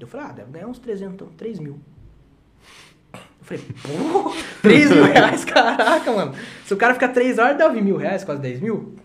Eu 0.00 0.06
falei, 0.06 0.26
ah, 0.26 0.32
deve 0.32 0.50
ganhar 0.50 0.66
uns 0.66 0.78
300, 0.78 1.14
então, 1.14 1.28
3 1.36 1.60
mil. 1.60 1.78
Eu 3.12 3.20
falei, 3.40 3.64
pô, 3.82 4.34
3 4.62 4.90
mil 4.90 5.04
reais, 5.04 5.44
caraca, 5.44 6.12
mano. 6.12 6.34
Se 6.64 6.74
o 6.74 6.76
cara 6.76 6.94
ficar 6.94 7.08
3 7.08 7.38
horas, 7.38 7.56
dá 7.56 7.68
mil 7.68 7.96
reais, 7.96 8.24
quase 8.24 8.40
10 8.40 8.60
mil. 8.60 8.96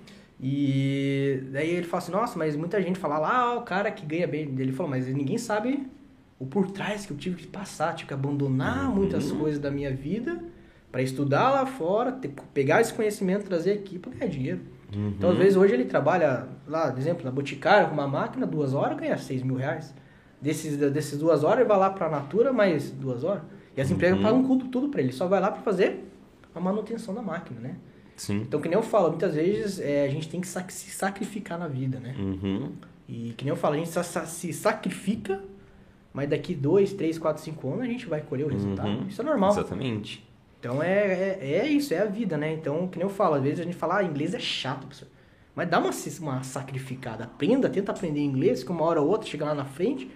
E 0.42 1.44
daí 1.52 1.70
ele 1.70 1.86
falou 1.86 2.04
assim, 2.04 2.12
nossa, 2.12 2.40
mas 2.40 2.56
muita 2.56 2.82
gente 2.82 2.98
fala 2.98 3.20
lá, 3.20 3.38
ah, 3.38 3.56
o 3.58 3.62
cara 3.62 3.92
que 3.92 4.06
ganha 4.06 4.28
bem. 4.28 4.54
Ele 4.58 4.72
falou, 4.72 4.90
mas 4.90 5.08
ninguém 5.08 5.38
sabe 5.38 5.86
o 6.40 6.46
por 6.46 6.72
trás 6.72 7.06
que 7.06 7.12
eu 7.12 7.18
tive 7.18 7.36
que 7.36 7.48
passar, 7.48 7.94
tive 7.94 8.08
que 8.08 8.14
abandonar 8.14 8.90
muitas 8.90 9.32
coisas 9.32 9.60
da 9.60 9.70
minha 9.70 9.94
vida 9.94 10.42
para 10.92 11.02
estudar 11.02 11.52
lá 11.52 11.66
fora, 11.66 12.12
ter, 12.12 12.32
pegar 12.54 12.82
esse 12.82 12.94
conhecimento, 12.94 13.46
trazer 13.46 13.74
aqui 13.74 14.00
para 14.00 14.12
ganhar 14.12 14.28
dinheiro. 14.32 14.60
Uhum. 14.96 15.10
Então, 15.18 15.30
às 15.32 15.38
vezes, 15.38 15.56
hoje 15.56 15.74
ele 15.74 15.86
trabalha 15.86 16.48
lá, 16.68 16.90
por 16.92 17.00
exemplo, 17.00 17.24
na 17.24 17.32
Boticária, 17.32 17.88
com 17.88 17.94
uma 17.94 18.08
máquina, 18.08 18.48
duas 18.48 18.74
horas, 18.74 18.98
ganha 18.98 19.18
6 19.18 19.44
mil 19.44 19.56
reais. 19.56 19.94
Desses, 20.42 20.78
desses 20.78 21.20
duas 21.20 21.44
horas, 21.44 21.60
ele 21.60 21.68
vai 21.68 21.78
lá 21.78 21.90
para 21.90 22.08
a 22.08 22.10
Natura, 22.10 22.52
mais 22.52 22.90
duas 22.90 23.24
horas. 23.24 23.44
E 23.78 23.82
as 23.82 23.92
empresas 23.92 24.18
Uhum. 24.18 24.24
pagam 24.24 24.44
tudo, 24.44 24.66
tudo 24.70 24.90
para 24.90 25.02
ele. 25.02 25.12
Só 25.12 25.28
vai 25.28 25.40
lá 25.40 25.52
para 25.52 25.62
fazer 25.62 26.06
a 26.56 26.60
manutenção 26.60 27.14
da 27.14 27.22
máquina, 27.22 27.60
né? 27.60 27.76
Sim. 28.16 28.38
Então, 28.42 28.60
que 28.60 28.68
nem 28.68 28.76
eu 28.78 28.82
falo, 28.84 29.10
muitas 29.10 29.36
vezes 29.36 29.80
é, 29.80 30.06
a 30.06 30.10
gente 30.10 30.28
tem 30.28 30.42
que 30.42 30.48
sac- 30.48 30.72
se 30.72 30.90
sacrificar 30.90 31.58
na 31.60 31.68
vida, 31.68 32.00
né? 32.00 32.16
Uhum. 32.18 32.72
E 33.08 33.34
que 33.38 33.46
nem 33.46 33.50
eu 33.52 33.56
falo, 33.56 33.76
a 33.76 33.78
gente 33.78 33.90
se 34.28 34.52
sacrifica, 34.54 35.42
mas 36.14 36.30
daqui 36.30 36.54
dois, 36.56 36.94
três, 36.94 37.18
quatro, 37.20 37.42
cinco 37.44 37.68
anos 37.70 37.82
a 37.84 37.86
gente 37.88 38.08
vai 38.08 38.22
colher 38.22 38.46
o 38.46 38.50
resultado. 38.50 38.90
Uhum. 38.90 39.08
Isso 39.08 39.22
é 39.22 39.26
normal. 39.26 39.52
Exatamente. 39.52 40.28
Então 40.60 40.84
é, 40.84 41.38
é, 41.40 41.60
é 41.62 41.68
isso, 41.68 41.94
é 41.94 42.00
a 42.00 42.06
vida, 42.06 42.38
né? 42.38 42.52
Então, 42.52 42.88
que 42.88 42.98
nem 42.98 43.08
eu 43.08 43.14
falo, 43.14 43.36
às 43.36 43.44
vezes 43.44 43.62
a 43.62 43.64
gente 43.64 43.78
fala, 43.78 44.00
ah, 44.00 44.04
inglês 44.04 44.34
é 44.34 44.40
chato, 44.40 44.82
professor. 44.82 45.08
Mas 45.56 45.70
dá 45.70 45.80
uma, 45.80 45.92
uma 46.20 46.44
sacrificada. 46.44 47.24
Aprenda, 47.24 47.70
tenta 47.70 47.92
aprender 47.92 48.20
inglês, 48.20 48.64
que 48.64 48.72
uma 48.72 48.84
hora 48.84 49.02
ou 49.02 49.08
outra, 49.08 49.28
chega 49.28 49.46
lá 49.46 49.54
na 49.56 49.66
frente, 49.66 50.10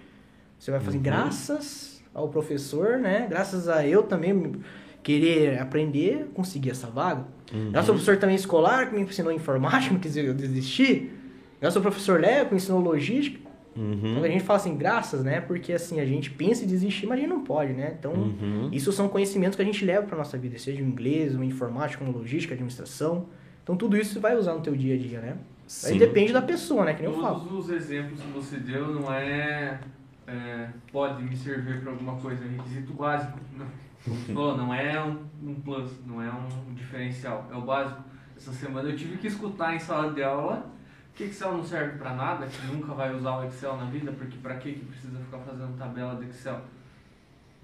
você 0.58 0.70
vai 0.70 0.80
fazer 0.80 0.98
Uhum. 0.98 1.02
graças 1.02 2.02
ao 2.14 2.28
professor, 2.28 2.98
né? 2.98 3.26
Graças 3.28 3.68
a 3.68 3.86
eu 3.86 4.02
também 4.02 4.54
querer 5.02 5.60
aprender, 5.60 6.30
conseguir 6.34 6.70
essa 6.70 6.86
vaga. 6.86 7.26
Uhum. 7.52 7.70
Graças 7.70 7.88
ao 7.88 7.94
professor 7.94 8.16
também 8.18 8.36
escolar, 8.36 8.88
que 8.88 8.94
me 8.94 9.02
ensinou 9.02 9.32
informática, 9.32 9.92
não 9.92 10.00
quis 10.00 10.16
eu 10.16 10.32
desistir. 10.34 11.12
Graças 11.60 11.76
ao 11.76 11.82
professor 11.82 12.20
Léo, 12.20 12.46
que 12.46 12.52
me 12.52 12.56
ensinou 12.56 12.80
logística. 12.80 13.43
Uhum. 13.76 14.00
Então 14.12 14.22
a 14.24 14.28
gente 14.28 14.44
fala 14.44 14.58
assim, 14.58 14.76
graças, 14.76 15.24
né? 15.24 15.40
Porque 15.40 15.72
assim, 15.72 16.00
a 16.00 16.06
gente 16.06 16.30
pensa 16.30 16.64
em 16.64 16.66
desistir, 16.66 17.06
mas 17.06 17.18
a 17.18 17.20
gente 17.22 17.30
não 17.30 17.42
pode, 17.42 17.72
né? 17.72 17.94
Então, 17.98 18.12
Uhum. 18.12 18.68
isso 18.72 18.92
são 18.92 19.08
conhecimentos 19.08 19.56
que 19.56 19.62
a 19.62 19.64
gente 19.64 19.84
leva 19.84 20.06
para 20.06 20.16
nossa 20.16 20.38
vida, 20.38 20.58
seja 20.58 20.82
o 20.82 20.86
inglês, 20.86 21.34
uma 21.34 21.44
informática, 21.44 22.02
uma 22.04 22.12
logística, 22.12 22.54
administração. 22.54 23.26
Então 23.62 23.76
tudo 23.76 23.96
isso 23.96 24.12
você 24.14 24.18
vai 24.20 24.36
usar 24.36 24.54
no 24.54 24.60
teu 24.60 24.76
dia 24.76 24.94
a 24.94 24.98
dia, 24.98 25.20
né? 25.20 25.30
Aí 25.32 25.38
Sim. 25.66 25.98
depende 25.98 26.32
da 26.32 26.42
pessoa, 26.42 26.84
né? 26.84 26.94
Que 26.94 27.02
nem 27.02 27.10
eu 27.10 27.18
Todos 27.18 27.42
falo. 27.44 27.58
os 27.58 27.70
exemplos 27.70 28.20
que 28.20 28.28
você 28.28 28.58
deu 28.58 28.88
não 28.94 29.12
é, 29.12 29.80
é, 30.26 30.68
pode 30.92 31.22
me 31.22 31.34
servir 31.36 31.80
para 31.80 31.90
alguma 31.90 32.16
coisa, 32.16 32.44
é 32.44 32.48
requisito 32.48 32.92
básico. 32.92 33.38
Não, 33.56 33.66
Como 34.04 34.16
você 34.16 34.32
falou, 34.34 34.56
não 34.58 34.74
é 34.74 35.02
um, 35.02 35.16
um 35.42 35.54
plus, 35.54 35.90
não 36.06 36.20
é 36.22 36.30
um 36.30 36.74
diferencial, 36.74 37.48
é 37.50 37.56
o 37.56 37.62
básico. 37.62 38.04
Essa 38.36 38.52
semana 38.52 38.90
eu 38.90 38.96
tive 38.96 39.16
que 39.16 39.26
escutar 39.26 39.74
em 39.74 39.78
sala 39.78 40.12
de 40.12 40.22
aula 40.22 40.66
que 41.14 41.24
Excel 41.24 41.52
não 41.52 41.64
serve 41.64 41.96
para 41.98 42.14
nada, 42.14 42.46
que 42.46 42.66
nunca 42.66 42.92
vai 42.92 43.14
usar 43.14 43.38
o 43.38 43.44
Excel 43.44 43.76
na 43.76 43.84
vida, 43.84 44.12
porque 44.12 44.36
para 44.38 44.56
que 44.56 44.72
que 44.72 44.84
precisa 44.84 45.18
ficar 45.18 45.38
fazendo 45.38 45.76
tabela 45.78 46.16
de 46.16 46.26
Excel? 46.28 46.60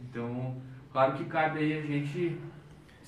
Então, 0.01 0.57
claro 0.93 1.15
que 1.15 1.25
cabe 1.25 1.59
aí 1.59 1.79
a 1.79 1.83
gente 1.83 2.39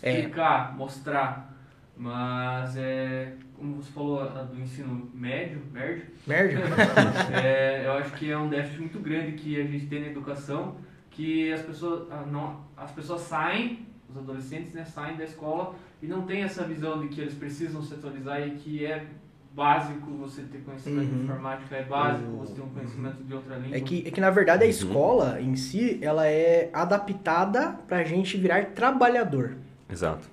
É. 0.03 0.19
explicar, 0.19 0.77
mostrar, 0.77 1.55
mas 1.97 2.77
é, 2.77 3.35
como 3.57 3.77
você 3.77 3.93
falou 3.93 4.29
do 4.47 4.61
ensino 4.61 5.09
médio, 5.15 5.63
médio, 5.73 6.07
Merda. 6.27 6.61
é, 7.33 7.87
eu 7.87 7.93
acho 7.93 8.13
que 8.15 8.31
é 8.31 8.37
um 8.37 8.49
déficit 8.49 8.81
muito 8.81 8.99
grande 8.99 9.33
que 9.33 9.61
a 9.61 9.65
gente 9.65 9.87
tem 9.87 10.01
na 10.01 10.09
educação, 10.09 10.77
que 11.11 11.53
as 11.53 11.63
pessoas, 11.63 12.11
ah, 12.11 12.25
não, 12.27 12.65
as 12.77 12.91
pessoas 12.91 13.21
saem, 13.23 13.87
os 14.11 14.17
adolescentes 14.19 14.73
né, 14.73 14.85
saem 14.85 15.17
da 15.17 15.25
escola 15.25 15.75
e 16.03 16.07
não 16.07 16.23
tem 16.23 16.43
essa 16.43 16.65
visão 16.65 17.01
de 17.01 17.09
que 17.09 17.21
eles 17.21 17.35
precisam 17.35 17.81
se 17.83 17.95
atualizar 17.95 18.41
e 18.47 18.53
que 18.57 18.85
é 18.85 19.07
básico 19.55 20.11
você 20.13 20.43
ter 20.43 20.59
conhecimento 20.65 21.07
de 21.07 21.15
Uhum. 21.15 21.23
informática, 21.25 21.77
é 21.77 21.85
básico 21.85 22.31
você 22.39 22.55
ter 22.55 22.61
um 22.63 22.71
conhecimento 22.71 23.23
de 23.23 23.35
outra 23.35 23.57
língua. 23.57 23.77
É 23.77 23.81
que, 23.81 24.05
é 24.07 24.11
que 24.11 24.21
na 24.21 24.31
verdade 24.31 24.65
a 24.65 24.67
escola 24.67 25.41
em 25.41 25.55
si, 25.57 25.99
ela 26.03 26.27
é 26.27 26.71
adaptada 26.73 27.79
pra 27.87 28.03
gente 28.05 28.37
virar 28.37 28.67
trabalhador. 28.73 29.57
Exato. 29.91 30.29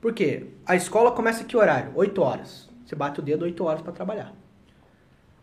Por 0.00 0.12
quê? 0.12 0.46
A 0.66 0.74
escola 0.76 1.10
começa 1.12 1.44
que 1.44 1.56
horário? 1.56 1.92
8 1.94 2.20
horas. 2.22 2.68
Você 2.84 2.94
bate 2.94 3.20
o 3.20 3.22
dedo 3.22 3.44
8 3.44 3.64
horas 3.64 3.82
para 3.82 3.92
trabalhar. 3.92 4.32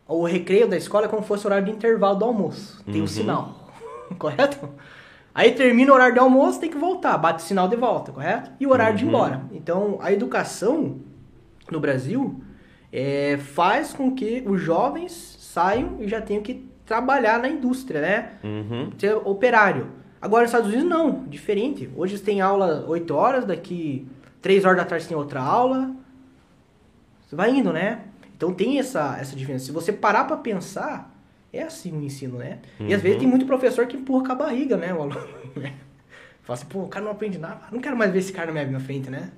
O 0.07 0.25
recreio 0.25 0.67
da 0.67 0.75
escola 0.77 1.05
é 1.05 1.09
como 1.09 1.21
se 1.21 1.27
fosse 1.27 1.45
o 1.45 1.47
horário 1.47 1.65
de 1.65 1.71
intervalo 1.71 2.17
do 2.17 2.25
almoço. 2.25 2.83
Tem 2.85 2.95
o 2.95 2.99
Uhum. 3.01 3.07
sinal. 3.07 3.69
correto? 4.17 4.69
Aí 5.33 5.51
termina 5.51 5.91
o 5.91 5.95
horário 5.95 6.15
do 6.15 6.21
almoço, 6.21 6.59
tem 6.59 6.69
que 6.69 6.77
voltar. 6.77 7.17
Bate 7.17 7.43
o 7.43 7.45
sinal 7.47 7.67
de 7.67 7.75
volta, 7.75 8.11
correto? 8.11 8.51
E 8.59 8.65
o 8.65 8.71
horário 8.71 8.97
de 8.97 9.03
ir 9.03 9.07
Uhum. 9.07 9.13
embora. 9.13 9.41
Então, 9.51 9.99
a 10.01 10.11
educação 10.11 10.99
no 11.71 11.79
Brasil 11.79 12.41
é, 12.91 13.38
faz 13.38 13.94
com 13.94 14.14
que 14.14 14.44
os 14.45 14.61
jovens 14.61 15.11
saiam 15.40 15.98
e 15.99 16.07
já 16.07 16.22
tenham 16.22 16.41
que 16.44 16.68
trabalhar 16.86 17.40
na 17.40 17.48
indústria, 17.48 18.02
né? 18.02 18.32
Uhum. 18.44 18.91
ser 18.98 19.16
operário. 19.16 19.88
Agora 20.22 20.41
nos 20.44 20.49
Estados 20.52 20.68
Unidos 20.74 20.90
não, 20.90 21.24
diferente. 21.26 21.90
Hoje 21.95 22.18
você 22.18 22.24
tem 22.24 22.41
aula 22.41 22.84
8 22.88 23.14
horas, 23.16 23.45
daqui 23.45 24.07
3 24.41 24.66
horas 24.66 24.78
da 24.78 24.86
tarde 24.86 25.03
você 25.03 25.10
tem 25.10 25.18
outra 25.18 25.40
aula. 25.41 25.91
Você 27.28 27.36
vai 27.36 27.52
indo, 27.52 27.72
né? 27.72 28.02
Então 28.36 28.53
tem 28.53 28.80
essa, 28.80 29.18
essa 29.20 29.36
diferença. 29.36 29.66
Se 29.66 29.72
você 29.72 29.94
parar 29.94 30.24
pra 30.26 30.36
pensar, 30.38 31.14
é 31.53 31.61
assim 31.64 31.95
o 31.98 32.02
ensino, 32.02 32.38
né? 32.40 32.60
E 32.80 32.94
às 32.94 33.02
vezes 33.02 33.16
Uhum. 33.16 33.20
tem 33.22 33.28
muito 33.30 33.45
professor 33.45 33.86
que 33.86 33.95
empurra 33.98 34.26
com 34.26 34.32
a 34.32 34.36
barriga, 34.36 34.76
né? 34.78 34.94
O 34.94 35.02
aluno, 35.02 35.28
né? 35.56 35.74
Fala 36.41 36.57
assim, 36.57 36.66
pô, 36.66 36.80
o 36.80 36.88
cara 36.88 37.06
não 37.06 37.11
aprende 37.11 37.38
nada. 37.38 37.61
Não 37.72 37.80
quero 37.80 37.95
mais 37.95 38.11
ver 38.11 38.20
esse 38.20 38.34
cara 38.34 38.48
na 38.48 38.53
minha, 38.53 38.66
minha 38.66 38.80
frente, 38.80 39.10
né? 39.10 39.30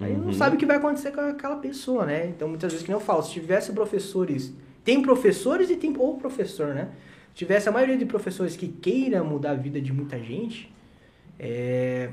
Aí 0.00 0.16
não 0.16 0.26
Uhum. 0.26 0.32
sabe 0.32 0.56
o 0.56 0.58
que 0.58 0.66
vai 0.66 0.76
acontecer 0.76 1.10
com 1.12 1.20
aquela 1.20 1.56
pessoa, 1.56 2.06
né? 2.06 2.26
Então 2.28 2.48
muitas 2.48 2.72
vezes 2.72 2.84
que 2.86 2.90
nem 2.92 3.00
eu 3.00 3.04
falo, 3.04 3.22
se 3.22 3.32
tivesse 3.32 3.72
professores, 3.72 4.54
tem 4.84 5.02
professores 5.02 5.70
e 5.70 5.76
tem 5.76 5.94
ou 5.98 6.16
professor, 6.16 6.74
né? 6.74 6.90
Se 7.30 7.34
tivesse 7.34 7.68
a 7.68 7.72
maioria 7.72 7.96
de 7.96 8.06
professores 8.06 8.56
que 8.56 8.68
queira 8.68 9.22
mudar 9.24 9.50
a 9.52 9.54
vida 9.54 9.80
de 9.80 9.92
muita 9.92 10.18
gente, 10.18 10.72
é, 11.38 12.10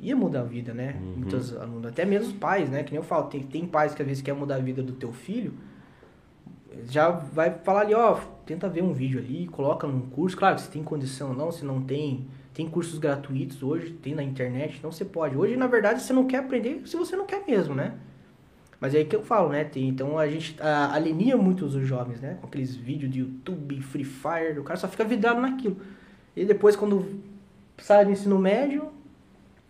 ia 0.00 0.16
mudar 0.16 0.40
a 0.40 0.44
vida, 0.44 0.72
né? 0.74 0.96
Uhum. 1.00 1.14
Muitos 1.18 1.56
alunos, 1.56 1.86
até 1.86 2.04
mesmo 2.04 2.28
os 2.28 2.32
pais, 2.34 2.68
né? 2.70 2.82
Que 2.82 2.90
nem 2.92 2.98
eu 2.98 3.04
falo, 3.04 3.26
tem, 3.28 3.42
tem 3.42 3.66
pais 3.66 3.94
que 3.94 4.02
às 4.02 4.08
vezes 4.08 4.22
quer 4.22 4.34
mudar 4.34 4.56
a 4.56 4.60
vida 4.60 4.82
do 4.82 4.92
teu 4.92 5.12
filho, 5.12 5.52
já 6.88 7.10
vai 7.10 7.50
falar 7.64 7.82
ali, 7.82 7.94
ó, 7.94 8.18
tenta 8.46 8.68
ver 8.68 8.82
um 8.82 8.92
vídeo 8.92 9.18
ali, 9.18 9.46
coloca 9.48 9.86
num 9.86 10.02
curso, 10.02 10.36
claro 10.36 10.58
se 10.58 10.68
tem 10.70 10.82
condição 10.82 11.30
ou 11.30 11.36
não, 11.36 11.50
se 11.50 11.64
não 11.64 11.82
tem, 11.82 12.26
tem 12.52 12.68
cursos 12.68 12.98
gratuitos 12.98 13.62
hoje, 13.62 13.92
tem 13.92 14.14
na 14.14 14.22
internet, 14.22 14.76
então 14.78 14.90
você 14.90 15.04
pode. 15.04 15.36
Hoje, 15.36 15.56
na 15.56 15.66
verdade, 15.66 16.02
você 16.02 16.12
não 16.12 16.26
quer 16.26 16.38
aprender 16.38 16.82
se 16.86 16.96
você 16.96 17.16
não 17.16 17.26
quer 17.26 17.44
mesmo, 17.46 17.74
né? 17.74 17.94
Mas 18.80 18.94
é 18.94 18.98
aí 18.98 19.04
que 19.04 19.14
eu 19.14 19.22
falo, 19.22 19.50
né? 19.50 19.62
Tem, 19.62 19.88
então 19.88 20.18
a 20.18 20.26
gente 20.26 20.56
a, 20.60 21.36
muito 21.36 21.66
os 21.66 21.74
jovens, 21.86 22.20
né? 22.20 22.38
Com 22.40 22.46
aqueles 22.46 22.74
vídeos 22.74 23.12
de 23.12 23.20
YouTube, 23.20 23.80
Free 23.82 24.04
Fire, 24.04 24.58
o 24.58 24.64
cara 24.64 24.78
só 24.78 24.88
fica 24.88 25.04
vidrado 25.04 25.40
naquilo. 25.40 25.76
E 26.34 26.44
depois, 26.44 26.74
quando 26.76 27.20
sai 27.78 28.04
do 28.04 28.10
ensino 28.10 28.38
médio, 28.38 28.90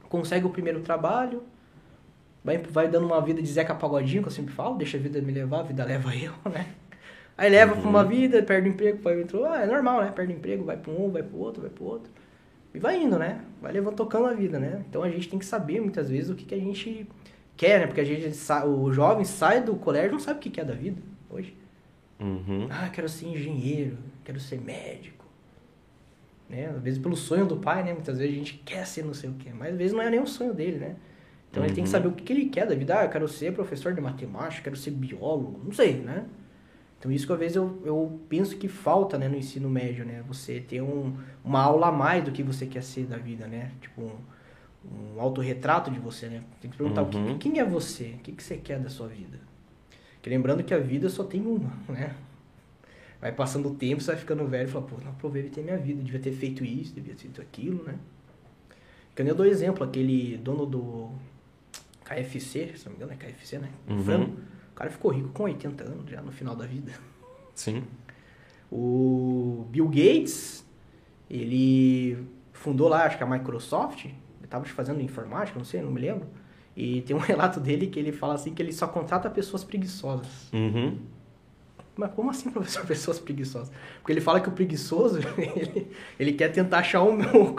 consegue 0.09 0.47
o 0.47 0.51
primeiro 0.51 0.81
trabalho, 0.81 1.43
vai, 2.45 2.59
vai 2.59 2.89
dando 2.89 3.07
uma 3.07 3.21
vida 3.21 3.43
de 3.43 3.49
Zeca 3.49 3.75
Pagodinho, 3.75 4.23
que 4.23 4.29
eu 4.29 4.33
sempre 4.33 4.55
falo, 4.55 4.77
deixa 4.77 4.97
a 4.97 5.01
vida 5.01 5.21
me 5.21 5.33
levar, 5.33 5.61
a 5.61 5.65
vida 5.65 5.85
leva 5.85 6.15
eu, 6.15 6.33
né? 6.51 6.67
Aí 7.37 7.51
leva 7.51 7.75
pra 7.75 7.89
uma 7.89 8.05
vida, 8.05 8.43
perde 8.43 8.69
o 8.69 8.73
emprego, 8.73 9.03
vai 9.03 9.21
entrou, 9.21 9.47
ah, 9.47 9.63
é 9.63 9.67
normal, 9.67 10.03
né? 10.03 10.13
Perde 10.15 10.33
o 10.33 10.37
emprego, 10.37 10.65
vai 10.65 10.77
pra 10.77 10.93
um, 10.93 11.11
vai 11.11 11.23
pro 11.23 11.39
outro, 11.39 11.63
vai 11.63 11.71
pro 11.71 11.85
outro. 11.85 12.13
E 12.75 12.79
vai 12.79 13.03
indo, 13.03 13.19
né? 13.19 13.41
Vai 13.61 13.73
levando, 13.73 13.97
tocando 13.97 14.27
a 14.27 14.33
vida, 14.33 14.59
né? 14.59 14.85
Então 14.89 15.03
a 15.03 15.11
gente 15.11 15.29
tem 15.29 15.39
que 15.39 15.45
saber 15.45 15.81
muitas 15.81 16.09
vezes 16.09 16.31
o 16.31 16.35
que, 16.35 16.45
que 16.45 16.55
a 16.55 16.59
gente 16.59 17.07
quer, 17.57 17.81
né? 17.81 17.87
Porque 17.87 18.01
a 18.01 18.05
gente 18.05 18.29
o 18.67 18.93
jovem 18.93 19.25
sai 19.25 19.63
do 19.63 19.75
colégio 19.77 20.11
e 20.11 20.13
não 20.13 20.21
sabe 20.21 20.39
o 20.39 20.43
que 20.43 20.51
que 20.51 20.61
é 20.61 20.65
da 20.65 20.75
vida 20.75 21.01
hoje. 21.29 21.57
Uhum. 22.21 22.69
Ah, 22.71 22.89
quero 22.89 23.09
ser 23.09 23.27
engenheiro, 23.27 23.97
quero 24.25 24.39
ser 24.39 24.61
médico. 24.61 25.25
Né? 26.49 26.67
Às 26.67 26.83
vezes 26.83 26.99
pelo 26.99 27.17
sonho 27.17 27.47
do 27.47 27.57
pai, 27.57 27.83
né? 27.85 27.93
Muitas 27.93 28.19
vezes 28.19 28.35
a 28.35 28.39
gente 28.39 28.55
quer 28.65 28.87
ser 28.87 29.05
não 29.05 29.15
sei 29.15 29.31
o 29.31 29.35
quê, 29.35 29.51
mas 29.57 29.73
às 29.73 29.79
vezes 29.79 29.93
não 29.93 30.03
é 30.03 30.11
nem 30.11 30.21
o 30.21 30.27
sonho 30.27 30.53
dele, 30.55 30.79
né? 30.79 30.97
Então 31.51 31.65
ele 31.65 31.73
tem 31.75 31.83
que 31.83 31.89
Uhum. 31.89 31.93
saber 31.93 32.09
o 32.09 32.13
que, 32.13 32.23
que 32.23 32.33
ele 32.33 32.47
quer 32.47 32.67
da 32.67 32.75
vida. 32.75 32.99
Ah, 33.01 33.05
eu 33.05 33.11
quero 33.11 33.27
ser 33.27 33.53
professor 33.53 33.93
de 33.93 34.01
matemática, 34.01 34.63
quero 34.63 34.77
ser 34.77 34.93
biólogo, 34.93 35.61
não 35.65 35.73
sei, 35.73 35.95
né? 35.95 36.25
Então 37.01 37.11
isso 37.11 37.27
que 37.27 37.33
às 37.33 37.39
vezes 37.39 37.57
eu, 37.57 37.81
eu 37.85 38.21
penso 38.29 38.57
que 38.59 38.69
falta 38.69 39.17
né, 39.17 39.27
no 39.27 39.35
ensino 39.37 39.71
médio, 39.71 40.05
né? 40.05 40.23
Você 40.29 40.61
ter 40.61 40.83
um, 40.83 41.17
uma 41.43 41.61
aula 41.63 41.89
a 41.89 41.93
mais 41.93 42.23
do 42.23 42.31
que 42.31 42.43
você 42.43 42.67
quer 42.67 42.83
ser 42.83 43.07
da 43.07 43.17
vida, 43.17 43.47
né? 43.47 43.73
Tipo 43.81 44.03
um, 44.03 45.15
um 45.17 45.21
autorretrato 45.21 45.91
de 45.91 45.99
você, 45.99 46.27
né? 46.29 46.43
Tem 46.61 46.71
que 46.71 46.77
perguntar 46.77 47.03
o 47.03 47.07
Uhum. 47.17 47.39
que, 47.39 47.49
quem 47.49 47.59
é 47.59 47.65
você? 47.65 48.15
O 48.17 48.19
que, 48.19 48.33
que 48.33 48.43
você 48.43 48.59
quer 48.59 48.79
da 48.79 48.91
sua 48.91 49.09
vida? 49.09 49.39
Que 50.21 50.29
lembrando 50.29 50.63
que 50.63 50.75
a 50.75 50.79
vida 50.79 51.09
só 51.09 51.25
tem 51.25 51.41
uma, 51.41 51.73
né? 51.89 52.15
Vai 53.19 53.33
passando 53.33 53.71
o 53.71 53.75
tempo, 53.75 54.03
você 54.03 54.13
vai 54.13 54.21
ficando 54.21 54.47
velho 54.47 54.69
e 54.69 54.71
fala, 54.71 54.85
pô, 54.87 54.97
não 55.03 55.11
aproveitei 55.11 55.65
minha 55.65 55.79
vida, 55.79 56.03
devia 56.03 56.21
ter 56.21 56.33
feito 56.33 56.63
isso, 56.63 56.93
devia 56.95 57.15
ter 57.15 57.23
feito 57.23 57.41
aquilo, 57.41 57.83
né? 57.85 57.95
Que 59.17 59.23
nem 59.23 59.31
eu 59.31 59.37
dou 59.37 59.47
exemplo, 59.47 59.83
aquele 59.85 60.37
dono 60.37 60.67
do 60.67 61.11
KFC, 62.05 62.73
se 62.77 62.85
não 62.87 62.93
me 62.93 62.97
engano 62.97 63.13
é 63.13 63.17
KFC, 63.17 63.59
né? 63.59 63.71
Uhum. 63.89 64.05
Frango. 64.05 64.37
O 64.81 64.83
cara 64.83 64.91
ficou 64.91 65.11
rico 65.11 65.29
com 65.29 65.43
80 65.43 65.85
anos 65.85 66.11
já 66.11 66.23
no 66.23 66.33
final 66.33 66.57
da 66.57 66.65
vida. 66.65 66.91
Sim. 67.55 67.85
O 68.73 69.67
Bill 69.69 69.87
Gates, 69.89 70.65
ele 71.29 72.17
fundou 72.55 72.89
lá, 72.89 73.05
acho 73.05 73.19
que 73.19 73.23
a 73.23 73.27
Microsoft, 73.27 74.07
ele 74.07 74.17
estava 74.43 74.65
fazendo 74.65 75.03
informática, 75.03 75.59
não 75.59 75.67
sei, 75.67 75.83
não 75.83 75.91
me 75.91 76.01
lembro. 76.01 76.27
E 76.75 77.03
tem 77.03 77.15
um 77.15 77.19
relato 77.21 77.61
dele 77.61 77.89
que 77.89 77.99
ele 77.99 78.11
fala 78.11 78.33
assim 78.33 78.55
que 78.55 78.63
ele 78.63 78.73
só 78.73 78.87
contrata 78.87 79.29
pessoas 79.29 79.63
preguiçosas. 79.63 80.51
Uhum. 80.51 80.97
Mas 81.95 82.11
como 82.13 82.31
assim, 82.31 82.49
professor, 82.51 82.87
pessoas 82.87 83.19
preguiçosas? 83.19 83.71
Porque 83.99 84.13
ele 84.13 84.23
fala 84.23 84.41
que 84.41 84.49
o 84.49 84.53
preguiçoso, 84.53 85.19
ele, 85.37 85.91
ele 86.19 86.33
quer 86.33 86.49
tentar 86.49 86.79
achar 86.79 87.03
o, 87.03 87.11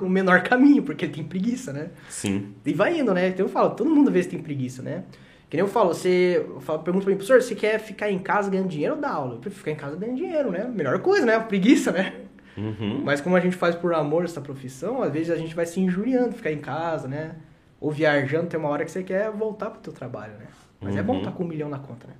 o 0.02 0.10
menor 0.10 0.42
caminho, 0.42 0.82
porque 0.82 1.06
ele 1.06 1.14
tem 1.14 1.24
preguiça, 1.24 1.72
né? 1.72 1.92
Sim. 2.10 2.56
E 2.66 2.74
vai 2.74 3.00
indo, 3.00 3.14
né? 3.14 3.28
Então 3.28 3.46
eu 3.46 3.50
falo, 3.52 3.76
todo 3.76 3.92
mundo 3.92 4.08
às 4.08 4.14
vezes 4.16 4.32
tem 4.32 4.42
preguiça, 4.42 4.82
né? 4.82 5.04
Que 5.52 5.58
nem 5.58 5.66
eu 5.66 5.68
falo, 5.68 5.94
você 5.94 6.46
falo, 6.62 6.80
pergunta 6.80 7.04
pra 7.04 7.12
mim, 7.12 7.18
professor, 7.18 7.42
você 7.42 7.54
quer 7.54 7.78
ficar 7.78 8.10
em 8.10 8.18
casa 8.20 8.50
ganhando 8.50 8.70
dinheiro 8.70 8.96
ou 8.96 9.02
dar 9.02 9.12
aula? 9.12 9.34
Eu 9.34 9.40
prefiro 9.40 9.60
ficar 9.60 9.72
em 9.72 9.76
casa 9.76 9.98
ganhando 9.98 10.16
dinheiro, 10.16 10.50
né? 10.50 10.64
Melhor 10.64 10.98
coisa, 11.00 11.26
né? 11.26 11.38
Preguiça, 11.42 11.92
né? 11.92 12.14
Uhum. 12.56 13.02
Mas 13.04 13.20
como 13.20 13.36
a 13.36 13.40
gente 13.42 13.58
faz 13.58 13.76
por 13.76 13.94
amor 13.94 14.24
essa 14.24 14.40
profissão, 14.40 15.02
às 15.04 15.12
vezes 15.12 15.30
a 15.30 15.36
gente 15.36 15.54
vai 15.54 15.66
se 15.66 15.82
injuriando, 15.82 16.32
ficar 16.32 16.54
em 16.54 16.60
casa, 16.60 17.06
né? 17.06 17.36
Ou 17.82 17.92
viajando, 17.92 18.48
tem 18.48 18.58
uma 18.58 18.70
hora 18.70 18.86
que 18.86 18.92
você 18.92 19.04
quer 19.04 19.30
voltar 19.30 19.72
pro 19.72 19.82
teu 19.82 19.92
trabalho, 19.92 20.32
né? 20.40 20.46
Mas 20.80 20.96
é 20.96 21.04
bom 21.04 21.16
Uhum. 21.16 21.20
estar 21.20 21.32
com 21.34 21.44
um 21.44 21.48
milhão 21.48 21.68
na 21.68 21.80
conta, 21.80 22.08
né? 22.08 22.14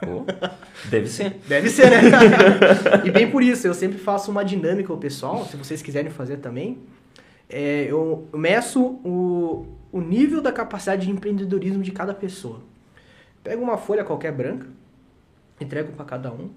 Pô, 0.00 0.24
Deve 0.88 1.08
ser. 1.08 1.36
Deve 1.46 1.68
ser, 1.68 1.90
né? 1.90 2.00
e 3.04 3.10
bem 3.10 3.30
por 3.30 3.42
isso, 3.42 3.66
eu 3.66 3.74
sempre 3.74 3.98
faço 3.98 4.30
uma 4.30 4.42
dinâmica 4.42 4.88
com 4.88 4.94
o 4.94 4.98
pessoal, 4.98 5.44
se 5.44 5.58
vocês 5.58 5.82
quiserem 5.82 6.10
fazer 6.10 6.38
também. 6.38 6.78
É, 7.50 7.84
eu 7.90 8.26
meço 8.32 8.82
o, 9.04 9.66
o 9.92 10.00
nível 10.00 10.40
da 10.40 10.50
capacidade 10.50 11.04
de 11.04 11.12
empreendedorismo 11.12 11.82
de 11.82 11.92
cada 11.92 12.14
pessoa. 12.14 12.62
Pego 13.42 13.62
uma 13.62 13.78
folha 13.78 14.04
qualquer 14.04 14.32
branca, 14.32 14.66
entrego 15.60 15.92
para 15.92 16.04
cada 16.04 16.32
um 16.32 16.50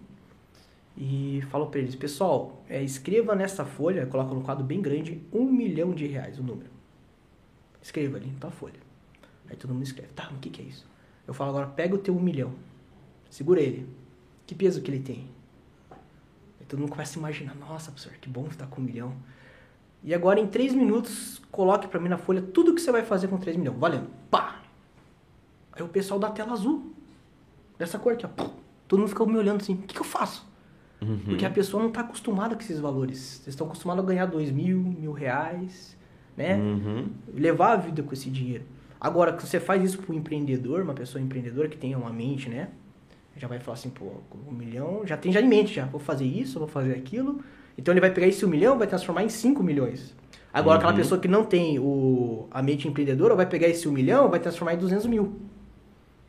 e 0.98 1.42
falo 1.50 1.68
para 1.68 1.80
eles, 1.80 1.96
pessoal, 1.96 2.64
é, 2.68 2.84
escreva 2.84 3.36
nessa 3.36 3.66
folha, 3.66 4.06
coloca 4.06 4.34
no 4.34 4.42
quadro 4.42 4.64
bem 4.64 4.82
grande, 4.82 5.22
um 5.32 5.46
milhão 5.46 5.94
de 5.94 6.06
reais 6.06 6.38
o 6.38 6.44
número. 6.44 6.70
Escreva 7.82 8.18
ali 8.18 8.28
na 8.28 8.40
tua 8.40 8.52
folha. 8.52 8.80
Aí 9.50 9.56
todo 9.56 9.74
mundo 9.74 9.84
escreve, 9.84 10.10
tá, 10.14 10.26
mas 10.30 10.38
o 10.38 10.40
que, 10.40 10.50
que 10.50 10.62
é 10.62 10.66
isso? 10.66 10.86
Eu 11.28 11.34
falo 11.34 11.52
agora, 11.52 11.68
pega 11.68 11.96
o 11.96 11.98
teu 11.98 12.16
um 12.16 12.22
milhão, 12.22 12.54
segura 13.30 13.62
ele. 13.62 13.88
Que 14.46 14.54
peso 14.54 14.82
que 14.82 14.92
ele 14.92 15.00
tem? 15.00 15.30
Aí 16.60 16.66
todo 16.68 16.80
mundo 16.80 16.90
começa 16.90 17.18
a 17.18 17.20
imaginar, 17.20 17.56
nossa, 17.56 17.92
professor, 17.92 18.18
que 18.20 18.28
bom 18.28 18.48
estar 18.48 18.68
com 18.68 18.82
um 18.82 18.84
milhão. 18.84 19.16
E 20.04 20.14
agora, 20.14 20.40
em 20.40 20.48
três 20.48 20.74
minutos, 20.74 21.42
coloque 21.52 21.88
pra 21.88 22.00
mim 22.00 22.10
na 22.10 22.18
folha 22.18 22.42
tudo 22.42 22.74
que 22.74 22.82
você 22.82 22.92
vai 22.92 23.04
fazer 23.04 23.28
com 23.28 23.38
3 23.38 23.56
milhões. 23.56 23.78
Valendo. 23.78 24.10
Pá! 24.32 24.61
Aí 25.74 25.82
o 25.84 25.88
pessoal 25.88 26.20
dá 26.20 26.30
tela 26.30 26.54
azul. 26.54 26.92
Dessa 27.78 27.98
cor 27.98 28.14
aqui, 28.14 28.26
ó. 28.26 28.30
Todo 28.88 29.00
mundo 29.00 29.10
fica 29.10 29.26
me 29.26 29.38
olhando 29.38 29.62
assim, 29.62 29.74
o 29.74 29.78
que, 29.80 29.94
que 29.96 30.00
eu 30.02 30.06
faço? 30.06 30.46
Uhum. 31.02 31.18
Porque 31.26 31.46
a 31.46 31.50
pessoa 31.50 31.82
não 31.82 31.90
tá 31.90 32.02
acostumada 32.02 32.56
com 32.56 32.62
esses 32.62 32.80
valores. 32.80 33.18
Vocês 33.18 33.48
estão 33.50 33.66
acostumados 33.68 34.04
a 34.04 34.08
ganhar 34.08 34.26
dois 34.26 34.52
mil, 34.52 34.78
mil 34.78 35.12
reais, 35.12 35.98
né? 36.38 36.56
Uhum. 36.58 37.08
levar 37.34 37.72
a 37.74 37.76
vida 37.78 38.04
com 38.04 38.14
esse 38.14 38.30
dinheiro. 38.30 38.66
Agora, 39.00 39.34
que 39.34 39.42
você 39.46 39.60
faz 39.60 39.84
isso 39.84 39.98
para 39.98 40.14
um 40.14 40.18
empreendedor, 40.18 40.84
uma 40.84 40.94
pessoa 40.94 41.22
empreendedora 41.22 41.68
que 41.68 41.78
tenha 41.78 41.98
uma 41.98 42.12
mente, 42.12 42.50
né? 42.50 42.70
Já 43.36 43.48
vai 43.48 43.60
falar 43.60 43.76
assim, 43.76 43.90
pô, 43.90 44.06
um 44.48 44.52
milhão, 44.52 45.02
já 45.06 45.18
tem 45.18 45.32
já 45.32 45.42
em 45.42 45.48
mente, 45.48 45.74
já. 45.74 45.86
Vou 45.86 46.00
fazer 46.00 46.26
isso, 46.26 46.60
vou 46.60 46.68
fazer 46.68 46.94
aquilo. 46.94 47.40
Então 47.78 47.92
ele 47.94 48.02
vai 48.02 48.12
pegar 48.12 48.28
esse 48.28 48.46
um 48.46 48.50
milhão, 48.50 48.78
vai 48.78 48.86
transformar 48.88 49.24
em 49.24 49.30
5 49.30 49.64
milhões. 49.64 50.14
Agora, 50.54 50.78
aquela 50.78 50.92
Uhum. 50.92 50.98
pessoa 50.98 51.20
que 51.20 51.28
não 51.30 51.46
tem 51.46 51.80
o, 51.80 52.48
a 52.52 52.62
mente 52.62 52.88
empreendedora, 52.88 53.34
vai 53.34 53.46
pegar 53.48 53.68
esse 53.70 53.88
um 53.88 53.92
milhão, 53.92 54.30
vai 54.30 54.40
transformar 54.40 54.74
em 54.74 54.78
200 54.78 55.06
mil. 55.08 55.34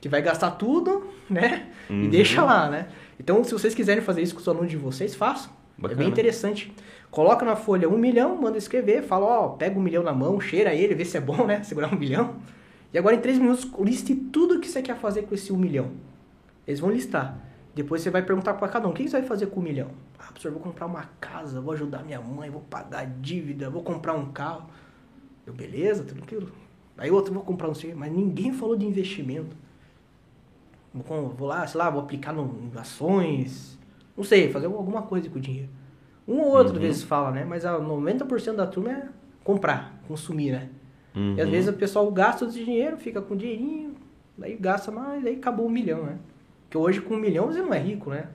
Que 0.03 0.09
vai 0.09 0.21
gastar 0.21 0.51
tudo, 0.51 1.07
né? 1.31 1.71
Uhum. 1.89 2.03
E 2.03 2.09
deixa 2.09 2.45
lá, 2.45 2.69
né? 2.69 2.89
Então, 3.19 3.43
se 3.43 3.53
vocês 3.53 3.75
quiserem 3.75 4.03
fazer 4.03 4.21
isso 4.21 4.35
com 4.35 4.41
os 4.41 4.49
alunos 4.49 4.71
de 4.71 4.77
vocês, 4.77 5.15
façam. 5.15 5.51
É 5.79 5.83
Bacana. 5.83 5.99
bem 6.01 6.09
interessante. 6.09 6.71
Coloca 7.11 7.47
na 7.47 7.57
folha 7.57 7.89
um 7.89 7.97
milhão, 7.97 8.37
manda 8.37 8.59
escrever, 8.59 9.03
fala, 9.03 9.27
ó, 9.27 9.49
pega 9.51 9.79
um 9.79 9.83
milhão 9.83 10.03
na 10.03 10.13
mão, 10.13 10.41
cheira 10.41 10.75
ele, 10.75 10.95
vê 10.95 11.05
se 11.05 11.17
é 11.17 11.21
bom, 11.21 11.47
né? 11.47 11.63
Segurar 11.65 11.95
um 11.95 11.99
milhão. 11.99 12.37
E 12.93 12.99
agora 12.99 13.17
em 13.17 13.21
três 13.21 13.39
minutos, 13.39 13.67
liste 13.79 14.15
tudo 14.15 14.61
que 14.61 14.69
você 14.69 14.83
quer 14.83 14.97
fazer 14.97 15.23
com 15.23 15.35
esse 15.35 15.53
um 15.53 15.57
milhão. 15.57 15.93
Eles 16.67 16.81
vão 16.81 16.91
listar. 16.91 17.39
Depois 17.75 18.03
você 18.03 18.11
vai 18.11 18.23
perguntar 18.23 18.55
para 18.55 18.69
cada 18.69 18.87
um, 18.87 18.91
o 18.91 18.95
que 18.95 19.09
você 19.09 19.19
vai 19.19 19.27
fazer 19.27 19.47
com 19.47 19.61
um 19.61 19.63
milhão? 19.63 19.89
Ah, 20.19 20.27
professor, 20.27 20.53
vou 20.53 20.61
comprar 20.61 20.87
uma 20.87 21.05
casa, 21.19 21.61
vou 21.61 21.73
ajudar 21.73 22.05
minha 22.05 22.21
mãe, 22.21 22.51
vou 22.51 22.61
pagar 22.61 23.07
dívida, 23.07 23.71
vou 23.71 23.83
comprar 23.83 24.15
um 24.15 24.31
carro. 24.31 24.69
Eu, 25.47 25.55
beleza, 25.55 26.05
tranquilo. 26.05 26.53
Aí 26.99 27.11
outro, 27.11 27.33
vou 27.33 27.43
comprar 27.43 27.69
um 27.69 27.75
sei, 27.75 27.95
mas 27.95 28.13
ninguém 28.13 28.53
falou 28.53 28.77
de 28.77 28.85
investimento. 28.85 29.57
Vou, 30.95 31.47
lá, 31.49 31.67
sei 31.67 31.79
lá, 31.79 31.89
vou 31.89 32.03
aplicar 32.03 32.33
no, 32.33 32.45
em 32.45 32.79
ações, 32.79 33.79
não 34.17 34.23
sei, 34.25 34.51
fazer 34.53 34.67
alguma 34.67 35.03
coisa 35.03 35.29
com 35.31 35.39
o 35.39 35.41
dinheiro. 35.41 35.69
Um 36.29 36.39
ou 36.41 36.49
outro, 36.53 36.73
Uhum. 36.75 36.77
às 36.77 36.83
vezes, 36.83 37.03
fala, 37.03 37.31
né? 37.31 37.45
Mas 37.45 37.65
a 37.65 37.79
90% 37.81 38.55
da 38.57 38.67
turma 38.67 38.91
é 38.93 39.09
comprar, 39.43 40.01
consumir, 40.07 40.53
né? 40.53 40.69
Uhum. 41.15 41.35
E 41.37 41.41
às 41.41 41.49
vezes 41.49 41.69
o 41.69 41.73
pessoal 41.73 42.11
gasta 42.11 42.45
esse 42.45 42.63
dinheiro, 42.65 42.97
fica 42.97 43.21
com 43.23 43.35
dinheirinho, 43.37 43.95
daí 44.37 44.57
gasta 44.57 44.91
mais, 44.91 45.23
daí 45.25 45.35
acabou 45.37 45.67
um 45.67 45.71
milhão, 45.71 46.05
né? 46.05 46.19
Porque 46.65 46.79
hoje 46.79 47.01
com 47.01 47.15
um 47.15 47.19
milhão 47.19 47.47
você 47.47 47.61
não 47.61 47.73
é 47.75 47.79
rico, 47.79 48.11
né? 48.11 48.29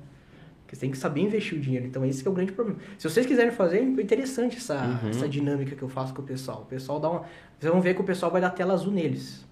Porque 0.63 0.75
você 0.75 0.81
tem 0.81 0.91
que 0.91 0.97
saber 0.97 1.21
investir 1.21 1.57
o 1.57 1.61
dinheiro. 1.61 1.85
Então 1.88 2.03
esse 2.05 2.21
que 2.21 2.27
é 2.27 2.31
o 2.31 2.34
grande 2.34 2.51
problema. 2.51 2.79
Se 2.97 3.09
vocês 3.09 3.25
quiserem 3.25 3.51
fazer, 3.51 3.77
é 3.77 3.84
interessante 3.84 4.57
essa, 4.57 4.75
Uhum. 5.03 5.09
essa 5.09 5.29
dinâmica 5.29 5.75
que 5.75 5.81
eu 5.81 5.88
faço 5.89 6.13
com 6.13 6.21
o 6.21 6.25
pessoal. 6.25 6.63
O 6.63 6.65
pessoal 6.65 6.99
dá 6.99 7.09
uma. 7.09 7.23
Vocês 7.57 7.71
vão 7.71 7.81
ver 7.81 7.93
que 7.95 8.01
o 8.01 8.03
pessoal 8.03 8.31
vai 8.31 8.41
dar 8.41 8.49
tela 8.49 8.73
azul 8.73 8.91
neles. 8.91 9.45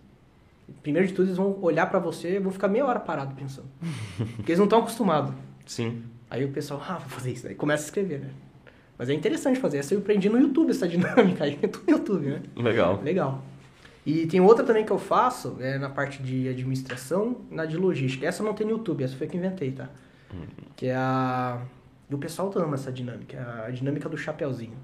Primeiro 0.86 1.08
de 1.08 1.16
tudo, 1.16 1.26
eles 1.26 1.38
vão 1.38 1.58
olhar 1.64 1.90
pra 1.90 1.98
você 1.98 2.36
e 2.36 2.40
vão 2.40 2.52
ficar 2.52 2.68
meia 2.68 2.86
hora 2.86 3.00
parado 3.00 3.34
pensando. 3.34 3.68
Porque 4.36 4.52
eles 4.52 4.60
não 4.60 4.66
estão 4.66 4.78
acostumados. 4.78 5.34
Sim. 5.66 6.04
Aí 6.30 6.46
o 6.46 6.52
pessoal, 6.52 6.80
ah, 6.88 7.00
vou 7.00 7.10
fazer 7.10 7.32
isso. 7.32 7.48
Aí 7.48 7.56
começa 7.56 7.82
a 7.82 7.86
escrever, 7.86 8.20
né? 8.20 8.30
Mas 8.96 9.10
é 9.10 9.16
interessante 9.16 9.60
fazer. 9.60 9.80
Essa 9.80 9.96
eu 9.96 10.00
aprendi 10.00 10.30
no 10.30 10.40
YouTube, 10.40 10.70
essa 10.70 10.88
dinâmica 10.88 11.44
aí. 11.44 11.56
Tudo 11.68 11.86
no 11.88 11.92
YouTube, 11.92 12.26
né? 12.28 12.42
Legal. 12.56 13.02
Legal. 13.02 13.44
E 14.06 14.28
tem 14.28 14.40
outra 14.40 14.64
também 14.64 14.86
que 14.86 14.92
eu 14.92 15.00
faço, 15.00 15.58
é 15.60 15.80
na 15.80 15.90
parte 15.90 16.22
de 16.22 16.48
administração, 16.50 17.38
na 17.50 17.66
de 17.66 17.78
logística. 17.78 18.28
Essa 18.28 18.44
não 18.44 18.54
tem 18.54 18.68
no 18.68 18.74
YouTube, 18.74 19.04
essa 19.04 19.16
foi 19.16 19.26
que 19.26 19.36
eu 19.36 19.40
inventei, 19.40 19.72
tá? 19.72 19.90
Que 20.76 20.86
é 20.86 20.96
a... 20.96 21.64
E 22.08 22.14
o 22.14 22.20
pessoal 22.20 22.54
ama 22.58 22.76
essa 22.76 22.92
dinâmica, 22.92 23.38
é 23.38 23.70
a 23.70 23.72
dinâmica 23.72 24.08
do 24.08 24.16
chapeuzinho. 24.20 24.78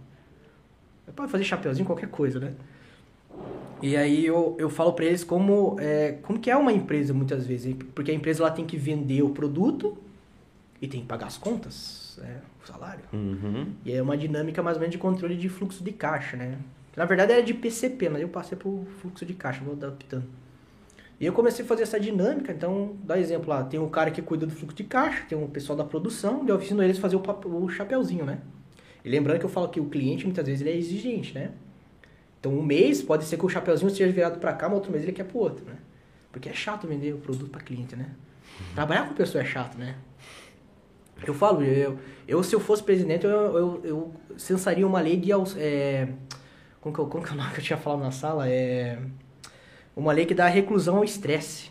Pode 1.16 1.32
fazer 1.32 1.44
chapeuzinho 1.44 1.86
qualquer 1.86 2.10
coisa, 2.10 2.40
né? 2.40 2.54
E 3.82 3.98
aí 3.98 4.26
eu, 4.26 4.56
eu 4.60 4.70
falo 4.70 4.94
pra 4.94 5.06
eles 5.06 5.24
como, 5.24 5.76
é, 5.80 6.18
como 6.22 6.40
que 6.40 6.52
é 6.52 6.56
uma 6.56 6.72
empresa 6.72 7.14
muitas 7.14 7.48
vezes. 7.48 7.76
Porque 7.96 8.12
a 8.12 8.14
empresa 8.14 8.44
ela 8.44 8.52
tem 8.52 8.66
que 8.66 8.78
vender 8.78 9.24
o 9.24 9.30
produto 9.30 9.98
e 10.82 10.88
tem 10.88 11.02
que 11.02 11.08
pagar 11.08 11.28
as 11.28 11.38
contas, 11.38 12.20
é, 12.24 12.38
o 12.64 12.68
salário. 12.68 13.04
Uhum. 13.12 13.68
E 13.84 13.92
é 13.92 14.02
uma 14.02 14.16
dinâmica 14.16 14.62
mais 14.62 14.78
ou 14.78 14.82
menos 14.82 14.92
de 14.94 15.00
controle 15.00 15.36
de 15.36 15.50
fluxo 15.50 15.84
de 15.84 15.92
caixa, 15.92 16.38
né? 16.38 16.58
Na 16.96 17.06
verdade 17.06 17.32
era 17.32 17.42
de 17.42 17.54
PCP, 17.54 18.10
mas 18.10 18.22
eu 18.22 18.28
passei 18.30 18.58
pro 18.58 18.86
fluxo 19.02 19.26
de 19.26 19.34
caixa, 19.34 19.64
vou 19.64 19.74
adaptando. 19.74 20.26
E 21.20 21.26
eu 21.26 21.34
comecei 21.34 21.64
a 21.64 21.68
fazer 21.68 21.84
essa 21.84 22.00
dinâmica, 22.00 22.52
então, 22.52 22.96
dá 23.04 23.18
exemplo 23.20 23.50
lá, 23.50 23.64
tem 23.64 23.80
um 23.80 23.88
cara 23.90 24.10
que 24.10 24.22
cuida 24.24 24.46
do 24.46 24.52
fluxo 24.54 24.76
de 24.76 24.84
caixa, 24.84 25.24
tem 25.30 25.38
um 25.38 25.48
pessoal 25.48 25.78
da 25.78 25.84
produção, 25.84 26.44
e 26.46 26.50
eu 26.50 26.58
ensino 26.60 26.82
eles 26.84 26.98
a 26.98 27.02
fazer 27.02 27.16
o, 27.16 27.20
pap- 27.20 27.46
o 27.46 27.70
chapeuzinho, 27.70 28.26
né? 28.26 28.40
E 29.06 29.10
lembrando 29.10 29.40
que 29.40 29.46
eu 29.46 29.50
falo 29.50 29.70
que 29.70 29.80
o 29.80 29.86
cliente, 29.86 30.26
muitas 30.26 30.46
vezes, 30.46 30.62
ele 30.62 30.72
é 30.72 30.78
exigente, 30.78 31.34
né? 31.34 31.52
Então, 32.42 32.52
um 32.58 32.64
mês, 32.64 33.04
pode 33.04 33.24
ser 33.26 33.38
que 33.38 33.46
o 33.46 33.50
chapeuzinho 33.50 33.92
seja 33.92 34.12
virado 34.12 34.40
para 34.40 34.52
cá, 34.54 34.68
mas 34.68 34.78
outro 34.78 34.92
mês 34.92 35.04
ele 35.04 35.12
quer 35.14 35.26
pro 35.26 35.38
outro, 35.38 35.64
né? 35.64 35.78
Porque 36.32 36.50
é 36.50 36.54
chato 36.54 36.88
vender 36.88 37.14
o 37.14 37.20
produto 37.20 37.52
para 37.52 37.62
cliente, 37.62 37.96
né? 37.96 38.10
Trabalhar 38.74 39.08
com 39.08 39.14
pessoa 39.14 39.44
é 39.44 39.46
chato, 39.46 39.78
né? 39.78 39.96
Eu 41.24 41.36
falo, 41.36 41.62
eu, 41.64 42.00
eu 42.28 42.42
se 42.42 42.56
eu 42.56 42.60
fosse 42.60 42.82
presidente, 42.82 43.26
eu, 43.26 43.30
eu, 43.32 43.82
eu 43.84 44.14
censaria 44.38 44.88
uma 44.88 45.00
lei 45.00 45.18
de... 45.18 45.32
É, 45.58 46.08
como, 46.82 46.96
que, 46.96 47.00
eu- 47.00 47.06
como 47.06 47.24
que 47.24 47.30
é 47.30 47.34
o 47.34 47.38
nome 47.38 47.52
que 47.54 47.60
eu 47.60 47.64
tinha 47.64 47.78
falado 47.78 48.00
na 48.00 48.10
sala? 48.12 48.50
É, 48.50 48.98
uma 49.96 50.12
lei 50.12 50.26
que 50.26 50.34
dá 50.34 50.48
reclusão 50.48 50.98
ao 50.98 51.04
estresse. 51.04 51.70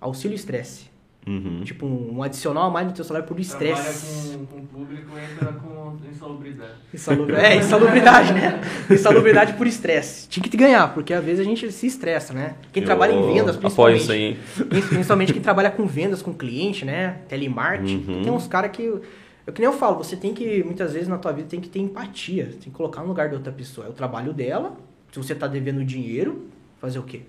Auxílio 0.00 0.34
estresse. 0.36 0.89
Uhum. 1.26 1.60
Tipo, 1.62 1.86
um, 1.86 2.22
adicional 2.22 2.64
a 2.64 2.70
mais 2.70 2.86
no 2.86 2.92
teu 2.94 3.04
salário 3.04 3.28
por 3.28 3.38
Trabalha 3.38 3.70
estresse. 3.72 4.36
com, 4.38 4.46
com 4.46 4.56
o 4.58 4.66
público 4.66 5.12
entra 5.18 5.52
com 5.52 5.96
insalubridade. 6.10 6.72
Insalubri- 6.92 7.36
É, 7.36 7.56
insalubridade, 7.56 8.32
né? 8.32 8.60
Insalubridade 8.90 9.52
por 9.52 9.66
estresse. 9.66 10.28
Tinha 10.28 10.42
que 10.42 10.48
te 10.48 10.56
ganhar, 10.56 10.92
porque 10.94 11.12
às 11.12 11.22
vezes 11.24 11.40
a 11.40 11.44
gente 11.44 11.70
se 11.70 11.86
estressa, 11.86 12.32
né? 12.32 12.54
Quem 12.72 12.82
trabalha 12.82 13.12
em 13.12 13.20
vendas, 13.34 13.56
Eu 13.56 13.66
Apoio 13.66 13.98
principalmente. 13.98 14.00
isso 14.02 14.12
aí. 14.12 14.38
Prin- 14.66 14.80
Principalmente 14.82 15.32
quem 15.32 15.42
trabalha 15.42 15.70
com 15.70 15.86
vendas, 15.86 16.22
com 16.22 16.32
cliente, 16.32 16.84
né? 16.84 17.18
Telemarketing. 17.28 18.04
Uhum. 18.08 18.22
Tem 18.22 18.32
uns 18.32 18.46
caras 18.46 18.70
que. 18.72 18.82
Eu 18.82 19.52
que 19.52 19.60
nem 19.60 19.70
eu 19.70 19.76
falo, 19.76 19.96
você 19.98 20.16
tem 20.16 20.32
que, 20.34 20.62
muitas 20.62 20.92
vezes 20.92 21.08
na 21.08 21.18
tua 21.18 21.32
vida, 21.32 21.48
tem 21.48 21.60
que 21.60 21.68
ter 21.68 21.80
empatia. 21.80 22.46
Tem 22.46 22.58
que 22.60 22.70
colocar 22.70 23.02
no 23.02 23.08
lugar 23.08 23.28
de 23.28 23.34
outra 23.34 23.52
pessoa. 23.52 23.86
É 23.86 23.90
o 23.90 23.92
trabalho 23.92 24.32
dela. 24.32 24.76
Se 25.12 25.18
você 25.18 25.34
tá 25.34 25.46
devendo 25.46 25.84
dinheiro, 25.84 26.46
fazer 26.80 26.98
o 26.98 27.02
quê? 27.02 27.22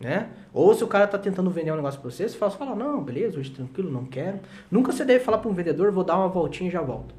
Né? 0.00 0.26
Ou 0.54 0.72
se 0.72 0.84
o 0.84 0.86
cara 0.86 1.08
tá 1.08 1.18
tentando 1.18 1.50
vender 1.50 1.72
um 1.72 1.76
negócio 1.76 2.00
pra 2.00 2.08
você, 2.08 2.28
você 2.28 2.38
fala, 2.38 2.52
você 2.52 2.56
fala, 2.56 2.76
não, 2.76 3.02
beleza, 3.02 3.40
hoje 3.40 3.50
tranquilo, 3.50 3.90
não 3.90 4.04
quero. 4.04 4.38
Nunca 4.70 4.92
você 4.92 5.04
deve 5.04 5.24
falar 5.24 5.38
para 5.38 5.50
um 5.50 5.52
vendedor, 5.52 5.90
vou 5.90 6.04
dar 6.04 6.16
uma 6.16 6.28
voltinha 6.28 6.68
e 6.68 6.72
já 6.72 6.80
volto. 6.80 7.12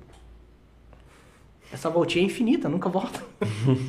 Essa 1.73 1.89
voltinha 1.89 2.23
é 2.23 2.27
infinita, 2.27 2.69
nunca 2.69 2.87
volta. 2.87 3.21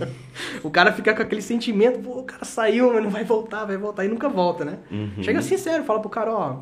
o 0.65 0.69
cara 0.69 0.93
fica 0.93 1.15
com 1.15 1.23
aquele 1.23 1.41
sentimento, 1.41 2.01
pô, 2.01 2.19
o 2.19 2.25
cara 2.25 2.45
saiu, 2.45 2.93
mas 2.93 3.05
não 3.05 3.11
vai 3.11 3.23
voltar, 3.23 3.65
vai 3.65 3.77
voltar 3.77 4.05
e 4.05 4.09
nunca 4.09 4.29
volta, 4.29 4.65
né? 4.65 4.81
Uhum. 4.91 5.23
Chega 5.23 5.41
sincero, 5.41 5.85
fala 5.85 6.01
pro 6.01 6.11
cara, 6.11 6.35
ó, 6.35 6.57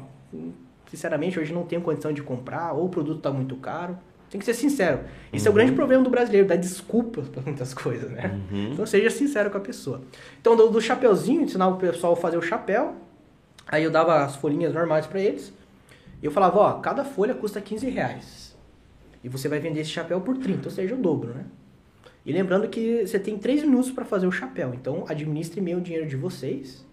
sinceramente, 0.91 1.41
hoje 1.41 1.55
não 1.55 1.65
tenho 1.65 1.81
condição 1.81 2.13
de 2.13 2.23
comprar, 2.23 2.75
ou 2.75 2.85
o 2.85 2.89
produto 2.91 3.23
tá 3.23 3.31
muito 3.31 3.57
caro. 3.57 3.97
Tem 4.35 4.41
que 4.41 4.45
ser 4.47 4.55
sincero. 4.55 4.99
Esse 5.33 5.47
é 5.47 5.49
o 5.49 5.53
Uhum. 5.53 5.59
grande 5.59 5.73
problema 5.77 6.03
do 6.03 6.11
brasileiro, 6.11 6.49
dar 6.49 6.57
desculpas 6.57 7.29
para 7.31 7.41
muitas 7.43 7.73
coisas, 7.73 8.11
né? 8.11 8.37
Uhum. 8.51 8.73
Então 8.73 8.85
seja 8.85 9.09
sincero 9.09 9.49
com 9.49 9.59
a 9.59 9.61
pessoa. 9.61 10.03
Então 10.41 10.57
do, 10.57 10.71
do 10.71 10.81
chapeuzinho, 10.81 11.43
ensinava 11.43 11.77
o 11.77 11.79
pessoal 11.79 12.15
a 12.15 12.17
fazer 12.17 12.37
o 12.37 12.43
chapéu. 12.43 12.97
Aí 13.69 13.85
eu 13.85 13.93
dava 13.93 14.25
as 14.25 14.35
folhinhas 14.35 14.75
normais 14.75 15.07
para 15.07 15.21
eles. 15.21 15.53
E 16.21 16.27
eu 16.27 16.33
falava, 16.33 16.59
ó, 16.59 16.73
cada 16.81 17.05
folha 17.05 17.33
custa 17.33 17.61
15 17.61 17.89
reais. 17.89 18.57
E 19.23 19.29
você 19.29 19.49
vai 19.49 19.61
vender 19.61 19.83
esse 19.83 19.91
chapéu 19.91 20.21
por 20.21 20.37
30, 20.37 20.67
ou 20.69 20.75
seja, 20.75 20.97
o 20.97 20.99
dobro, 20.99 21.33
né? 21.33 21.45
E 22.27 22.33
lembrando 22.33 22.67
que 22.69 23.07
você 23.07 23.21
tem 23.21 23.39
3 23.39 23.63
minutos 23.63 23.93
para 23.93 24.05
fazer 24.05 24.27
o 24.27 24.33
chapéu. 24.33 24.75
Então 24.75 25.05
administre 25.09 25.61
meio 25.61 25.79
o 25.79 25.81
dinheiro 25.81 26.09
de 26.09 26.17
vocês. 26.17 26.85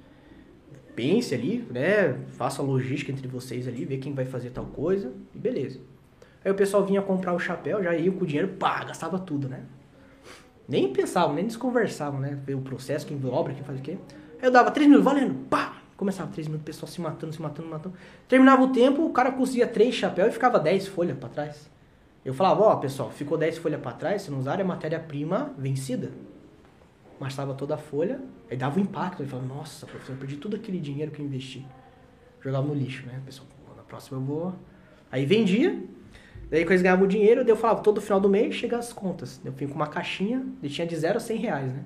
Pense 0.96 1.34
ali, 1.34 1.66
né? 1.72 2.20
Faça 2.38 2.62
a 2.62 2.66
logística 2.66 3.12
entre 3.12 3.28
vocês 3.28 3.68
ali, 3.68 3.84
ver 3.84 3.98
quem 3.98 4.14
vai 4.14 4.26
fazer 4.26 4.52
tal 4.52 4.66
coisa. 4.66 5.12
E 5.34 5.40
beleza. 5.40 5.80
Aí 6.44 6.52
o 6.52 6.56
pessoal 6.56 6.86
vinha 6.86 7.02
comprar 7.02 7.34
o 7.34 7.40
chapéu, 7.40 7.84
já 7.84 7.96
ia 7.96 8.12
com 8.12 8.24
o 8.24 8.28
dinheiro, 8.28 8.50
pá, 8.50 8.84
gastava 8.84 9.20
tudo, 9.20 9.48
né? 9.48 9.64
Nem 10.68 10.92
pensavam, 10.92 11.36
nem 11.36 11.46
desconversavam, 11.46 12.20
né? 12.20 12.40
O 12.54 12.62
processo, 12.62 13.06
quem 13.06 13.20
obra, 13.26 13.54
quem 13.54 13.64
faz 13.64 13.80
o 13.80 13.82
quê. 13.82 13.98
Aí 14.40 14.48
eu 14.48 14.52
dava 14.52 14.72
3 14.72 14.88
minutos, 14.88 15.06
valendo, 15.06 15.36
pá! 15.50 15.78
Começava 15.98 16.32
3 16.32 16.48
minutos, 16.48 16.64
o 16.64 16.66
pessoal 16.66 16.92
se 16.92 17.00
matando, 17.00 17.32
se 17.34 17.42
matando, 17.42 17.70
matando. 17.70 17.96
Terminava 18.28 18.64
o 18.64 18.70
tempo, 18.70 19.06
o 19.06 19.12
cara 19.12 19.32
conseguia 19.32 19.68
3 19.68 19.94
chapéus 19.94 20.30
e 20.30 20.32
ficava 20.32 20.60
10 20.60 20.88
folhas 20.88 21.16
pra 21.16 21.30
trás. 21.30 21.70
Eu 22.26 22.34
falava, 22.34 22.62
ó, 22.62 22.76
pessoal, 22.78 23.12
ficou 23.12 23.38
10 23.38 23.60
folhas 23.60 23.80
pra 23.80 23.92
trás, 23.92 24.24
se 24.24 24.32
não 24.32 24.40
usarem 24.40 24.64
a 24.64 24.68
matéria-prima 24.68 25.54
vencida. 25.58 26.12
Marchava 27.20 27.54
toda 27.54 27.76
a 27.76 27.78
folha, 27.78 28.20
aí 28.50 28.58
dava 28.58 28.80
um 28.80 28.82
impacto. 28.82 29.22
Aí 29.22 29.28
falava, 29.30 29.48
nossa, 29.48 29.86
professor, 29.86 30.14
eu 30.14 30.18
perdi 30.18 30.38
todo 30.38 30.56
aquele 30.56 30.80
dinheiro 30.80 31.12
que 31.12 31.22
eu 31.22 31.26
investi. 31.26 31.64
Jogava 32.40 32.66
no 32.66 32.74
lixo, 32.74 33.06
né? 33.06 33.22
Pessoal, 33.24 33.48
na 33.78 33.84
próxima 33.84 34.18
eu 34.18 34.24
vou. 34.24 34.56
Aí 35.12 35.24
vendia, 35.24 35.84
daí 36.52 36.62
quando 36.64 36.72
eles 36.74 36.82
ganhavam 36.84 37.06
o 37.06 37.08
dinheiro, 37.08 37.42
eu 37.48 37.56
falava, 37.56 37.82
todo 37.82 38.00
final 38.00 38.20
do 38.20 38.30
mês 38.30 38.54
chega 38.54 38.78
as 38.78 38.94
contas. 38.94 39.42
Eu 39.44 39.52
vim 39.52 39.66
com 39.68 39.74
uma 39.76 39.88
caixinha, 39.88 40.46
e 40.62 40.70
tinha 40.70 40.86
de 40.86 40.96
0 40.96 41.18
a 41.18 41.20
100 41.20 41.38
reais, 41.38 41.74
né? 41.74 41.80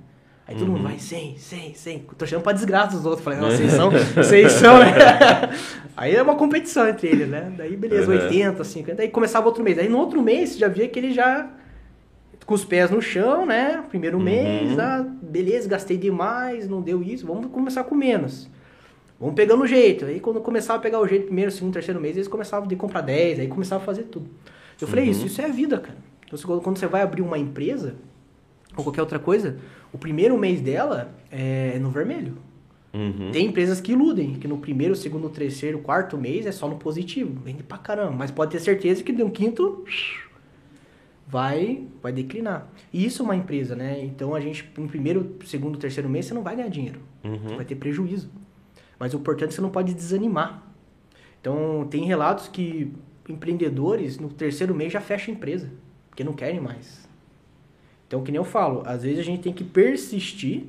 Aí 0.47 0.55
todo 0.55 0.67
mundo 0.67 0.83
vai 0.83 0.99
100, 0.99 1.37
100, 1.39 1.73
100. 1.73 1.99
Tô 2.17 2.23
achando 2.25 2.41
pra 2.43 2.51
desgraça 2.53 2.95
dos 2.97 3.05
outros. 3.05 3.23
Falei, 3.23 3.39
não, 3.39 3.49
vocês 3.49 3.71
são, 3.71 3.89
vocês 4.15 4.51
são, 4.51 4.77
né? 4.77 4.93
Aí 5.97 6.13
é 6.15 6.21
uma 6.21 6.35
competição 6.35 6.87
entre 6.87 7.07
eles, 7.07 7.27
né? 7.27 7.51
Daí 7.57 7.75
beleza, 7.75 8.11
Uhum. 8.11 8.19
80, 8.21 8.63
50. 8.63 8.97
Daí 8.97 9.09
começava 9.09 9.47
outro 9.47 9.63
mês. 9.63 9.79
Aí 9.79 9.89
no 9.89 9.97
outro 9.97 10.21
mês 10.21 10.49
você 10.51 10.59
já 10.59 10.67
via 10.67 10.87
que 10.87 10.99
ele 10.99 11.11
já 11.13 11.49
com 12.45 12.53
os 12.53 12.63
pés 12.63 12.91
no 12.91 13.01
chão, 13.01 13.43
né? 13.43 13.83
Primeiro 13.89 14.17
Uhum. 14.17 14.23
mês, 14.23 14.77
ah, 14.77 15.03
beleza, 15.19 15.67
gastei 15.67 15.97
demais, 15.97 16.67
não 16.69 16.79
deu 16.79 17.01
isso, 17.01 17.25
vamos 17.25 17.47
começar 17.47 17.83
com 17.83 17.95
menos. 17.95 18.47
Vamos 19.19 19.33
pegando 19.33 19.63
o 19.63 19.67
jeito. 19.67 20.05
Aí 20.05 20.19
quando 20.19 20.39
começava 20.41 20.77
a 20.77 20.81
pegar 20.81 20.99
o 20.99 21.07
jeito, 21.07 21.25
primeiro, 21.25 21.49
segundo, 21.49 21.73
terceiro 21.73 21.99
mês, 21.99 22.15
eles 22.17 22.27
começavam 22.27 22.69
a 22.71 22.75
comprar 22.75 23.01
10, 23.01 23.39
aí 23.39 23.47
começava 23.47 23.81
a 23.81 23.85
fazer 23.85 24.03
tudo. 24.03 24.29
Eu 24.81 24.87
falei, 24.87 25.05
Uhum. 25.05 25.11
isso, 25.11 25.25
isso 25.25 25.41
é 25.41 25.45
a 25.45 25.49
vida, 25.51 25.79
cara. 25.79 25.97
Então, 26.25 26.37
você- 26.37 26.45
quando 26.45 26.77
você 26.77 26.87
vai 26.87 27.01
abrir 27.01 27.21
uma 27.21 27.37
empresa, 27.37 27.95
ou 28.75 28.83
qualquer 28.83 29.01
outra 29.01 29.19
coisa, 29.19 29.57
o 29.93 29.97
primeiro 29.97 30.37
mês 30.37 30.59
dela 30.61 31.13
é 31.31 31.77
no 31.79 31.89
vermelho. 31.89 32.37
Uhum. 32.93 33.31
Tem 33.31 33.45
empresas 33.47 33.79
que 33.81 33.91
iludem, 33.91 34.35
que 34.35 34.47
no 34.47 34.57
primeiro, 34.57 34.95
segundo, 34.95 35.29
terceiro, 35.29 35.79
quarto 35.79 36.17
mês 36.17 36.45
é 36.45 36.51
só 36.51 36.67
no 36.67 36.77
positivo. 36.77 37.39
Vende 37.43 37.61
pra 37.63 37.77
caramba. 37.77 38.13
Mas 38.13 38.31
pode 38.31 38.51
ter 38.51 38.59
certeza 38.59 39.03
que 39.03 39.11
no 39.11 39.29
quinto 39.29 39.83
vai 41.27 41.87
vai 42.01 42.11
declinar. 42.11 42.67
E 42.93 43.03
isso 43.05 43.21
é 43.21 43.25
uma 43.25 43.35
empresa, 43.35 43.75
né? 43.75 44.03
Então 44.03 44.35
a 44.35 44.39
gente, 44.39 44.69
no 44.77 44.87
primeiro, 44.87 45.35
segundo, 45.45 45.77
terceiro 45.77 46.07
mês, 46.09 46.25
você 46.25 46.33
não 46.33 46.43
vai 46.43 46.55
ganhar 46.55 46.69
dinheiro. 46.69 46.99
Você 47.23 47.29
Uhum. 47.29 47.55
vai 47.57 47.65
ter 47.65 47.75
prejuízo. 47.75 48.29
Mas 48.99 49.13
o 49.13 49.17
importante 49.17 49.45
é 49.45 49.47
que 49.49 49.53
você 49.55 49.61
não 49.61 49.69
pode 49.71 49.93
desanimar. 49.93 50.63
Então 51.41 51.87
tem 51.89 52.05
relatos 52.05 52.47
que 52.47 52.93
empreendedores 53.27 54.17
no 54.19 54.29
terceiro 54.29 54.73
mês 54.75 54.91
já 54.93 55.01
fecham 55.01 55.33
a 55.33 55.37
empresa, 55.37 55.69
porque 56.09 56.23
não 56.23 56.33
querem 56.33 56.59
mais. 56.59 57.07
Então, 58.07 58.23
que 58.23 58.31
nem 58.31 58.37
eu 58.37 58.45
falo, 58.45 58.83
às 58.85 59.03
vezes 59.03 59.19
a 59.19 59.23
gente 59.23 59.41
tem 59.41 59.51
que 59.53 59.63
persistir 59.63 60.63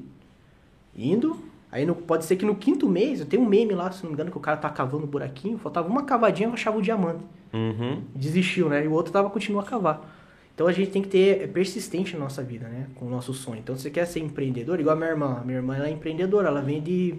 indo. 0.97 1.37
Aí 1.71 1.85
no- 1.85 1.95
pode 1.95 2.25
ser 2.25 2.37
que 2.37 2.47
no 2.47 2.55
quinto 2.55 2.89
mês, 2.89 3.21
eu 3.21 3.27
tenho 3.27 3.43
um 3.43 3.47
meme 3.47 3.75
lá, 3.75 3.91
se 3.91 4.03
não 4.03 4.11
me 4.11 4.15
engano, 4.15 4.31
que 4.31 4.37
o 4.39 4.41
cara 4.41 4.57
tá 4.57 4.71
cavando 4.71 5.05
um 5.05 5.09
buraquinho, 5.09 5.59
faltava 5.59 5.89
uma 5.89 6.05
cavadinha, 6.05 6.49
eu 6.49 6.53
achava 6.55 6.79
o 6.79 6.83
diamante. 6.83 7.23
Uhum. 7.53 8.03
Desistiu, 8.15 8.69
né? 8.69 8.85
E 8.85 8.89
o 8.89 8.93
outro 8.93 9.13
tava 9.13 9.29
continua 9.29 9.63
a 9.63 9.65
cavar. 9.65 10.15
Então 10.55 10.67
a 10.67 10.73
gente 10.73 10.91
tem 10.91 11.03
que 11.03 11.09
ter 11.09 11.43
é, 11.43 11.47
persistente 11.47 12.15
na 12.15 12.21
nossa 12.21 12.43
vida, 12.43 12.67
né? 12.67 12.87
Com 12.95 13.05
o 13.07 13.11
nosso 13.11 13.35
sonho. 13.35 13.59
Então 13.59 13.77
se 13.77 13.83
você 13.83 13.91
quer 13.91 14.07
ser 14.07 14.21
empreendedor, 14.21 14.81
igual 14.81 14.95
a 14.95 14.99
minha 14.99 15.11
irmã. 15.11 15.43
Minha 15.45 15.59
irmã 15.59 15.77
ela 15.77 15.89
é 15.89 15.91
empreendedora, 15.91 16.49
ela 16.49 16.63
vende 16.63 17.19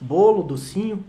bolo, 0.00 0.42
docinho. 0.42 1.04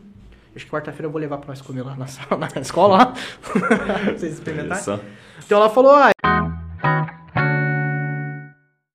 Acho 0.55 0.65
que 0.65 0.71
quarta-feira 0.71 1.07
eu 1.07 1.11
vou 1.11 1.19
levar 1.19 1.37
pra 1.37 1.47
nós 1.47 1.61
comer 1.61 1.81
lá 1.83 1.95
na 1.95 2.07
sala, 2.07 2.37
na 2.53 2.61
escola, 2.61 2.97
lá. 2.97 3.05
pra 3.41 4.13
vocês 4.17 4.33
experimentarem. 4.33 4.99
Então 5.45 5.57
ela 5.57 5.69
falou, 5.69 5.91
ah, 5.95 7.22